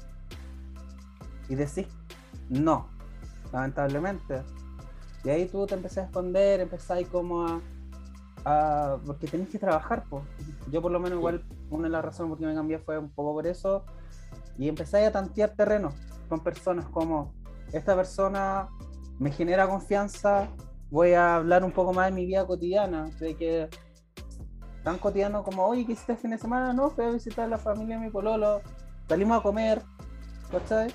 y 1.49 1.55
decís, 1.55 1.87
no, 2.49 2.89
lamentablemente. 3.53 4.43
Y 5.25 5.31
ahí 5.31 5.47
tú 5.47 5.67
te 5.67 5.75
empezás 5.75 5.99
a 5.99 6.07
esconder, 6.07 6.61
empezáis 6.61 7.09
como 7.09 7.47
a, 7.47 7.61
a- 8.45 8.99
porque 9.07 9.27
tenés 9.27 9.49
que 9.49 9.59
trabajar, 9.59 10.05
pues. 10.09 10.23
Yo 10.71 10.83
por 10.83 10.93
lo 10.93 11.01
menos 11.01 11.19
igual, 11.19 11.45
una 11.71 11.85
de 11.85 11.91
las 11.91 12.05
razones 12.05 12.31
por 12.31 12.39
qué 12.39 12.47
me 12.47 12.55
cambié 12.55 12.79
fue 12.79 12.99
un 12.99 13.11
poco 13.11 13.33
por 13.35 13.47
eso, 13.47 13.85
y 14.59 14.69
empezáis 14.69 15.09
a 15.09 15.13
tantear 15.13 15.51
terreno 15.51 15.91
con 16.29 16.41
personas 16.41 16.87
como, 16.87 17.35
esta 17.73 17.97
persona 17.97 18.69
me 19.19 19.31
genera 19.31 19.67
confianza, 19.69 20.49
voy 20.91 21.13
a 21.15 21.37
hablar 21.37 21.65
un 21.65 21.73
poco 21.73 21.93
más 21.93 22.07
de 22.07 22.13
mi 22.13 22.27
vida 22.27 22.47
cotidiana, 22.47 23.11
de 23.19 23.35
que 23.37 23.69
tan 24.83 24.99
cotidiano 24.99 25.43
como, 25.43 25.67
oye, 25.67 25.87
¿qué 25.87 25.93
hiciste 25.93 26.13
el 26.13 26.19
fin 26.19 26.31
de 26.31 26.39
semana? 26.39 26.73
No, 26.73 26.91
fui 26.91 27.05
a 27.05 27.11
visitar 27.11 27.47
a 27.47 27.49
la 27.49 27.59
familia 27.59 27.99
de 27.99 28.05
mi 28.05 28.11
pololo, 28.11 28.61
salimos 29.09 29.39
a 29.39 29.43
comer, 29.43 29.83
¿cachai? 30.51 30.93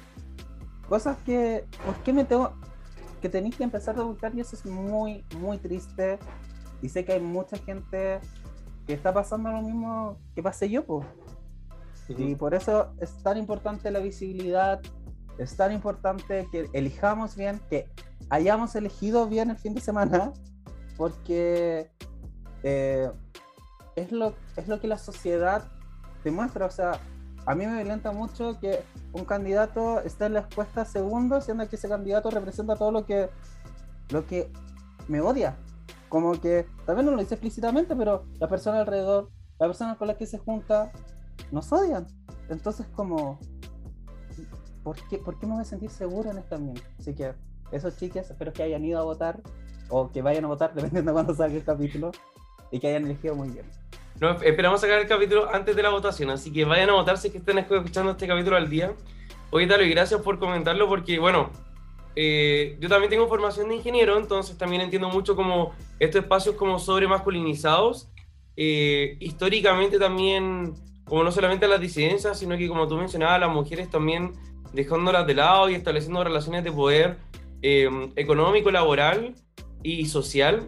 Cosas 0.88 1.18
que, 1.26 1.66
¿por 1.86 1.96
qué 2.04 2.14
me 2.14 2.24
tengo, 2.24 2.54
que 3.22 3.30
tenéis 3.30 3.56
que 3.56 3.64
empezar 3.64 3.98
a 4.00 4.04
buscar 4.04 4.34
y 4.36 4.42
eso 4.42 4.56
es 4.56 4.66
muy, 4.66 5.26
muy 5.40 5.58
triste. 5.58 6.20
Y 6.82 6.90
sé 6.90 7.06
que 7.06 7.14
hay 7.14 7.20
mucha 7.20 7.58
gente 7.58 8.20
que 8.88 8.94
está 8.94 9.14
pasando 9.14 9.52
lo 9.52 9.62
mismo 9.62 10.18
que 10.36 10.42
pasé 10.42 10.70
yo, 10.70 10.86
pues. 10.86 11.06
Y 12.10 12.36
por 12.36 12.56
eso 12.56 12.92
es 13.00 13.22
tan 13.22 13.38
importante 13.38 13.92
la 13.92 14.00
visibilidad, 14.00 14.82
es 15.38 15.56
tan 15.56 15.72
importante 15.72 16.48
que 16.52 16.68
elijamos 16.74 17.36
bien, 17.36 17.62
que 17.70 17.88
hayamos 18.30 18.76
elegido 18.76 19.28
bien 19.28 19.52
el 19.52 19.58
fin 19.58 19.76
de 19.76 19.82
semana, 19.82 20.34
porque 20.98 21.92
eh, 22.64 23.12
es, 23.96 24.12
lo, 24.12 24.34
es 24.56 24.68
lo 24.68 24.80
que 24.80 24.88
la 24.88 24.98
sociedad 24.98 25.64
demuestra. 26.24 26.66
O 26.66 26.72
sea, 26.72 27.00
a 27.46 27.56
mí 27.56 27.66
me 27.66 27.76
violenta 27.76 28.12
mucho 28.12 28.60
que 28.60 28.84
un 29.14 29.26
candidato 29.26 30.02
esté 30.02 30.26
en 30.26 30.34
la 30.34 30.40
encuesta 30.42 30.86
segundo, 30.86 31.42
siendo 31.42 31.68
que 31.70 31.76
ese 31.76 31.90
candidato 31.90 32.30
representa 32.32 32.76
todo 32.76 32.92
lo 32.92 33.06
que, 33.06 33.30
lo 34.10 34.26
que 34.26 34.52
me 35.08 35.22
odia. 35.22 35.58
Como 36.10 36.40
que, 36.42 36.66
también 36.86 37.06
no 37.06 37.12
lo 37.12 37.20
dice 37.20 37.36
explícitamente, 37.36 37.96
pero 37.96 38.26
la 38.40 38.48
persona 38.48 38.80
alrededor, 38.80 39.30
la 39.60 39.68
persona 39.68 39.96
con 39.96 40.08
la 40.08 40.18
que 40.18 40.26
se 40.26 40.40
junta, 40.40 40.92
nos 41.52 41.72
odian. 41.72 42.08
Entonces, 42.50 42.88
como, 42.96 43.40
¿por 44.84 44.96
qué, 45.08 45.20
¿por 45.20 45.40
qué 45.40 45.46
me 45.46 45.54
voy 45.54 45.62
a 45.62 45.66
sentir 45.66 45.92
seguro 45.92 46.32
en 46.32 46.40
este 46.40 46.56
ambiente? 46.56 46.84
Así 47.00 47.14
que, 47.14 47.34
esos 47.72 47.96
chiques, 47.98 48.30
espero 48.30 48.52
que 48.52 48.64
hayan 48.64 48.84
ido 48.84 49.00
a 49.00 49.04
votar, 49.04 49.40
o 49.90 50.12
que 50.12 50.22
vayan 50.22 50.46
a 50.46 50.48
votar, 50.48 50.74
dependiendo 50.76 51.12
de 51.12 51.14
cuándo 51.14 51.36
salga 51.36 51.56
el 51.56 51.64
capítulo, 51.64 52.12
y 52.72 52.80
que 52.80 52.88
hayan 52.88 53.06
elegido 53.06 53.36
muy 53.36 53.50
bien. 53.50 53.66
No, 54.20 54.32
esperamos 54.42 54.82
sacar 54.82 55.00
el 55.00 55.08
capítulo 55.08 55.50
antes 55.54 55.76
de 55.76 55.84
la 55.84 55.90
votación, 55.90 56.30
así 56.30 56.52
que 56.52 56.66
vayan 56.66 56.90
a 56.90 56.94
votar 56.94 57.18
si 57.18 57.28
es 57.28 57.34
que 57.34 57.40
estén 57.40 57.58
escuchando 57.58 58.12
este 58.12 58.28
capítulo 58.28 58.58
al 58.58 58.70
día. 58.70 58.94
Oye, 59.52 59.66
Talo, 59.66 59.84
y 59.84 59.90
gracias 59.92 60.22
por 60.22 60.40
comentarlo, 60.40 60.90
porque, 60.90 61.20
bueno, 61.20 61.52
eh, 62.16 62.78
yo 62.80 62.90
también 62.90 63.10
tengo 63.10 63.28
formación 63.28 63.70
de 63.70 63.76
ingeniero, 63.76 64.18
entonces 64.18 64.58
también 64.58 64.82
entiendo 64.82 65.10
mucho 65.10 65.36
como 65.36 65.74
estos 66.00 66.22
espacios 66.22 66.56
como 66.56 66.80
sobre 66.80 67.08
masculinizados. 67.08 68.10
Eh, 68.56 69.16
históricamente 69.20 70.00
también, 70.00 70.74
como 71.06 71.24
no 71.24 71.32
solamente 71.32 71.68
las 71.68 71.80
disidencias, 71.80 72.38
sino 72.40 72.58
que 72.58 72.68
como 72.68 72.88
tú 72.88 72.98
mencionabas, 72.98 73.40
las 73.40 73.50
mujeres 73.50 73.90
también 73.90 74.34
dejándolas 74.74 75.26
de 75.26 75.36
lado 75.36 75.70
y 75.70 75.76
estableciendo 75.76 76.24
relaciones 76.24 76.64
de 76.64 76.72
poder 76.72 77.18
eh, 77.62 77.90
económico, 78.16 78.70
laboral 78.72 79.36
y 79.82 80.06
social. 80.06 80.68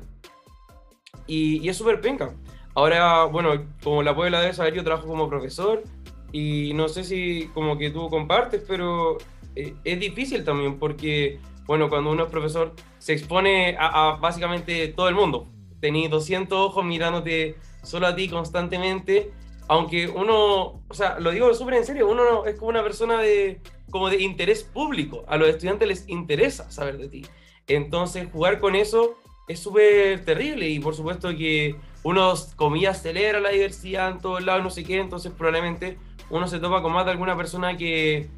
Y, 1.28 1.58
y 1.58 1.70
es 1.70 1.78
súper 1.78 2.02
penca. 2.02 2.34
Ahora, 2.74 3.26
bueno, 3.26 3.66
como 3.84 4.02
la 4.04 4.16
Puebla 4.16 4.40
debe 4.40 4.54
saber, 4.54 4.74
yo 4.74 4.84
trabajo 4.84 5.08
como 5.08 5.28
profesor 5.30 5.84
y 6.32 6.74
no 6.74 6.88
sé 6.88 7.04
si 7.04 7.50
como 7.54 7.78
que 7.78 7.90
tú 7.90 8.10
compartes, 8.10 8.64
pero 8.66 9.18
eh, 9.56 9.74
es 9.84 10.00
difícil 10.00 10.44
también 10.44 10.80
porque, 10.80 11.40
bueno, 11.66 11.90
cuando 11.90 12.12
uno 12.12 12.24
es 12.26 12.30
profesor 12.32 12.74
se 13.00 13.14
expone 13.14 13.76
a, 13.78 14.12
a 14.12 14.16
básicamente 14.18 14.88
todo 14.90 15.10
el 15.10 15.16
mundo. 15.16 15.48
Tenís 15.80 16.10
200 16.10 16.58
ojos 16.58 16.86
mirándote 16.86 17.56
solo 17.84 18.08
a 18.08 18.16
ti 18.16 18.30
constantemente, 18.30 19.32
aunque 19.68 20.08
uno, 20.08 20.84
o 20.88 20.94
sea, 20.94 21.20
lo 21.20 21.32
digo 21.32 21.54
súper 21.54 21.76
en 21.76 21.86
serio, 21.86 22.10
uno 22.10 22.24
no- 22.30 22.46
es 22.46 22.56
como 22.58 22.70
una 22.70 22.84
persona 22.84 23.20
de, 23.20 23.62
como 23.90 24.10
de 24.10 24.22
interés 24.22 24.64
público, 24.64 25.24
a 25.28 25.38
los 25.38 25.50
estudiantes 25.50 25.88
les 25.88 26.10
interesa 26.10 26.70
saber 26.72 26.98
de 26.98 27.08
ti. 27.10 27.26
Entonces, 27.68 28.28
jugar 28.32 28.60
con 28.60 28.76
eso 28.76 29.16
es 29.48 29.60
súper 29.60 30.24
terrible 30.26 30.68
y 30.70 30.80
por 30.80 30.94
supuesto 30.96 31.30
que 31.36 31.76
uno, 32.04 32.34
comillas, 32.56 33.02
celebra 33.02 33.40
la 33.40 33.50
diversidad 33.50 34.12
en 34.12 34.20
todos 34.20 34.44
lados, 34.44 34.64
no 34.64 34.70
sé 34.70 34.84
qué, 34.84 35.00
entonces 35.00 35.32
probablemente 35.32 35.98
uno 36.30 36.48
se 36.48 36.60
topa 36.60 36.82
con 36.82 36.94
más 36.94 37.06
de 37.06 37.12
alguna 37.12 37.36
persona 37.36 37.78
que, 37.78 38.30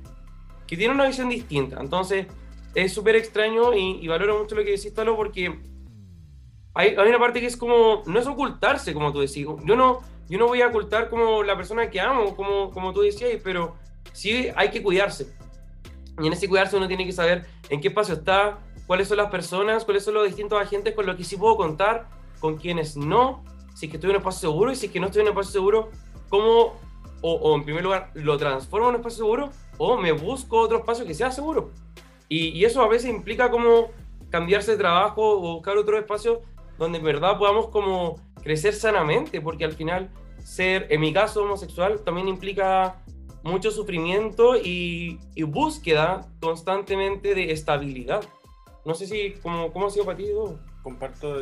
que 0.67 0.77
tiene 0.77 0.93
una 0.93 1.07
visión 1.07 1.29
distinta. 1.29 1.79
Entonces, 1.79 2.27
es 2.75 2.93
súper 2.93 3.15
extraño 3.15 3.73
y, 3.73 3.99
y 4.01 4.07
valoro 4.07 4.39
mucho 4.39 4.55
lo 4.55 4.63
que 4.63 4.71
decís, 4.71 4.93
Talo, 4.93 5.15
porque 5.15 5.59
hay, 6.73 6.95
hay 6.95 7.09
una 7.09 7.19
parte 7.19 7.39
que 7.39 7.47
es 7.47 7.57
como, 7.57 8.03
no 8.05 8.19
es 8.19 8.27
ocultarse, 8.27 8.93
como 8.93 9.11
tú 9.11 9.19
decís. 9.19 9.45
Yo 9.65 9.75
no, 9.75 10.01
yo 10.29 10.39
no 10.39 10.47
voy 10.47 10.61
a 10.61 10.67
ocultar 10.67 11.09
como 11.09 11.43
la 11.43 11.55
persona 11.55 11.89
que 11.89 11.99
amo, 11.99 12.35
como, 12.35 12.71
como 12.71 12.93
tú 12.93 13.01
decías, 13.01 13.31
pero 13.43 13.75
sí 14.11 14.47
hay 14.55 14.69
que 14.71 14.81
cuidarse. 14.81 15.27
Y 16.19 16.27
en 16.27 16.33
ese 16.33 16.47
cuidarse 16.47 16.75
uno 16.77 16.87
tiene 16.87 17.05
que 17.05 17.11
saber 17.11 17.45
en 17.69 17.81
qué 17.81 17.89
espacio 17.89 18.15
está, 18.15 18.59
cuáles 18.87 19.07
son 19.07 19.17
las 19.17 19.29
personas, 19.29 19.85
cuáles 19.85 20.03
son 20.03 20.15
los 20.15 20.25
distintos 20.25 20.61
agentes 20.61 20.93
con 20.93 21.05
los 21.05 21.15
que 21.15 21.23
sí 21.23 21.37
puedo 21.37 21.55
contar, 21.55 22.07
con 22.39 22.57
quienes 22.57 22.97
no, 22.97 23.43
si 23.73 23.85
es 23.85 23.91
que 23.91 23.97
estoy 23.97 24.09
en 24.09 24.15
un 24.17 24.21
espacio 24.21 24.49
seguro 24.49 24.71
y 24.71 24.75
si 24.75 24.87
es 24.87 24.91
que 24.91 24.99
no 24.99 25.07
estoy 25.07 25.21
en 25.21 25.27
un 25.27 25.31
espacio 25.31 25.51
seguro, 25.51 25.89
cómo, 26.29 26.79
o, 27.25 27.55
en 27.55 27.63
primer 27.63 27.83
lugar, 27.83 28.11
lo 28.15 28.37
transformo 28.37 28.87
en 28.87 28.95
un 28.95 28.99
espacio 28.99 29.23
seguro 29.23 29.49
o 29.77 29.97
me 29.97 30.11
busco 30.11 30.59
otro 30.59 30.79
espacio 30.79 31.05
que 31.05 31.13
sea 31.13 31.31
seguro. 31.31 31.71
Y, 32.27 32.65
eso 32.65 32.81
a 32.81 32.87
veces 32.89 33.09
implica 33.09 33.49
como 33.49 33.91
cambiarse 34.29 34.71
de 34.71 34.77
trabajo 34.77 35.37
o 35.37 35.53
buscar 35.55 35.77
otro 35.77 35.97
espacio 35.97 36.41
donde 36.77 36.97
en 36.97 37.03
verdad 37.03 37.37
podamos 37.37 37.69
como 37.69 38.19
crecer 38.41 38.73
sanamente, 38.73 39.39
porque 39.39 39.63
al 39.63 39.71
final 39.71 40.09
ser, 40.43 40.87
en 40.89 40.99
mi 40.99 41.13
caso, 41.13 41.43
homosexual 41.43 42.01
también 42.03 42.27
implica 42.27 43.01
mucho 43.43 43.71
sufrimiento 43.71 44.57
y, 44.57 45.19
búsqueda 45.47 46.27
constantemente 46.41 47.35
de 47.35 47.51
estabilidad. 47.51 48.23
No 48.85 48.95
sé 48.95 49.07
si, 49.07 49.33
como, 49.41 49.71
¿cómo 49.71 49.87
ha 49.87 49.89
sido 49.91 50.05
para 50.05 50.17
ti? 50.17 50.25
Comparto 50.81 51.41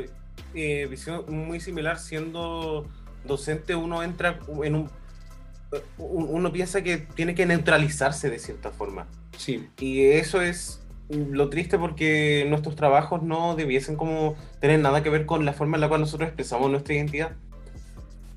eh, 0.54 0.88
visión 0.88 1.26
muy 1.28 1.60
similar. 1.60 1.98
Siendo 1.98 2.86
docente, 3.26 3.76
uno 3.76 4.04
entra 4.04 4.40
en 4.64 4.76
un. 4.76 5.01
Un- 5.98 6.28
Uno 6.30 6.52
piensa 6.52 6.82
que 6.84 6.98
tiene 6.98 7.36
que 7.36 7.46
neutralizarse 7.46 8.30
de 8.30 8.40
cierta 8.40 8.72
forma. 8.72 9.08
Sí. 9.38 9.68
Y 9.80 10.04
eso 10.04 10.42
es 10.42 10.80
lo 11.10 11.50
triste 11.50 11.78
porque 11.78 12.46
nuestros 12.48 12.76
trabajos 12.76 13.22
no 13.22 13.56
debiesen 13.56 13.96
como 13.98 14.36
tener 14.62 14.80
nada 14.80 15.04
que 15.04 15.10
ver 15.10 15.26
con 15.26 15.44
la 15.46 15.52
forma 15.54 15.76
en 15.78 15.82
la 15.82 15.90
cual 15.90 16.02
nosotros 16.02 16.28
expresamos 16.28 16.72
nuestra 16.72 16.94
identidad. 16.96 17.32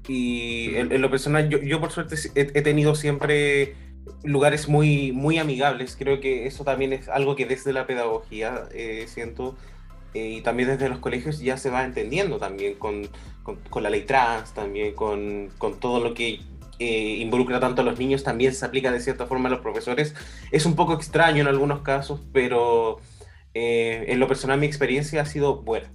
Y 0.06 0.74
en, 0.74 0.92
en 0.92 1.00
lo 1.00 1.10
personal, 1.10 1.48
yo, 1.48 1.58
yo 1.58 1.80
por 1.80 1.90
suerte 1.90 2.16
he, 2.34 2.40
he 2.40 2.62
tenido 2.62 2.94
siempre 2.94 3.74
lugares 4.22 4.68
muy, 4.68 5.12
muy 5.12 5.38
amigables. 5.38 5.96
Creo 5.98 6.20
que 6.20 6.46
eso 6.46 6.64
también 6.64 6.92
es 6.92 7.08
algo 7.08 7.36
que 7.36 7.46
desde 7.46 7.72
la 7.72 7.86
pedagogía 7.86 8.64
eh, 8.74 9.06
siento 9.08 9.56
eh, 10.12 10.28
y 10.28 10.40
también 10.42 10.68
desde 10.68 10.88
los 10.88 10.98
colegios 10.98 11.40
ya 11.40 11.56
se 11.56 11.70
va 11.70 11.84
entendiendo 11.84 12.38
también 12.38 12.74
con, 12.74 13.08
con, 13.42 13.56
con 13.70 13.82
la 13.82 13.88
ley 13.90 14.02
trans, 14.02 14.52
también 14.52 14.94
con, 14.94 15.50
con 15.58 15.80
todo 15.80 16.00
lo 16.00 16.12
que 16.12 16.40
eh, 16.78 17.16
involucra 17.20 17.60
tanto 17.60 17.82
a 17.82 17.84
los 17.84 17.98
niños, 17.98 18.22
también 18.24 18.54
se 18.54 18.64
aplica 18.64 18.90
de 18.92 19.00
cierta 19.00 19.26
forma 19.26 19.48
a 19.48 19.52
los 19.52 19.60
profesores. 19.60 20.14
Es 20.50 20.66
un 20.66 20.74
poco 20.76 20.94
extraño 20.94 21.40
en 21.42 21.48
algunos 21.48 21.80
casos, 21.82 22.20
pero 22.32 22.98
eh, 23.54 24.06
en 24.08 24.18
lo 24.20 24.26
personal 24.28 24.58
mi 24.58 24.66
experiencia 24.66 25.22
ha 25.22 25.26
sido 25.26 25.62
buena. 25.62 25.90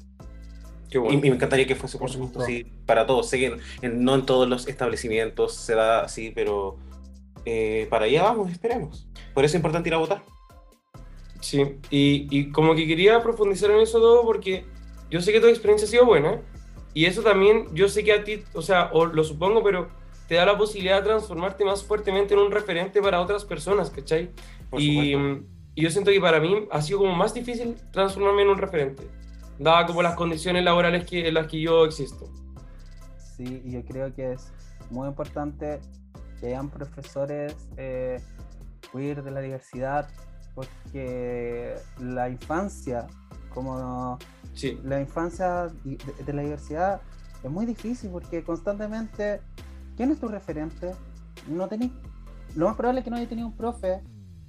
Qué 0.89 0.97
Y, 0.97 1.01
bueno. 1.01 1.17
y 1.17 1.21
me 1.29 1.35
encantaría 1.35 1.67
que 1.67 1.75
fuese, 1.75 1.97
por 1.97 2.09
supuesto, 2.09 2.41
así 2.41 2.65
para 2.85 3.05
todos. 3.05 3.29
Sé 3.29 3.37
que 3.39 3.45
en- 3.47 3.59
en- 3.81 4.03
no 4.03 4.15
en 4.15 4.25
todos 4.25 4.47
los 4.49 4.67
establecimientos 4.67 5.53
se 5.55 5.75
da 5.75 6.01
así, 6.01 6.31
pero 6.33 6.77
eh, 7.45 7.87
para 7.89 8.05
allá 8.05 8.23
vamos, 8.23 8.51
esperemos. 8.51 9.07
Por 9.33 9.45
eso 9.45 9.51
es 9.53 9.59
importante 9.59 9.89
ir 9.89 9.93
a 9.95 9.97
votar. 9.99 10.23
Sí, 11.41 11.61
y, 11.89 12.27
y 12.31 12.51
como 12.51 12.75
que 12.75 12.85
quería 12.85 13.21
profundizar 13.23 13.71
en 13.71 13.79
eso 13.79 13.99
todo 13.99 14.23
porque 14.25 14.65
yo 15.09 15.21
sé 15.21 15.31
que 15.31 15.39
tu 15.39 15.47
experiencia 15.47 15.87
ha 15.87 15.91
sido 15.91 16.05
buena 16.05 16.41
y 16.93 17.05
eso 17.05 17.21
también 17.21 17.67
yo 17.73 17.87
sé 17.87 18.03
que 18.03 18.11
a 18.11 18.23
ti, 18.23 18.43
o 18.53 18.61
sea, 18.61 18.89
o 18.91 19.05
lo 19.05 19.23
supongo, 19.23 19.63
pero 19.63 19.89
te 20.29 20.35
da 20.35 20.45
la 20.45 20.57
posibilidad 20.57 20.97
de 20.97 21.03
transformarte 21.03 21.65
más 21.65 21.83
fuertemente 21.83 22.35
en 22.35 22.39
un 22.39 22.51
referente 22.51 23.01
para 23.01 23.19
otras 23.19 23.43
personas, 23.43 23.89
¿cachai? 23.89 24.29
Y, 24.77 25.15
y 25.73 25.81
yo 25.81 25.89
siento 25.89 26.11
que 26.11 26.21
para 26.21 26.39
mí 26.39 26.67
ha 26.71 26.81
sido 26.81 26.99
como 26.99 27.15
más 27.15 27.33
difícil 27.33 27.75
transformarme 27.91 28.43
en 28.43 28.49
un 28.49 28.57
referente, 28.59 29.09
dada 29.57 29.87
como 29.87 30.03
las 30.03 30.15
condiciones 30.15 30.63
laborales 30.63 31.05
que, 31.05 31.27
en 31.27 31.33
las 31.33 31.47
que 31.47 31.59
yo 31.59 31.83
existo. 31.83 32.31
Sí, 33.35 33.61
y 33.65 33.71
yo 33.71 33.83
creo 33.83 34.13
que 34.13 34.33
es 34.33 34.53
muy 34.91 35.07
importante 35.07 35.79
que 36.39 36.47
hayan 36.47 36.69
profesores 36.69 37.55
eh, 37.77 38.21
queer 38.91 39.23
de 39.23 39.31
la 39.31 39.41
diversidad, 39.41 40.07
porque 40.53 41.73
la 41.99 42.29
infancia, 42.29 43.07
como 43.51 44.19
Sí, 44.53 44.79
la 44.83 44.99
infancia 44.99 45.67
de 46.25 46.33
la 46.33 46.41
diversidad, 46.41 47.01
es 47.43 47.49
muy 47.49 47.65
difícil 47.65 48.09
porque 48.09 48.43
constantemente, 48.43 49.41
¿quién 49.99 50.11
es 50.11 50.19
tu 50.21 50.29
referente? 50.29 50.95
No 51.49 51.67
tenés, 51.67 51.91
lo 52.55 52.67
más 52.67 52.77
probable 52.77 53.01
es 53.01 53.03
que 53.03 53.11
no 53.11 53.17
haya 53.17 53.27
tenido 53.27 53.49
un 53.49 53.57
profe 53.57 54.01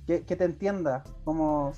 que, 0.06 0.22
que 0.22 0.36
te 0.36 0.44
entienda, 0.44 1.02
como, 1.24 1.72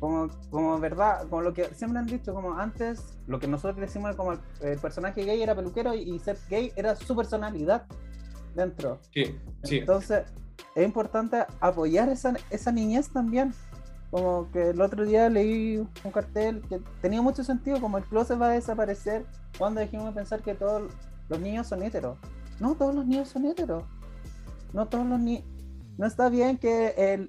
como, 0.00 0.30
como 0.48 0.80
verdad, 0.80 1.28
como 1.28 1.42
lo 1.42 1.52
que 1.52 1.66
siempre 1.74 1.98
han 1.98 2.06
dicho, 2.06 2.32
como 2.32 2.54
antes, 2.58 3.18
lo 3.26 3.38
que 3.38 3.48
nosotros 3.48 3.78
decimos 3.78 4.16
como 4.16 4.32
el, 4.32 4.38
el 4.62 4.78
personaje 4.78 5.26
gay 5.26 5.42
era 5.42 5.54
peluquero 5.54 5.94
y, 5.94 6.10
y 6.10 6.18
ser 6.20 6.38
gay 6.48 6.72
era 6.74 6.96
su 6.96 7.14
personalidad 7.14 7.84
dentro. 8.54 8.98
sí, 9.12 9.38
sí. 9.64 9.76
Entonces, 9.80 10.22
es 10.74 10.82
importante 10.82 11.44
apoyar 11.60 12.08
esa, 12.08 12.32
esa 12.48 12.72
niñez 12.72 13.10
también. 13.10 13.52
Como 14.10 14.50
que 14.52 14.70
el 14.70 14.80
otro 14.80 15.04
día 15.04 15.28
leí 15.28 15.86
un 16.02 16.12
cartel 16.12 16.62
que 16.66 16.80
tenía 17.02 17.20
mucho 17.20 17.44
sentido, 17.44 17.78
como 17.78 17.98
el 17.98 18.04
closet 18.04 18.40
va 18.40 18.46
a 18.46 18.52
desaparecer 18.52 19.26
cuando 19.58 19.80
dejemos 19.80 20.06
de 20.06 20.12
pensar 20.12 20.40
que 20.40 20.54
todos 20.54 20.90
los 21.28 21.40
niños 21.40 21.66
son 21.66 21.82
heteros. 21.82 22.16
No, 22.60 22.74
todos 22.74 22.94
los 22.94 23.06
niños 23.06 23.28
son 23.28 23.46
heteros. 23.46 23.84
No 24.72 24.86
todos 24.86 25.06
los 25.06 25.20
niños... 25.20 25.44
No 25.98 26.06
está 26.06 26.28
bien 26.28 26.58
que 26.58 26.88
el, 26.96 27.28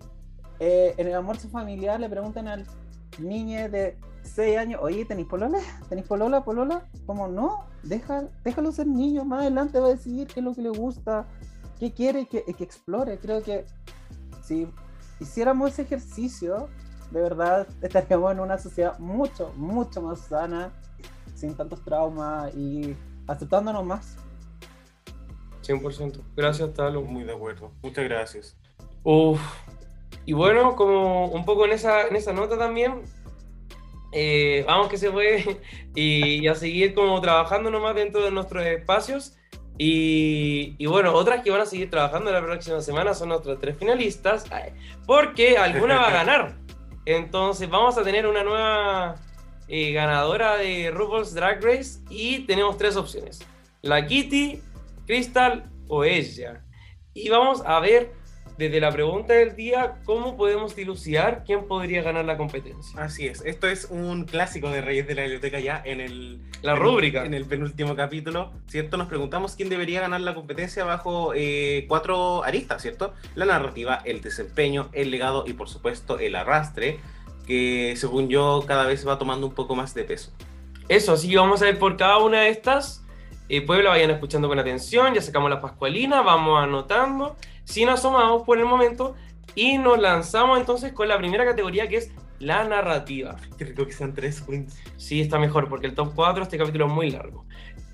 eh, 0.59 0.93
en 0.97 1.07
el 1.07 1.15
almuerzo 1.15 1.49
familiar 1.49 1.99
le 1.99 2.09
pregunten 2.09 2.47
al 2.47 2.65
niño 3.19 3.69
de 3.69 3.97
6 4.23 4.57
años, 4.57 4.81
oye, 4.83 5.05
¿tenéis 5.05 5.27
polola? 5.27 5.59
¿Tenéis 5.89 6.07
polola, 6.07 6.43
polola? 6.43 6.85
Como 7.05 7.27
no, 7.27 7.65
deja, 7.83 8.25
déjalo 8.43 8.71
ser 8.71 8.87
niño, 8.87 9.23
más 9.25 9.41
adelante 9.41 9.79
va 9.79 9.87
a 9.87 9.91
decidir 9.91 10.27
qué 10.27 10.41
es 10.41 10.43
lo 10.43 10.53
que 10.53 10.61
le 10.61 10.69
gusta, 10.69 11.25
qué 11.79 11.93
quiere 11.93 12.27
que, 12.27 12.43
que 12.43 12.63
explore. 12.63 13.19
Creo 13.19 13.41
que 13.41 13.65
si 14.43 14.67
hiciéramos 15.19 15.71
ese 15.71 15.83
ejercicio, 15.83 16.67
de 17.11 17.21
verdad 17.21 17.67
estaríamos 17.81 18.31
en 18.33 18.39
una 18.39 18.57
sociedad 18.57 18.99
mucho, 18.99 19.53
mucho 19.55 20.01
más 20.01 20.19
sana, 20.19 20.71
sin 21.35 21.55
tantos 21.55 21.83
traumas 21.83 22.53
y 22.55 22.95
aceptándonos 23.27 23.85
más. 23.85 24.17
100%. 25.67 26.21
Gracias, 26.35 26.73
Talo. 26.73 27.01
Muy 27.01 27.23
de 27.23 27.33
acuerdo. 27.33 27.71
Muchas 27.81 28.05
gracias. 28.05 28.57
Uf. 29.03 29.41
Y 30.25 30.33
bueno, 30.33 30.75
como 30.75 31.27
un 31.27 31.45
poco 31.45 31.65
en 31.65 31.71
esa, 31.71 32.07
en 32.07 32.15
esa 32.15 32.33
nota 32.33 32.57
también, 32.57 33.01
eh, 34.11 34.63
vamos 34.67 34.89
que 34.89 34.97
se 34.97 35.11
fue 35.11 35.59
y, 35.95 36.43
y 36.43 36.47
a 36.47 36.55
seguir 36.55 36.93
como 36.93 37.19
trabajando 37.21 37.69
nomás 37.69 37.95
dentro 37.95 38.23
de 38.23 38.31
nuestros 38.31 38.65
espacios. 38.65 39.37
Y, 39.77 40.75
y 40.79 40.85
bueno, 40.87 41.13
otras 41.13 41.43
que 41.43 41.51
van 41.51 41.61
a 41.61 41.65
seguir 41.65 41.89
trabajando 41.89 42.31
la 42.31 42.41
próxima 42.41 42.81
semana 42.81 43.13
son 43.13 43.29
nuestras 43.29 43.59
tres 43.59 43.77
finalistas, 43.77 44.45
porque 45.05 45.57
alguna 45.57 45.97
va 45.97 46.07
a 46.07 46.11
ganar. 46.25 46.55
Entonces 47.05 47.69
vamos 47.69 47.97
a 47.97 48.03
tener 48.03 48.25
una 48.25 48.43
nueva 48.43 49.15
eh, 49.67 49.91
ganadora 49.93 50.57
de 50.57 50.91
RuPaul's 50.91 51.33
Drag 51.33 51.63
Race 51.63 51.99
y 52.09 52.39
tenemos 52.39 52.77
tres 52.77 52.95
opciones. 52.95 53.39
La 53.81 54.05
Kitty, 54.05 54.61
Crystal 55.07 55.71
o 55.87 56.03
ella. 56.03 56.63
Y 57.13 57.29
vamos 57.29 57.63
a 57.65 57.79
ver 57.79 58.11
desde 58.57 58.79
la 58.79 58.91
pregunta 58.91 59.33
del 59.33 59.55
día 59.55 59.99
cómo 60.03 60.35
podemos 60.35 60.75
dilucidar 60.75 61.43
quién 61.45 61.67
podría 61.67 62.01
ganar 62.01 62.25
la 62.25 62.37
competencia. 62.37 62.99
Así 63.01 63.27
es, 63.27 63.41
esto 63.45 63.67
es 63.67 63.85
un 63.91 64.25
clásico 64.25 64.69
de 64.69 64.81
Reyes 64.81 65.07
de 65.07 65.13
la 65.15 65.21
Biblioteca 65.23 65.59
ya 65.59 65.79
en 65.85 66.01
el, 66.01 66.41
La 66.63 66.73
en- 66.73 66.79
rúbrica. 66.79 67.23
En 67.23 67.35
el 67.35 67.45
penúltimo 67.45 67.95
capítulo, 67.95 68.51
¿cierto? 68.67 68.97
Nos 68.97 69.07
preguntamos 69.07 69.55
quién 69.55 69.69
debería 69.69 70.01
ganar 70.01 70.21
la 70.21 70.33
competencia 70.33 70.83
bajo 70.85 71.33
eh, 71.35 71.85
cuatro 71.87 72.43
aristas, 72.43 72.81
¿cierto? 72.81 73.13
La 73.35 73.45
narrativa, 73.45 74.01
el 74.05 74.21
desempeño, 74.21 74.89
el 74.91 75.11
legado 75.11 75.43
y 75.47 75.53
por 75.53 75.69
supuesto 75.69 76.17
el 76.17 76.35
arrastre, 76.35 76.99
que 77.45 77.93
según 77.95 78.27
yo 78.27 78.63
cada 78.67 78.85
vez 78.87 79.07
va 79.07 79.19
tomando 79.19 79.45
un 79.47 79.53
poco 79.53 79.75
más 79.75 79.93
de 79.93 80.03
peso. 80.03 80.33
Eso, 80.89 81.13
así 81.13 81.29
que 81.29 81.37
vamos 81.37 81.61
a 81.61 81.65
ver 81.65 81.77
por 81.77 81.95
cada 81.95 82.17
una 82.17 82.41
de 82.41 82.49
estas. 82.49 83.03
Eh, 83.49 83.61
Puebla, 83.61 83.91
vayan 83.91 84.11
escuchando 84.11 84.47
con 84.47 84.59
atención. 84.59 85.13
Ya 85.13 85.21
sacamos 85.21 85.49
la 85.49 85.61
Pascualina, 85.61 86.21
vamos 86.21 86.61
anotando. 86.61 87.35
Sin 87.63 87.89
asomamos 87.89 88.43
por 88.43 88.57
el 88.57 88.65
momento. 88.65 89.15
Y 89.55 89.77
nos 89.77 89.99
lanzamos 89.99 90.59
entonces 90.59 90.93
con 90.93 91.07
la 91.07 91.17
primera 91.17 91.45
categoría 91.45 91.87
que 91.87 91.97
es 91.97 92.11
la 92.39 92.63
narrativa. 92.63 93.37
Qué 93.57 93.65
rico 93.65 93.85
que 93.85 93.93
sean 93.93 94.13
tres 94.13 94.41
queens. 94.41 94.77
Sí, 94.97 95.21
está 95.21 95.39
mejor 95.39 95.69
porque 95.69 95.87
el 95.87 95.95
top 95.95 96.11
4, 96.13 96.43
este 96.43 96.57
capítulo 96.57 96.87
es 96.87 96.91
muy 96.93 97.09
largo. 97.09 97.45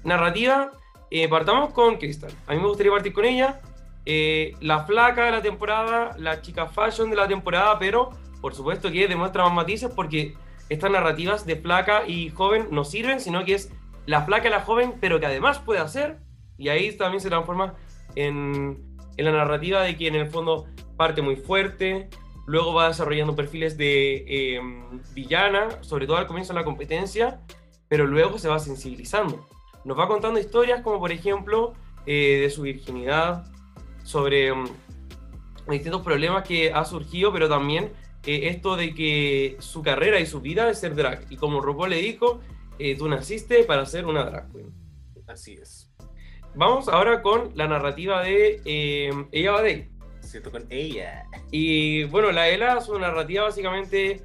Narrativa, 0.04 0.72
eh, 1.12 1.30
partamos 1.30 1.72
con 1.72 1.98
Crystal. 1.98 2.32
A 2.48 2.54
mí 2.54 2.60
me 2.60 2.68
gustaría 2.68 2.92
partir 2.92 3.14
con 3.14 3.26
ella. 3.26 3.62
Eh, 4.06 4.56
la 4.60 4.84
flaca 4.84 5.26
de 5.26 5.32
la 5.32 5.42
temporada, 5.42 6.16
la 6.18 6.42
chica 6.42 6.66
fashion 6.66 7.10
de 7.10 7.16
la 7.16 7.28
temporada, 7.28 7.80
pero 7.80 8.10
por 8.42 8.54
supuesto 8.54 8.92
que 8.92 9.08
demuestra 9.08 9.44
más 9.44 9.54
matices 9.54 9.90
porque 9.96 10.36
estas 10.68 10.92
narrativas 10.92 11.46
de 11.46 11.56
flaca 11.56 12.06
y 12.06 12.30
joven 12.32 12.68
no 12.72 12.84
sirven, 12.84 13.22
sino 13.22 13.46
que 13.46 13.54
es 13.54 13.72
la 14.06 14.24
flaca 14.24 14.50
la 14.50 14.62
joven, 14.62 14.96
pero 15.00 15.20
que 15.20 15.26
además 15.26 15.60
puede 15.60 15.80
hacer, 15.80 16.18
y 16.58 16.70
ahí 16.70 16.96
también 16.98 17.22
se 17.22 17.30
transforma 17.30 17.76
en, 18.16 18.98
en 19.18 19.26
la 19.26 19.32
narrativa 19.32 19.82
de 19.82 19.96
que 19.96 20.08
en 20.08 20.16
el 20.16 20.28
fondo 20.28 20.68
parte 20.98 21.22
muy 21.22 21.36
fuerte, 21.36 22.10
luego 22.46 22.74
va 22.74 22.90
desarrollando 22.90 23.36
perfiles 23.36 23.78
de 23.78 24.26
eh, 24.28 24.62
villana, 25.14 25.82
sobre 25.82 26.06
todo 26.06 26.18
al 26.18 26.28
comienzo 26.28 26.54
de 26.54 26.60
la 26.60 26.66
competencia, 26.66 27.42
pero 27.88 28.06
luego 28.06 28.38
se 28.38 28.50
va 28.50 28.60
sensibilizando. 28.60 29.46
Nos 29.86 29.98
va 29.98 30.08
contando 30.08 30.40
historias 30.40 30.82
como 30.82 31.00
por 31.00 31.12
ejemplo 31.12 31.74
eh, 32.06 32.40
de 32.42 32.50
su 32.50 32.64
virginidad, 32.64 33.46
sobre 34.04 34.52
um, 34.52 34.66
distintos 35.70 36.02
problemas 36.02 36.46
que 36.48 36.74
ha 36.74 36.84
surgido, 36.86 37.32
pero 37.32 37.48
también 37.48 37.94
eh, 38.26 38.50
esto 38.50 38.76
de 38.76 38.94
que 38.94 39.56
su 39.60 39.82
carrera 39.82 40.20
y 40.20 40.26
su 40.26 40.42
vida 40.42 40.70
es 40.70 40.80
ser 40.80 40.96
drag. 40.96 41.26
Y 41.30 41.38
como 41.38 41.62
RuPaul 41.62 41.90
le 41.90 41.98
dijo, 41.98 42.42
eh, 42.80 42.96
tú 42.98 43.08
naciste 43.08 43.64
para 43.64 43.86
ser 43.86 44.06
una 44.06 44.24
drag 44.24 44.52
queen. 44.52 44.74
Así 45.28 45.54
es. 45.54 45.92
Vamos 46.56 46.88
ahora 46.88 47.22
con 47.22 47.52
la 47.56 47.68
narrativa 47.68 48.22
de 48.22 48.62
eh, 48.66 49.12
Ella 49.32 49.52
Badei. 49.52 49.90
¿Cierto? 50.22 50.52
Con 50.52 50.66
ella. 50.70 51.26
Y 51.52 52.06
bueno, 52.06 52.32
la 52.32 52.48
Ela, 52.50 52.80
su 52.82 52.98
narrativa 52.98 53.44
básicamente 53.44 54.22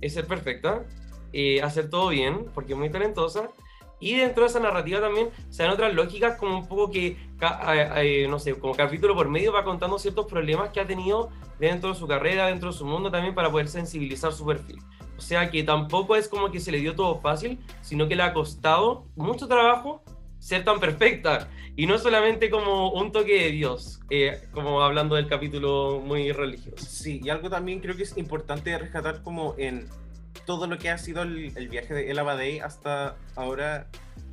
es 0.00 0.14
ser 0.14 0.26
perfecta, 0.26 0.84
eh, 1.32 1.60
hacer 1.62 1.90
todo 1.90 2.08
bien, 2.08 2.46
porque 2.54 2.72
es 2.72 2.78
muy 2.78 2.90
talentosa. 2.90 3.50
Y 4.02 4.16
dentro 4.16 4.42
de 4.42 4.48
esa 4.50 4.58
narrativa 4.58 5.00
también 5.00 5.30
se 5.48 5.62
dan 5.62 5.70
otras 5.70 5.94
lógicas, 5.94 6.36
como 6.36 6.58
un 6.58 6.66
poco 6.66 6.90
que, 6.90 7.06
eh, 7.06 7.90
eh, 7.96 8.26
no 8.28 8.40
sé, 8.40 8.52
como 8.58 8.74
capítulo 8.74 9.14
por 9.14 9.28
medio 9.28 9.52
va 9.52 9.62
contando 9.62 9.96
ciertos 9.96 10.26
problemas 10.26 10.70
que 10.70 10.80
ha 10.80 10.86
tenido 10.86 11.30
dentro 11.60 11.90
de 11.90 11.94
su 11.94 12.08
carrera, 12.08 12.48
dentro 12.48 12.72
de 12.72 12.76
su 12.76 12.84
mundo 12.84 13.12
también 13.12 13.32
para 13.32 13.48
poder 13.48 13.68
sensibilizar 13.68 14.32
su 14.32 14.44
perfil. 14.44 14.80
O 15.16 15.20
sea 15.20 15.48
que 15.52 15.62
tampoco 15.62 16.16
es 16.16 16.26
como 16.26 16.50
que 16.50 16.58
se 16.58 16.72
le 16.72 16.80
dio 16.80 16.96
todo 16.96 17.20
fácil, 17.20 17.60
sino 17.80 18.08
que 18.08 18.16
le 18.16 18.24
ha 18.24 18.32
costado 18.32 19.06
mucho 19.14 19.46
trabajo 19.46 20.02
ser 20.40 20.64
tan 20.64 20.80
perfecta. 20.80 21.48
Y 21.76 21.86
no 21.86 21.96
solamente 21.96 22.50
como 22.50 22.90
un 22.90 23.12
toque 23.12 23.44
de 23.44 23.50
Dios, 23.52 24.00
eh, 24.10 24.48
como 24.50 24.82
hablando 24.82 25.14
del 25.14 25.28
capítulo 25.28 26.02
muy 26.04 26.32
religioso. 26.32 26.84
Sí, 26.84 27.20
y 27.22 27.30
algo 27.30 27.48
también 27.48 27.78
creo 27.78 27.96
que 27.96 28.02
es 28.02 28.18
importante 28.18 28.76
rescatar 28.76 29.22
como 29.22 29.54
en 29.58 29.88
todo 30.46 30.66
lo 30.66 30.78
que 30.78 30.90
ha 30.90 30.98
sido 30.98 31.22
el, 31.22 31.52
el 31.56 31.68
viaje 31.68 31.94
de 31.94 32.10
Ella 32.10 32.22
Badei 32.22 32.60
hasta 32.60 33.16
ahora, 33.36 33.86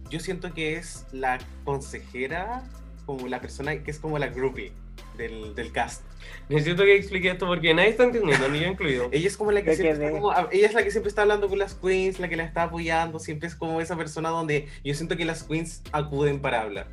yo 0.09 0.19
siento 0.19 0.53
que 0.53 0.75
es 0.75 1.05
la 1.11 1.39
consejera, 1.65 2.63
como 3.05 3.27
la 3.27 3.39
persona 3.41 3.75
que 3.83 3.91
es 3.91 3.99
como 3.99 4.17
la 4.19 4.27
groupie 4.27 4.71
del, 5.17 5.53
del 5.55 5.71
cast. 5.71 6.03
Necesito 6.49 6.83
que 6.83 6.95
explique 6.95 7.29
esto 7.29 7.47
porque 7.47 7.73
nadie 7.73 7.89
está 7.89 8.03
entendiendo, 8.03 8.47
ni 8.49 8.59
yo 8.59 8.67
incluido. 8.67 9.09
Ella 9.11 9.27
es 9.27 9.37
como 9.37 9.51
la 9.51 9.61
que 9.63 9.75
siempre 9.75 10.07
está 10.07 10.19
como- 10.19 10.33
ella 10.51 10.67
es 10.67 10.73
la 10.73 10.83
que 10.83 10.91
siempre 10.91 11.09
está 11.09 11.21
hablando 11.23 11.47
con 11.47 11.57
las 11.59 11.75
queens, 11.75 12.19
la 12.19 12.27
que 12.29 12.35
la 12.35 12.43
está 12.43 12.63
apoyando, 12.63 13.19
siempre 13.19 13.47
es 13.47 13.55
como 13.55 13.81
esa 13.81 13.95
persona 13.95 14.29
donde 14.29 14.67
yo 14.83 14.93
siento 14.93 15.15
que 15.17 15.25
las 15.25 15.43
queens 15.43 15.81
acuden 15.91 16.39
para 16.41 16.61
hablar. 16.61 16.87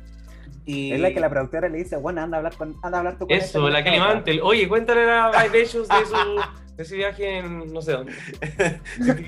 Y 0.65 0.91
Es 0.91 0.99
la 0.99 1.13
que 1.13 1.19
la 1.21 1.29
productora 1.29 1.69
le 1.69 1.77
dice, 1.77 1.95
bueno, 1.95 2.21
anda 2.21 2.37
a 2.37 2.39
hablar, 2.39 2.55
con, 2.57 2.75
anda 2.83 2.97
a 2.97 2.99
hablar 2.99 3.17
tú 3.17 3.25
con 3.27 3.35
Eso, 3.35 3.69
la 3.69 3.83
que 3.83 3.91
otra". 3.91 4.13
Mantel. 4.15 4.41
Oye, 4.43 4.67
cuéntale 4.67 5.09
a 5.09 5.31
Vivacious 5.43 5.87
de, 5.87 6.05
su, 6.05 6.41
ese 6.77 6.95
viaje 6.95 7.39
en 7.39 7.73
no 7.73 7.81
sé 7.81 7.93
dónde. 7.93 8.13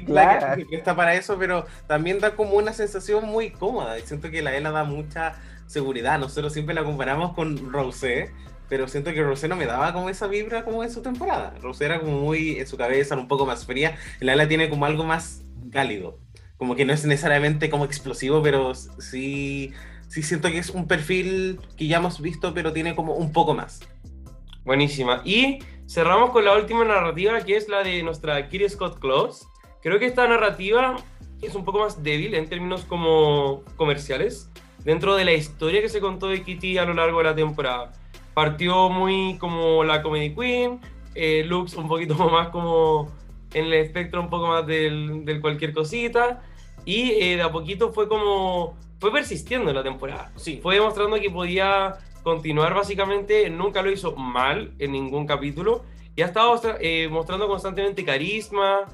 la 0.08 0.38
Claro. 0.38 0.68
que 0.68 0.76
está 0.76 0.96
para 0.96 1.16
eso, 1.16 1.38
pero 1.40 1.66
también 1.88 2.20
da 2.20 2.36
como 2.36 2.56
una 2.56 2.74
sensación 2.74 3.26
muy 3.26 3.50
cómoda. 3.50 3.98
Y 3.98 4.02
siento 4.04 4.30
que 4.30 4.42
la 4.42 4.56
Ela 4.56 4.72
da 4.72 4.84
mucha 4.84 5.36
seguridad. 5.66 6.20
Nosotros 6.20 6.54
siempre 6.54 6.76
la 6.76 6.84
comparamos 6.84 7.34
con 7.34 7.72
Rosé, 7.72 8.32
pero 8.70 8.88
siento 8.88 9.12
que 9.14 9.24
Rosé 9.24 9.48
no 9.48 9.56
me 9.56 9.66
daba 9.66 9.94
como 9.94 10.10
esa 10.10 10.28
vibra 10.28 10.64
como 10.64 10.84
en 10.84 10.92
su 10.92 11.02
temporada. 11.02 11.54
Rosé 11.62 11.86
era 11.86 12.00
como 12.00 12.20
muy 12.20 12.60
en 12.60 12.68
su 12.68 12.78
cabeza, 12.78 13.16
un 13.16 13.28
poco 13.28 13.46
más 13.46 13.66
fría. 13.66 13.98
La 14.20 14.34
Ala 14.34 14.48
tiene 14.48 14.70
como 14.70 14.86
algo 14.86 15.04
más 15.04 15.42
cálido. 15.72 16.20
Como 16.58 16.76
que 16.76 16.86
no 16.86 16.94
es 16.94 17.06
necesariamente 17.06 17.70
como 17.70 17.86
explosivo, 17.86 18.44
pero 18.44 18.76
sí, 18.76 19.74
sí 20.08 20.24
siento 20.24 20.50
que 20.50 20.58
es 20.58 20.70
un 20.70 20.88
perfil 20.88 21.60
que 21.78 21.88
ya 21.88 21.98
hemos 21.98 22.22
visto, 22.22 22.54
pero 22.54 22.74
tiene 22.74 22.96
como 22.96 23.14
un 23.16 23.32
poco 23.32 23.54
más. 23.54 23.80
Buenísima. 24.66 25.22
Y 25.24 25.60
cerramos 25.90 26.30
con 26.30 26.46
la 26.46 26.56
última 26.56 26.86
narrativa, 26.86 27.42
que 27.42 27.58
es 27.58 27.68
la 27.68 27.82
de 27.82 28.04
nuestra 28.04 28.48
Kiri 28.48 28.70
Scott 28.70 29.00
Close. 29.00 29.48
Creo 29.82 29.98
que 29.98 30.06
esta 30.06 30.28
narrativa 30.28 30.98
es 31.42 31.56
un 31.56 31.66
poco 31.66 31.80
más 31.80 32.04
débil 32.04 32.36
en 32.36 32.48
términos 32.48 32.86
como 32.86 33.64
comerciales, 33.76 34.52
dentro 34.84 35.16
de 35.16 35.26
la 35.26 35.34
historia 35.34 35.82
que 35.82 35.90
se 35.90 36.00
contó 36.00 36.28
de 36.28 36.44
Kitty 36.44 36.78
a 36.78 36.86
lo 36.86 36.94
largo 36.94 37.18
de 37.18 37.24
la 37.24 37.36
temporada. 37.36 37.92
Partió 38.36 38.90
muy 38.90 39.38
como 39.40 39.84
la 39.84 40.04
Comedy 40.04 40.36
Queen, 40.36 40.80
eh, 41.16 41.44
looks 41.46 41.74
un 41.74 41.88
poquito 41.88 42.14
más 42.30 42.50
como 42.50 43.12
en 43.54 43.66
el 43.66 43.74
espectro 43.74 44.22
un 44.22 44.30
poco 44.30 44.48
más 44.48 44.68
del, 44.68 45.26
del 45.26 45.42
cualquier 45.42 45.74
cosita, 45.74 46.44
y 46.86 47.12
eh, 47.14 47.36
de 47.36 47.42
a 47.42 47.52
poquito 47.52 47.92
fue 47.92 48.08
como, 48.08 48.78
fue 49.00 49.12
persistiendo 49.12 49.72
en 49.72 49.76
la 49.76 49.84
temporada. 49.84 50.32
Sí. 50.36 50.60
Fue 50.62 50.76
demostrando 50.76 51.20
que 51.20 51.32
podía 51.32 51.98
continuar 52.24 52.74
básicamente, 52.74 53.50
nunca 53.50 53.82
lo 53.82 53.92
hizo 53.92 54.16
mal 54.16 54.74
en 54.80 54.92
ningún 54.92 55.26
capítulo, 55.26 55.84
y 56.16 56.22
ha 56.22 56.26
estado 56.26 56.60
eh, 56.80 57.08
mostrando 57.10 57.48
constantemente 57.48 58.04
carisma, 58.04 58.86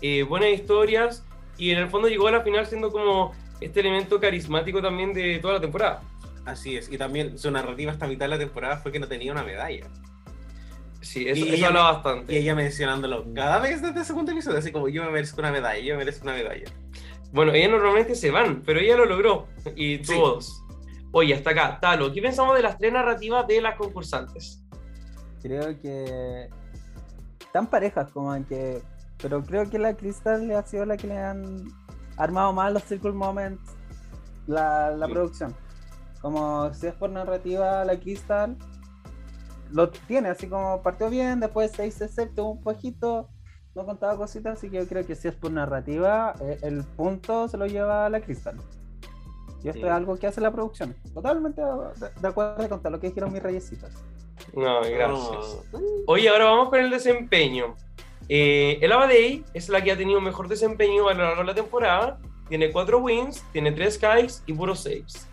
eh, 0.00 0.22
buenas 0.22 0.50
historias, 0.50 1.24
y 1.56 1.70
en 1.70 1.78
el 1.78 1.88
fondo 1.88 2.08
llegó 2.08 2.28
a 2.28 2.32
la 2.32 2.40
final 2.42 2.66
siendo 2.66 2.90
como 2.90 3.32
este 3.60 3.80
elemento 3.80 4.20
carismático 4.20 4.82
también 4.82 5.14
de 5.14 5.38
toda 5.38 5.54
la 5.54 5.60
temporada. 5.60 6.02
Así 6.44 6.76
es. 6.76 6.90
Y 6.92 6.98
también 6.98 7.38
su 7.38 7.50
narrativa 7.50 7.92
hasta 7.92 8.06
mitad 8.06 8.26
de 8.26 8.30
la 8.30 8.38
temporada 8.38 8.76
fue 8.76 8.92
que 8.92 8.98
no 8.98 9.08
tenía 9.08 9.32
una 9.32 9.42
medalla. 9.42 9.86
Sí, 11.00 11.28
eso, 11.28 11.44
Y 11.44 11.54
eso 11.54 11.66
habla 11.66 11.92
bastante. 11.92 12.32
Y 12.34 12.38
ella 12.38 12.54
mencionándolo 12.54 13.24
cada 13.34 13.60
vez 13.60 13.82
desde 13.82 14.00
el 14.00 14.04
segundo 14.04 14.32
episodio, 14.32 14.58
así 14.58 14.72
como 14.72 14.88
yo 14.88 15.04
me 15.04 15.10
merezco 15.10 15.40
una 15.40 15.52
medalla, 15.52 15.78
yo 15.80 15.94
me 15.94 15.98
merezco 15.98 16.24
una 16.24 16.34
medalla. 16.34 16.64
Bueno, 17.32 17.52
ellas 17.52 17.70
normalmente 17.70 18.14
se 18.14 18.30
van, 18.30 18.62
pero 18.64 18.80
ella 18.80 18.96
lo 18.96 19.06
logró. 19.06 19.48
Y 19.76 19.98
Sí. 20.04 20.14
todos. 20.14 20.62
Oye, 21.16 21.32
hasta 21.32 21.50
acá, 21.50 21.78
Talo, 21.80 22.12
¿qué 22.12 22.20
pensamos 22.20 22.56
de 22.56 22.62
las 22.62 22.76
tres 22.76 22.92
narrativas 22.92 23.46
de 23.46 23.60
las 23.60 23.76
concursantes? 23.76 24.60
Creo 25.40 25.78
que 25.80 26.50
están 27.38 27.68
parejas 27.68 28.10
como 28.10 28.34
en 28.34 28.44
que 28.44 28.82
pero 29.22 29.40
creo 29.44 29.70
que 29.70 29.78
la 29.78 29.94
Crystal 29.94 30.46
le 30.48 30.56
ha 30.56 30.62
sido 30.64 30.84
la 30.84 30.96
que 30.96 31.06
le 31.06 31.16
han 31.16 31.68
armado 32.16 32.52
más 32.52 32.72
los 32.72 32.82
Circle 32.82 33.12
Moments 33.12 33.62
la, 34.48 34.90
la 34.90 35.06
Sí. 35.06 35.12
producción 35.12 35.54
como 36.20 36.74
si 36.74 36.88
es 36.88 36.94
por 36.94 37.10
narrativa 37.10 37.84
la 37.84 37.98
Crystal 38.00 38.56
lo 39.70 39.88
tiene 39.90 40.30
así 40.30 40.48
como 40.48 40.82
partió 40.82 41.08
bien 41.10 41.38
después 41.38 41.70
se 41.70 41.86
hizo 41.86 42.04
excepto 42.04 42.44
un 42.44 42.60
poquito 42.60 43.28
no 43.76 43.86
contaba 43.86 44.16
cositas 44.16 44.58
así 44.58 44.68
que 44.68 44.78
yo 44.78 44.88
creo 44.88 45.06
que 45.06 45.14
si 45.14 45.28
es 45.28 45.34
por 45.36 45.52
narrativa 45.52 46.34
eh, 46.40 46.58
el 46.62 46.82
punto 46.82 47.46
se 47.46 47.56
lo 47.56 47.66
lleva 47.66 48.06
a 48.06 48.10
la 48.10 48.20
Crystal 48.20 48.56
y 49.64 49.68
esto 49.68 49.80
Sí. 49.80 49.86
es 49.86 49.92
algo 49.92 50.16
que 50.18 50.26
hace 50.26 50.40
la 50.40 50.52
producción 50.52 50.94
totalmente 51.14 51.62
de, 51.62 52.28
acuerdo 52.28 52.68
con 52.68 52.80
todo 52.80 52.90
lo 52.90 53.00
que 53.00 53.08
dijeron 53.08 53.32
mis 53.32 53.42
reyesitas 53.42 53.92
No, 54.52 54.80
gracias. 54.82 55.64
Oh. 55.72 55.80
Oye, 56.06 56.28
ahora 56.28 56.44
vamos 56.46 56.68
con 56.68 56.80
el 56.80 56.90
desempeño. 56.90 57.74
Eh, 58.28 58.78
el 58.82 58.92
Abadei 58.92 59.44
es 59.54 59.68
la 59.68 59.82
que 59.82 59.92
ha 59.92 59.96
tenido 59.96 60.20
mejor 60.20 60.48
desempeño 60.48 61.08
a 61.08 61.14
lo 61.14 61.22
largo 61.24 61.40
de 61.42 61.46
la 61.46 61.54
temporada. 61.54 62.18
Tiene 62.48 62.70
4 62.70 62.98
wins, 62.98 63.44
tiene 63.52 63.72
3 63.72 63.94
skies 63.94 64.42
y 64.46 64.52
puros 64.52 64.80
saves. 64.82 65.28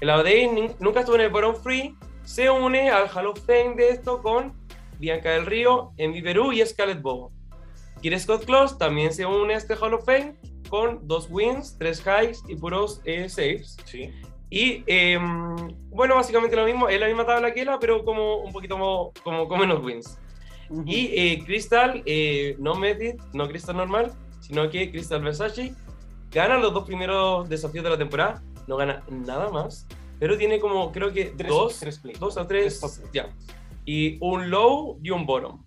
El 0.00 0.10
Abadei 0.10 0.48
nunca 0.78 1.00
estuvo 1.00 1.16
en 1.16 1.22
el 1.22 1.30
Bottom 1.30 1.56
Free. 1.56 1.96
Se 2.24 2.50
une 2.50 2.90
al 2.90 3.08
Hall 3.14 3.26
of 3.26 3.40
Fame 3.46 3.74
de 3.74 3.88
esto 3.90 4.22
con 4.22 4.52
Bianca 4.98 5.30
del 5.30 5.46
Río, 5.46 5.92
Envy 5.96 6.22
Perú 6.22 6.52
y 6.52 6.64
Scarlett 6.64 7.00
Bobo. 7.02 7.32
Kira 8.00 8.18
Scott 8.18 8.44
Close 8.44 8.76
también 8.78 9.12
se 9.12 9.24
une 9.24 9.54
a 9.54 9.56
este 9.56 9.74
Hall 9.74 9.94
of 9.94 10.04
Fame 10.04 10.36
con 10.72 11.06
2 11.06 11.28
wins, 11.30 11.76
3 11.78 11.98
skies 11.98 12.42
y 12.48 12.56
puros 12.56 13.02
eh, 13.04 13.28
saves. 13.28 13.76
Sí. 13.84 14.10
Y 14.48 14.82
eh, 14.86 15.18
bueno, 15.90 16.14
básicamente 16.14 16.56
lo 16.56 16.64
mismo, 16.64 16.88
es 16.88 16.98
la 16.98 17.08
misma 17.08 17.26
tabla 17.26 17.52
que 17.52 17.60
ella, 17.60 17.76
pero 17.78 18.02
como 18.06 18.36
un 18.38 18.52
poquito 18.54 18.78
mo- 18.78 19.12
como, 19.22 19.46
con 19.46 19.60
menos 19.60 19.84
wins. 19.84 20.18
Ujú. 20.70 20.84
Y 20.86 21.10
eh, 21.14 21.42
Crystal, 21.44 22.02
eh, 22.06 22.56
no 22.58 22.74
Method, 22.74 23.20
no 23.34 23.46
Crystal 23.48 23.76
normal, 23.76 24.12
sino 24.40 24.70
que 24.70 24.90
Crystal 24.90 25.20
Versace 25.22 25.74
gana 26.30 26.56
los 26.56 26.72
dos 26.72 26.86
primeros 26.86 27.46
desafíos 27.50 27.84
de 27.84 27.90
la 27.90 27.98
temporada, 27.98 28.42
no 28.66 28.76
gana 28.78 29.04
nada 29.10 29.50
más, 29.50 29.86
pero 30.18 30.38
tiene 30.38 30.58
como, 30.58 30.90
creo 30.90 31.12
que 31.12 31.26
Tres- 31.36 31.50
dos, 31.50 31.78
tres 31.80 31.98
play. 31.98 32.16
dos 32.18 32.38
a 32.38 32.46
tres, 32.46 32.80
Tres 32.80 33.02
ya. 33.12 33.28
Y 33.84 34.16
un 34.22 34.48
low 34.48 34.98
y 35.02 35.10
un 35.10 35.26
bottom. 35.26 35.62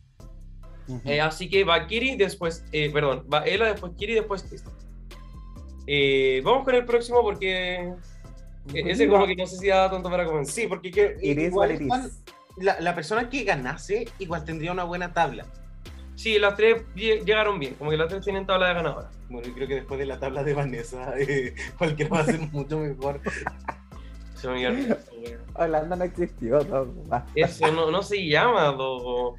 Ujú. 0.87 1.01
Eh, 1.05 1.21
así 1.21 1.47
que 1.47 1.63
va 1.63 1.85
Kiri, 1.85 2.15
después, 2.15 2.63
eh, 2.71 2.89
perdón, 2.91 3.27
va 3.31 3.45
Ella, 3.45 3.65
después 3.65 3.91
Kiri, 3.97 4.13
después 4.15 4.41
Crystal. 4.41 4.73
Eh, 5.87 6.41
vamos 6.43 6.63
con 6.65 6.75
el 6.75 6.85
próximo 6.85 7.21
porque 7.21 7.75
eh, 7.85 7.93
ese 8.73 9.07
como 9.07 9.25
que 9.27 9.35
no 9.35 9.45
sé 9.45 9.57
si 9.57 9.67
da 9.67 9.89
tanto 9.89 10.09
para 10.09 10.25
comenzar. 10.25 10.53
Sí, 10.53 10.67
porque 10.67 10.91
que, 10.91 11.15
is 11.21 11.37
igual 11.37 11.71
is. 11.71 11.81
están- 11.81 12.11
la, 12.57 12.79
la 12.79 12.95
persona 12.95 13.29
que 13.29 13.43
ganase 13.43 14.07
igual 14.19 14.45
tendría 14.45 14.71
una 14.71 14.83
buena 14.85 15.13
tabla. 15.13 15.45
Sí, 16.15 16.39
las 16.39 16.55
tres 16.55 16.83
lle- 16.95 17.23
llegaron 17.25 17.59
bien, 17.59 17.73
como 17.75 17.91
que 17.91 17.97
las 17.97 18.07
tres 18.07 18.23
tienen 18.23 18.45
tabla 18.47 18.69
de 18.69 18.73
ganadora. 18.75 19.09
Bueno, 19.29 19.47
yo 19.49 19.53
creo 19.53 19.67
que 19.67 19.75
después 19.75 19.99
de 19.99 20.05
la 20.05 20.17
tabla 20.19 20.43
de 20.43 20.53
Vanessa, 20.53 21.13
eh, 21.19 21.53
cualquiera 21.77 22.09
va 22.15 22.19
a 22.21 22.25
ser 22.25 22.39
mucho 22.51 22.79
mejor. 22.79 23.19
Se 24.35 24.49
me 24.49 24.67
olvidó. 24.67 24.97
Holanda 25.55 25.95
no 25.95 26.03
existió, 26.03 26.59
no. 26.65 26.87
Eso 27.35 27.71
no, 27.71 27.89
no 27.89 28.03
se 28.03 28.25
llama, 28.27 28.63
Dogo. 28.65 29.35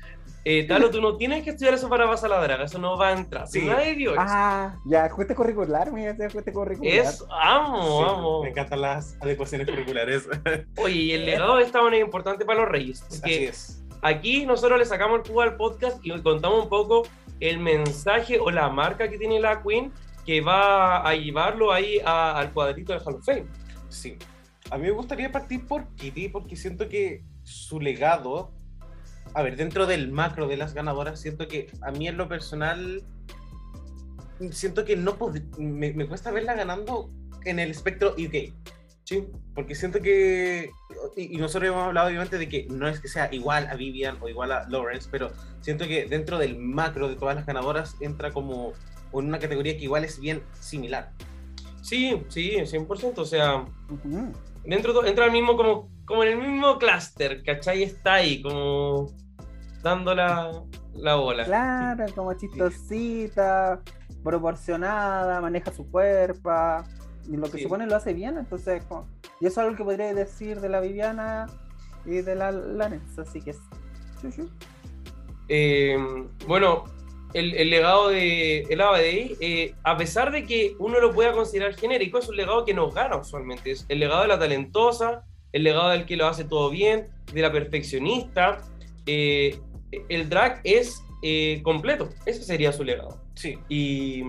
Eh, 0.49 0.64
Talo, 0.68 0.90
tú 0.92 1.01
no 1.01 1.16
tienes 1.16 1.42
que 1.42 1.51
estudiar 1.51 1.74
eso 1.74 1.88
para 1.88 2.07
pasar 2.09 2.30
la 2.30 2.40
draga, 2.40 2.64
eso 2.66 2.78
no 2.78 2.97
va 2.97 3.09
a 3.09 3.12
entrar. 3.14 3.49
Sí. 3.49 3.62
Nadie 3.62 3.94
vio 3.97 4.12
eso. 4.12 4.20
Ah, 4.24 4.76
ya, 4.84 5.07
ajuste 5.07 5.34
curricular, 5.34 5.90
mira, 5.92 6.12
ajuste 6.24 6.53
curricular. 6.53 6.94
Es, 6.94 7.24
amo, 7.42 7.82
Sí, 7.99 8.05
amo. 8.09 8.42
Me 8.44 8.51
encantan 8.51 8.80
las 8.80 9.16
adecuaciones 9.20 9.66
curriculares. 9.68 10.28
Oye, 10.76 10.94
y 10.94 11.12
el 11.12 11.26
legado 11.26 11.57
de 11.57 11.64
esta 11.64 11.82
manera 11.82 11.97
es 11.97 12.05
importante 12.07 12.44
para 12.44 12.61
los 12.61 12.68
reyes. 12.68 13.03
Así 13.11 13.34
es. 13.44 13.82
aquí 14.03 14.47
nosotros 14.47 14.78
le 14.78 14.84
sacamos 14.84 15.18
el 15.20 15.26
jugo 15.26 15.40
al 15.42 15.57
podcast 15.57 15.99
y 16.07 16.11
contamos 16.22 16.62
un 16.62 16.68
poco 16.68 17.03
el 17.40 17.59
mensaje 17.59 18.38
o 18.38 18.51
la 18.53 18.68
marca 18.68 19.09
que 19.11 19.18
tiene 19.18 19.40
la 19.40 19.62
Queen 19.64 19.92
que 20.24 20.40
va 20.42 20.99
a 21.09 21.14
llevarlo 21.16 21.72
ahí 21.72 21.99
a- 22.05 22.38
al 22.38 22.53
cuadrito 22.53 22.92
del 22.92 23.03
Hall 23.05 23.16
of 23.16 23.24
Fame. 23.24 23.47
Sí. 23.88 24.16
A 24.70 24.76
mí 24.78 24.84
me 24.84 24.90
gustaría 24.92 25.30
partir 25.32 25.66
por 25.66 25.88
Kitty 25.97 26.28
porque 26.28 26.55
siento 26.55 26.88
que 26.88 27.24
su 27.42 27.80
legado, 27.80 28.53
a 29.37 29.43
ver, 29.43 29.57
dentro 29.57 29.87
del 29.87 30.11
macro 30.11 30.49
de 30.49 30.57
las 30.57 30.72
ganadoras, 30.72 31.20
siento 31.20 31.47
que 31.47 31.70
a 31.82 31.91
mí 31.91 32.09
en 32.09 32.16
lo 32.16 32.26
personal, 32.26 33.03
siento 34.51 34.87
que 34.87 34.97
no 34.97 35.18
me, 35.59 35.93
me 35.93 36.09
cuesta 36.09 36.30
verla 36.30 36.55
ganando 36.55 37.11
en 37.45 37.59
el 37.59 37.70
espectro 37.70 38.12
UK. 38.12 38.55
Sí, 39.05 39.28
porque 39.55 39.74
siento 39.74 40.01
que, 40.01 40.70
y, 41.18 41.34
y 41.34 41.37
nosotros 41.37 41.70
hemos 41.70 41.87
hablado 41.87 42.09
obviamente 42.09 42.39
de 42.39 42.49
que 42.49 42.66
no 42.70 42.89
es 42.89 42.99
que 42.99 43.09
sea 43.09 43.28
igual 43.30 43.68
a 43.70 43.74
Vivian 43.74 44.16
o 44.22 44.28
igual 44.30 44.53
a 44.53 44.66
Lawrence, 44.70 45.07
pero 45.12 45.30
siento 45.61 45.84
que 45.87 46.07
dentro 46.07 46.39
del 46.39 46.57
macro 46.57 47.07
de 47.07 47.16
todas 47.16 47.37
las 47.37 47.45
ganadoras 47.45 47.95
entra 48.01 48.30
como 48.32 48.72
en 49.12 49.26
una 49.26 49.39
categoría 49.39 49.76
que 49.76 49.84
igual 49.84 50.05
es 50.05 50.18
bien 50.18 50.43
similar. 50.59 51.12
Sí, 51.82 52.22
sí, 52.28 52.53
100%. 52.53 53.18
O 53.18 53.24
sea, 53.26 53.66
dentro 54.64 55.05
entra 55.05 55.26
el 55.26 55.32
mismo 55.32 55.59
como, 55.59 55.91
como 56.07 56.24
en 56.24 56.30
el 56.30 56.39
mismo 56.39 56.78
clúster, 56.78 57.43
¿cachai? 57.45 57.82
Está 57.82 58.14
ahí 58.14 58.41
como 58.41 59.14
dando 59.87 60.14
la, 60.14 60.51
la 60.95 61.14
bola. 61.14 61.45
Claro, 61.45 62.05
como 62.14 62.34
chistosita, 62.34 63.80
proporcionada, 64.22 65.41
maneja 65.41 65.72
su 65.72 65.89
cuerpo, 65.91 66.51
y 67.30 67.37
lo 67.37 67.45
que 67.51 67.59
Sí. 67.59 67.62
se 67.64 67.68
pone 67.68 67.87
lo 67.87 67.97
hace 67.97 68.12
bien, 68.12 68.37
entonces, 68.39 68.84
como- 68.84 69.07
y 69.41 69.47
eso 69.47 69.61
es 69.61 69.66
algo 69.66 69.76
que 69.76 69.84
podría 69.84 70.12
decir 70.14 70.61
de 70.61 70.68
la 70.68 70.80
Viviana 70.80 71.47
y 72.05 72.22
de 72.22 72.34
la 72.34 72.51
Lawrence, 72.53 73.20
así 73.20 73.41
que. 73.41 73.55
Eh, 75.49 75.97
bueno, 76.47 76.84
el, 77.34 77.55
el 77.55 77.70
legado 77.70 78.09
de 78.09 78.62
el 78.62 78.80
Abadei, 78.80 79.37
eh, 79.41 79.74
a 79.84 79.97
pesar 79.97 80.32
de 80.32 80.45
que 80.45 80.74
uno 80.78 81.01
lo 81.01 81.12
pueda 81.12 81.32
considerar 81.32 81.74
genérico, 81.74 82.18
es 82.18 82.28
un 82.28 82.37
legado 82.37 82.64
que 82.64 82.74
nos 82.74 82.95
gana 82.95 83.16
usualmente. 83.16 83.70
Es 83.72 83.87
el 83.89 84.01
legado 84.01 84.22
de 84.22 84.28
la 84.28 84.39
talentosa, 84.39 85.24
el 85.53 85.62
legado 85.64 85.91
del 85.91 86.07
que 86.07 86.16
lo 86.16 86.26
hace 86.26 86.45
todo 86.45 86.70
bien, 86.70 87.07
de 87.32 87.43
la 87.43 87.53
perfeccionista. 87.53 88.59
Eh, 89.07 89.61
el 89.91 90.28
drag 90.28 90.61
es 90.64 91.03
eh, 91.22 91.61
completo, 91.62 92.09
ese 92.26 92.43
sería 92.43 92.72
su 92.72 92.84
legado. 92.84 93.20
Sí. 93.34 93.59
Y, 93.68 94.22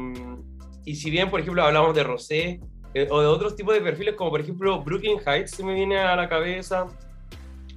y 0.86 0.96
si 0.96 1.10
bien, 1.10 1.30
por 1.30 1.40
ejemplo, 1.40 1.64
hablamos 1.64 1.96
de 1.96 2.04
Rosé 2.04 2.60
eh, 2.94 3.08
o 3.10 3.22
de 3.22 3.28
otros 3.28 3.56
tipos 3.56 3.74
de 3.74 3.82
perfiles, 3.82 4.16
como 4.16 4.32
por 4.32 4.42
ejemplo 4.42 4.82
Brooklyn 4.82 5.20
Heights, 5.26 5.52
se 5.52 5.64
me 5.64 5.74
viene 5.74 5.98
a 5.98 6.16
la 6.16 6.30
cabeza. 6.30 6.88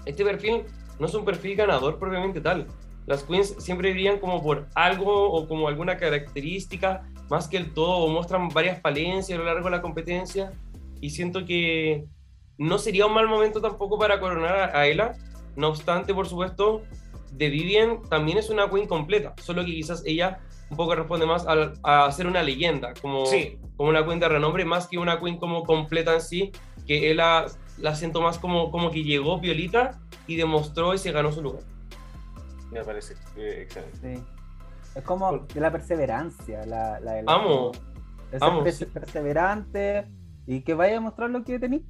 Este 0.07 0.25
perfil 0.25 0.63
no 0.99 1.07
es 1.07 1.15
un 1.15 1.25
perfil 1.25 1.57
ganador 1.57 1.99
propiamente 1.99 2.41
tal. 2.41 2.67
Las 3.07 3.25
queens 3.25 3.57
siempre 3.59 3.93
brillan 3.93 4.19
como 4.19 4.43
por 4.43 4.69
algo 4.75 5.33
o 5.33 5.49
como 5.49 5.67
alguna 5.67 5.97
característica, 5.97 7.03
más 7.29 7.49
que 7.49 7.57
el 7.57 7.73
todo, 7.75 7.97
o 8.05 8.09
muestran 8.09 8.49
varias 8.51 8.81
falencias 8.81 9.37
a 9.37 9.43
lo 9.43 9.47
largo 9.47 9.65
de 9.65 9.71
la 9.73 9.83
competencia. 9.83 10.53
Y 11.01 11.11
siento 11.11 11.45
que 11.45 12.05
no 12.59 12.79
sería 12.79 13.07
un 13.07 13.15
mal 13.15 13.27
momento 13.27 13.61
tampoco 13.61 13.99
para 13.99 14.21
coronar 14.21 14.57
a, 14.57 14.79
a 14.79 14.87
Ella, 14.87 15.15
No 15.57 15.69
obstante, 15.69 16.15
por 16.15 16.29
supuesto, 16.29 16.83
de 17.31 17.49
Vivian 17.49 18.03
también 18.09 18.39
es 18.39 18.51
una 18.51 18.69
queen 18.69 18.87
completa, 18.87 19.35
solo 19.43 19.65
que 19.65 19.73
quizás 19.73 20.03
ella 20.07 20.41
un 20.71 20.77
poco 20.77 20.95
responde 20.95 21.27
más 21.27 21.47
al- 21.47 21.75
a, 21.83 22.11
ser 22.13 22.27
una 22.27 22.43
leyenda, 22.43 22.93
como, 23.01 23.27
Sí. 23.27 23.59
como 23.77 23.89
una 23.91 24.05
queen 24.05 24.21
de 24.21 24.29
renombre, 24.29 24.65
más 24.65 24.87
que 24.87 24.99
una 24.99 25.19
queen 25.21 25.39
como 25.39 25.65
completa 25.65 26.15
en 26.15 26.21
sí, 26.21 26.53
que 26.87 27.11
él 27.11 27.17
la, 27.19 27.47
la 27.79 27.95
siento 27.95 28.21
más 28.21 28.39
como, 28.39 28.71
como 28.71 28.91
que 28.91 29.03
llegó 29.03 29.41
Violita 29.41 30.01
y 30.27 30.37
demostró 30.37 30.95
y 30.95 30.99
se 30.99 31.11
ganó 31.13 31.33
su 31.33 31.43
lugar. 31.43 31.63
Me 32.71 32.85
parece 32.85 33.15
eh, 33.37 33.63
excelente. 33.63 34.17
Sí. 34.17 34.25
Es 34.95 35.03
como 35.05 35.39
de 35.39 35.61
la 35.61 35.71
perseverancia, 35.73 36.65
la, 36.67 37.01
la, 37.01 37.23
la- 37.23 37.33
Amo, 37.33 37.73
de 38.31 38.39
ser 38.39 38.49
amo, 38.49 38.65
perse- 38.65 38.73
sí. 38.73 38.85
perseverante 38.87 40.07
y 40.47 40.61
que 40.63 40.75
vaya 40.75 40.99
a 40.99 41.01
mostrar 41.01 41.31
lo 41.31 41.43
que 41.45 41.59
tenéis. 41.59 41.83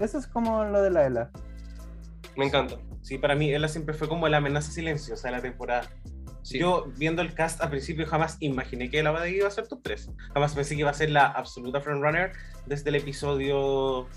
Eso 0.00 0.18
es 0.18 0.26
como 0.26 0.64
lo 0.64 0.82
de 0.82 0.90
la 0.90 1.06
Ela. 1.06 1.30
me 2.36 2.46
encanta. 2.46 2.76
Sí, 3.06 3.18
para 3.18 3.36
mí 3.36 3.54
ella 3.54 3.68
siempre 3.68 3.94
fue 3.94 4.08
como 4.08 4.26
la 4.28 4.38
amenaza 4.38 4.72
silenciosa 4.72 5.28
de 5.28 5.36
la 5.36 5.40
temporada. 5.40 5.88
Sí. 6.42 6.58
Yo 6.58 6.88
viendo 6.96 7.22
el 7.22 7.34
cast 7.34 7.60
al 7.62 7.70
principio 7.70 8.04
jamás 8.04 8.36
imaginé 8.40 8.90
que 8.90 9.00
la 9.00 9.28
iba 9.28 9.46
a 9.46 9.50
ser 9.52 9.68
top 9.68 9.78
3. 9.84 10.10
Jamás 10.34 10.56
pensé 10.56 10.74
que 10.74 10.80
iba 10.80 10.90
a 10.90 10.94
ser 10.94 11.10
la 11.10 11.26
absoluta 11.26 11.80
frontrunner 11.80 12.32
desde 12.66 12.88
el 12.88 12.96
episodio 12.96 14.08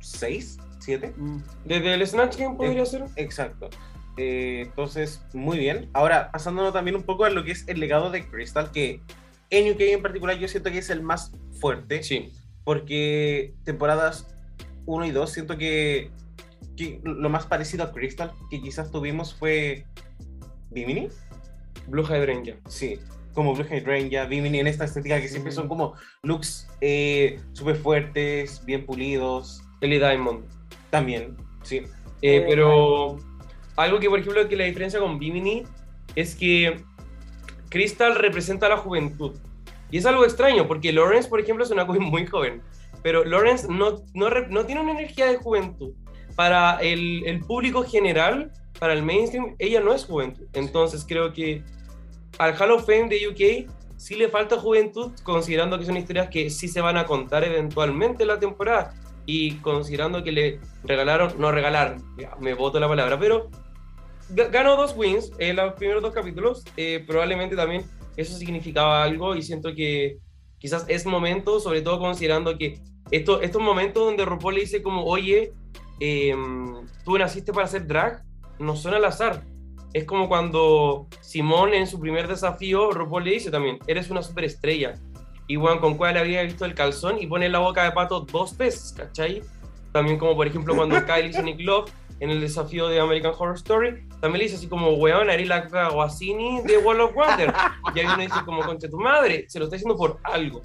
6, 0.00 0.58
7. 0.80 1.14
Mm. 1.16 1.36
Desde 1.66 1.94
el 1.94 2.04
Snatch 2.04 2.36
Game 2.36 2.56
podría 2.56 2.82
Eh, 2.82 2.86
ser. 2.86 3.04
Exacto. 3.14 3.70
Eh, 4.16 4.62
entonces, 4.66 5.22
muy 5.32 5.56
bien. 5.60 5.88
Ahora, 5.92 6.32
pasándonos 6.32 6.72
también 6.72 6.96
un 6.96 7.04
poco 7.04 7.24
a 7.24 7.30
lo 7.30 7.44
que 7.44 7.52
es 7.52 7.68
el 7.68 7.78
legado 7.78 8.10
de 8.10 8.26
Crystal, 8.26 8.72
que 8.72 9.00
en 9.50 9.72
UK 9.72 9.82
en 9.82 10.02
particular 10.02 10.36
yo 10.36 10.48
siento 10.48 10.72
que 10.72 10.78
es 10.78 10.90
el 10.90 11.00
más 11.00 11.30
fuerte, 11.60 12.02
Sí, 12.02 12.32
porque 12.64 13.54
temporadas 13.62 14.34
1 14.86 15.06
y 15.06 15.12
2 15.12 15.30
siento 15.30 15.56
que, 15.56 16.10
que 16.76 17.00
lo 17.04 17.28
más 17.28 17.46
parecido 17.46 17.84
a 17.84 17.92
Crystal 17.92 18.32
que 18.50 18.60
quizás 18.60 18.90
tuvimos 18.90 19.34
fue 19.34 19.84
Bimini. 20.70 21.08
Blue 21.88 22.04
Hydrangea. 22.04 22.56
Sí, 22.68 22.98
como 23.34 23.54
Blue 23.54 23.64
Hydrangea, 23.68 24.26
Bimini 24.26 24.60
en 24.60 24.66
esta 24.66 24.84
estética 24.84 25.20
que 25.20 25.28
siempre 25.28 25.52
Mm. 25.52 25.54
son 25.54 25.68
como 25.68 25.94
looks 26.22 26.68
eh, 26.80 27.40
súper 27.52 27.76
fuertes, 27.76 28.64
bien 28.64 28.86
pulidos. 28.86 29.62
Ellie 29.80 29.98
Diamond. 29.98 30.44
También, 30.90 31.36
sí. 31.62 31.78
Eh, 31.78 32.36
Eh, 32.36 32.44
pero 32.48 33.18
algo 33.76 33.98
que, 33.98 34.08
por 34.08 34.20
ejemplo, 34.20 34.48
que 34.48 34.56
la 34.56 34.64
diferencia 34.64 35.00
con 35.00 35.18
Bimini 35.18 35.64
es 36.14 36.34
que 36.36 36.82
Crystal 37.68 38.14
representa 38.14 38.68
la 38.68 38.76
juventud. 38.76 39.32
Y 39.90 39.98
es 39.98 40.06
algo 40.06 40.24
extraño, 40.24 40.68
porque 40.68 40.92
Lawrence, 40.92 41.28
por 41.28 41.40
ejemplo, 41.40 41.64
es 41.64 41.70
una 41.70 41.86
queen 41.88 42.02
muy 42.04 42.26
joven. 42.26 42.62
Pero 43.02 43.24
Lawrence 43.24 43.66
no, 43.68 44.04
no, 44.14 44.28
no 44.48 44.64
tiene 44.66 44.80
una 44.80 44.92
energía 44.92 45.26
de 45.26 45.36
juventud. 45.38 45.92
Para 46.34 46.78
el, 46.80 47.22
el 47.26 47.40
público 47.40 47.82
general, 47.84 48.50
para 48.78 48.92
el 48.94 49.02
mainstream, 49.02 49.54
ella 49.58 49.80
no 49.80 49.92
es 49.92 50.04
juventud. 50.04 50.46
Entonces 50.54 51.04
creo 51.06 51.32
que 51.32 51.62
al 52.38 52.54
Hall 52.60 52.72
of 52.72 52.86
Fame 52.86 53.08
de 53.08 53.28
UK 53.28 53.70
sí 53.96 54.14
le 54.16 54.28
falta 54.28 54.58
juventud, 54.58 55.12
considerando 55.22 55.78
que 55.78 55.84
son 55.84 55.96
historias 55.96 56.28
que 56.28 56.50
sí 56.50 56.66
se 56.68 56.80
van 56.80 56.96
a 56.96 57.04
contar 57.06 57.44
eventualmente 57.44 58.22
en 58.24 58.28
la 58.28 58.38
temporada. 58.38 58.94
Y 59.24 59.56
considerando 59.58 60.24
que 60.24 60.32
le 60.32 60.60
regalaron, 60.82 61.34
no 61.38 61.52
regalaron, 61.52 62.02
ya, 62.18 62.34
me 62.40 62.54
voto 62.54 62.80
la 62.80 62.88
palabra, 62.88 63.16
pero 63.20 63.50
ga- 64.34 64.50
ganó 64.50 64.74
dos 64.76 64.94
wins 64.96 65.30
en 65.38 65.54
los 65.56 65.74
primeros 65.74 66.02
dos 66.02 66.12
capítulos. 66.12 66.64
eh, 66.76 67.04
probablemente 67.06 67.54
también 67.54 67.84
eso 68.16 68.36
significaba 68.36 69.04
algo 69.04 69.36
y 69.36 69.42
siento 69.42 69.74
que 69.74 70.18
quizás 70.58 70.84
es 70.88 71.06
momento, 71.06 71.60
sobre 71.60 71.82
todo 71.82 72.00
considerando 72.00 72.58
que 72.58 72.80
esto, 73.12 73.40
estos 73.42 73.62
momentos 73.62 74.04
donde 74.04 74.24
RuPaul 74.24 74.54
le 74.54 74.60
dice 74.62 74.82
como, 74.82 75.04
oye, 75.04 75.52
em, 76.02 76.86
tú 77.04 77.16
naciste 77.18 77.52
para 77.52 77.66
hacer 77.66 77.86
drag, 77.86 78.24
no 78.58 78.76
son 78.76 78.94
al 78.94 79.04
azar. 79.04 79.44
Es 79.92 80.04
como 80.04 80.28
cuando 80.28 81.06
Simón 81.20 81.74
en 81.74 81.86
su 81.86 82.00
primer 82.00 82.26
desafío, 82.26 82.90
RuPaul 82.90 83.24
le 83.24 83.32
dice 83.32 83.50
también, 83.50 83.78
eres 83.86 84.10
una 84.10 84.22
superestrella. 84.22 84.94
Y 85.46 85.56
bueno, 85.56 85.80
con 85.80 85.96
cuál 85.96 86.16
había 86.16 86.42
visto 86.42 86.64
el 86.64 86.74
calzón 86.74 87.20
y 87.20 87.26
pone 87.26 87.48
la 87.48 87.58
boca 87.58 87.84
de 87.84 87.92
pato 87.92 88.20
dos 88.20 88.56
veces, 88.56 88.94
¿cachai? 88.96 89.42
También 89.92 90.18
como 90.18 90.34
por 90.34 90.46
ejemplo 90.46 90.74
cuando 90.74 90.96
Kylie 91.06 91.28
hizo 91.30 91.42
Nick 91.42 91.60
Love 91.60 91.90
en 92.20 92.30
el 92.30 92.40
desafío 92.40 92.88
de 92.88 93.00
American 93.00 93.32
Horror 93.36 93.56
Story, 93.56 94.08
también 94.20 94.38
le 94.38 94.44
dice 94.44 94.56
así 94.56 94.68
como, 94.68 94.92
weón, 94.92 95.28
eres 95.28 95.48
la 95.48 95.68
Guasini 95.90 96.62
de 96.62 96.78
World 96.78 97.02
of 97.02 97.14
Wonder. 97.14 97.52
Y 97.94 97.98
ahí 97.98 98.06
uno 98.06 98.18
dice 98.18 98.38
como, 98.44 98.62
concha 98.62 98.88
tu 98.88 98.98
madre, 98.98 99.44
se 99.48 99.58
lo 99.58 99.64
está 99.64 99.76
haciendo 99.76 99.96
por 99.96 100.20
algo. 100.22 100.62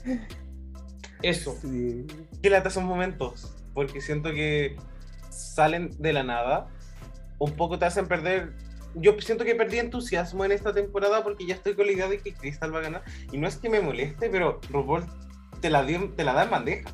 Eso. 1.22 1.56
Sí. 1.62 2.06
Qué 2.42 2.50
lata 2.50 2.70
esos 2.70 2.84
momentos, 2.84 3.56
porque 3.74 4.02
siento 4.02 4.32
que 4.32 4.78
salen 5.38 5.92
de 6.00 6.14
la 6.14 6.24
nada, 6.24 6.68
un 7.40 7.52
poco 7.54 7.78
te 7.80 7.86
hacen 7.86 8.08
perder. 8.08 8.54
Yo 8.96 9.16
siento 9.20 9.46
que 9.46 9.54
perdí 9.54 9.78
entusiasmo 9.80 10.44
en 10.46 10.52
esta 10.52 10.74
temporada 10.74 11.24
porque 11.24 11.46
ya 11.46 11.54
estoy 11.56 11.76
con 11.76 11.86
la 11.86 11.92
idea 11.92 12.08
de 12.08 12.18
que 12.20 12.34
Crystal 12.34 12.74
va 12.74 12.80
a 12.80 12.84
ganar. 12.84 13.04
Y 13.32 13.38
no 13.38 13.48
es 13.48 13.58
que 13.58 13.70
me 13.70 13.80
moleste, 13.80 14.30
pero 14.30 14.60
RuPaul 14.72 15.04
te 15.62 15.70
la, 15.70 15.84
dio- 15.84 16.12
te 16.16 16.24
la 16.24 16.34
da 16.34 16.44
en 16.46 16.50
bandeja. 16.50 16.90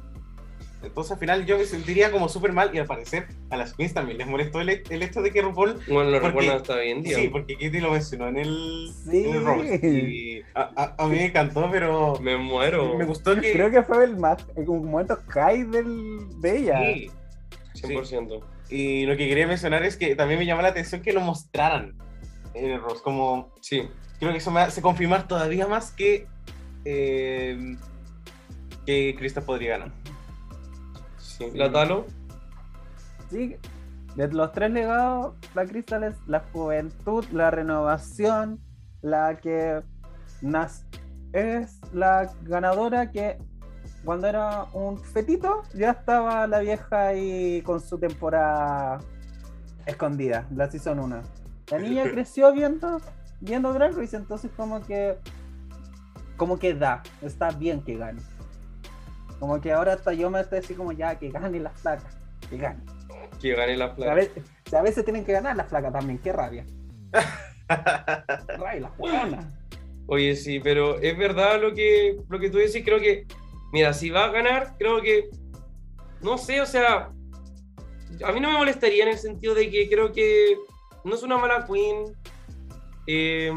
Entonces 0.83 1.13
al 1.13 1.17
final 1.19 1.45
yo 1.45 1.57
me 1.57 1.63
sentiría 1.63 2.11
como 2.11 2.27
súper 2.27 2.51
mal 2.51 2.71
y 2.75 2.77
al 2.79 2.87
parecer 2.87 3.27
a 3.49 3.55
las 3.55 3.73
queens 3.73 3.93
también 3.93 4.17
les 4.17 4.27
molestó 4.27 4.59
el, 4.59 4.69
el 4.89 5.01
hecho 5.01 5.21
de 5.21 5.31
que 5.31 5.41
RuPaul... 5.41 5.79
Bueno, 5.87 6.09
lo 6.09 6.19
Porque- 6.19 6.27
recuerdo 6.27 6.53
hasta 6.57 6.73
hoy 6.73 6.89
en 6.89 7.03
día. 7.03 7.17
Sí, 7.19 7.29
porque 7.29 7.55
Kitty 7.55 7.79
lo 7.79 7.91
mencionó 7.91 8.27
en 8.27 8.37
el, 8.37 8.91
Sí. 9.09 9.23
en 9.25 9.35
el 9.35 9.45
roast. 9.45 9.83
Y 9.85 10.41
a, 10.53 10.71
a- 10.75 10.95
a 11.01 11.07
mí 11.07 11.15
me 11.15 11.25
encantó, 11.27 11.69
pero 11.71 12.19
Me 12.19 12.35
muero. 12.35 12.97
me 12.97 13.05
gustó 13.05 13.33
que... 13.39 13.53
Creo 13.53 13.71
que 13.71 13.81
fue 13.83 14.03
el 14.03 14.17
más, 14.17 14.45
el 14.57 14.65
momento 14.65 15.17
high 15.29 15.63
del, 15.63 16.41
de 16.41 16.57
ella. 16.57 16.79
sí. 16.93 17.11
100%. 17.74 18.43
Y 18.69 19.05
lo 19.05 19.17
que 19.17 19.28
quería 19.28 19.47
mencionar 19.47 19.84
es 19.84 19.97
que 19.97 20.15
también 20.15 20.39
me 20.39 20.45
llama 20.45 20.61
la 20.61 20.69
atención 20.69 21.01
que 21.01 21.13
lo 21.13 21.21
mostraran 21.21 21.95
en 22.53 22.71
el 22.71 22.82
roast. 22.82 23.03
Como 23.03 23.51
Sí. 23.61 23.88
creo 24.19 24.32
que 24.32 24.38
eso 24.38 24.51
me 24.51 24.61
hace 24.61 24.82
confirmar 24.82 25.28
todavía 25.28 25.67
más 25.67 25.91
que 25.91 26.28
eh, 26.86 27.78
que 28.86 29.15
Krista 29.17 29.41
podría 29.41 29.78
ganar. 29.78 29.91
sí. 31.17 31.45
La 31.53 31.71
Talo, 31.71 32.05
Sí, 33.30 33.55
de 34.15 34.28
los 34.32 34.51
tres 34.51 34.69
legados, 34.71 35.34
la 35.55 35.65
Crystal 35.65 36.03
es 36.03 36.13
la 36.28 36.41
juventud, 36.51 37.26
la 37.32 37.49
renovación, 37.49 38.59
la 39.01 39.38
que 39.41 39.82
nas- 40.43 40.84
es 41.32 41.80
la 41.93 42.32
ganadora 42.43 43.09
que 43.11 43.38
cuando 44.04 44.28
era 44.28 44.66
un 44.74 44.99
fetito 44.99 45.64
ya 45.74 45.91
estaba 45.91 46.45
la 46.47 46.60
vieja 46.60 47.08
ahí 47.08 47.62
con 47.62 47.80
su 47.80 47.97
temporada 47.97 48.99
escondida, 49.86 50.47
la 50.56 50.70
season 50.70 50.99
1. 50.99 51.22
La 51.72 51.80
niña 51.80 52.04
creció 52.12 52.51
viendo, 52.54 52.99
viendo 53.39 53.74
Drag 53.74 53.95
Race, 53.95 54.16
entonces 54.16 54.51
como 54.56 54.82
que 54.86 55.18
como 56.38 56.58
que 56.58 56.74
da, 56.74 57.04
está 57.22 57.51
bien 57.51 57.82
que 57.84 57.95
gane. 57.95 58.22
Como 59.39 59.62
que 59.62 59.72
ahora 59.72 59.93
hasta 59.93 60.14
yo 60.14 60.30
me 60.30 60.39
estoy 60.41 60.60
así 60.60 60.74
como 60.74 60.91
ya 60.91 61.18
que 61.18 61.30
gane 61.30 61.60
las 61.60 61.80
placas, 61.82 62.18
que 62.49 62.58
gane. 62.58 62.80
que 63.41 63.54
gane 63.56 63.78
la 63.78 63.86
A 63.86 63.95
plata. 63.95 64.14
veces, 64.16 64.43
a 64.74 64.82
veces 64.82 65.04
tienen 65.06 65.26
que 65.26 65.34
ganar 65.34 65.56
las 65.56 65.68
flacas 65.68 65.93
también, 65.93 66.20
qué 66.20 66.32
rabia. 66.34 66.66
Rabia, 67.68 68.91
las. 68.99 69.45
Oye, 70.08 70.36
sí, 70.36 70.60
pero 70.60 70.99
es 70.99 71.18
verdad 71.18 71.62
lo 71.62 71.74
que, 71.74 72.18
lo 72.28 72.39
que 72.39 72.49
tú 72.49 72.58
decís. 72.58 72.84
Creo 72.84 72.99
que, 72.99 73.26
mira, 73.74 73.91
si 73.93 74.09
va 74.09 74.26
a 74.26 74.32
ganar, 74.32 74.76
creo 74.78 75.01
que, 75.01 75.30
no 76.21 76.38
sé, 76.38 76.61
o 76.61 76.65
sea, 76.65 77.09
a 78.24 78.32
mí 78.32 78.39
no 78.39 78.51
me 78.51 78.57
molestaría 78.59 79.03
en 79.03 79.09
el 79.09 79.17
sentido 79.17 79.53
de 79.55 79.69
que 79.69 79.89
creo 79.89 80.13
que 80.13 80.57
no 81.03 81.15
es 81.15 81.24
una 81.24 81.38
mala 81.38 81.65
queen. 81.65 82.13
Eh, 83.07 83.51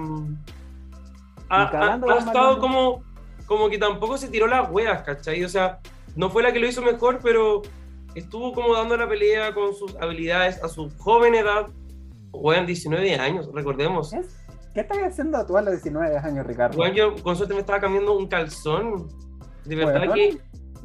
ha, 1.48 1.62
ha- 1.62 1.94
ha 1.94 2.18
estado 2.18 2.58
como, 2.58 3.04
como 3.46 3.68
que 3.70 3.78
tampoco 3.78 4.18
se 4.18 4.28
tiró 4.28 4.46
las 4.48 4.68
huevas, 4.70 5.02
¿cachai? 5.02 5.44
O 5.44 5.48
sea, 5.48 5.78
no 6.16 6.30
fue 6.30 6.42
la 6.42 6.52
que 6.52 6.58
lo 6.58 6.66
hizo 6.66 6.82
mejor, 6.82 7.20
pero 7.22 7.62
estuvo 8.14 8.52
como 8.52 8.74
dando 8.74 8.96
la 8.96 9.08
pelea 9.08 9.54
con 9.54 9.74
sus 9.74 9.94
habilidades 9.96 10.60
a 10.64 10.68
su 10.68 10.90
joven 10.98 11.34
edad. 11.34 11.66
Weón, 12.32 12.66
19 12.66 13.14
años, 13.16 13.48
recordemos. 13.52 14.10
¿Qué 14.74 14.80
estás 14.80 14.98
haciendo 14.98 15.46
tú 15.46 15.56
a 15.56 15.62
los 15.62 15.72
19 15.74 16.18
años, 16.18 16.46
Ricardo? 16.46 16.78
Weón, 16.78 16.94
yo 16.94 17.14
con 17.22 17.36
suerte 17.36 17.54
me 17.54 17.60
estaba 17.60 17.80
cambiando 17.80 18.16
un 18.16 18.26
calzón. 18.26 19.08
De 19.66 19.76
verdad 19.76 20.02
Weón. 20.02 20.14
que 20.14 20.38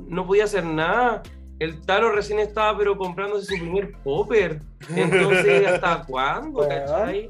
no 0.07 0.25
podía 0.25 0.45
hacer 0.45 0.63
nada. 0.65 1.23
El 1.59 1.79
Taro 1.86 2.11
recién 2.11 2.39
estaba, 2.39 2.75
pero 2.77 2.97
comprándose 2.97 3.45
su 3.45 3.61
primer 3.61 3.91
popper. 4.03 4.59
Entonces, 4.95 5.67
¿hasta 5.67 6.03
cuándo, 6.05 6.59
Weón. 6.61 6.69
cachai? 6.69 7.29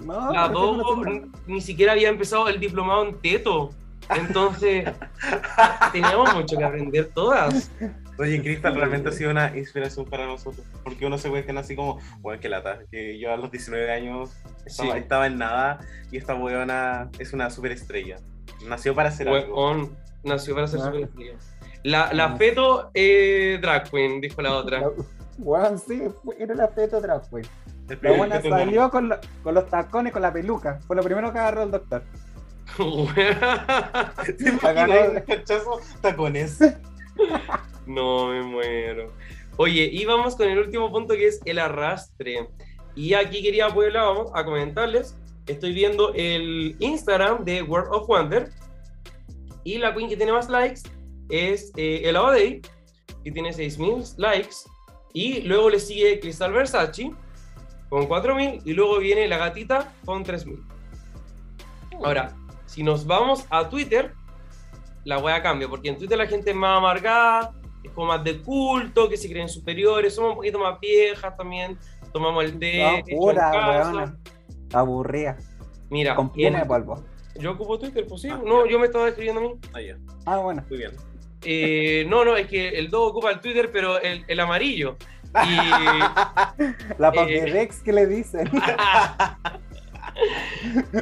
no, 0.00 0.32
La 0.32 0.42
¿por 0.42 0.52
qué 0.52 0.54
Dogo 0.82 1.04
no 1.04 1.32
ni 1.46 1.60
siquiera 1.60 1.92
había 1.92 2.08
empezado 2.08 2.48
el 2.48 2.60
diplomado 2.60 3.06
en 3.08 3.18
teto. 3.20 3.70
Entonces, 4.14 4.84
teníamos 5.92 6.34
mucho 6.34 6.58
que 6.58 6.64
aprender 6.64 7.08
todas. 7.14 7.70
Oye, 8.18 8.40
Crystal 8.42 8.74
realmente 8.74 9.08
ha 9.08 9.12
sido 9.12 9.30
una 9.30 9.56
inspiración 9.56 10.04
para 10.04 10.26
nosotros. 10.26 10.64
Porque 10.82 11.06
uno 11.06 11.16
se 11.16 11.30
cuestiona 11.30 11.60
así 11.60 11.74
como, 11.74 11.98
bueno, 12.20 12.38
que 12.40 12.48
lata, 12.50 12.80
que 12.90 13.18
yo 13.18 13.32
a 13.32 13.36
los 13.38 13.50
19 13.50 13.90
años 13.90 14.30
estaba, 14.66 14.92
Sí. 14.92 14.98
estaba 14.98 15.26
en 15.26 15.38
nada 15.38 15.80
y 16.12 16.18
esta 16.18 16.34
weona 16.34 17.10
es 17.18 17.32
una 17.32 17.48
superestrella. 17.50 18.16
Nació 18.68 18.94
para 18.94 19.08
hacer 19.08 19.28
algo. 19.28 19.54
Weón, 19.56 19.96
nació 20.24 20.54
para 20.54 20.66
ser 20.66 20.80
Ah. 20.80 20.92
super 20.92 21.08
La, 21.82 22.12
la 22.12 22.24
Ah. 22.24 22.36
feto 22.36 22.90
eh, 22.94 23.58
drag 23.60 23.90
queen, 23.90 24.20
dijo 24.20 24.40
la 24.42 24.56
otra. 24.56 24.80
La- 25.38 25.76
sí, 25.78 26.02
era 26.38 26.54
la 26.54 26.68
feto 26.68 27.00
drag, 27.00 27.28
pues. 27.30 27.48
El 27.88 27.98
La 28.00 28.12
buena 28.12 28.40
salió 28.40 28.88
con, 28.90 29.08
lo- 29.10 29.18
con 29.42 29.54
los 29.54 29.68
tacones, 29.68 30.12
con 30.12 30.22
la 30.22 30.32
peluca. 30.32 30.78
Fue 30.86 30.96
lo 30.96 31.02
primero 31.02 31.32
que 31.32 31.38
agarró 31.38 31.64
el 31.64 31.70
doctor. 31.70 32.02
¿Te 33.14 34.48
imaginas 34.48 35.22
cachazo 35.26 35.80
tacones? 36.00 36.58
No, 37.86 38.28
me 38.28 38.42
muero. 38.42 39.12
Oye, 39.56 39.88
y 39.92 40.04
vamos 40.06 40.34
con 40.36 40.48
el 40.48 40.58
último 40.58 40.90
punto 40.90 41.14
que 41.14 41.26
es 41.28 41.40
el 41.44 41.58
arrastre. 41.58 42.48
Y 42.96 43.14
aquí 43.14 43.42
quería 43.42 43.68
Puebla, 43.68 44.02
vamos 44.04 44.30
a 44.34 44.44
comentarles. 44.44 45.16
Estoy 45.46 45.74
viendo 45.74 46.12
el 46.14 46.76
Instagram 46.78 47.44
de 47.44 47.62
World 47.62 47.88
of 47.92 48.08
Wonder. 48.08 48.50
Y 49.64 49.78
la 49.78 49.94
queen 49.94 50.08
que 50.08 50.16
tiene 50.16 50.32
más 50.32 50.48
likes 50.48 50.82
es 51.30 51.72
eh, 51.76 52.02
el 52.04 52.16
Abadei, 52.16 52.60
que 53.22 53.30
tiene 53.32 53.50
6.000 53.50 54.14
likes. 54.18 54.56
Y 55.12 55.40
luego 55.42 55.70
le 55.70 55.80
sigue 55.80 56.20
Crystal 56.20 56.52
Versace 56.52 57.10
con 57.88 58.06
4.000. 58.08 58.62
Y 58.64 58.72
luego 58.74 58.98
viene 58.98 59.26
la 59.26 59.38
gatita 59.38 59.92
con 60.04 60.24
3.000. 60.24 60.62
Ahora, 62.04 62.34
si 62.66 62.82
nos 62.82 63.06
vamos 63.06 63.46
a 63.50 63.68
Twitter, 63.68 64.12
la 65.04 65.18
wea 65.18 65.42
cambia, 65.42 65.68
porque 65.68 65.88
en 65.88 65.96
Twitter 65.98 66.18
la 66.18 66.26
gente 66.26 66.50
es 66.50 66.56
más 66.56 66.78
amargada, 66.78 67.52
es 67.82 67.90
como 67.92 68.08
más 68.08 68.24
de 68.24 68.40
culto, 68.42 69.08
que 69.08 69.16
se 69.16 69.28
creen 69.30 69.48
superiores, 69.48 70.14
somos 70.14 70.30
un 70.30 70.36
poquito 70.36 70.58
más 70.58 70.80
viejas 70.80 71.36
también, 71.36 71.78
tomamos 72.12 72.44
el 72.44 72.58
té, 72.58 73.02
No, 73.08 73.16
pura. 73.16 74.12
Aburrida. 74.72 75.36
Mira, 75.90 76.16
Con 76.16 76.30
pluma 76.30 76.50
de 76.50 76.62
en- 76.62 76.68
polvo. 76.68 77.04
Yo 77.38 77.52
ocupo 77.52 77.78
Twitter, 77.78 78.06
pues 78.08 78.22
sí, 78.22 78.28
Ah, 78.30 78.40
no, 78.44 78.64
ya. 78.64 78.72
yo 78.72 78.78
me 78.78 78.86
estaba 78.86 79.08
escribiendo 79.08 79.40
a 79.40 79.44
mí. 79.44 79.54
Ah, 79.72 79.80
ya. 79.80 79.96
Ah, 80.26 80.38
bueno. 80.38 80.64
Muy 80.68 80.78
bien. 80.78 80.92
Eh, 81.42 82.06
no, 82.08 82.24
no, 82.24 82.36
es 82.36 82.46
que 82.46 82.68
el 82.70 82.88
Dogo 82.90 83.08
ocupa 83.08 83.30
el 83.30 83.40
Twitter, 83.40 83.70
pero 83.72 84.00
el, 84.00 84.24
el 84.28 84.40
amarillo. 84.40 84.96
Y, 85.34 85.56
La 86.98 87.08
Eh. 87.08 87.12
Pokédex 87.14 87.82
que 87.82 87.92
le 87.92 88.06
dicen. 88.06 88.48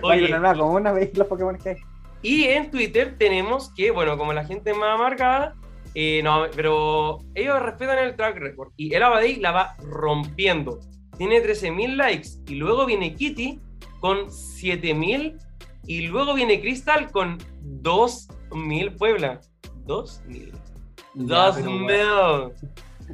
Oye, 0.03 0.25
oye, 0.25 0.29
no, 0.31 0.39
no, 0.41 0.59
como 0.59 0.75
una 0.75 0.93
vez 0.93 1.17
los 1.17 1.27
Pokémon 1.27 1.57
que 1.59 1.69
hay. 1.71 1.77
Y 2.23 2.45
en 2.45 2.71
Twitter 2.71 3.17
tenemos 3.19 3.73
que, 3.75 3.91
bueno, 3.91 4.17
como 4.17 4.33
la 4.33 4.45
gente 4.45 4.71
es 4.71 4.77
más 4.77 4.99
marcada, 4.99 5.55
eh, 5.95 6.23
no, 6.23 6.47
pero 6.55 7.19
ellos 7.35 7.61
respetan 7.61 7.99
el 7.99 8.17
track 8.17 8.37
record. 8.39 8.73
Y 8.77 8.95
el 8.95 9.03
Abadei 9.03 9.37
la 9.37 9.53
va 9.53 9.77
rompiendo. 9.83 10.81
Tiene 11.19 11.43
13.000 11.43 11.97
likes. 11.97 12.29
Y 12.47 12.55
luego 12.55 12.87
viene 12.87 13.15
Kitty 13.15 13.61
con 14.01 14.29
7.000. 14.29 15.37
Y 15.87 16.07
luego 16.09 16.35
viene 16.35 16.61
Crystal 16.61 17.11
con 17.11 17.39
2.000 17.83 18.97
Puebla. 18.97 19.41
2.000. 19.87 20.53
Ya, 21.15 21.53
pero, 21.55 21.71
weón. 21.71 21.87
2.000. 21.89 22.53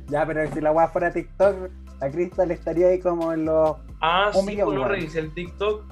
Ya, 0.09 0.27
pero 0.27 0.53
si 0.53 0.61
la 0.61 0.71
weá 0.73 0.89
fuera 0.89 1.12
TikTok, 1.12 1.71
la 2.01 2.11
Crystal 2.11 2.51
estaría 2.51 2.89
ahí 2.89 3.01
como 3.01 3.33
en 3.33 3.47
los. 3.47 3.77
Ah, 4.01 4.31
Un 4.35 4.43
sí, 4.43 4.47
millón, 4.47 4.75
no 4.75 4.85
revisé 4.87 5.21
el 5.21 5.33
TikTok. 5.35 5.85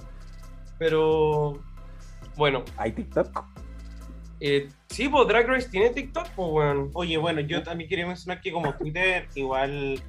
Pero 0.79 1.59
bueno, 2.37 2.63
¿Hay 2.77 2.93
TikTok? 2.93 3.45
eh, 4.41 4.69
sí, 4.89 5.09
pues 5.09 5.27
Drag 5.27 5.47
Race 5.49 5.69
tiene 5.71 5.91
TikTok, 5.91 6.29
pues 6.37 6.51
bueno. 6.51 6.91
Oye, 6.93 7.17
bueno, 7.17 7.41
yo 7.41 7.63
también 7.63 7.89
quería 7.89 8.07
mencionar 8.07 8.41
que 8.43 8.53
como 8.53 8.75
Twitter, 8.75 9.27
igual 9.35 10.01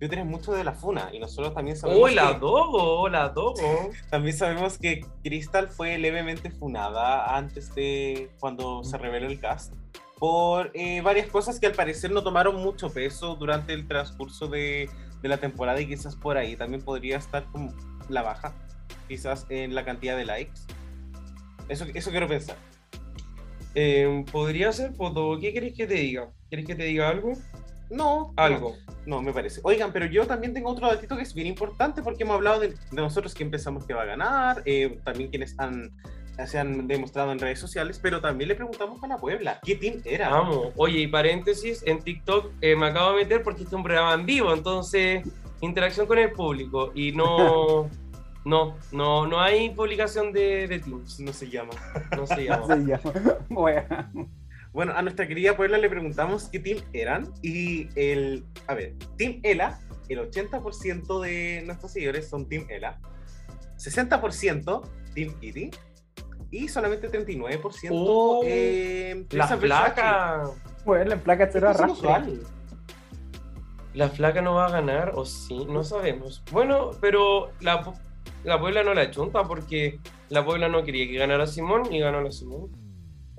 Twitter 0.00 0.20
es 0.20 0.24
mucho 0.26 0.52
de 0.52 0.64
la 0.64 0.72
funa 0.72 1.10
y 1.12 1.18
nosotros 1.18 1.52
también 1.52 1.76
sabemos, 1.76 2.02
Hola, 2.02 2.32
que, 2.32 2.38
Dogo, 2.40 3.00
hola, 3.00 3.28
Dogo. 3.28 3.90
también 4.10 4.34
sabemos 4.34 4.78
que 4.78 5.04
Crystal 5.22 5.68
fue 5.68 5.98
levemente 5.98 6.50
funada 6.50 7.36
antes 7.36 7.74
de 7.74 8.30
cuando 8.40 8.82
se 8.82 8.96
reveló 8.96 9.26
el 9.26 9.38
cast 9.38 9.74
por 10.18 10.70
eh, 10.72 11.02
varias 11.02 11.26
cosas 11.28 11.60
que 11.60 11.66
al 11.66 11.74
parecer 11.74 12.10
no 12.12 12.22
tomaron 12.22 12.56
mucho 12.56 12.90
peso 12.90 13.34
durante 13.34 13.74
el 13.74 13.86
transcurso 13.86 14.48
de, 14.48 14.88
de 15.20 15.28
la 15.28 15.36
temporada 15.36 15.78
y 15.80 15.86
quizás 15.86 16.16
por 16.16 16.38
ahí 16.38 16.56
también 16.56 16.82
podría 16.82 17.18
estar 17.18 17.44
como 17.52 17.74
la 18.08 18.22
baja, 18.22 18.54
quizás 19.06 19.44
en 19.50 19.74
la 19.74 19.84
cantidad 19.84 20.16
de 20.16 20.24
likes. 20.24 20.60
Eso, 21.68 21.84
eso 21.94 22.10
quiero 22.10 22.26
pensar. 22.26 22.56
Eh, 23.74 24.24
Podría 24.32 24.72
ser, 24.72 24.94
Dogo, 24.96 25.38
¿qué 25.38 25.52
querés 25.52 25.74
que 25.74 25.86
te 25.86 25.94
diga? 25.94 26.30
¿Querés 26.48 26.66
que 26.66 26.74
te 26.74 26.84
diga 26.84 27.08
algo? 27.08 27.34
No, 27.90 28.32
Algo. 28.36 28.76
No, 29.06 29.20
me 29.22 29.32
parece. 29.32 29.60
Oigan, 29.64 29.92
pero 29.92 30.06
yo 30.06 30.26
también 30.26 30.54
tengo 30.54 30.70
otro 30.70 30.86
datito 30.86 31.16
que 31.16 31.22
es 31.22 31.34
bien 31.34 31.46
importante 31.46 32.02
porque 32.02 32.22
hemos 32.22 32.36
hablado 32.36 32.60
de, 32.60 32.68
de 32.68 32.76
nosotros 32.92 33.34
que 33.34 33.44
pensamos 33.46 33.84
que 33.84 33.94
va 33.94 34.02
a 34.02 34.06
ganar, 34.06 34.62
eh, 34.64 35.00
también 35.04 35.30
quienes 35.30 35.58
han, 35.58 35.90
se 36.46 36.58
han 36.58 36.86
demostrado 36.86 37.32
en 37.32 37.38
redes 37.38 37.58
sociales, 37.58 37.98
pero 38.00 38.20
también 38.20 38.48
le 38.48 38.54
preguntamos 38.54 39.02
a 39.02 39.08
la 39.08 39.16
Puebla, 39.16 39.58
¿qué 39.64 39.74
team 39.74 40.00
era? 40.04 40.30
Vamos. 40.30 40.68
Oye, 40.76 41.00
y 41.00 41.06
paréntesis, 41.06 41.82
en 41.86 41.98
TikTok 42.00 42.52
eh, 42.60 42.76
me 42.76 42.86
acabo 42.86 43.12
de 43.12 43.24
meter 43.24 43.42
porque 43.42 43.62
este 43.62 43.74
es 43.74 43.76
un 43.76 43.82
programa 43.82 44.14
en 44.14 44.26
vivo, 44.26 44.52
entonces 44.52 45.26
interacción 45.60 46.06
con 46.06 46.18
el 46.18 46.32
público 46.32 46.92
y 46.94 47.12
no, 47.12 47.88
no, 48.44 48.76
no, 48.92 49.26
no 49.26 49.40
hay 49.40 49.70
publicación 49.70 50.32
de, 50.32 50.68
de 50.68 50.78
Teams, 50.78 51.20
No 51.20 51.32
se 51.32 51.48
llama. 51.48 51.72
no 52.16 52.26
se 52.26 52.44
llama. 52.44 52.66
Se 52.66 52.84
llama. 52.84 53.12
Bueno. 53.48 54.30
Bueno, 54.72 54.92
a 54.94 55.02
nuestra 55.02 55.26
querida 55.26 55.56
Puebla 55.56 55.78
le 55.78 55.88
preguntamos 55.88 56.48
qué 56.48 56.60
team 56.60 56.78
eran 56.92 57.32
y 57.42 57.88
el, 57.96 58.44
a 58.68 58.74
ver, 58.74 58.94
Team 59.16 59.40
Ela, 59.42 59.80
el 60.08 60.18
80% 60.20 61.20
de 61.20 61.62
nuestros 61.66 61.92
seguidores 61.92 62.28
son 62.28 62.48
Team 62.48 62.66
Ela, 62.68 63.00
60% 63.78 64.82
Team 65.14 65.34
Kitty 65.40 65.70
y 66.52 66.68
solamente 66.68 67.10
39% 67.10 67.88
Oh, 67.92 68.42
eh, 68.44 69.26
La 69.30 69.48
flaca, 69.48 70.50
Bueno, 70.84 71.12
en 71.12 71.20
placa 71.20 71.48
cero 71.52 71.72
inusual. 71.76 72.40
la 73.94 74.08
flaca 74.08 74.40
no 74.42 74.54
va 74.54 74.66
a 74.66 74.70
ganar, 74.70 75.12
o 75.14 75.24
sí, 75.24 75.64
no 75.68 75.82
sabemos. 75.82 76.42
Bueno, 76.52 76.90
pero 77.00 77.50
la, 77.60 77.92
la 78.44 78.60
Puebla 78.60 78.84
no 78.84 78.94
la 78.94 79.10
chunta 79.10 79.42
porque 79.44 79.98
la 80.28 80.44
Puebla 80.44 80.68
no 80.68 80.84
quería 80.84 81.06
que 81.08 81.14
ganara 81.18 81.46
Simón 81.48 81.92
y 81.92 81.98
ganó 81.98 82.20
la 82.20 82.30
Simón. 82.30 82.70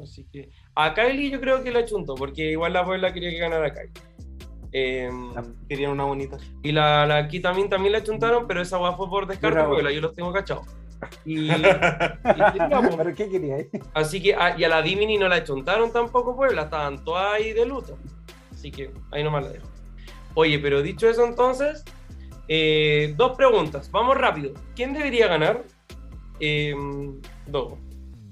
Así 0.01 0.25
que 0.32 0.49
a 0.76 0.93
Kylie 0.93 1.30
yo 1.32 1.39
creo 1.41 1.63
que 1.63 1.72
la 1.72 1.86
chuntó 1.86 2.15
porque 2.15 2.51
igual 2.51 2.74
la 2.74 2.86
Puebla 2.86 3.13
quería 3.13 3.30
que 3.30 3.38
ganara 3.38 3.74
Kylie. 3.74 3.91
Em, 4.74 5.34
Querían 5.67 5.91
una 5.91 6.05
bonita. 6.05 6.38
Y 6.63 6.72
la, 6.72 7.05
la 7.05 7.17
aquí 7.17 7.39
también, 7.41 7.69
también 7.69 7.91
la 7.93 8.03
chuntaron, 8.03 8.47
pero 8.47 8.61
esa 8.61 8.78
weá 8.80 8.93
fue 8.93 9.09
por 9.09 9.28
descarte 9.28 9.61
porque 9.63 9.84
la- 9.84 9.91
yo 9.91 9.99
los 10.01 10.13
tengo 10.13 10.32
cachados. 10.32 10.65
Y. 11.26 11.49
¿Pero 12.24 13.15
qué 13.15 13.30
quería? 13.30 13.57
así 13.93 14.22
que, 14.22 14.36
ah, 14.36 14.55
y 14.57 14.63
a 14.63 14.69
la 14.69 14.82
Dimini 14.82 15.17
no 15.17 15.28
la 15.28 15.43
chuntaron 15.43 15.91
tampoco, 15.91 16.36
pues, 16.36 16.53
la 16.53 16.63
estaban 16.63 17.03
todas 17.03 17.34
ahí 17.34 17.53
de 17.53 17.65
luto. 17.65 17.97
Así 18.53 18.72
que 18.72 18.91
ahí 19.11 19.24
nomás 19.24 19.43
la 19.43 19.49
dejo. 19.49 19.67
Oye, 20.36 20.59
pero 20.59 20.82
dicho 20.82 21.09
eso 21.09 21.26
entonces, 21.26 21.84
eh, 22.47 23.13
dos 23.17 23.36
preguntas, 23.36 23.89
vamos 23.91 24.15
rápido. 24.17 24.53
¿Quién 24.76 24.93
debería 24.93 25.28
ganar? 25.28 25.63
Eh, 26.39 26.74
Dogo. 27.47 27.78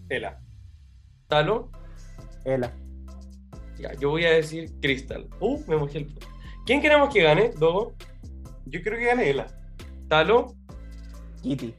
Ela. 0.07 0.39
¿Talo? 1.27 1.69
Ela. 2.45 2.71
Ya, 3.77 3.93
yo 3.93 4.09
voy 4.09 4.25
a 4.25 4.31
decir 4.31 4.71
Crystal. 4.81 5.27
Uh, 5.39 5.63
me 5.67 5.77
mojé 5.77 5.99
el 5.99 6.05
pelo. 6.07 6.27
¿Quién 6.65 6.81
queremos 6.81 7.13
que 7.13 7.23
gane? 7.23 7.51
Dogo. 7.57 7.95
Yo 8.65 8.81
creo 8.81 8.99
que 8.99 9.05
gane 9.05 9.29
Ela. 9.29 9.47
¿Talo? 10.07 10.55
Kitty. 11.41 11.73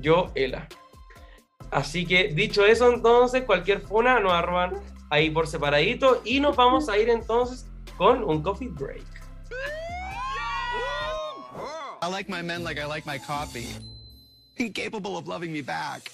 yo 0.00 0.30
Ela. 0.34 0.68
Así 1.70 2.06
que 2.06 2.28
dicho 2.28 2.66
eso, 2.66 2.92
entonces 2.92 3.44
cualquier 3.44 3.80
funa 3.80 4.20
nos 4.20 4.32
arroban 4.32 4.74
ahí 5.10 5.30
por 5.30 5.46
separadito 5.46 6.22
y 6.24 6.40
nos 6.40 6.56
vamos 6.56 6.88
a 6.88 6.98
ir 6.98 7.08
entonces 7.08 7.66
con 7.96 8.24
un 8.24 8.42
coffee 8.42 8.68
break. 8.68 9.04
I 12.02 12.10
like 12.10 12.28
my 12.28 12.42
men 12.42 12.64
like 12.64 12.80
I 12.80 12.86
like 12.86 13.06
my 13.06 13.18
coffee. 13.18 13.68
Incapable 14.56 15.16
of 15.16 15.28
loving 15.28 15.52
me 15.52 15.62
back. 15.62 16.10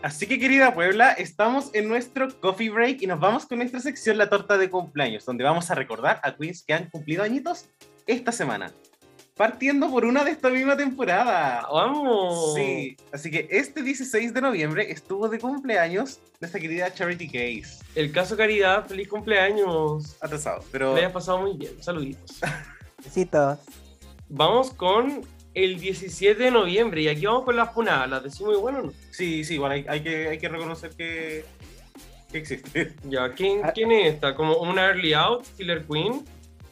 Así 0.00 0.28
que 0.28 0.38
querida 0.38 0.74
Puebla, 0.74 1.10
estamos 1.12 1.70
en 1.74 1.88
nuestro 1.88 2.28
coffee 2.40 2.70
break 2.70 3.02
y 3.02 3.08
nos 3.08 3.18
vamos 3.18 3.46
con 3.46 3.58
nuestra 3.58 3.80
sección 3.80 4.16
La 4.16 4.30
Torta 4.30 4.56
de 4.56 4.70
Cumpleaños, 4.70 5.24
donde 5.24 5.42
vamos 5.42 5.72
a 5.72 5.74
recordar 5.74 6.20
a 6.22 6.36
queens 6.36 6.62
que 6.62 6.72
han 6.72 6.88
cumplido 6.88 7.24
añitos 7.24 7.66
esta 8.06 8.30
semana. 8.30 8.72
Partiendo 9.36 9.90
por 9.90 10.04
una 10.04 10.24
de 10.24 10.30
esta 10.30 10.50
misma 10.50 10.76
temporada. 10.76 11.66
¡Vamos! 11.72 12.54
Sí, 12.54 12.96
así 13.12 13.28
que 13.30 13.48
este 13.50 13.82
16 13.82 14.32
de 14.32 14.40
noviembre 14.40 14.90
estuvo 14.90 15.28
de 15.28 15.40
cumpleaños 15.40 16.20
nuestra 16.40 16.60
querida 16.60 16.94
Charity 16.94 17.26
Case. 17.26 17.84
El 17.96 18.12
caso 18.12 18.36
Caridad, 18.36 18.86
feliz 18.86 19.08
cumpleaños. 19.08 20.16
Atrasado, 20.20 20.62
pero 20.70 20.94
Le 20.94 21.00
hayas 21.00 21.12
pasado 21.12 21.38
muy 21.38 21.56
bien, 21.56 21.72
saluditos. 21.82 22.38
Besitos. 23.04 23.58
Vamos 24.28 24.72
con 24.72 25.24
el 25.64 25.78
17 25.80 26.42
de 26.42 26.50
noviembre 26.50 27.02
y 27.02 27.08
aquí 27.08 27.26
vamos 27.26 27.44
con 27.44 27.56
las 27.56 27.72
funadas. 27.72 28.08
¿Las 28.08 28.22
decimos 28.22 28.54
igual 28.56 28.76
o 28.76 28.82
no? 28.84 28.92
sí, 29.10 29.44
sí, 29.44 29.54
igual 29.54 29.72
hay, 29.72 29.86
hay 29.88 30.00
que, 30.00 30.28
hay 30.28 30.38
que 30.38 30.48
reconocer 30.48 30.90
que, 30.90 31.44
que 32.30 32.38
existe. 32.38 32.94
Ya, 33.04 33.32
¿quién, 33.32 33.60
Ah. 33.64 33.72
¿quién 33.74 33.90
es 33.92 34.14
esta? 34.14 34.34
¿Como 34.34 34.56
una 34.58 34.86
early 34.86 35.14
out? 35.14 35.44
¿Killer 35.56 35.84
Queen? 35.86 36.24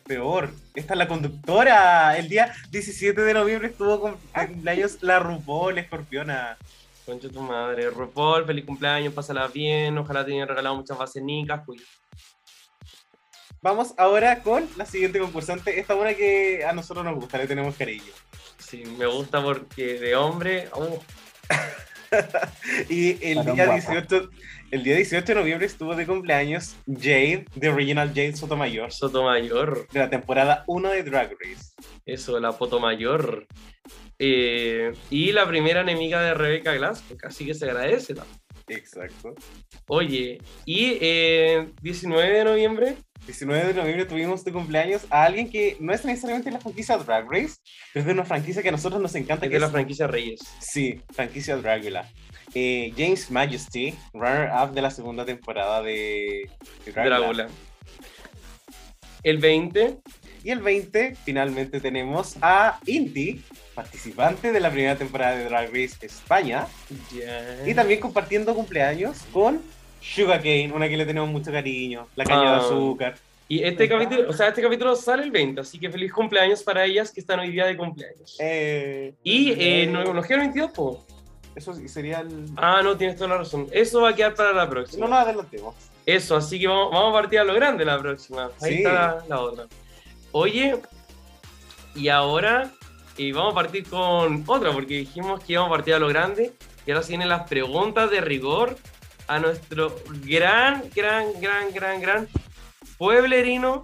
Peor, 0.05 0.51
esta 0.75 0.95
es 0.95 0.99
la 0.99 1.09
conductora. 1.09 2.17
El 2.17 2.29
día 2.29 2.53
17 2.71 3.21
de 3.21 3.35
noviembre 3.35 3.69
estuvo 3.69 4.01
con 4.01 4.13
de 4.13 4.47
cumpleaños 4.47 4.99
la 5.03 5.19
RuPaul, 5.19 5.79
escorpiona. 5.79 6.57
Concha 7.05 7.29
tu 7.29 7.41
madre. 7.41 7.91
RuPaul, 7.91 8.45
feliz 8.47 8.65
cumpleaños, 8.65 9.15
pásala 9.15 9.49
bien. 9.49 9.99
Ojalá 9.99 10.25
te 10.25 10.33
hayan 10.33 10.47
regalado 10.47 10.77
muchas 10.77 10.97
basenicas. 10.97 11.63
Pues. 11.67 11.83
vamos 13.61 13.95
ahora 13.97 14.43
con 14.43 14.69
la 14.77 14.87
siguiente 14.87 15.19
concursante. 15.19 15.79
Esta 15.81 15.97
una 15.97 16.15
que 16.15 16.65
a 16.65 16.73
nosotros 16.73 17.05
nos 17.05 17.17
gusta, 17.17 17.39
le 17.39 17.49
tenemos 17.49 17.75
cariño. 17.75 18.13
Sí, 18.69 18.83
me 18.99 19.07
gusta 19.07 19.43
porque 19.43 19.99
de 19.99 20.17
hombre. 20.17 20.69
oh, 20.73 21.03
Y 22.89 23.11
el 23.25 23.45
día, 23.45 23.67
guapo. 23.67 23.73
18, 23.93 24.31
el 24.71 24.83
día 24.83 24.97
18 24.97 25.25
de 25.27 25.35
noviembre 25.35 25.67
estuvo 25.67 25.95
de 25.95 26.07
cumpleaños 26.07 26.77
Jade, 26.87 27.45
de 27.55 27.69
Original 27.69 28.09
Jade 28.09 28.37
Sotomayor, 28.37 28.93
Sotomayor. 28.93 29.87
de 29.93 29.99
la 30.01 30.11
temporada 30.11 30.65
1 30.67 30.89
de 30.91 31.03
Drag 31.03 31.31
Race. 31.41 31.73
Eso, 32.05 32.39
la 32.41 32.53
Potomayor. 32.53 33.47
Eh, 34.19 34.93
y 35.11 35.33
la 35.33 35.47
primera 35.47 35.83
enemiga 35.83 36.23
de 36.23 36.35
Rebecca 36.35 36.73
Glasscock, 36.75 37.25
así 37.25 37.45
que 37.47 37.55
se 37.55 37.67
agradece. 37.67 38.15
la- 38.15 38.27
Exacto. 38.69 39.35
Oye, 39.87 40.39
y 40.65 40.99
eh, 41.01 41.69
19 41.83 42.39
de 42.39 42.45
noviembre, 42.45 42.97
19 43.27 43.67
de 43.69 43.75
noviembre 43.75 44.05
tuvimos 44.07 44.45
de 44.45 44.53
cumpleaños 44.53 45.03
a 45.11 45.25
alguien 45.25 45.51
que 45.51 45.77
no 45.81 45.93
es 45.93 46.05
necesariamente 46.05 46.51
de 46.51 46.55
la 46.55 46.61
franquicia 46.61 46.97
Drag 46.97 47.27
Race, 47.31 47.57
pero 47.93 48.01
es 48.03 48.07
de 48.07 48.13
una 48.13 48.25
franquicia 48.25 48.63
que 48.63 48.69
a 48.69 48.73
nosotros 48.73 49.01
nos 49.03 49.15
encanta, 49.15 49.47
es 49.47 49.51
que 49.51 49.57
de 49.57 49.61
la 49.61 49.67
es, 49.67 49.73
franquicia 49.73 50.07
Reyes. 50.07 50.41
sí, 50.61 51.01
franquicia 51.13 51.57
Dragula. 51.57 52.11
Eh, 52.55 52.93
James 52.97 53.31
Majesty, 53.31 53.95
runner-up 54.15 54.73
de 54.73 54.81
la 54.81 54.91
segunda 54.91 55.25
temporada 55.27 55.83
de, 55.83 56.49
de 56.85 56.93
Dragula. 56.93 57.49
El 59.23 59.39
20, 59.39 59.99
Y 60.45 60.51
el 60.51 60.61
20, 60.61 61.17
finalmente 61.25 61.81
tenemos 61.81 62.37
a 62.41 62.79
Inti, 62.87 63.43
participante 63.75 64.53
de 64.53 64.61
la 64.61 64.71
primera 64.71 64.97
temporada 64.97 65.37
de 65.37 65.45
Drag 65.47 65.67
Race 65.69 65.97
España, 66.01 66.67
ya. 67.13 67.67
y 67.67 67.75
también 67.75 67.99
compartiendo 67.99 68.55
cumpleaños 68.55 69.25
con 69.33 69.61
Sugarcane, 70.15 70.73
una 70.73 70.89
que 70.89 70.97
le 70.97 71.05
tenemos 71.07 71.29
mucho 71.31 71.51
cariño, 71.51 72.07
la 72.17 72.25
caña 72.25 72.43
de 72.43 72.49
Ah. 72.49 72.59
azúcar. 72.59 73.17
Y 73.49 73.63
este 73.63 73.89
capítulo, 73.89 74.29
o 74.29 74.33
sea, 74.33 74.49
este 74.49 74.61
capítulo 74.63 74.97
sale 74.97 75.23
el 75.23 75.31
20, 75.31 75.61
así 75.61 75.79
que 75.79 75.89
feliz 75.91 76.13
cumpleaños 76.13 76.63
para 76.63 76.85
ellas 76.85 77.13
que 77.13 77.21
están 77.21 77.39
hoy 77.41 77.51
día 77.51 77.67
de 77.67 77.77
cumpleaños. 77.77 78.37
Eh, 78.41 79.15
y 79.23 79.53
eh, 79.57 79.87
no- 79.87 80.13
nos 80.13 80.27
queda 80.27 80.37
el 80.39 80.41
22, 80.49 80.71
po. 80.73 81.05
Eso 81.55 81.73
sería 81.87 82.21
el... 82.21 82.47
Ah, 82.57 82.81
no, 82.83 82.97
tienes 82.97 83.17
toda 83.17 83.29
la 83.31 83.39
razón. 83.39 83.67
Eso 83.73 84.03
va 84.03 84.11
a 84.11 84.15
quedar 84.15 84.35
para 84.35 84.53
la 84.53 84.65
No 84.65 84.71
próxima. 84.71 85.07
nos 85.07 85.19
adelantemos. 85.19 85.75
Eso, 86.05 86.37
así 86.37 86.59
que 86.61 86.67
vamos, 86.67 86.91
vamos 86.93 87.11
a 87.11 87.21
partir 87.23 87.39
a 87.39 87.45
lo 87.45 87.55
grande 87.55 87.85
la 87.85 87.99
próxima. 87.99 88.51
Ahí 88.61 88.73
Sí. 88.73 88.77
está 88.79 88.93
la, 88.93 89.25
la 89.29 89.41
otra. 89.41 89.67
Oye, 90.33 90.77
y 91.95 92.09
ahora 92.09 92.71
eh, 93.17 93.33
vamos 93.33 93.53
a 93.53 93.55
partir 93.55 93.89
con 93.89 94.45
otra, 94.47 94.73
porque 94.73 94.99
dijimos 94.99 95.43
que 95.43 95.55
íbamos 95.55 95.71
a 95.71 95.77
partir 95.77 95.95
a 95.95 95.99
lo 95.99 96.09
grande. 96.09 96.53
Y 96.87 96.91
ahora 96.91 97.03
se 97.03 97.09
vienen 97.11 97.29
las 97.31 97.49
preguntas 97.49 98.11
de 98.11 98.21
rigor 98.21 98.77
a 99.27 99.39
nuestro 99.39 99.95
gran, 100.25 100.85
gran, 100.95 101.33
gran, 101.41 101.73
gran, 101.73 102.01
gran 102.01 102.29
pueblerino, 102.99 103.83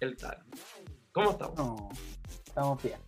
el 0.00 0.16
Talo. 0.16 0.44
¿Cómo 1.12 1.30
estamos? 1.30 1.56
No, 1.56 1.88
estamos 2.46 2.82
bien. 2.82 2.98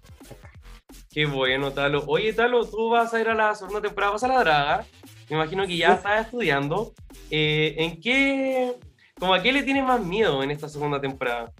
Qué 1.11 1.27
bueno, 1.27 1.73
Talo. 1.73 2.05
Oye, 2.07 2.33
Talo, 2.33 2.65
tú 2.65 2.91
vas 2.91 3.13
a 3.13 3.21
ir 3.21 3.29
a 3.29 3.35
la 3.35 3.55
segunda 3.55 3.81
temporada, 3.81 4.13
vas 4.13 4.25
a 4.25 4.29
la 4.29 4.41
draga. 4.41 4.87
Me 5.29 5.37
imagino 5.37 5.67
que 5.67 5.77
ya 5.77 5.95
estás 5.95 6.27
estudiando. 6.27 6.93
Eh, 7.31 7.75
¿En 7.79 8.01
qué, 8.01 8.79
como 9.19 9.35
a 9.35 9.43
qué 9.43 9.53
le 9.53 9.63
tienes 9.63 9.85
más 9.85 10.01
miedo 10.01 10.43
en 10.43 10.51
esta 10.51 10.69
segunda 10.69 11.01
temporada? 11.01 11.53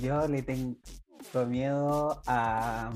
Yo 0.00 0.26
le 0.28 0.42
tengo 0.42 0.76
miedo 1.46 2.22
a, 2.26 2.90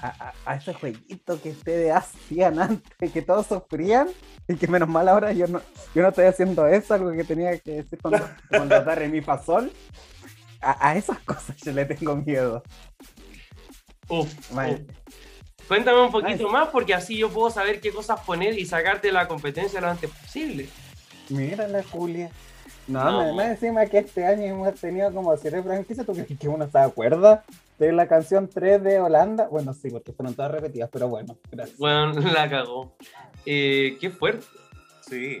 a, 0.00 0.08
a, 0.28 0.34
a 0.44 0.56
ese 0.56 0.74
jueguito 0.74 1.40
que 1.40 1.50
ustedes 1.50 1.92
hacían 1.94 2.58
antes, 2.58 3.12
que 3.12 3.22
todos 3.22 3.46
sufrían 3.46 4.08
y 4.48 4.54
que 4.56 4.66
menos 4.68 4.88
mal 4.88 5.08
ahora 5.08 5.32
yo 5.32 5.46
no, 5.46 5.60
yo 5.94 6.02
no 6.02 6.08
estoy 6.08 6.26
haciendo 6.26 6.66
eso, 6.66 6.94
algo 6.94 7.12
que 7.12 7.24
tenía 7.24 7.58
que 7.58 7.82
decir 7.82 7.98
cuando, 8.00 8.28
cuando 8.48 8.80
dar 8.84 9.06
mi 9.08 9.20
fasol. 9.20 9.72
A, 10.60 10.88
a 10.90 10.96
esas 10.96 11.18
cosas 11.20 11.56
yo 11.58 11.72
le 11.72 11.84
tengo 11.84 12.16
miedo. 12.16 12.62
Uf, 14.08 14.50
Mal. 14.52 14.86
uf. 14.88 15.66
Cuéntame 15.68 16.00
un 16.00 16.12
poquito 16.12 16.48
más 16.48 16.68
porque 16.68 16.94
así 16.94 17.16
yo 17.18 17.28
puedo 17.28 17.50
saber 17.50 17.80
qué 17.80 17.90
cosas 17.92 18.20
poner 18.20 18.56
y 18.58 18.64
sacarte 18.66 19.10
la 19.10 19.26
competencia 19.26 19.80
lo 19.80 19.88
antes 19.90 20.10
posible. 20.10 20.68
Mírala, 21.28 21.82
Julia. 21.90 22.30
No, 22.86 23.02
No. 23.04 23.24
me- 23.26 23.32
más 23.34 23.46
encima 23.46 23.84
que 23.86 23.98
este 23.98 24.24
año 24.24 24.44
hemos 24.44 24.74
tenido 24.76 25.12
como 25.12 25.36
siete 25.36 25.60
franquicias, 25.62 26.06
¿tú 26.06 26.12
crees 26.12 26.38
que 26.38 26.48
uno 26.48 26.68
se 26.70 26.78
acuerda 26.78 27.44
de 27.78 27.92
la 27.92 28.08
canción 28.08 28.48
3 28.48 28.82
de 28.82 29.00
Holanda? 29.00 29.48
Bueno, 29.48 29.74
sí, 29.74 29.90
porque 29.90 30.12
fueron 30.12 30.34
todas 30.34 30.50
repetidas, 30.52 30.88
pero 30.92 31.08
bueno, 31.08 31.38
gracias. 31.50 31.78
Bueno, 31.78 32.12
la 32.32 32.48
cagó. 32.48 32.96
Eh, 33.44 33.96
qué 34.00 34.10
fuerte. 34.10 34.46
Sí. 35.08 35.40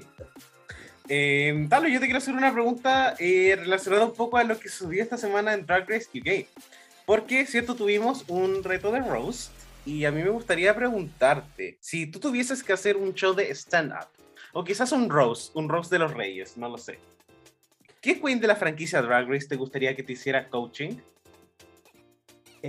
Eh, 1.08 1.66
Talo, 1.68 1.88
yo 1.88 2.00
te 2.00 2.06
quiero 2.06 2.18
hacer 2.18 2.34
una 2.34 2.52
pregunta 2.52 3.14
eh, 3.18 3.56
relacionada 3.56 4.04
un 4.04 4.14
poco 4.14 4.36
a 4.36 4.44
lo 4.44 4.58
que 4.58 4.68
sucedió 4.68 5.02
esta 5.02 5.16
semana 5.16 5.54
en 5.54 5.66
Drag 5.66 5.88
Race 5.88 6.08
UK. 6.18 6.46
Porque, 7.04 7.46
cierto, 7.46 7.76
tuvimos 7.76 8.24
un 8.28 8.64
reto 8.64 8.90
de 8.90 9.00
roast 9.00 9.52
y 9.84 10.04
a 10.04 10.10
mí 10.10 10.22
me 10.22 10.30
gustaría 10.30 10.74
preguntarte, 10.74 11.78
si 11.80 12.06
tú 12.06 12.18
tuvieses 12.18 12.64
que 12.64 12.72
hacer 12.72 12.96
un 12.96 13.14
show 13.14 13.32
de 13.34 13.48
stand-up, 13.54 14.08
o 14.52 14.64
quizás 14.64 14.90
un 14.90 15.08
roast, 15.08 15.54
un 15.54 15.68
roast 15.68 15.92
de 15.92 16.00
los 16.00 16.12
reyes, 16.12 16.56
no 16.56 16.68
lo 16.68 16.76
sé. 16.76 16.98
¿Qué 18.00 18.20
queen 18.20 18.40
de 18.40 18.48
la 18.48 18.56
franquicia 18.56 19.00
Drag 19.00 19.28
Race 19.28 19.46
te 19.46 19.54
gustaría 19.54 19.94
que 19.94 20.02
te 20.02 20.14
hiciera 20.14 20.48
coaching? 20.48 20.96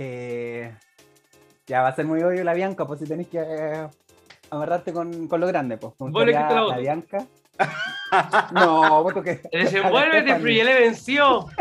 Eh, 0.00 0.72
ya 1.66 1.82
va 1.82 1.88
a 1.88 1.94
ser 1.96 2.06
muy 2.06 2.22
obvio 2.22 2.44
la 2.44 2.54
Bianca, 2.54 2.86
pues 2.86 3.00
si 3.00 3.06
tenés 3.06 3.26
que 3.26 3.40
eh, 3.40 3.88
amarrarte 4.48 4.92
con, 4.92 5.26
con 5.26 5.40
lo 5.40 5.48
grande, 5.48 5.76
pues. 5.76 5.92
Quitaste 5.94 6.32
la 6.32 6.50
la 6.50 6.60
voto. 6.62 6.80
Bianca. 6.80 7.26
no, 8.52 9.02
pues 9.02 9.24
que. 9.24 9.58
Desenvuélvete, 9.58 10.38
Free, 10.38 10.62
le 10.62 10.74
venció. 10.74 11.46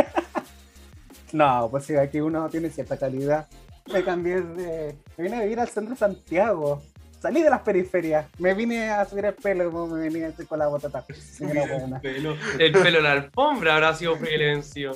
No, 1.34 1.68
pues 1.70 1.84
si 1.84 1.94
aquí 1.98 2.22
uno 2.22 2.48
tiene 2.48 2.70
cierta 2.70 2.96
calidad. 2.96 3.48
Me 3.92 4.02
cambié 4.02 4.40
de. 4.40 4.96
Me 5.18 5.26
vine 5.26 5.36
a 5.36 5.42
vivir 5.42 5.60
al 5.60 5.68
centro 5.68 5.94
de 5.94 6.00
Santiago. 6.00 6.82
Salí 7.20 7.42
de 7.42 7.50
las 7.50 7.62
periferias. 7.62 8.28
Me 8.38 8.54
vine 8.54 8.90
a 8.90 9.04
subir 9.06 9.26
el 9.26 9.34
pelo 9.34 9.72
como 9.72 9.96
me 9.96 10.02
venía 10.02 10.28
así 10.28 10.46
con 10.46 10.60
la 10.60 10.68
botata. 10.68 11.04
Mira, 11.40 11.66
buena. 11.66 12.00
El 12.04 12.72
pelo 12.72 12.98
en 12.98 13.04
la 13.04 13.12
alfombra 13.12 13.76
habrá 13.76 13.96
sido 13.96 14.18
venció. 14.20 14.94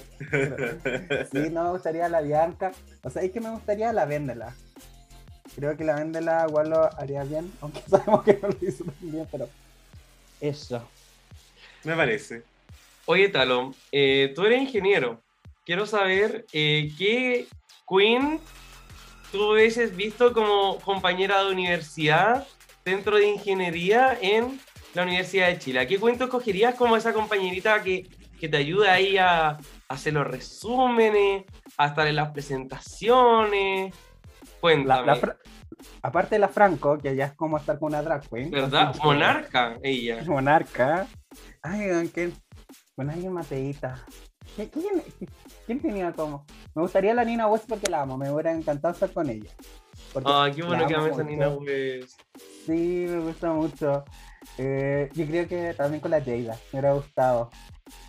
Sí, 1.32 1.50
no 1.52 1.64
me 1.64 1.70
gustaría 1.72 2.08
la 2.10 2.22
Bianca. 2.22 2.72
O 3.04 3.10
sea, 3.10 3.24
es 3.24 3.32
que 3.32 3.42
me 3.42 3.50
gustaría 3.50 3.92
la 3.92 4.06
Véndela. 4.06 4.54
Creo 5.56 5.76
que 5.76 5.84
la 5.84 5.96
Véndela 5.96 6.46
igual 6.48 6.70
lo 6.70 7.00
haría 7.00 7.24
bien, 7.24 7.52
aunque 7.62 7.82
sabemos 7.90 8.24
que 8.24 8.40
no 8.42 8.50
lo 8.50 8.58
hizo 8.62 8.84
tan 8.84 9.12
bien, 9.12 9.28
pero. 9.32 9.50
Eso. 10.40 10.88
Me 11.84 11.96
parece. 11.96 12.44
Oye, 13.06 13.30
Talo, 13.30 13.74
eh, 13.92 14.32
tú 14.36 14.46
eres 14.46 14.62
ingeniero. 14.62 15.22
Quiero 15.66 15.86
saber 15.86 16.46
eh, 16.54 16.92
qué 16.98 17.48
Queen 17.88 18.40
tú 19.32 19.54
hubieses 19.54 19.96
visto 19.96 20.34
como 20.34 20.78
compañera 20.80 21.44
de 21.44 21.52
universidad 21.52 22.48
dentro 22.84 23.18
de 23.18 23.28
ingeniería 23.28 24.18
en 24.22 24.60
la 24.94 25.04
Universidad 25.04 25.48
de 25.48 25.60
Chile. 25.60 25.80
¿A 25.80 25.88
qué 25.88 25.98
Queen 26.00 26.18
tú 26.18 26.26
escogerías 26.26 26.76
como 26.76 26.98
esa 26.98 27.14
compañerita 27.14 27.82
que, 27.82 28.08
que 28.40 28.50
te 28.50 28.58
ayuda 28.58 28.94
ahí 28.94 29.18
a, 29.18 29.58
hacer 29.88 30.14
los 30.14 30.28
resúmenes, 30.28 31.46
a 31.78 31.88
estar 31.88 32.08
en 32.08 32.16
las 32.16 32.32
presentaciones? 32.32 33.94
Cuéntame. 34.60 35.08
la 35.08 35.38
aparte 36.02 36.36
de 36.36 36.40
la 36.40 36.48
Franco, 36.48 36.98
que 36.98 37.16
ya 37.16 37.26
es 37.26 37.34
como 37.34 37.58
estar 37.58 37.80
con 37.80 37.90
una 37.90 38.02
drag 38.02 38.28
queen. 38.30 38.52
¿Verdad? 38.52 38.96
Monarca, 39.04 39.78
ella. 39.82 40.22
Monarca. 40.28 41.08
Ay, 41.62 42.10
¿quién? 42.14 42.34
Bueno, 42.96 43.14
alguien 43.14 43.34
Mateita. 43.34 44.04
¿Quién, 44.56 44.70
quién, 44.70 45.04
quién 45.66 45.80
tenía 45.80 46.12
como? 46.12 46.46
Me 46.76 46.82
gustaría 46.82 47.14
la 47.14 47.24
Nina 47.26 47.48
West 47.48 47.66
porque 47.68 47.90
la 47.90 48.02
amo, 48.02 48.18
me 48.18 48.32
hubiera 48.32 48.52
encantado 48.52 48.94
estar 48.94 49.12
con 49.12 49.30
ella. 49.30 49.50
Ay, 50.26 50.54
qué 50.54 50.64
bueno 50.64 50.88
que 50.88 50.96
ames 50.96 51.18
a. 51.20 51.24
Nina 51.24 51.50
West. 51.50 52.20
Sí, 52.66 53.06
me 53.10 53.20
gusta 53.20 53.52
mucho. 53.52 54.06
Eh, 54.58 55.10
yo 55.14 55.26
creo 55.26 55.48
que 55.48 55.74
también 55.74 56.02
con 56.02 56.12
la 56.12 56.20
Jada, 56.20 56.56
me 56.72 56.80
hubiera 56.80 56.94
gustado. 56.94 57.50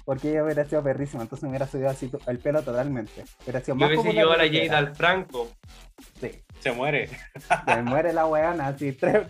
Porque 0.04 0.30
ella 0.30 0.44
hubiera 0.44 0.64
sido 0.64 0.82
perrísima, 0.82 1.22
entonces 1.22 1.42
me 1.44 1.50
hubiera 1.50 1.66
subido 1.66 1.90
así 1.90 2.10
el 2.26 2.38
pelo 2.38 2.62
totalmente. 2.62 3.24
Hubiera 3.42 3.60
sido 3.60 3.76
Yo 3.76 3.86
más 3.86 3.88
hubiese 3.90 4.12
llevado 4.12 4.32
a 4.34 4.36
la 4.38 4.44
era. 4.44 4.78
al 4.78 4.94
Franco. 4.94 5.48
Sí, 6.20 6.30
Se 6.60 6.72
muere. 6.72 7.08
se 7.66 7.82
muere 7.82 8.12
la 8.12 8.26
weana, 8.26 8.68
así, 8.68 8.92
tres, 8.92 9.26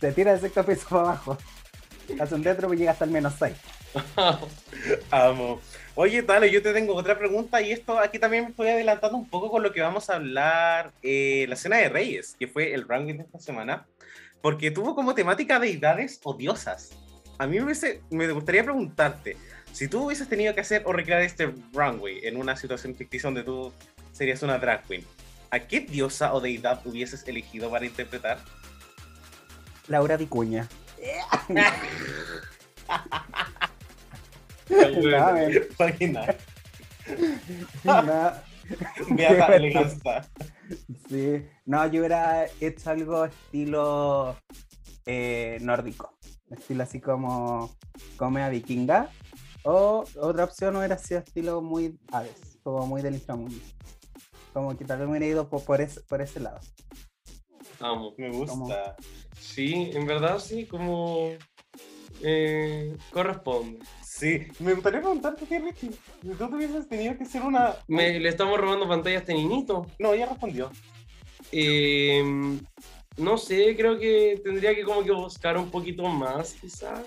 se 0.00 0.12
tira 0.12 0.32
del 0.32 0.40
sexto 0.40 0.64
piso 0.64 0.86
para 0.88 1.02
abajo. 1.02 1.36
Hace 2.20 2.34
un 2.36 2.42
tetro 2.42 2.72
y 2.72 2.76
llega 2.76 2.92
hasta 2.92 3.04
el 3.04 3.10
menos 3.10 3.34
6. 3.38 3.56
Amo. 5.10 5.60
Oye, 5.98 6.22
Talo, 6.22 6.44
yo 6.46 6.62
te 6.62 6.74
tengo 6.74 6.94
otra 6.94 7.18
pregunta 7.18 7.60
y 7.62 7.72
esto 7.72 7.98
aquí 7.98 8.18
también 8.18 8.44
me 8.44 8.50
estoy 8.50 8.68
adelantando 8.68 9.16
un 9.16 9.26
poco 9.28 9.50
con 9.50 9.62
lo 9.62 9.72
que 9.72 9.80
vamos 9.80 10.10
a 10.10 10.16
hablar 10.16 10.92
eh, 11.02 11.46
la 11.48 11.56
Cena 11.56 11.78
de 11.78 11.88
Reyes, 11.88 12.36
que 12.38 12.46
fue 12.48 12.74
el 12.74 12.86
ranking 12.86 13.14
de 13.14 13.22
esta 13.22 13.38
semana, 13.38 13.86
porque 14.42 14.70
tuvo 14.70 14.94
como 14.94 15.14
temática 15.14 15.58
deidades 15.58 16.20
odiosas. 16.22 16.90
A 17.38 17.46
mí 17.46 17.56
me, 17.58 17.64
hubiese- 17.64 18.02
me 18.10 18.30
gustaría 18.30 18.62
preguntarte, 18.62 19.38
si 19.72 19.88
tú 19.88 20.04
hubieses 20.04 20.28
tenido 20.28 20.54
que 20.54 20.60
hacer 20.60 20.82
o 20.84 20.92
recrear 20.92 21.22
este 21.22 21.54
runway 21.72 22.20
en 22.26 22.36
una 22.36 22.56
situación 22.56 22.94
ficticia 22.94 23.28
donde 23.28 23.44
tú 23.44 23.72
serías 24.12 24.42
una 24.42 24.58
drag 24.58 24.84
queen, 24.84 25.02
¿a 25.50 25.60
qué 25.60 25.80
diosa 25.80 26.34
o 26.34 26.40
deidad 26.42 26.86
hubieses 26.86 27.26
elegido 27.26 27.70
para 27.70 27.86
interpretar? 27.86 28.38
Laura 29.88 30.18
Vicuña. 30.18 30.68
Qué 34.66 35.00
bueno. 35.00 36.26
No, 37.84 38.32
sí. 41.08 41.46
Yo 41.66 42.00
hubiera 42.00 42.46
hecho 42.60 42.90
algo 42.90 43.24
estilo 43.24 44.36
eh, 45.06 45.58
nórdico. 45.60 46.16
Estilo 46.50 46.82
así 46.82 47.00
como 47.00 47.76
come 48.16 48.48
vikinga. 48.50 49.10
O 49.62 50.04
otra 50.20 50.44
opción 50.44 50.76
hubiera 50.76 50.96
sido 50.96 51.20
estilo 51.20 51.60
muy 51.60 51.98
aves, 52.12 52.58
como 52.62 52.86
muy 52.86 53.02
del 53.02 53.14
inframundo. 53.14 53.56
Como 54.52 54.76
que 54.76 54.84
tal 54.84 54.98
vez 54.98 55.06
me 55.06 55.12
hubiera 55.12 55.26
ido 55.26 55.48
por, 55.48 55.64
por 55.64 55.80
ese, 55.80 56.00
por 56.02 56.22
ese 56.22 56.40
lado. 56.40 56.60
Amo. 57.80 58.14
Me 58.16 58.30
gusta. 58.30 58.96
Sí, 59.38 59.90
en 59.92 60.06
verdad 60.06 60.38
sí, 60.38 60.66
como 60.66 61.30
eh, 62.22 62.96
corresponde. 63.12 63.80
Sí, 64.18 64.46
me 64.60 64.72
gustaría 64.72 65.00
preguntarte 65.00 65.44
qué, 65.46 65.58
Richie. 65.58 65.90
Tú 66.38 66.44
hubieses 66.46 66.88
tenido 66.88 67.18
que 67.18 67.26
ser 67.26 67.42
una. 67.42 67.74
Me, 67.86 68.18
le 68.18 68.30
estamos 68.30 68.58
robando 68.58 68.88
pantalla 68.88 69.16
a 69.16 69.20
este 69.20 69.34
niñito. 69.34 69.86
No, 69.98 70.14
ya 70.14 70.24
respondió. 70.26 70.70
Eh, 71.52 72.22
no 73.18 73.36
sé, 73.38 73.76
creo 73.76 73.98
que 73.98 74.40
tendría 74.42 74.74
que 74.74 74.84
como 74.84 75.04
que 75.04 75.12
buscar 75.12 75.58
un 75.58 75.70
poquito 75.70 76.04
más, 76.08 76.54
quizás. 76.54 77.00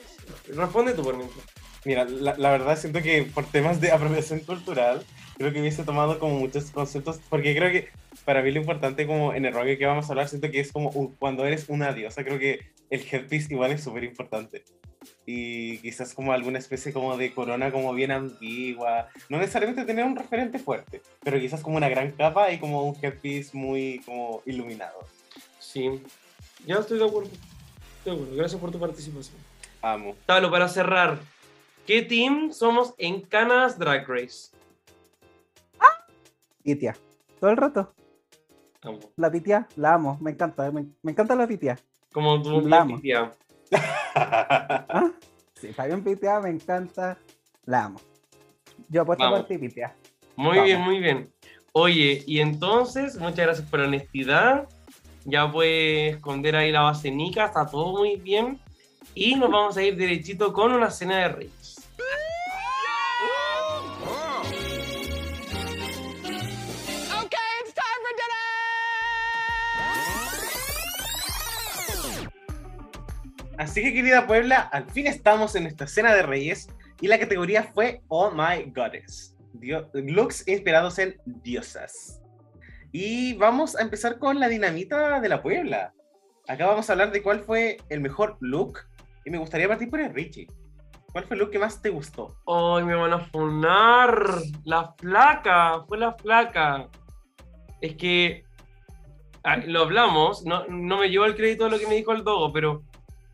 Responde 0.47 0.93
tú 0.93 1.01
por 1.03 1.17
mientras. 1.17 1.43
Mira, 1.85 2.05
la, 2.05 2.35
la 2.37 2.51
verdad 2.51 2.77
siento 2.77 3.01
que 3.01 3.23
por 3.23 3.45
temas 3.45 3.81
de 3.81 3.91
apropiación 3.91 4.41
cultural, 4.41 5.03
creo 5.37 5.51
que 5.51 5.61
hubiese 5.61 5.83
tomado 5.83 6.19
como 6.19 6.35
muchos 6.39 6.69
conceptos, 6.71 7.19
porque 7.29 7.55
creo 7.55 7.71
que 7.71 7.87
para 8.25 8.43
mí 8.43 8.51
lo 8.51 8.59
importante 8.59 9.07
como 9.07 9.33
en 9.33 9.45
el 9.45 9.53
rock 9.53 9.77
que 9.79 9.85
vamos 9.85 10.05
a 10.05 10.09
hablar, 10.09 10.27
siento 10.29 10.51
que 10.51 10.59
es 10.59 10.71
como 10.71 10.89
un- 10.91 11.15
cuando 11.15 11.43
eres 11.45 11.69
una 11.69 11.91
diosa, 11.93 12.23
creo 12.23 12.37
que 12.37 12.59
el 12.91 13.01
headpiece 13.11 13.53
igual 13.53 13.71
es 13.71 13.83
súper 13.83 14.03
importante. 14.03 14.63
Y 15.25 15.77
quizás 15.79 16.13
como 16.13 16.33
alguna 16.33 16.59
especie 16.59 16.91
como 16.91 17.15
de 17.17 17.33
corona 17.33 17.71
como 17.71 17.93
bien 17.93 18.11
ambigua, 18.11 19.09
no 19.29 19.37
necesariamente 19.37 19.85
tener 19.85 20.05
un 20.05 20.15
referente 20.15 20.57
fuerte, 20.59 21.01
pero 21.21 21.39
quizás 21.39 21.61
como 21.61 21.77
una 21.77 21.89
gran 21.89 22.11
capa 22.11 22.51
y 22.51 22.59
como 22.59 22.83
un 22.83 22.97
headpiece 23.01 23.55
muy 23.55 24.01
como 24.05 24.41
iluminado. 24.45 24.99
Sí, 25.59 26.01
ya 26.65 26.75
estoy 26.75 26.97
de 26.99 27.05
acuerdo. 27.05 27.29
Estoy 27.97 28.11
de 28.15 28.21
acuerdo. 28.21 28.35
Gracias 28.35 28.59
por 28.59 28.71
tu 28.71 28.79
participación. 28.79 29.37
Amo. 29.81 30.15
Tablo, 30.25 30.49
para 30.51 30.67
cerrar, 30.67 31.19
¿qué 31.85 32.01
team 32.01 32.51
somos 32.51 32.93
en 32.97 33.21
Canas 33.21 33.77
Drag 33.77 34.07
Race? 34.07 34.49
Pitia. 36.63 36.95
Todo 37.39 37.51
el 37.51 37.57
rato. 37.57 37.93
Amo. 38.81 38.99
La 39.15 39.31
pitia, 39.31 39.67
la 39.75 39.93
amo. 39.93 40.17
Me 40.21 40.31
encanta. 40.31 40.71
Me, 40.71 40.85
me 41.01 41.11
encanta 41.11 41.35
la 41.35 41.47
pitia. 41.47 41.79
Como 42.11 42.41
tú, 42.41 42.61
La 42.61 42.81
amo. 42.81 42.99
¿Ah? 44.15 45.11
Sí, 45.55 45.73
Fabián 45.73 46.03
Pitia 46.03 46.39
me 46.39 46.49
encanta. 46.49 47.17
La 47.65 47.85
amo. 47.85 47.99
Yo 48.87 49.01
apuesto 49.01 49.23
Vamos. 49.23 49.41
por 49.41 49.47
ti, 49.47 49.57
Pitia. 49.57 49.95
Muy 50.35 50.57
Vamos. 50.57 50.65
bien, 50.65 50.81
muy 50.81 50.99
bien. 50.99 51.29
Oye, 51.73 52.23
y 52.25 52.39
entonces, 52.39 53.17
muchas 53.17 53.45
gracias 53.45 53.69
por 53.69 53.79
la 53.79 53.87
honestidad. 53.87 54.67
Ya 55.25 55.51
puedes 55.51 56.15
esconder 56.15 56.55
ahí 56.55 56.71
la 56.71 56.81
base 56.81 57.11
Nica, 57.11 57.45
está 57.45 57.65
todo 57.65 57.97
muy 57.97 58.15
bien. 58.15 58.59
Y 59.13 59.35
nos 59.35 59.51
vamos 59.51 59.77
a 59.77 59.83
ir 59.83 59.95
derechito 59.95 60.53
con 60.53 60.71
una 60.71 60.89
cena 60.89 61.17
de 61.17 61.29
reyes. 61.29 61.78
Así 73.59 73.81
que 73.83 73.93
querida 73.93 74.25
Puebla, 74.25 74.61
al 74.71 74.89
fin 74.89 75.05
estamos 75.05 75.53
en 75.53 75.63
nuestra 75.63 75.85
cena 75.85 76.15
de 76.15 76.21
reyes 76.21 76.69
y 77.01 77.09
la 77.09 77.19
categoría 77.19 77.63
fue 77.63 78.01
Oh 78.07 78.31
My 78.31 78.71
Goddess. 78.73 79.35
Looks 79.91 80.47
inspirados 80.47 80.97
en 80.97 81.19
diosas. 81.25 82.21
Y 82.93 83.33
vamos 83.33 83.75
a 83.75 83.81
empezar 83.81 84.17
con 84.17 84.39
la 84.39 84.47
dinamita 84.47 85.19
de 85.19 85.27
la 85.27 85.43
Puebla. 85.43 85.93
Acá 86.47 86.67
vamos 86.67 86.89
a 86.89 86.93
hablar 86.93 87.11
de 87.11 87.21
cuál 87.21 87.41
fue 87.41 87.75
el 87.89 87.99
mejor 87.99 88.37
look 88.39 88.79
y 89.25 89.29
me 89.29 89.37
gustaría 89.37 89.67
partir 89.67 89.89
por 89.89 89.99
el 89.99 90.13
Richie. 90.13 90.47
¿Cuál 91.11 91.25
fue 91.25 91.35
el 91.35 91.41
look 91.41 91.51
que 91.51 91.59
más 91.59 91.81
te 91.81 91.89
gustó? 91.89 92.37
¡Ay, 92.47 92.85
me 92.85 92.95
van 92.95 93.11
a 93.11 93.19
funar! 93.19 94.37
La 94.63 94.95
flaca, 94.97 95.83
fue 95.85 95.97
la 95.97 96.13
flaca. 96.13 96.87
Es 97.81 97.97
que 97.97 98.45
ah, 99.43 99.57
lo 99.57 99.81
hablamos, 99.81 100.45
no, 100.45 100.65
no 100.67 100.99
me 100.99 101.09
llevo 101.09 101.25
el 101.25 101.35
crédito 101.35 101.65
de 101.65 101.71
lo 101.71 101.77
que 101.77 101.87
me 101.87 101.95
dijo 101.95 102.13
el 102.13 102.23
Dogo, 102.23 102.53
pero 102.53 102.85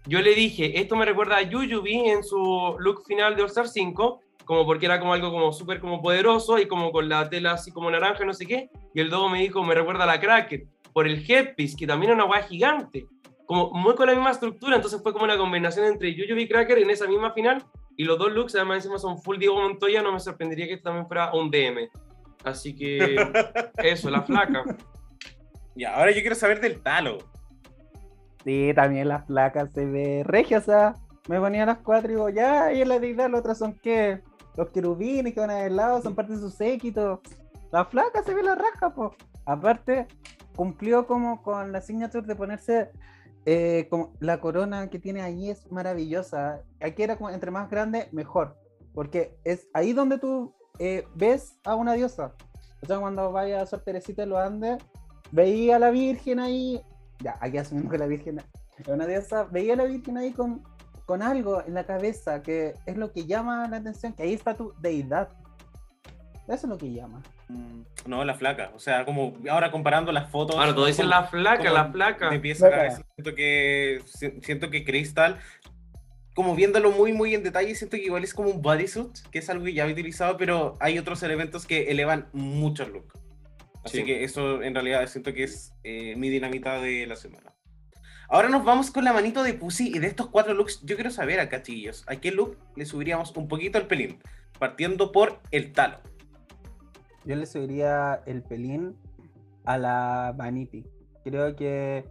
yo 0.07 0.21
le 0.21 0.35
dije, 0.35 0.79
esto 0.79 0.95
me 0.95 1.05
recuerda 1.05 1.37
a 1.37 1.41
Yuyubi 1.41 2.09
en 2.09 2.23
su 2.23 2.75
look 2.79 3.03
final 3.05 3.35
de 3.35 3.41
All 3.41 3.47
Star 3.49 3.67
5, 3.67 4.21
como 4.45 4.65
porque 4.65 4.85
era 4.85 4.99
como 4.99 5.13
algo 5.13 5.31
como 5.31 5.51
súper 5.51 5.79
como 5.79 6.01
poderoso 6.01 6.59
y 6.59 6.67
como 6.67 6.91
con 6.91 7.09
la 7.09 7.29
tela 7.29 7.53
así 7.53 7.71
como 7.71 7.89
naranja, 7.89 8.23
no 8.25 8.33
sé 8.33 8.45
qué, 8.45 8.69
y 8.93 9.01
el 9.01 9.09
Dogo 9.09 9.29
me 9.29 9.41
dijo, 9.41 9.63
me 9.63 9.73
recuerda 9.73 10.03
a 10.03 10.07
la 10.07 10.19
Cracker, 10.19 10.65
por 10.93 11.07
el 11.07 11.23
headpiece, 11.29 11.75
que 11.75 11.87
también 11.87 12.11
era 12.11 12.23
una 12.23 12.27
guay 12.27 12.43
gigante, 12.43 13.07
como 13.45 13.71
muy 13.71 13.95
con 13.95 14.07
la 14.07 14.13
misma 14.13 14.31
estructura, 14.31 14.75
entonces 14.75 15.01
fue 15.01 15.13
como 15.13 15.25
una 15.25 15.37
combinación 15.37 15.85
entre 15.85 16.13
Yuyubi 16.13 16.43
y 16.43 16.47
Cracker 16.47 16.77
en 16.77 16.89
esa 16.89 17.07
misma 17.07 17.31
final, 17.31 17.63
y 17.97 18.03
los 18.03 18.17
dos 18.19 18.31
looks 18.31 18.55
además 18.55 18.77
encima 18.77 18.99
son 18.99 19.17
full 19.17 19.37
Diego 19.37 19.59
Montoya, 19.59 20.01
no 20.01 20.11
me 20.11 20.19
sorprendería 20.19 20.67
que 20.67 20.73
este 20.73 20.83
también 20.83 21.07
fuera 21.07 21.33
un 21.33 21.49
DM. 21.49 21.89
Así 22.43 22.75
que 22.75 23.15
eso, 23.77 24.09
la 24.09 24.21
flaca. 24.21 24.63
Ya, 25.75 25.95
ahora 25.95 26.11
yo 26.11 26.21
quiero 26.21 26.35
saber 26.35 26.59
del 26.59 26.81
talo. 26.81 27.17
Sí, 28.45 28.71
también 28.75 29.07
las 29.07 29.25
placas 29.25 29.73
se 29.73 29.85
ve 29.85 30.23
regia, 30.23 30.59
o 30.59 30.61
sea, 30.61 30.93
me 31.27 31.39
ponía 31.39 31.65
las 31.65 31.79
cuatro 31.79 32.09
y 32.09 32.13
digo, 32.13 32.29
ya, 32.29 32.71
y 32.71 32.81
en 32.81 32.89
la 32.89 32.99
deidad, 32.99 33.29
las 33.29 33.39
otras 33.39 33.57
son 33.57 33.73
que 33.73 34.21
los 34.55 34.69
querubines 34.69 35.33
que 35.33 35.39
van 35.39 35.49
al 35.49 35.75
lado 35.75 36.01
son 36.01 36.15
parte 36.15 36.33
de 36.33 36.39
su 36.39 36.49
séquito. 36.49 37.21
La 37.71 37.85
flaca 37.85 38.23
se 38.23 38.33
ve 38.33 38.43
la 38.43 38.55
raja, 38.55 38.93
pues. 38.93 39.11
Aparte, 39.45 40.07
cumplió 40.55 41.07
como 41.07 41.41
con 41.41 41.71
la 41.71 41.81
signature 41.81 42.25
de 42.25 42.35
ponerse 42.35 42.91
eh, 43.45 43.87
como 43.89 44.13
la 44.19 44.39
corona 44.39 44.89
que 44.89 44.99
tiene 44.99 45.21
ahí 45.21 45.49
es 45.49 45.69
maravillosa. 45.71 46.61
Aquí 46.81 47.03
era 47.03 47.17
como 47.17 47.29
entre 47.29 47.51
más 47.51 47.69
grande, 47.69 48.07
mejor. 48.11 48.57
Porque 48.93 49.37
es 49.43 49.67
ahí 49.73 49.93
donde 49.93 50.17
tú 50.19 50.55
eh, 50.79 51.05
ves 51.15 51.59
a 51.63 51.75
una 51.75 51.93
diosa. 51.93 52.33
O 52.81 52.85
sea, 52.85 52.99
cuando 52.99 53.31
vaya 53.31 53.61
a 53.61 53.65
Sor 53.65 53.81
Teresita 53.81 54.21
de 54.21 54.27
los 54.27 54.39
Andes, 54.39 54.77
veía 55.31 55.75
a 55.75 55.79
la 55.79 55.91
Virgen 55.91 56.39
ahí. 56.39 56.81
Ya, 57.19 57.37
aquí 57.39 57.57
asumimos 57.57 57.91
que 57.91 57.97
la 57.97 58.07
Virgen 58.07 58.39
es 58.77 58.87
una 58.87 59.05
diosa. 59.07 59.43
Veía 59.45 59.73
a 59.73 59.77
la 59.77 59.85
Virgen 59.85 60.17
ahí 60.17 60.31
con, 60.31 60.61
con 61.05 61.21
algo 61.21 61.63
en 61.65 61.73
la 61.73 61.85
cabeza, 61.85 62.41
que 62.41 62.73
es 62.85 62.97
lo 62.97 63.11
que 63.11 63.25
llama 63.25 63.67
la 63.69 63.77
atención, 63.77 64.13
que 64.13 64.23
ahí 64.23 64.33
está 64.33 64.53
tu 64.55 64.73
deidad. 64.81 65.29
Eso 66.47 66.53
es 66.53 66.63
lo 66.65 66.77
que 66.77 66.91
llama. 66.93 67.23
Mm, 67.49 67.81
No, 68.05 68.23
la 68.23 68.35
flaca. 68.35 68.71
O 68.75 68.79
sea, 68.79 69.03
como 69.05 69.33
ahora 69.49 69.71
comparando 69.71 70.11
las 70.11 70.29
fotos. 70.29 70.55
Ahora, 70.57 70.75
todos 70.75 70.87
dicen 70.89 71.09
la 71.09 71.23
flaca, 71.23 71.71
la 71.71 71.91
flaca. 71.91 72.29
de 72.29 72.39
pies 72.39 72.61
a 72.61 72.67
Flaca. 72.67 72.77
cabeza. 72.83 73.03
Siento 73.15 73.35
que, 73.35 74.01
si- 74.05 74.41
siento 74.41 74.69
que 74.69 74.83
Crystal, 74.85 75.39
como 76.35 76.53
viéndolo 76.53 76.91
muy, 76.91 77.13
muy 77.13 77.33
en 77.33 77.41
detalle, 77.43 77.73
siento 77.75 77.97
que 77.97 78.03
igual 78.03 78.23
es 78.23 78.33
como 78.33 78.49
un 78.49 78.61
bodysuit, 78.61 79.17
que 79.31 79.39
es 79.39 79.49
algo 79.49 79.65
que 79.65 79.73
ya 79.73 79.87
he 79.87 79.91
utilizado, 79.91 80.37
pero 80.37 80.75
hay 80.79 80.99
otros 80.99 81.23
elementos 81.23 81.65
que 81.65 81.89
elevan 81.89 82.27
mucho 82.33 82.83
el 82.83 82.91
look. 82.93 83.13
Así 83.85 83.99
Sí. 83.99 84.03
que 84.03 84.23
eso 84.23 84.61
en 84.63 84.73
realidad 84.73 85.05
siento 85.07 85.31
que 85.33 85.43
es 85.43 85.73
eh, 85.83 86.15
mi 86.17 86.29
dinamita 86.29 86.81
de 86.81 87.05
la 87.05 87.15
semana. 87.15 87.53
Ahora 88.27 88.49
nos 88.49 88.65
vamos 88.65 88.89
con 88.89 89.03
la 89.05 89.13
manito 89.13 89.43
de 89.43 89.53
Pussy 89.53 89.91
y 89.95 89.99
de 89.99 90.07
estos 90.07 90.27
cuatro 90.29 90.53
looks 90.55 90.81
yo 90.83 90.95
quiero 90.95 91.11
saber 91.11 91.39
acá, 91.39 91.61
chiquillos, 91.61 92.03
¿a 92.07 92.15
qué 92.15 92.31
look 92.31 92.57
le 92.75 92.85
subiríamos 92.87 93.35
un 93.37 93.47
poquito 93.47 93.77
el 93.77 93.85
pelín? 93.85 94.17
Partiendo 94.57 95.11
por 95.11 95.39
el 95.51 95.71
talo. 95.73 95.99
Yo 97.23 97.35
le 97.35 97.45
subiría 97.45 98.21
el 98.25 98.41
pelín 98.41 98.95
a 99.65 99.77
la 99.77 100.33
Vanity. 100.35 100.85
Creo 101.23 101.55
que 101.55 102.05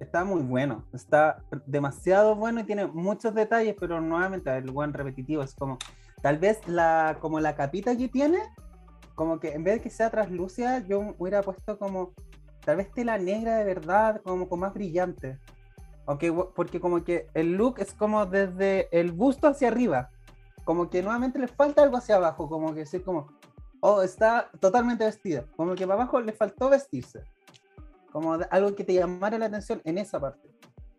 está 0.00 0.24
muy 0.24 0.42
bueno. 0.42 0.84
Está 0.92 1.42
demasiado 1.66 2.36
bueno 2.36 2.60
y 2.60 2.64
tiene 2.64 2.86
muchos 2.86 3.34
detalles, 3.34 3.74
pero 3.78 4.00
nuevamente 4.00 4.56
el 4.56 4.70
buen 4.70 4.92
repetitivo 4.92 5.42
es 5.42 5.54
como 5.54 5.78
tal 6.22 6.38
vez 6.38 6.60
la 6.68 7.18
como 7.20 7.40
la 7.40 7.54
capita 7.56 7.96
que 7.96 8.08
tiene, 8.08 8.38
como 9.18 9.40
que 9.40 9.48
en 9.48 9.64
vez 9.64 9.74
de 9.74 9.80
que 9.80 9.90
sea 9.90 10.10
translúcida, 10.10 10.86
yo 10.86 11.12
hubiera 11.18 11.42
puesto 11.42 11.76
como 11.76 12.14
tal 12.64 12.76
vez 12.76 12.88
tela 12.92 13.18
negra 13.18 13.56
de 13.56 13.64
verdad, 13.64 14.20
como 14.22 14.48
con 14.48 14.60
más 14.60 14.72
brillante. 14.72 15.40
Aunque, 16.06 16.32
porque 16.32 16.78
como 16.78 17.02
que 17.02 17.26
el 17.34 17.54
look 17.56 17.80
es 17.80 17.92
como 17.94 18.26
desde 18.26 18.88
el 18.92 19.10
busto 19.10 19.48
hacia 19.48 19.66
arriba. 19.66 20.10
Como 20.64 20.88
que 20.88 21.02
nuevamente 21.02 21.40
le 21.40 21.48
falta 21.48 21.82
algo 21.82 21.96
hacia 21.96 22.14
abajo, 22.14 22.48
como 22.48 22.72
que 22.72 22.80
decir 22.80 23.02
como, 23.02 23.26
oh, 23.80 24.02
está 24.02 24.52
totalmente 24.60 25.04
vestida. 25.04 25.46
Como 25.56 25.74
que 25.74 25.84
para 25.84 26.00
abajo 26.00 26.20
le 26.20 26.32
faltó 26.32 26.70
vestirse. 26.70 27.24
Como 28.12 28.38
de- 28.38 28.46
algo 28.52 28.72
que 28.76 28.84
te 28.84 28.94
llamara 28.94 29.36
la 29.36 29.46
atención 29.46 29.82
en 29.84 29.98
esa 29.98 30.20
parte. 30.20 30.48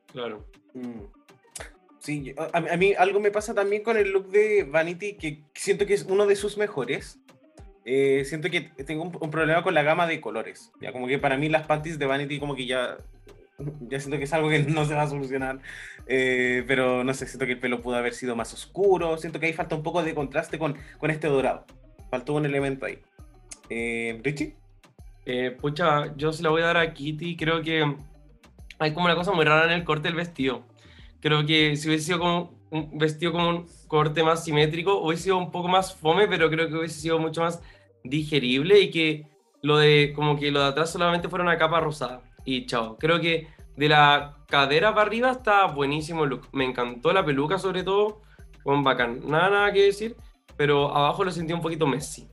Claro. 0.07 0.45
Mm. 0.73 1.03
Sí, 1.99 2.35
a, 2.37 2.57
a 2.57 2.75
mí 2.75 2.93
algo 2.97 3.21
me 3.21 3.31
pasa 3.31 3.53
también 3.53 3.81
con 3.81 3.95
el 3.95 4.11
look 4.11 4.27
de 4.27 4.65
Vanity, 4.65 5.15
que 5.15 5.45
siento 5.53 5.85
que 5.85 5.93
es 5.93 6.03
uno 6.03 6.25
de 6.27 6.35
sus 6.35 6.57
mejores. 6.57 7.17
Eh, 7.91 8.23
siento 8.23 8.51
que 8.51 8.61
tengo 8.85 9.01
un, 9.01 9.17
un 9.19 9.31
problema 9.31 9.63
con 9.63 9.73
la 9.73 9.81
gama 9.81 10.05
de 10.05 10.21
colores. 10.21 10.71
Ya 10.79 10.91
como 10.91 11.07
que 11.07 11.17
para 11.17 11.37
mí 11.37 11.49
las 11.49 11.65
panties 11.65 11.97
de 11.97 12.05
Vanity 12.05 12.37
como 12.37 12.55
que 12.55 12.67
ya, 12.67 12.97
ya 13.57 13.99
siento 13.99 14.19
que 14.19 14.25
es 14.25 14.33
algo 14.33 14.47
que 14.47 14.59
no 14.67 14.85
se 14.85 14.93
va 14.93 15.01
a 15.01 15.07
solucionar. 15.07 15.59
Eh, 16.05 16.63
pero 16.67 17.03
no 17.03 17.11
sé, 17.15 17.25
siento 17.25 17.47
que 17.47 17.53
el 17.53 17.59
pelo 17.59 17.81
pudo 17.81 17.95
haber 17.95 18.13
sido 18.13 18.35
más 18.35 18.53
oscuro. 18.53 19.17
Siento 19.17 19.39
que 19.39 19.47
ahí 19.47 19.53
falta 19.53 19.75
un 19.75 19.81
poco 19.81 20.03
de 20.03 20.13
contraste 20.13 20.59
con, 20.59 20.77
con 20.99 21.09
este 21.09 21.27
dorado. 21.27 21.65
faltó 22.11 22.35
un 22.35 22.45
elemento 22.45 22.85
ahí. 22.85 22.99
Eh, 23.71 24.21
Richie. 24.23 24.55
Eh, 25.25 25.57
pucha, 25.59 26.15
yo 26.15 26.31
se 26.31 26.43
la 26.43 26.49
voy 26.49 26.61
a 26.61 26.65
dar 26.65 26.77
a 26.77 26.93
Kitty. 26.93 27.37
Creo 27.37 27.63
que 27.63 27.91
hay 28.77 28.93
como 28.93 29.07
una 29.07 29.15
cosa 29.15 29.31
muy 29.31 29.45
rara 29.45 29.65
en 29.65 29.79
el 29.79 29.83
corte 29.83 30.09
del 30.09 30.15
vestido. 30.15 30.63
Creo 31.21 31.43
que 31.43 31.75
si 31.75 31.87
hubiese 31.87 32.05
sido 32.05 32.19
como 32.19 32.53
un 32.69 32.99
vestido 32.99 33.31
como 33.31 33.49
un 33.49 33.67
corte 33.87 34.21
más 34.21 34.43
simétrico, 34.45 34.99
hubiese 35.01 35.23
sido 35.23 35.39
un 35.39 35.49
poco 35.49 35.67
más 35.67 35.95
fome, 35.95 36.27
pero 36.27 36.51
creo 36.51 36.67
que 36.69 36.75
hubiese 36.75 36.99
sido 37.01 37.17
mucho 37.17 37.41
más 37.41 37.59
digerible 38.03 38.79
y 38.79 38.91
que 38.91 39.27
lo 39.61 39.77
de 39.77 40.13
como 40.15 40.37
que 40.37 40.51
lo 40.51 40.61
de 40.61 40.67
atrás 40.67 40.91
solamente 40.91 41.29
fuera 41.29 41.43
una 41.43 41.57
capa 41.57 41.79
rosada. 41.79 42.21
Y 42.45 42.65
chao. 42.65 42.97
Creo 42.97 43.19
que 43.19 43.47
de 43.75 43.89
la 43.89 44.37
cadera 44.47 44.93
para 44.93 45.07
arriba 45.07 45.31
está 45.31 45.67
buenísimo 45.67 46.23
el 46.23 46.31
look. 46.31 46.47
Me 46.51 46.65
encantó 46.65 47.13
la 47.13 47.25
peluca 47.25 47.57
sobre 47.57 47.83
todo, 47.83 48.21
con 48.63 48.83
bacán. 48.83 49.21
Nada, 49.25 49.49
nada 49.49 49.73
que 49.73 49.83
decir, 49.83 50.15
pero 50.57 50.95
abajo 50.95 51.23
lo 51.23 51.31
sentí 51.31 51.53
un 51.53 51.61
poquito 51.61 51.87
Messi. 51.87 52.27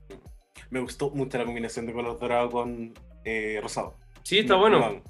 Me 0.70 0.80
gustó 0.80 1.10
mucho 1.10 1.38
la 1.38 1.44
combinación 1.44 1.86
de 1.86 1.93
color 1.93 2.18
dorado 2.18 2.51
con 2.51 2.94
eh, 3.24 3.59
rosado. 3.62 3.97
Sí, 4.22 4.38
está 4.38 4.56
bueno. 4.56 5.02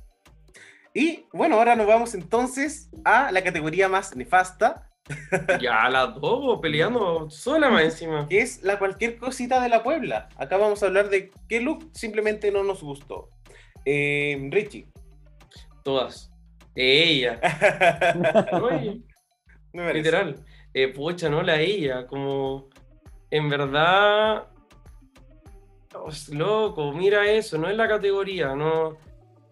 Y 0.93 1.27
bueno, 1.33 1.57
ahora 1.57 1.77
nos 1.77 1.87
vamos 1.87 2.15
entonces 2.15 2.91
a 3.05 3.31
la 3.31 3.43
categoría 3.43 3.89
más 3.89 4.17
nefasta, 4.17 4.91
Ya 5.61 5.89
las 5.89 6.15
dos 6.21 6.61
peleando 6.61 7.31
sola 7.31 7.71
más 7.71 7.85
encima. 7.85 8.27
que 8.29 8.41
es 8.41 8.63
la 8.63 8.79
cualquier 8.79 9.19
cosita 9.19 9.61
de 9.61 9.69
la 9.69 9.83
Puebla. 9.83 10.29
Acá 10.37 10.57
vamos 10.57 10.83
a 10.83 10.87
hablar 10.87 11.09
de 11.11 11.31
qué 11.49 11.61
look 11.61 11.91
simplemente 11.93 12.51
no 12.51 12.65
nos 12.65 12.83
gustó. 12.83 13.31
Eh, 13.85 14.49
Richie. 14.51 14.89
Todas. 15.85 16.33
Ella. 16.75 17.41
Oye, 18.63 19.01
literal. 19.73 20.45
Eh, 20.75 20.89
pucha, 20.89 21.29
no 21.29 21.43
la 21.43 21.61
ella. 21.61 22.07
Como, 22.07 22.69
en 23.31 23.49
verdad. 23.49 24.49
oh, 25.95 26.11
loco, 26.33 26.93
mira 26.93 27.31
eso, 27.31 27.57
no 27.59 27.69
es 27.69 27.77
la 27.77 27.89
categoría, 27.89 28.55
no. 28.55 28.99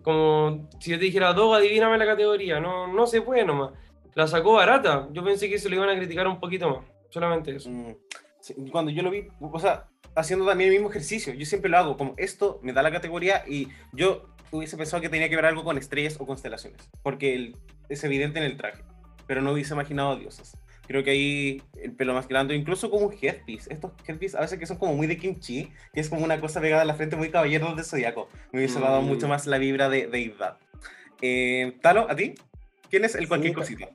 Como 0.02 0.68
si 0.80 0.90
yo 0.90 0.98
te 0.98 1.04
dijera, 1.04 1.32
Dogo, 1.32 1.54
adivíname 1.54 1.96
la 1.96 2.06
categoría. 2.06 2.60
No, 2.60 2.88
no 2.88 3.06
se 3.06 3.22
puede 3.22 3.44
nomás. 3.44 3.70
La 4.14 4.26
sacó 4.26 4.54
barata. 4.54 5.08
Yo 5.12 5.24
pensé 5.24 5.48
que 5.48 5.58
se 5.58 5.68
lo 5.68 5.76
iban 5.76 5.88
a 5.88 5.96
criticar 5.96 6.26
un 6.28 6.40
poquito 6.40 6.68
más. 6.70 6.86
Solamente 7.10 7.54
eso. 7.56 7.70
Mm, 7.70 7.94
sí, 8.40 8.54
Cuando 8.70 8.90
yo 8.90 9.02
lo 9.02 9.10
vi, 9.10 9.26
o 9.40 9.58
sea, 9.58 9.86
haciendo 10.16 10.46
también 10.46 10.68
el 10.70 10.76
mismo 10.76 10.90
ejercicio, 10.90 11.32
yo 11.34 11.44
siempre 11.46 11.70
lo 11.70 11.78
hago, 11.78 11.96
como 11.96 12.14
esto 12.16 12.60
me 12.62 12.72
da 12.72 12.82
la 12.82 12.92
categoría 12.92 13.44
y 13.48 13.68
yo 13.92 14.28
hubiese 14.50 14.76
pensado 14.76 15.00
que 15.02 15.08
tenía 15.08 15.28
que 15.28 15.36
ver 15.36 15.46
algo 15.46 15.64
con 15.64 15.76
estrellas 15.78 16.16
o 16.20 16.26
constelaciones, 16.26 16.88
porque 17.02 17.34
el- 17.34 17.56
es 17.88 18.04
evidente 18.04 18.38
en 18.38 18.44
el 18.44 18.56
traje, 18.56 18.82
pero 19.26 19.42
no 19.42 19.52
hubiese 19.52 19.74
imaginado 19.74 20.16
diosas. 20.16 20.56
Creo 20.86 21.02
que 21.02 21.10
ahí 21.10 21.62
el 21.82 21.92
pelo 21.92 22.14
más 22.14 22.28
grande, 22.28 22.54
incluso 22.54 22.90
como 22.90 23.06
un 23.06 23.14
headpiece, 23.20 23.72
estos 23.72 23.92
headpiece 24.06 24.36
a 24.36 24.42
veces 24.42 24.58
que 24.58 24.66
son 24.66 24.76
como 24.76 24.94
muy 24.94 25.06
de 25.08 25.16
kimchi, 25.16 25.72
que 25.92 26.00
es 26.00 26.08
como 26.08 26.22
una 26.24 26.40
cosa 26.40 26.60
pegada 26.60 26.82
a 26.82 26.84
la 26.84 26.94
frente 26.94 27.16
muy 27.16 27.30
caballeros 27.30 27.74
del 27.74 27.84
zodiaco, 27.84 28.28
me 28.52 28.60
hubiese 28.60 28.78
dado 28.78 29.00
Mm. 29.02 29.06
mucho 29.06 29.26
más 29.26 29.46
la 29.46 29.58
vibra 29.58 29.88
de 29.88 30.06
deidad. 30.06 30.58
Eh, 31.22 31.76
Talo, 31.80 32.06
¿a 32.10 32.14
ti? 32.14 32.34
¿Quién 32.94 33.06
es 33.06 33.16
el 33.16 33.26
cualquier 33.26 33.54
Sí, 33.54 33.58
cosita? 33.58 33.88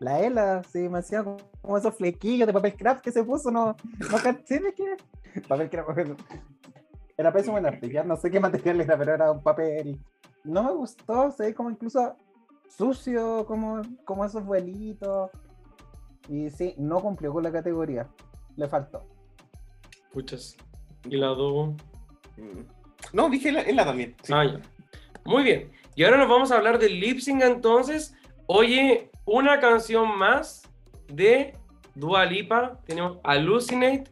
La 0.00 0.18
Ela, 0.18 0.60
sí, 0.64 0.88
me 0.88 0.98
hacía 0.98 1.22
como, 1.22 1.78
esos 1.78 1.94
flequillos 1.94 2.48
de 2.48 2.52
papel 2.52 2.74
craft 2.74 3.00
que 3.00 3.12
se 3.12 3.22
puso, 3.22 3.48
no, 3.52 3.76
no 4.10 4.18
caché 4.20 4.58
de 4.58 4.74
qué. 4.74 5.40
Papel 5.46 5.70
craft, 5.70 6.20
era 7.16 7.32
pésimo 7.32 7.58
en 7.58 7.66
arte, 7.66 7.88
ya 7.88 8.02
no 8.02 8.16
sé 8.16 8.32
qué 8.32 8.40
material 8.40 8.80
era, 8.80 8.98
pero 8.98 9.14
era 9.14 9.30
un 9.30 9.40
papel. 9.40 10.00
No 10.42 10.64
me 10.64 10.72
gustó, 10.72 11.30
se 11.30 11.44
ve 11.44 11.54
como 11.54 11.70
incluso 11.70 12.16
sucio, 12.76 13.46
como, 13.46 13.82
como 14.04 14.24
esos 14.24 14.44
vuelitos. 14.44 15.30
Y 16.28 16.50
sí, 16.50 16.74
no 16.76 17.00
cumplió 17.00 17.32
con 17.32 17.44
la 17.44 17.52
categoría, 17.52 18.08
le 18.56 18.66
faltó. 18.66 19.06
Puchas. 20.12 20.56
Y 21.08 21.18
la. 21.18 21.34
Mm. 21.34 22.64
No, 23.12 23.30
dije 23.30 23.52
la, 23.52 23.62
la 23.62 23.84
también. 23.84 24.16
sí. 24.24 24.32
Ah, 24.34 24.44
ya. 24.44 24.60
Muy 25.24 25.44
bien. 25.44 25.70
Y 25.94 26.02
ahora 26.02 26.16
nos 26.16 26.28
vamos 26.28 26.50
a 26.50 26.56
hablar 26.56 26.80
del 26.80 26.98
lip 26.98 27.20
sync 27.20 27.40
entonces. 27.40 28.16
Oye, 28.46 29.10
una 29.24 29.58
canción 29.60 30.18
más 30.18 30.62
de 31.08 31.54
Dua 31.94 32.24
Lipa. 32.26 32.78
Tenemos 32.86 33.18
Hallucinate, 33.24 34.04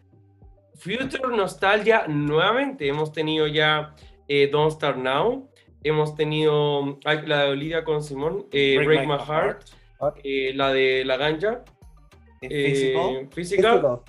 Future 0.76 1.36
Nostalgia 1.36 2.06
nuevamente. 2.08 2.88
Hemos 2.88 3.12
tenido 3.12 3.46
ya 3.46 3.94
eh, 4.28 4.48
Don't 4.50 4.72
Start 4.72 4.96
Now. 4.96 5.48
Hemos 5.84 6.14
tenido 6.14 6.98
la 7.04 7.44
de 7.44 7.50
Olivia 7.50 7.84
con 7.84 8.02
Simón, 8.02 8.46
eh, 8.52 8.80
Break, 8.84 9.06
My, 9.06 9.18
Heart, 9.18 9.64
eh, 10.22 10.52
la 10.54 10.72
de 10.72 11.04
La 11.04 11.16
Ganja, 11.16 11.64
Eh, 12.40 13.28
Physical. 13.28 13.28
Physical, 13.32 14.00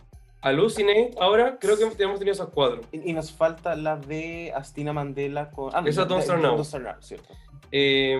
Hallucinate. 0.41 1.11
Ahora 1.19 1.57
creo 1.59 1.75
que 1.77 1.83
hemos 1.83 1.95
tenido 1.95 2.31
esos 2.31 2.49
cuatro. 2.49 2.81
Y, 2.91 3.09
y 3.09 3.13
nos 3.13 3.31
falta 3.31 3.75
la 3.75 3.97
de 3.97 4.51
Astina 4.55 4.93
Mandela 4.93 5.49
con. 5.49 5.71
Ah, 5.73 5.83
Esa 5.85 6.05
Don't 6.05 6.23
Start 6.23 6.41
Now. 6.41 6.51
Don't 6.55 6.65
Start 6.65 6.83
Now, 6.83 6.95
cierto. 6.99 7.33
Eh, 7.75 8.19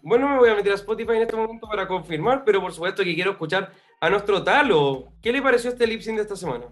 bueno, 0.00 0.30
me 0.30 0.38
voy 0.38 0.48
a 0.48 0.54
meter 0.54 0.72
a 0.72 0.76
Spotify 0.76 1.12
en 1.16 1.22
este 1.22 1.36
momento 1.36 1.68
para 1.68 1.86
confirmar, 1.86 2.42
pero 2.42 2.62
por 2.62 2.72
supuesto 2.72 3.04
que 3.04 3.14
quiero 3.14 3.32
escuchar 3.32 3.70
a 4.00 4.08
nuestro 4.08 4.42
Talo. 4.42 5.12
¿Qué 5.20 5.30
le 5.30 5.42
pareció 5.42 5.68
este 5.68 5.86
lip 5.86 6.00
sync 6.00 6.16
de 6.16 6.22
esta 6.22 6.36
semana? 6.36 6.68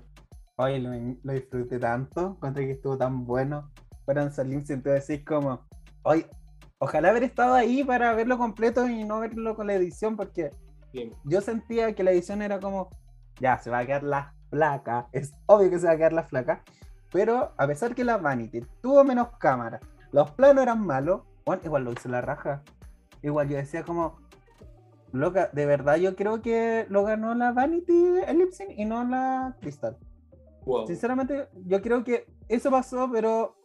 Oye, 0.56 0.78
lo, 0.78 0.92
lo 1.22 1.32
disfruté 1.34 1.78
tanto, 1.78 2.36
encontré 2.38 2.64
que 2.64 2.72
estuvo 2.72 2.96
tan 2.96 3.26
bueno. 3.26 3.70
Fueron 4.06 4.32
salir 4.32 4.66
sin 4.66 4.82
decir 4.82 5.26
como, 5.26 5.68
oye, 6.04 6.26
ojalá 6.78 7.10
haber 7.10 7.24
estado 7.24 7.52
ahí 7.52 7.84
para 7.84 8.14
verlo 8.14 8.38
completo 8.38 8.88
y 8.88 9.04
no 9.04 9.20
verlo 9.20 9.54
con 9.54 9.66
la 9.66 9.74
edición, 9.74 10.16
porque 10.16 10.48
Bien. 10.90 11.12
yo 11.24 11.42
sentía 11.42 11.94
que 11.94 12.02
la 12.02 12.12
edición 12.12 12.40
era 12.40 12.58
como, 12.60 12.88
ya, 13.40 13.58
se 13.58 13.68
va 13.68 13.80
a 13.80 13.86
quedar 13.86 14.04
la 14.04 14.34
flaca, 14.48 15.06
es 15.12 15.34
obvio 15.44 15.68
que 15.68 15.78
se 15.78 15.86
va 15.86 15.92
a 15.92 15.96
quedar 15.98 16.14
la 16.14 16.24
flaca, 16.24 16.64
pero 17.12 17.52
a 17.58 17.66
pesar 17.66 17.94
que 17.94 18.04
la 18.04 18.16
Vanity 18.16 18.62
tuvo 18.80 19.04
menos 19.04 19.36
cámara, 19.38 19.80
los 20.12 20.30
planos 20.30 20.62
eran 20.62 20.80
malos, 20.80 21.20
bueno, 21.44 21.62
igual 21.64 21.84
lo 21.84 21.92
hizo 21.92 22.08
la 22.08 22.20
raja. 22.20 22.62
Igual 23.22 23.48
yo 23.48 23.56
decía 23.56 23.84
como, 23.84 24.18
loca, 25.12 25.50
de 25.52 25.66
verdad 25.66 25.96
yo 25.96 26.16
creo 26.16 26.42
que 26.42 26.86
lo 26.88 27.04
ganó 27.04 27.34
la 27.34 27.52
Vanity 27.52 28.20
el 28.26 28.38
lip 28.38 28.50
sync 28.52 28.70
y 28.76 28.84
no 28.84 29.04
la 29.04 29.56
Crystal. 29.60 29.96
Wow. 30.64 30.86
Sinceramente, 30.86 31.48
yo 31.66 31.82
creo 31.82 32.04
que 32.04 32.26
eso 32.48 32.70
pasó, 32.70 33.10
pero 33.12 33.56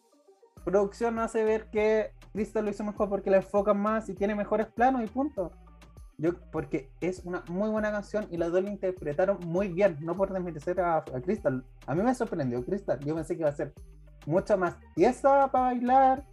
producción 0.64 1.20
hace 1.20 1.44
ver 1.44 1.70
que 1.70 2.12
Crystal 2.34 2.64
lo 2.64 2.72
hizo 2.72 2.84
mejor 2.84 3.10
porque 3.10 3.30
la 3.30 3.38
enfocan 3.38 3.80
más 3.80 4.10
y 4.10 4.14
tiene 4.14 4.36
mejores 4.36 4.68
planos 4.68 5.04
y 5.04 5.08
punto. 5.08 5.52
Yo, 6.20 6.34
porque 6.52 6.90
es 7.00 7.24
una 7.26 7.44
muy 7.48 7.70
buena 7.70 7.92
canción 7.92 8.28
y 8.32 8.38
las 8.38 8.52
dos 8.52 8.64
la 8.64 8.72
interpretaron 8.72 9.38
muy 9.46 9.68
bien, 9.68 9.98
no 10.02 10.16
por 10.16 10.34
desmerecer 10.34 10.82
a, 10.82 10.98
a 10.98 11.22
Crystal. 11.22 11.64
A 11.86 11.94
mí 11.94 12.02
me 12.02 12.14
sorprendió 12.16 12.66
Crystal. 12.66 13.00
Yo 13.02 13.14
pensé 13.14 13.36
que 13.36 13.42
iba 13.42 13.50
a 13.50 13.56
ser 13.56 13.74
mucho 14.26 14.58
más 14.58 14.78
tiesa 14.96 15.50
para 15.52 15.66
bailar, 15.66 16.26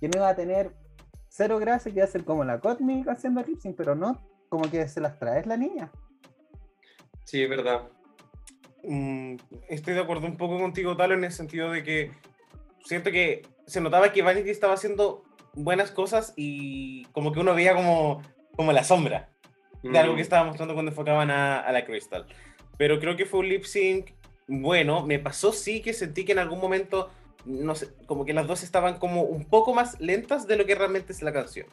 que 0.00 0.08
no 0.08 0.18
iba 0.18 0.28
a 0.28 0.36
tener 0.36 0.72
cero 1.36 1.58
gracia, 1.58 1.92
que 1.92 2.06
ser 2.06 2.24
como 2.24 2.44
la 2.44 2.60
Cosmic 2.60 3.08
haciendo 3.08 3.42
lip 3.42 3.58
sync, 3.58 3.76
pero 3.76 3.96
no, 3.96 4.22
como 4.48 4.70
que 4.70 4.86
se 4.86 5.00
las 5.00 5.18
trae 5.18 5.44
la 5.44 5.56
niña. 5.56 5.90
Sí, 7.24 7.42
es 7.42 7.50
verdad. 7.50 7.88
Mm, 8.84 9.36
estoy 9.68 9.94
de 9.94 10.00
acuerdo 10.00 10.26
un 10.26 10.36
poco 10.36 10.58
contigo, 10.58 10.96
Talo, 10.96 11.14
en 11.14 11.24
el 11.24 11.32
sentido 11.32 11.72
de 11.72 11.82
que 11.82 12.12
siento 12.84 13.10
que 13.10 13.42
se 13.66 13.80
notaba 13.80 14.12
que 14.12 14.22
Vanity 14.22 14.50
estaba 14.50 14.74
haciendo 14.74 15.24
buenas 15.54 15.90
cosas 15.90 16.34
y 16.36 17.04
como 17.06 17.32
que 17.32 17.40
uno 17.40 17.54
veía 17.54 17.74
como, 17.74 18.22
como 18.54 18.72
la 18.72 18.84
sombra 18.84 19.30
de 19.82 19.98
algo 19.98 20.14
que 20.14 20.22
estaba 20.22 20.44
mostrando 20.44 20.74
cuando 20.74 20.92
enfocaban 20.92 21.32
a, 21.32 21.58
a 21.58 21.72
la 21.72 21.84
Crystal. 21.84 22.26
Pero 22.78 23.00
creo 23.00 23.16
que 23.16 23.26
fue 23.26 23.40
un 23.40 23.48
lip 23.48 23.64
sync 23.64 24.12
bueno. 24.46 25.04
Me 25.04 25.18
pasó 25.18 25.52
sí 25.52 25.82
que 25.82 25.92
sentí 25.94 26.24
que 26.24 26.32
en 26.32 26.38
algún 26.38 26.60
momento, 26.60 27.10
no 27.44 27.74
sé, 27.74 27.88
como 28.06 28.24
que 28.24 28.32
las 28.32 28.46
dos 28.46 28.62
estaban 28.62 28.98
como 28.98 29.22
un 29.22 29.44
poco 29.44 29.74
más 29.74 30.00
lentas 30.00 30.46
de 30.46 30.56
lo 30.56 30.66
que 30.66 30.74
realmente 30.74 31.12
es 31.12 31.22
la 31.22 31.32
canción. 31.32 31.66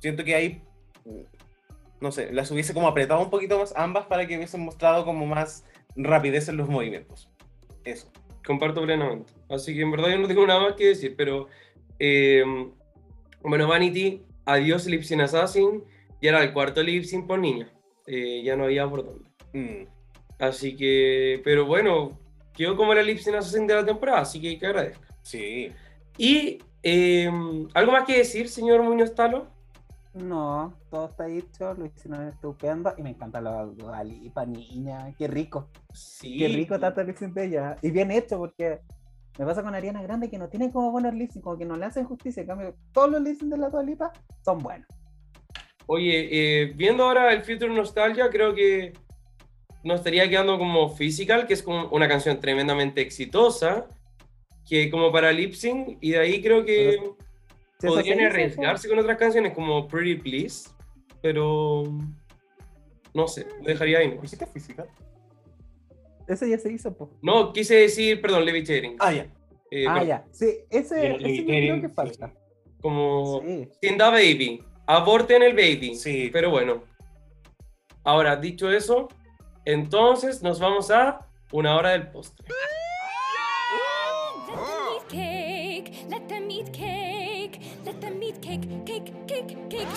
Siento 0.00 0.24
que 0.24 0.34
ahí, 0.34 0.62
mm, 1.04 1.20
no 2.00 2.12
sé, 2.12 2.32
las 2.32 2.50
hubiese 2.50 2.74
como 2.74 2.88
apretado 2.88 3.22
un 3.22 3.30
poquito 3.30 3.58
más 3.58 3.74
ambas 3.76 4.06
para 4.06 4.26
que 4.26 4.36
hubiesen 4.36 4.62
mostrado 4.62 5.04
como 5.04 5.26
más 5.26 5.64
rapidez 5.96 6.48
en 6.48 6.56
los 6.56 6.68
movimientos. 6.68 7.28
Eso. 7.84 8.10
Comparto 8.44 8.82
plenamente. 8.82 9.32
Así 9.48 9.74
que 9.74 9.82
en 9.82 9.90
verdad 9.90 10.08
yo 10.08 10.18
no 10.18 10.28
tengo 10.28 10.46
nada 10.46 10.60
más 10.60 10.74
que 10.74 10.88
decir, 10.88 11.14
pero 11.16 11.48
eh, 11.98 12.44
bueno, 13.42 13.68
Vanity, 13.68 14.22
adiós 14.44 14.86
lip 14.86 15.02
sync 15.02 15.22
assassin, 15.22 15.84
y 16.20 16.26
era 16.26 16.42
el 16.42 16.52
cuarto 16.52 16.82
lip 16.82 17.04
sync 17.04 17.26
por 17.26 17.38
niña. 17.38 17.70
Eh, 18.06 18.42
ya 18.44 18.56
no 18.56 18.64
había 18.64 18.88
por 18.88 19.04
dónde. 19.04 19.30
Mm. 19.52 19.86
Así 20.38 20.76
que, 20.76 21.40
pero 21.44 21.66
bueno, 21.66 22.18
quedó 22.52 22.76
como 22.76 22.94
la 22.94 23.02
lip 23.02 23.18
sync 23.18 23.36
assassin 23.36 23.66
de 23.66 23.74
la 23.74 23.84
temporada, 23.84 24.20
así 24.20 24.40
que 24.40 24.58
que 24.58 24.66
agradezco. 24.66 25.02
Sí. 25.22 25.72
Y 26.16 26.58
eh, 26.82 27.30
algo 27.74 27.92
más 27.92 28.04
que 28.04 28.18
decir, 28.18 28.48
señor 28.48 28.82
Muñoz 28.82 29.14
Talo. 29.14 29.48
No, 30.12 30.74
todo 30.90 31.06
está 31.06 31.26
dicho, 31.26 31.72
lo 31.74 31.86
hicieron 31.86 32.28
estupendo 32.28 32.92
y 32.98 33.02
me 33.02 33.10
encanta 33.10 33.40
la 33.40 33.64
Dua 33.64 34.02
Lipa, 34.02 34.44
niña, 34.44 35.14
qué 35.16 35.28
rico. 35.28 35.68
Sí. 35.92 36.38
Qué 36.38 36.48
rico 36.48 36.80
tanto 36.80 37.00
el 37.00 37.14
de 37.14 37.44
ella. 37.44 37.76
Y 37.80 37.92
bien 37.92 38.10
hecho, 38.10 38.38
porque 38.38 38.80
me 39.38 39.46
pasa 39.46 39.62
con 39.62 39.74
Ariana 39.74 40.02
Grande 40.02 40.28
que 40.28 40.38
no 40.38 40.48
tiene 40.48 40.72
como 40.72 40.90
buenos 40.90 41.14
lip 41.14 41.30
como 41.40 41.56
que 41.56 41.64
no 41.64 41.76
le 41.76 41.84
hacen 41.84 42.06
justicia. 42.06 42.40
En 42.40 42.48
cambio, 42.48 42.74
todos 42.92 43.10
los 43.10 43.22
lip 43.22 43.40
de 43.40 43.56
la 43.56 43.70
Dua 43.70 43.84
Lipa 43.84 44.12
son 44.44 44.58
buenos. 44.58 44.88
Oye, 45.86 46.28
eh, 46.30 46.72
viendo 46.74 47.04
ahora 47.04 47.32
el 47.32 47.42
Future 47.42 47.72
Nostalgia, 47.72 48.30
creo 48.30 48.52
que 48.54 48.92
nos 49.82 49.98
estaría 49.98 50.28
quedando 50.28 50.58
como 50.58 50.94
Physical, 50.94 51.46
que 51.46 51.54
es 51.54 51.62
como 51.62 51.88
una 51.88 52.08
canción 52.08 52.38
tremendamente 52.40 53.00
exitosa, 53.00 53.86
que 54.68 54.90
como 54.90 55.10
para 55.10 55.32
lip 55.32 55.54
sync, 55.54 55.98
y 56.00 56.10
de 56.12 56.18
ahí 56.18 56.42
creo 56.42 56.64
que 56.64 56.96
Pero- 56.98 57.16
eso 57.82 57.94
podrían 57.94 58.20
arriesgarse 58.20 58.88
con 58.88 58.98
otras 58.98 59.16
canciones 59.16 59.54
como 59.54 59.88
Pretty 59.88 60.16
Please, 60.20 60.68
pero 61.22 61.84
no 63.14 63.26
sé, 63.28 63.46
lo 63.60 63.64
dejaría 63.68 63.98
ahí. 63.98 64.08
nomás. 64.08 64.22
¿Dijiste 64.30 64.46
pues, 64.46 64.68
Ese 66.28 66.48
ya 66.50 66.58
se 66.58 66.72
hizo, 66.72 66.94
pues. 66.96 67.10
No, 67.22 67.52
quise 67.52 67.74
decir, 67.76 68.20
perdón, 68.20 68.44
Levitating. 68.44 68.96
Ah, 69.00 69.12
ya. 69.12 69.26
Eh, 69.70 69.86
Ah, 69.88 69.94
perdón, 69.94 70.08
ya. 70.08 70.24
Sí, 70.30 70.46
ese, 70.70 71.16
ese 71.16 71.44
creo 71.44 71.80
que 71.80 71.88
sí. 71.88 71.94
falta. 71.94 72.32
Como 72.80 73.40
Sí. 73.44 73.68
Tienda 73.80 74.10
Baby, 74.10 74.62
aborten 74.86 75.42
el 75.42 75.54
baby. 75.54 75.94
Sí. 75.96 76.30
Pero 76.32 76.50
bueno. 76.50 76.84
Ahora, 78.04 78.36
dicho 78.36 78.70
eso, 78.70 79.08
entonces 79.64 80.42
nos 80.42 80.58
vamos 80.60 80.90
a 80.90 81.26
una 81.52 81.76
hora 81.76 81.90
del 81.90 82.08
postre. 82.08 82.46
Let 84.50 84.68
them 84.68 84.90
eat 84.90 85.08
cake. 85.08 86.08
Let 86.08 86.28
them 86.28 86.50
eat 86.50 86.72
cake. 86.72 87.60
Let 87.84 88.00
them 88.00 88.22
eat 88.22 88.40
cake. 88.40 88.84
Cake, 88.84 89.12
cake, 89.26 89.56
cake. 89.68 89.88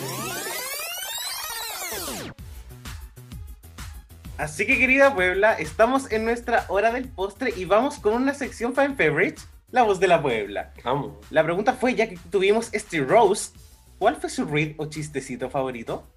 Así 4.38 4.66
que 4.66 4.78
querida 4.78 5.14
Puebla, 5.14 5.54
estamos 5.54 6.12
en 6.12 6.26
nuestra 6.26 6.66
hora 6.68 6.92
del 6.92 7.08
postre 7.08 7.54
y 7.56 7.66
vamos 7.66 8.00
con 8.00 8.14
una 8.14 8.34
sección 8.34 8.74
fan 8.74 8.98
favorite, 8.98 9.42
la 9.72 9.84
voz 9.84 10.00
de 10.00 10.08
la 10.08 10.22
Puebla. 10.22 10.74
Vamos. 10.84 11.14
La 11.30 11.44
pregunta 11.44 11.74
fue, 11.74 11.96
ya 11.96 12.10
que 12.10 12.18
tuvimos 12.32 12.74
este 12.74 13.00
roast, 13.02 13.56
¿cuál 14.00 14.16
fue 14.16 14.30
su 14.30 14.46
read 14.46 14.74
o 14.78 14.88
chistecito 14.88 15.50
favorito? 15.50 16.08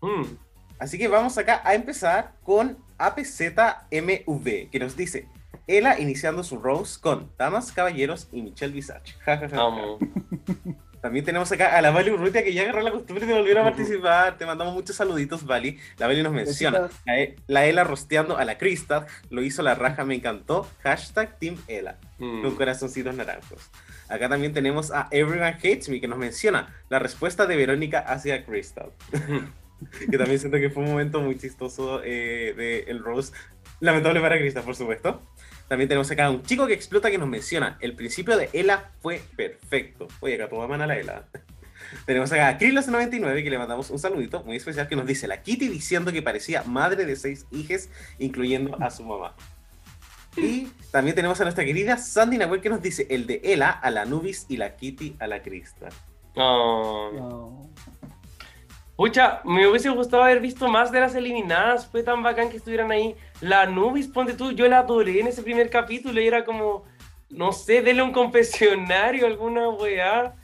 Mm. 0.00 0.24
Así 0.78 0.98
que 0.98 1.08
vamos 1.08 1.36
acá 1.38 1.60
a 1.64 1.74
empezar 1.74 2.32
con 2.42 2.78
APZMV, 2.98 4.70
que 4.70 4.78
nos 4.78 4.96
dice, 4.96 5.28
Ela 5.66 5.98
iniciando 5.98 6.44
su 6.44 6.58
roast 6.58 7.00
con 7.00 7.30
Damas, 7.38 7.72
Caballeros 7.72 8.28
y 8.32 8.42
Michelle 8.42 8.72
Visage. 8.72 9.14
Ja, 9.24 9.38
ja, 9.38 9.48
ja, 9.48 9.48
ja. 9.48 9.56
Vamos. 9.56 10.00
También 11.06 11.24
tenemos 11.24 11.52
acá 11.52 11.76
a 11.76 11.80
la 11.82 11.92
Vali 11.92 12.10
Urrutia 12.10 12.42
que 12.42 12.52
ya 12.52 12.62
agarró 12.62 12.80
la 12.80 12.90
costumbre 12.90 13.26
de 13.26 13.32
volver 13.32 13.56
a 13.58 13.62
participar. 13.62 14.38
Te 14.38 14.44
mandamos 14.44 14.74
muchos 14.74 14.96
saluditos, 14.96 15.46
Vali. 15.46 15.78
La 15.98 16.08
Vali 16.08 16.20
nos 16.20 16.32
menciona. 16.32 16.88
La, 17.04 17.18
E- 17.20 17.36
la 17.46 17.64
Ela 17.66 17.84
rosteando 17.84 18.36
a 18.36 18.44
la 18.44 18.58
Krista. 18.58 19.06
Lo 19.30 19.40
hizo 19.42 19.62
la 19.62 19.76
raja, 19.76 20.04
me 20.04 20.16
encantó. 20.16 20.68
Hashtag 20.82 21.38
Team 21.38 21.58
Ela. 21.68 21.98
Mm. 22.18 22.42
Con 22.42 22.56
corazoncitos 22.56 23.14
naranjos. 23.14 23.70
Acá 24.08 24.28
también 24.28 24.52
tenemos 24.52 24.90
a 24.90 25.06
Everyone 25.12 25.50
Hates 25.50 25.88
Me 25.88 26.00
que 26.00 26.08
nos 26.08 26.18
menciona 26.18 26.74
la 26.88 26.98
respuesta 26.98 27.46
de 27.46 27.54
Verónica 27.54 28.00
hacia 28.00 28.44
Crystal. 28.44 28.90
que 30.10 30.18
también 30.18 30.38
siento 30.38 30.58
que 30.58 30.70
fue 30.70 30.82
un 30.82 30.90
momento 30.90 31.20
muy 31.20 31.38
chistoso 31.38 32.02
eh, 32.04 32.54
de 32.56 32.84
el 32.88 33.02
Rose. 33.02 33.32
Lamentable 33.80 34.20
para 34.20 34.38
Crystal, 34.38 34.64
por 34.64 34.74
supuesto. 34.74 35.22
También 35.68 35.88
tenemos 35.88 36.10
acá 36.10 36.26
a 36.26 36.30
un 36.30 36.42
chico 36.42 36.66
que 36.66 36.72
explota 36.74 37.10
que 37.10 37.18
nos 37.18 37.28
menciona. 37.28 37.76
El 37.80 37.94
principio 37.94 38.36
de 38.36 38.48
Ela 38.52 38.92
fue 39.00 39.20
perfecto. 39.36 40.08
Oye, 40.20 40.36
acá 40.36 40.48
toda 40.48 40.66
mano 40.66 40.84
a 40.84 40.86
la 40.86 40.98
Ela. 40.98 41.26
Tenemos 42.06 42.32
acá 42.32 42.48
a 42.48 42.58
Krilos99 42.58 43.42
que 43.42 43.50
le 43.50 43.58
mandamos 43.58 43.90
un 43.90 43.98
saludito 43.98 44.42
muy 44.44 44.56
especial 44.56 44.88
que 44.88 44.96
nos 44.96 45.06
dice 45.06 45.28
la 45.28 45.42
Kitty 45.42 45.68
diciendo 45.68 46.12
que 46.12 46.22
parecía 46.22 46.62
madre 46.62 47.04
de 47.04 47.16
seis 47.16 47.46
hijas, 47.50 47.90
incluyendo 48.18 48.76
a 48.80 48.90
su 48.90 49.04
mamá. 49.04 49.34
Y 50.36 50.68
también 50.90 51.16
tenemos 51.16 51.40
a 51.40 51.44
nuestra 51.44 51.64
querida 51.64 51.96
Sandy 51.96 52.38
Nahuel 52.38 52.60
que 52.60 52.68
nos 52.68 52.82
dice 52.82 53.06
el 53.10 53.26
de 53.26 53.40
Ela 53.42 53.70
a 53.70 53.90
la 53.90 54.04
Nubis 54.04 54.46
y 54.48 54.56
la 54.58 54.76
Kitty 54.76 55.16
a 55.18 55.26
la 55.26 55.42
Crista. 55.42 55.88
Oh. 56.36 57.10
No. 57.14 57.70
Pucha, 58.96 59.40
me 59.44 59.66
hubiese 59.68 59.90
gustado 59.90 60.22
haber 60.22 60.40
visto 60.40 60.68
más 60.68 60.90
de 60.90 61.00
las 61.00 61.14
eliminadas. 61.14 61.86
Fue 61.86 62.02
tan 62.02 62.22
bacán 62.22 62.48
que 62.48 62.56
estuvieran 62.56 62.90
ahí. 62.90 63.14
La 63.42 63.66
Nubis, 63.66 64.08
ponte 64.08 64.32
tú, 64.32 64.52
yo 64.52 64.66
la 64.68 64.78
adoré 64.78 65.20
en 65.20 65.26
ese 65.26 65.42
primer 65.42 65.68
capítulo 65.68 66.18
y 66.20 66.26
era 66.26 66.44
como, 66.46 66.84
no 67.28 67.52
sé, 67.52 67.82
denle 67.82 68.02
un 68.02 68.12
confesionario, 68.12 69.26
alguna 69.26 69.68
weá. 69.68 70.34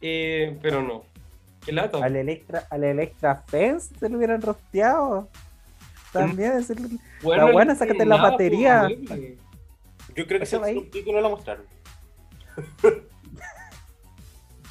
Eh, 0.00 0.56
pero 0.62 0.82
no. 0.82 1.04
Qué 1.64 1.72
lata. 1.72 1.98
Al 2.02 2.16
Electra, 2.16 2.66
al 2.70 2.84
Electra 2.84 3.44
Fest 3.46 3.94
se 3.98 4.08
lo 4.08 4.16
hubieran 4.16 4.40
rosteado. 4.40 5.28
También 6.10 6.52
es 6.52 6.70
el- 6.70 6.98
Bueno, 7.22 7.46
la 7.46 7.52
buena, 7.52 7.74
sácate 7.74 8.06
la 8.06 8.16
batería. 8.16 8.84
pues, 8.88 9.10
huele. 9.10 9.38
Yo 10.16 10.26
creo 10.26 10.38
que 10.38 10.44
ese 10.44 10.56
ahí. 10.56 10.74
subtítulo 10.74 11.16
no 11.18 11.28
lo 11.28 11.30
mostraron. 11.36 11.66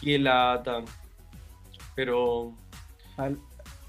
Qué 0.02 0.18
lata. 0.18 0.82
Pero. 1.96 2.54
Al- 3.20 3.38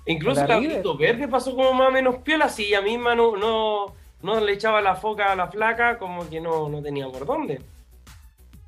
Incluso 0.07 0.41
La 0.43 0.47
la 0.49 0.59
River. 0.59 0.75
Brito 0.77 0.97
Verde 0.97 1.29
pasó 1.29 1.55
como 1.55 1.73
más 1.73 1.89
o 1.89 1.93
menos 1.93 2.17
piola, 2.19 2.49
si 2.49 2.65
ella 2.67 2.81
misma 2.81 3.15
no, 3.15 3.37
no, 3.37 3.95
no 4.23 4.41
le 4.41 4.53
echaba 4.53 4.81
la 4.81 4.97
foca 4.97 5.31
a 5.33 5.37
la 5.37 5.49
flaca, 5.49 5.99
como 5.99 6.29
que 6.29 6.41
no, 6.41 6.69
no 6.69 6.83
tenía 6.83 7.07
por 7.09 7.27
dónde. 7.27 7.61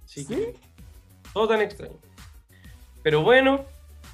Así 0.05 0.26
que, 0.26 0.55
todo 1.32 1.48
tan 1.48 1.62
extraño. 1.62 1.94
Pero 3.02 3.22
bueno, 3.22 3.64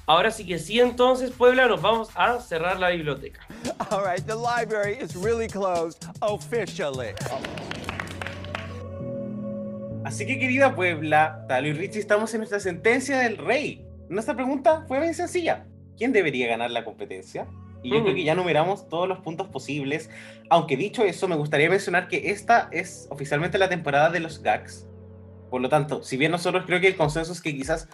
ahora 0.07 0.31
sí 0.31 0.45
que 0.47 0.57
sí, 0.57 0.79
entonces, 0.79 1.31
Puebla, 1.31 1.67
nos 1.67 1.81
vamos 1.81 2.09
a 2.15 2.39
cerrar 2.39 2.79
la 2.79 2.89
biblioteca. 2.89 3.45
All 3.91 4.01
right, 4.03 4.25
the 4.25 4.33
library 4.35 4.97
is 4.99 5.15
really 5.15 5.47
closed 5.47 6.03
officially. 6.21 7.09
Así 10.05 10.25
que 10.25 10.39
querida 10.39 10.73
Puebla, 10.73 11.45
Talo 11.47 11.67
y 11.67 11.73
Richie, 11.73 11.99
estamos 11.99 12.33
en 12.33 12.39
nuestra 12.39 12.59
sentencia 12.59 13.19
del 13.19 13.37
rey. 13.37 13.85
Nuestra 14.07 14.33
pregunta 14.33 14.85
fue 14.87 14.99
bien 14.99 15.13
sencilla. 15.13 15.65
¿Quién 15.99 16.13
debería 16.13 16.47
ganar 16.47 16.71
la 16.71 16.85
competencia? 16.85 17.45
Y 17.83 17.89
yo 17.89 17.97
Ujú. 17.97 18.05
creo 18.05 18.15
que 18.15 18.23
ya 18.23 18.33
numeramos 18.33 18.87
todos 18.87 19.07
los 19.07 19.19
puntos 19.19 19.47
posibles. 19.47 20.09
Aunque 20.49 20.77
dicho 20.77 21.03
eso, 21.03 21.27
me 21.27 21.35
gustaría 21.35 21.69
mencionar 21.69 22.07
que 22.07 22.31
esta 22.31 22.69
es 22.71 23.07
oficialmente 23.11 23.57
la 23.57 23.67
temporada 23.67 24.09
de 24.09 24.21
los 24.21 24.41
gags. 24.41 24.87
Por 25.49 25.59
lo 25.61 25.67
tanto, 25.67 26.01
si 26.01 26.15
bien 26.15 26.31
nosotros 26.31 26.63
creo 26.65 26.79
que 26.79 26.87
el 26.87 26.95
consenso 26.95 27.33
es 27.33 27.41
que 27.41 27.53
quizás 27.53 27.89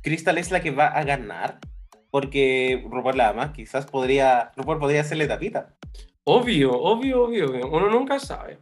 Crystal 0.00 0.38
es 0.38 0.50
la 0.50 0.60
que 0.60 0.70
va 0.70 0.86
a 0.86 1.04
ganar, 1.04 1.58
porque 2.10 2.82
RuPaul 2.90 3.18
la 3.18 3.28
ama, 3.28 3.52
quizás 3.52 3.84
podría, 3.84 4.52
RuPaul 4.56 4.78
podría 4.78 5.02
hacerle 5.02 5.26
tapita. 5.26 5.74
Obvio, 6.24 6.72
obvio, 6.72 7.24
obvio, 7.24 7.50
obvio. 7.50 7.68
uno 7.68 7.90
nunca 7.90 8.18
sabe. 8.18 8.58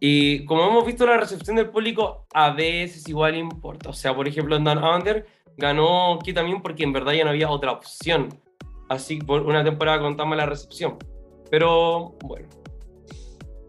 Y 0.00 0.44
como 0.44 0.68
hemos 0.68 0.86
visto, 0.86 1.06
la 1.06 1.16
recepción 1.16 1.56
del 1.56 1.70
público 1.70 2.26
a 2.32 2.50
veces 2.50 3.08
igual 3.08 3.36
importa. 3.36 3.90
O 3.90 3.92
sea, 3.92 4.14
por 4.14 4.28
ejemplo, 4.28 4.56
en 4.56 4.64
Dan 4.64 4.82
Under 4.84 5.26
ganó 5.58 6.14
aquí 6.14 6.32
también 6.32 6.62
porque 6.62 6.84
en 6.84 6.92
verdad 6.92 7.12
ya 7.12 7.24
no 7.24 7.30
había 7.30 7.50
otra 7.50 7.72
opción. 7.72 8.40
Así 8.88 9.18
por 9.18 9.42
una 9.42 9.62
temporada 9.62 10.00
con 10.00 10.16
tan 10.16 10.28
mala 10.28 10.46
recepción. 10.46 10.96
Pero 11.50 12.14
bueno. 12.24 12.48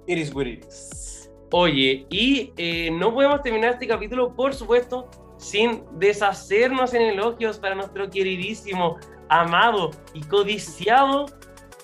It 0.08 0.18
is 0.18 0.34
what 0.34 0.46
it 0.46 0.66
is. 0.66 1.30
Oye, 1.52 2.06
y 2.10 2.54
eh, 2.58 2.90
no 2.92 3.14
podemos 3.14 3.42
terminar 3.42 3.74
este 3.74 3.88
capítulo, 3.88 4.36
por 4.36 4.54
supuesto, 4.54 5.10
sin 5.38 5.84
deshacernos 6.00 6.94
en 6.94 7.02
elogios 7.02 7.58
para 7.58 7.76
nuestro 7.76 8.10
queridísimo, 8.10 8.98
amado 9.30 9.92
y 10.14 10.22
codiciado 10.22 11.26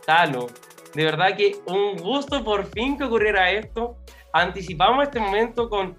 Talo. 0.06 0.48
De 0.94 1.04
verdad 1.04 1.36
que 1.36 1.58
un 1.66 1.98
gusto 1.98 2.44
por 2.44 2.66
fin 2.66 2.98
que 2.98 3.04
ocurriera 3.04 3.52
esto. 3.52 3.98
Anticipamos 4.34 5.04
este 5.04 5.20
momento 5.20 5.70
con 5.70 5.98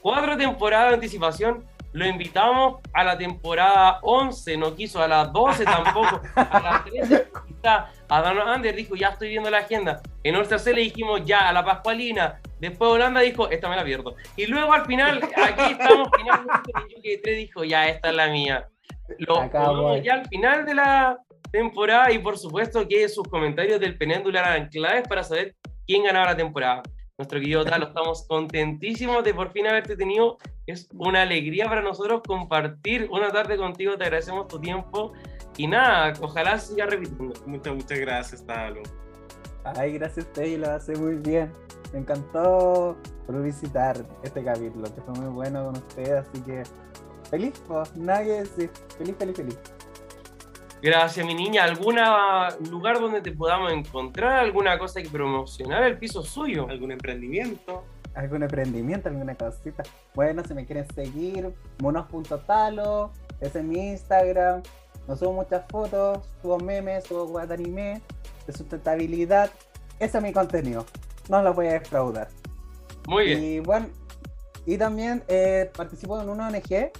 cuatro 0.00 0.36
temporadas 0.36 0.90
de 0.90 0.94
anticipación. 0.94 1.64
Lo 1.92 2.06
invitamos 2.06 2.80
a 2.94 3.04
la 3.04 3.18
temporada 3.18 3.98
11, 4.02 4.56
no 4.56 4.74
quiso 4.74 5.02
a 5.02 5.08
las 5.08 5.32
12 5.32 5.64
tampoco, 5.64 6.20
a 6.34 6.60
las 6.60 6.84
13 7.08 7.28
quizá. 7.46 7.88
A 8.08 8.20
Dan 8.20 8.38
Ander 8.38 8.74
dijo, 8.74 8.94
ya 8.94 9.08
estoy 9.08 9.28
viendo 9.28 9.50
la 9.50 9.58
agenda. 9.58 10.00
En 10.22 10.34
nuestra 10.34 10.58
C 10.58 10.72
le 10.72 10.82
dijimos, 10.82 11.24
ya, 11.24 11.48
a 11.48 11.52
la 11.52 11.64
Pascualina. 11.64 12.40
Después 12.60 12.90
Holanda 12.90 13.20
dijo, 13.20 13.50
esta 13.50 13.68
me 13.68 13.76
la 13.76 13.84
pierdo. 13.84 14.16
Y 14.36 14.46
luego 14.46 14.72
al 14.72 14.86
final, 14.86 15.20
aquí 15.22 15.72
estamos, 15.72 16.08
finalmente, 16.16 16.72
que 17.02 17.18
3 17.18 17.36
dijo, 17.36 17.64
ya, 17.64 17.88
esta 17.88 18.10
es 18.10 18.14
la 18.14 18.28
mía. 18.28 18.68
Lo 19.18 19.96
ya 20.02 20.14
al 20.14 20.28
final 20.28 20.64
de 20.64 20.74
la 20.74 21.18
temporada 21.50 22.10
y 22.12 22.18
por 22.18 22.38
supuesto 22.38 22.86
que 22.88 23.08
sus 23.08 23.28
comentarios 23.28 23.78
del 23.78 23.98
Penéndula 23.98 24.40
eran 24.40 24.68
claves 24.68 25.06
para 25.06 25.22
saber 25.22 25.54
quién 25.86 26.04
ganaba 26.04 26.26
la 26.26 26.36
temporada. 26.36 26.82
Nuestro 27.18 27.40
querido 27.40 27.62
Talo, 27.62 27.88
estamos 27.88 28.26
contentísimos 28.26 29.22
de 29.22 29.34
por 29.34 29.52
fin 29.52 29.66
haberte 29.66 29.96
tenido. 29.96 30.38
Es 30.66 30.88
una 30.94 31.22
alegría 31.22 31.68
para 31.68 31.82
nosotros 31.82 32.22
compartir 32.26 33.06
una 33.10 33.30
tarde 33.30 33.58
contigo. 33.58 33.98
Te 33.98 34.04
agradecemos 34.04 34.48
tu 34.48 34.58
tiempo. 34.58 35.12
Y 35.58 35.66
nada, 35.66 36.14
ojalá 36.22 36.58
siga 36.58 36.86
repitiendo. 36.86 37.34
Muchas, 37.44 37.74
muchas 37.74 37.98
gracias, 37.98 38.46
Talo. 38.46 38.80
Ay, 39.64 39.92
gracias 39.92 40.24
a 40.24 40.28
usted, 40.28 40.58
lo 40.58 40.70
hace 40.70 40.96
muy 40.96 41.16
bien. 41.16 41.52
Me 41.92 41.98
encantó 41.98 42.96
por 43.26 43.42
visitar 43.42 44.02
este 44.22 44.42
capítulo, 44.42 44.84
que 44.94 45.02
fue 45.02 45.14
muy 45.14 45.30
bueno 45.32 45.66
con 45.66 45.76
usted, 45.76 46.14
así 46.14 46.40
que 46.40 46.62
feliz, 47.28 47.62
pues, 47.68 47.94
nada 47.94 48.24
que 48.24 48.30
decir. 48.30 48.70
Feliz, 48.96 49.16
feliz, 49.18 49.36
feliz. 49.36 49.58
Gracias, 50.82 51.24
mi 51.24 51.34
niña. 51.34 51.64
¿Algún 51.64 51.96
lugar 52.70 53.00
donde 53.00 53.20
te 53.20 53.32
podamos 53.32 53.72
encontrar? 53.72 54.40
¿Alguna 54.40 54.78
cosa 54.78 55.00
que 55.00 55.08
promocionar? 55.08 55.84
El 55.84 55.96
piso 55.96 56.22
suyo. 56.22 56.68
¿Algún 56.68 56.90
emprendimiento? 56.90 57.84
¿Algún 58.14 58.42
emprendimiento, 58.42 59.08
alguna 59.08 59.34
cosita? 59.34 59.84
Bueno, 60.14 60.42
si 60.46 60.52
me 60.54 60.66
quieren 60.66 60.86
seguir, 60.92 61.54
monos.talo, 61.80 63.12
ese 63.40 63.60
es 63.60 63.64
mi 63.64 63.90
Instagram. 63.90 64.62
No 65.08 65.16
subo 65.16 65.32
muchas 65.32 65.64
fotos, 65.68 66.18
subo 66.42 66.58
memes, 66.58 67.04
subo 67.04 67.26
guat 67.26 67.50
anime 67.50 68.02
de 68.46 68.52
sustentabilidad 68.52 69.50
ese 70.02 70.18
es 70.18 70.24
mi 70.24 70.32
contenido. 70.32 70.84
No 71.28 71.42
lo 71.42 71.54
voy 71.54 71.68
a 71.68 71.74
defraudar. 71.74 72.28
Muy 73.06 73.26
bien. 73.26 73.44
Y 73.44 73.60
bueno, 73.60 73.86
y 74.66 74.76
también 74.76 75.22
eh, 75.28 75.70
participo 75.76 76.20
en 76.20 76.28
una 76.28 76.48
ONG 76.48 76.90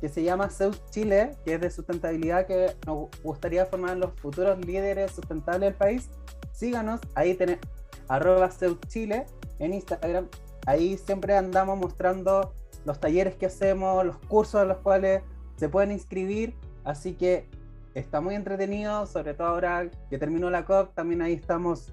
que 0.00 0.08
se 0.08 0.22
llama 0.22 0.48
Zeus 0.48 0.82
Chile, 0.90 1.36
que 1.44 1.54
es 1.54 1.60
de 1.60 1.70
sustentabilidad, 1.70 2.46
que 2.46 2.74
nos 2.86 3.08
gustaría 3.22 3.66
formar 3.66 3.96
los 3.96 4.12
futuros 4.20 4.58
líderes 4.64 5.12
sustentables 5.12 5.60
del 5.60 5.74
país. 5.74 6.10
Síganos, 6.52 7.00
ahí 7.14 7.34
tenemos 7.34 7.66
arroba 8.08 8.50
Zeus 8.50 8.78
Chile 8.88 9.26
en 9.58 9.74
Instagram. 9.74 10.28
Ahí 10.66 10.96
siempre 10.96 11.36
andamos 11.36 11.78
mostrando 11.78 12.54
los 12.84 12.98
talleres 12.98 13.36
que 13.36 13.46
hacemos, 13.46 14.04
los 14.04 14.18
cursos 14.18 14.56
a 14.56 14.64
los 14.64 14.78
cuales 14.78 15.22
se 15.56 15.68
pueden 15.68 15.92
inscribir. 15.92 16.54
Así 16.84 17.12
que 17.14 17.46
está 17.94 18.20
muy 18.20 18.34
entretenido, 18.34 19.06
sobre 19.06 19.34
todo 19.34 19.48
ahora 19.48 19.90
que 20.08 20.18
terminó 20.18 20.50
la 20.50 20.64
COP, 20.64 20.94
también 20.94 21.20
ahí 21.22 21.34
estamos 21.34 21.92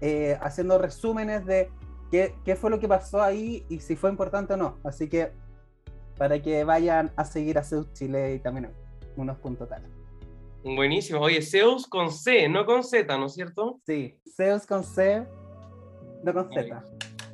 eh, 0.00 0.36
haciendo 0.40 0.78
resúmenes 0.78 1.46
de 1.46 1.70
qué, 2.10 2.34
qué 2.44 2.56
fue 2.56 2.70
lo 2.70 2.80
que 2.80 2.88
pasó 2.88 3.22
ahí 3.22 3.64
y 3.68 3.78
si 3.78 3.94
fue 3.94 4.10
importante 4.10 4.54
o 4.54 4.56
no. 4.56 4.78
Así 4.82 5.08
que 5.08 5.32
para 6.16 6.40
que 6.40 6.64
vayan 6.64 7.10
a 7.16 7.24
seguir 7.24 7.58
a 7.58 7.64
Zeus 7.64 7.92
Chile 7.92 8.34
y 8.34 8.38
también 8.38 8.70
unos 9.16 9.38
puntos 9.38 9.68
tal. 9.68 9.82
Buenísimo. 10.62 11.20
Oye, 11.20 11.42
Zeus 11.42 11.86
con 11.86 12.10
C, 12.10 12.48
no 12.48 12.64
con 12.64 12.82
Z, 12.82 13.18
¿no 13.18 13.26
es 13.26 13.34
cierto? 13.34 13.80
Sí, 13.84 14.18
Zeus 14.36 14.66
con 14.66 14.82
C, 14.82 15.24
no 16.22 16.32
con 16.32 16.50
Z. 16.52 16.82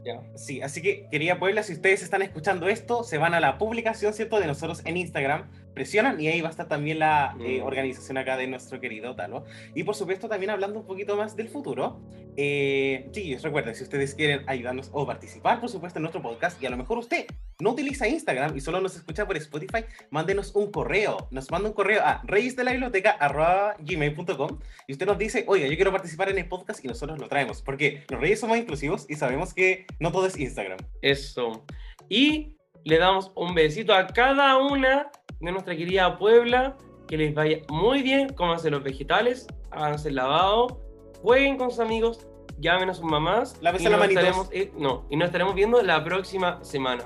Ya. 0.05 0.21
Sí, 0.35 0.63
así 0.63 0.81
que 0.83 1.07
querida 1.11 1.39
Puebla, 1.39 1.63
si 1.63 1.75
ustedes 1.75 2.03
están 2.03 2.23
escuchando 2.23 2.69
esto, 2.69 3.05
se 3.05 3.19
van 3.19 3.35
a 3.35 3.41
la 3.41 3.59
publicación, 3.59 4.15
¿cierto? 4.15 4.41
De 4.41 4.47
nosotros 4.47 4.81
en 4.85 4.97
Instagram, 4.97 5.51
presionan 5.75 6.21
y 6.21 6.29
ahí 6.29 6.41
va 6.41 6.49
a 6.49 6.51
estar 6.51 6.69
también 6.69 6.99
la 6.99 7.37
eh, 7.41 7.61
Mm. 7.61 7.67
organización 7.67 8.19
acá 8.19 8.37
de 8.37 8.47
nuestro 8.47 8.81
querido 8.81 9.15
Talo. 9.17 9.45
Y 9.75 9.85
por 9.85 9.95
supuesto 9.95 10.29
también 10.29 10.51
hablando 10.51 10.81
un 10.81 10.87
poquito 10.87 11.17
más 11.17 11.37
del 11.37 11.49
futuro. 11.49 12.01
Eh, 12.37 13.09
chiquillos, 13.13 13.43
recuerden, 13.43 13.75
si 13.75 13.83
ustedes 13.83 14.15
quieren 14.15 14.43
ayudarnos 14.49 14.91
o 14.93 15.07
participar, 15.07 15.61
por 15.61 15.69
supuesto, 15.69 15.99
en 15.99 16.03
nuestro 16.03 16.23
podcast, 16.23 16.63
y 16.63 16.67
a 16.67 16.71
lo 16.71 16.77
mejor 16.77 16.99
usted 16.99 17.27
no 17.61 17.71
utiliza 17.71 18.09
Instagram 18.09 18.57
y 18.57 18.61
solo 18.61 18.81
nos 18.81 18.97
escucha 18.97 19.27
por 19.27 19.37
Spotify, 19.37 19.85
mándenos 20.11 20.55
un 20.55 20.71
correo. 20.71 21.29
Nos 21.31 21.51
manda 21.51 21.69
un 21.69 21.75
correo 21.75 22.01
a 22.03 22.23
reyesdelabiblioteca.gmail.com 22.25 24.59
y 24.87 24.93
usted 24.93 25.07
nos 25.07 25.19
dice, 25.19 25.45
oiga, 25.47 25.67
yo 25.67 25.77
quiero 25.77 25.93
participar 25.93 26.31
en 26.31 26.39
el 26.39 26.49
podcast 26.49 26.85
y 26.85 26.89
nosotros 26.89 27.19
lo 27.19 27.29
traemos, 27.29 27.63
porque 27.63 28.05
los 28.09 28.21
reyes 28.21 28.41
somos 28.41 28.57
inclusivos 28.59 29.07
y 29.09 29.15
sabemos 29.17 29.55
que 29.55 29.87
no 29.99 30.13
todo 30.13 30.27
es 30.27 30.39
Instagram. 30.39 30.79
Eso. 31.03 31.65
Y 32.09 32.57
le 32.85 32.99
damos 32.99 33.33
un 33.35 33.55
besito 33.55 33.95
a 33.95 34.07
cada 34.07 34.57
una 34.59 35.11
de 35.41 35.53
nuestra 35.53 35.77
querida 35.77 36.19
Puebla. 36.19 36.77
Que 37.09 37.17
les 37.17 37.35
vaya 37.35 37.59
muy 37.69 38.03
bien. 38.03 38.33
Cómanse 38.35 38.71
los 38.71 38.85
vegetales, 38.85 39.49
háganse 39.73 40.11
el 40.11 40.15
lavado, 40.15 40.81
jueguen 41.23 41.57
con 41.57 41.71
sus 41.71 41.81
amigos, 41.81 42.27
llamen 42.61 42.91
a 42.91 42.95
sus 42.95 43.05
mamás. 43.05 43.61
Nos 43.61 43.73
manitos. 43.73 44.09
estaremos, 44.09 44.49
eh, 44.53 44.73
no, 44.77 45.07
y 45.11 45.17
nos 45.17 45.27
estaremos 45.27 45.55
viendo 45.55 45.83
la 45.83 46.05
próxima 46.05 46.63
semana. 46.63 47.05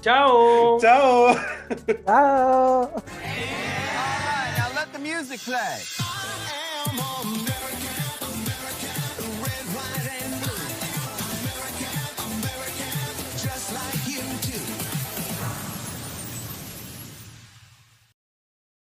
¡Chao! 0.00 0.78
¡Chao! 0.80 1.34
¡Chao! 2.06 2.92
Now 4.56 4.68
let 4.76 4.92
the 4.92 4.98
music 5.00 5.40
play. 5.44 5.82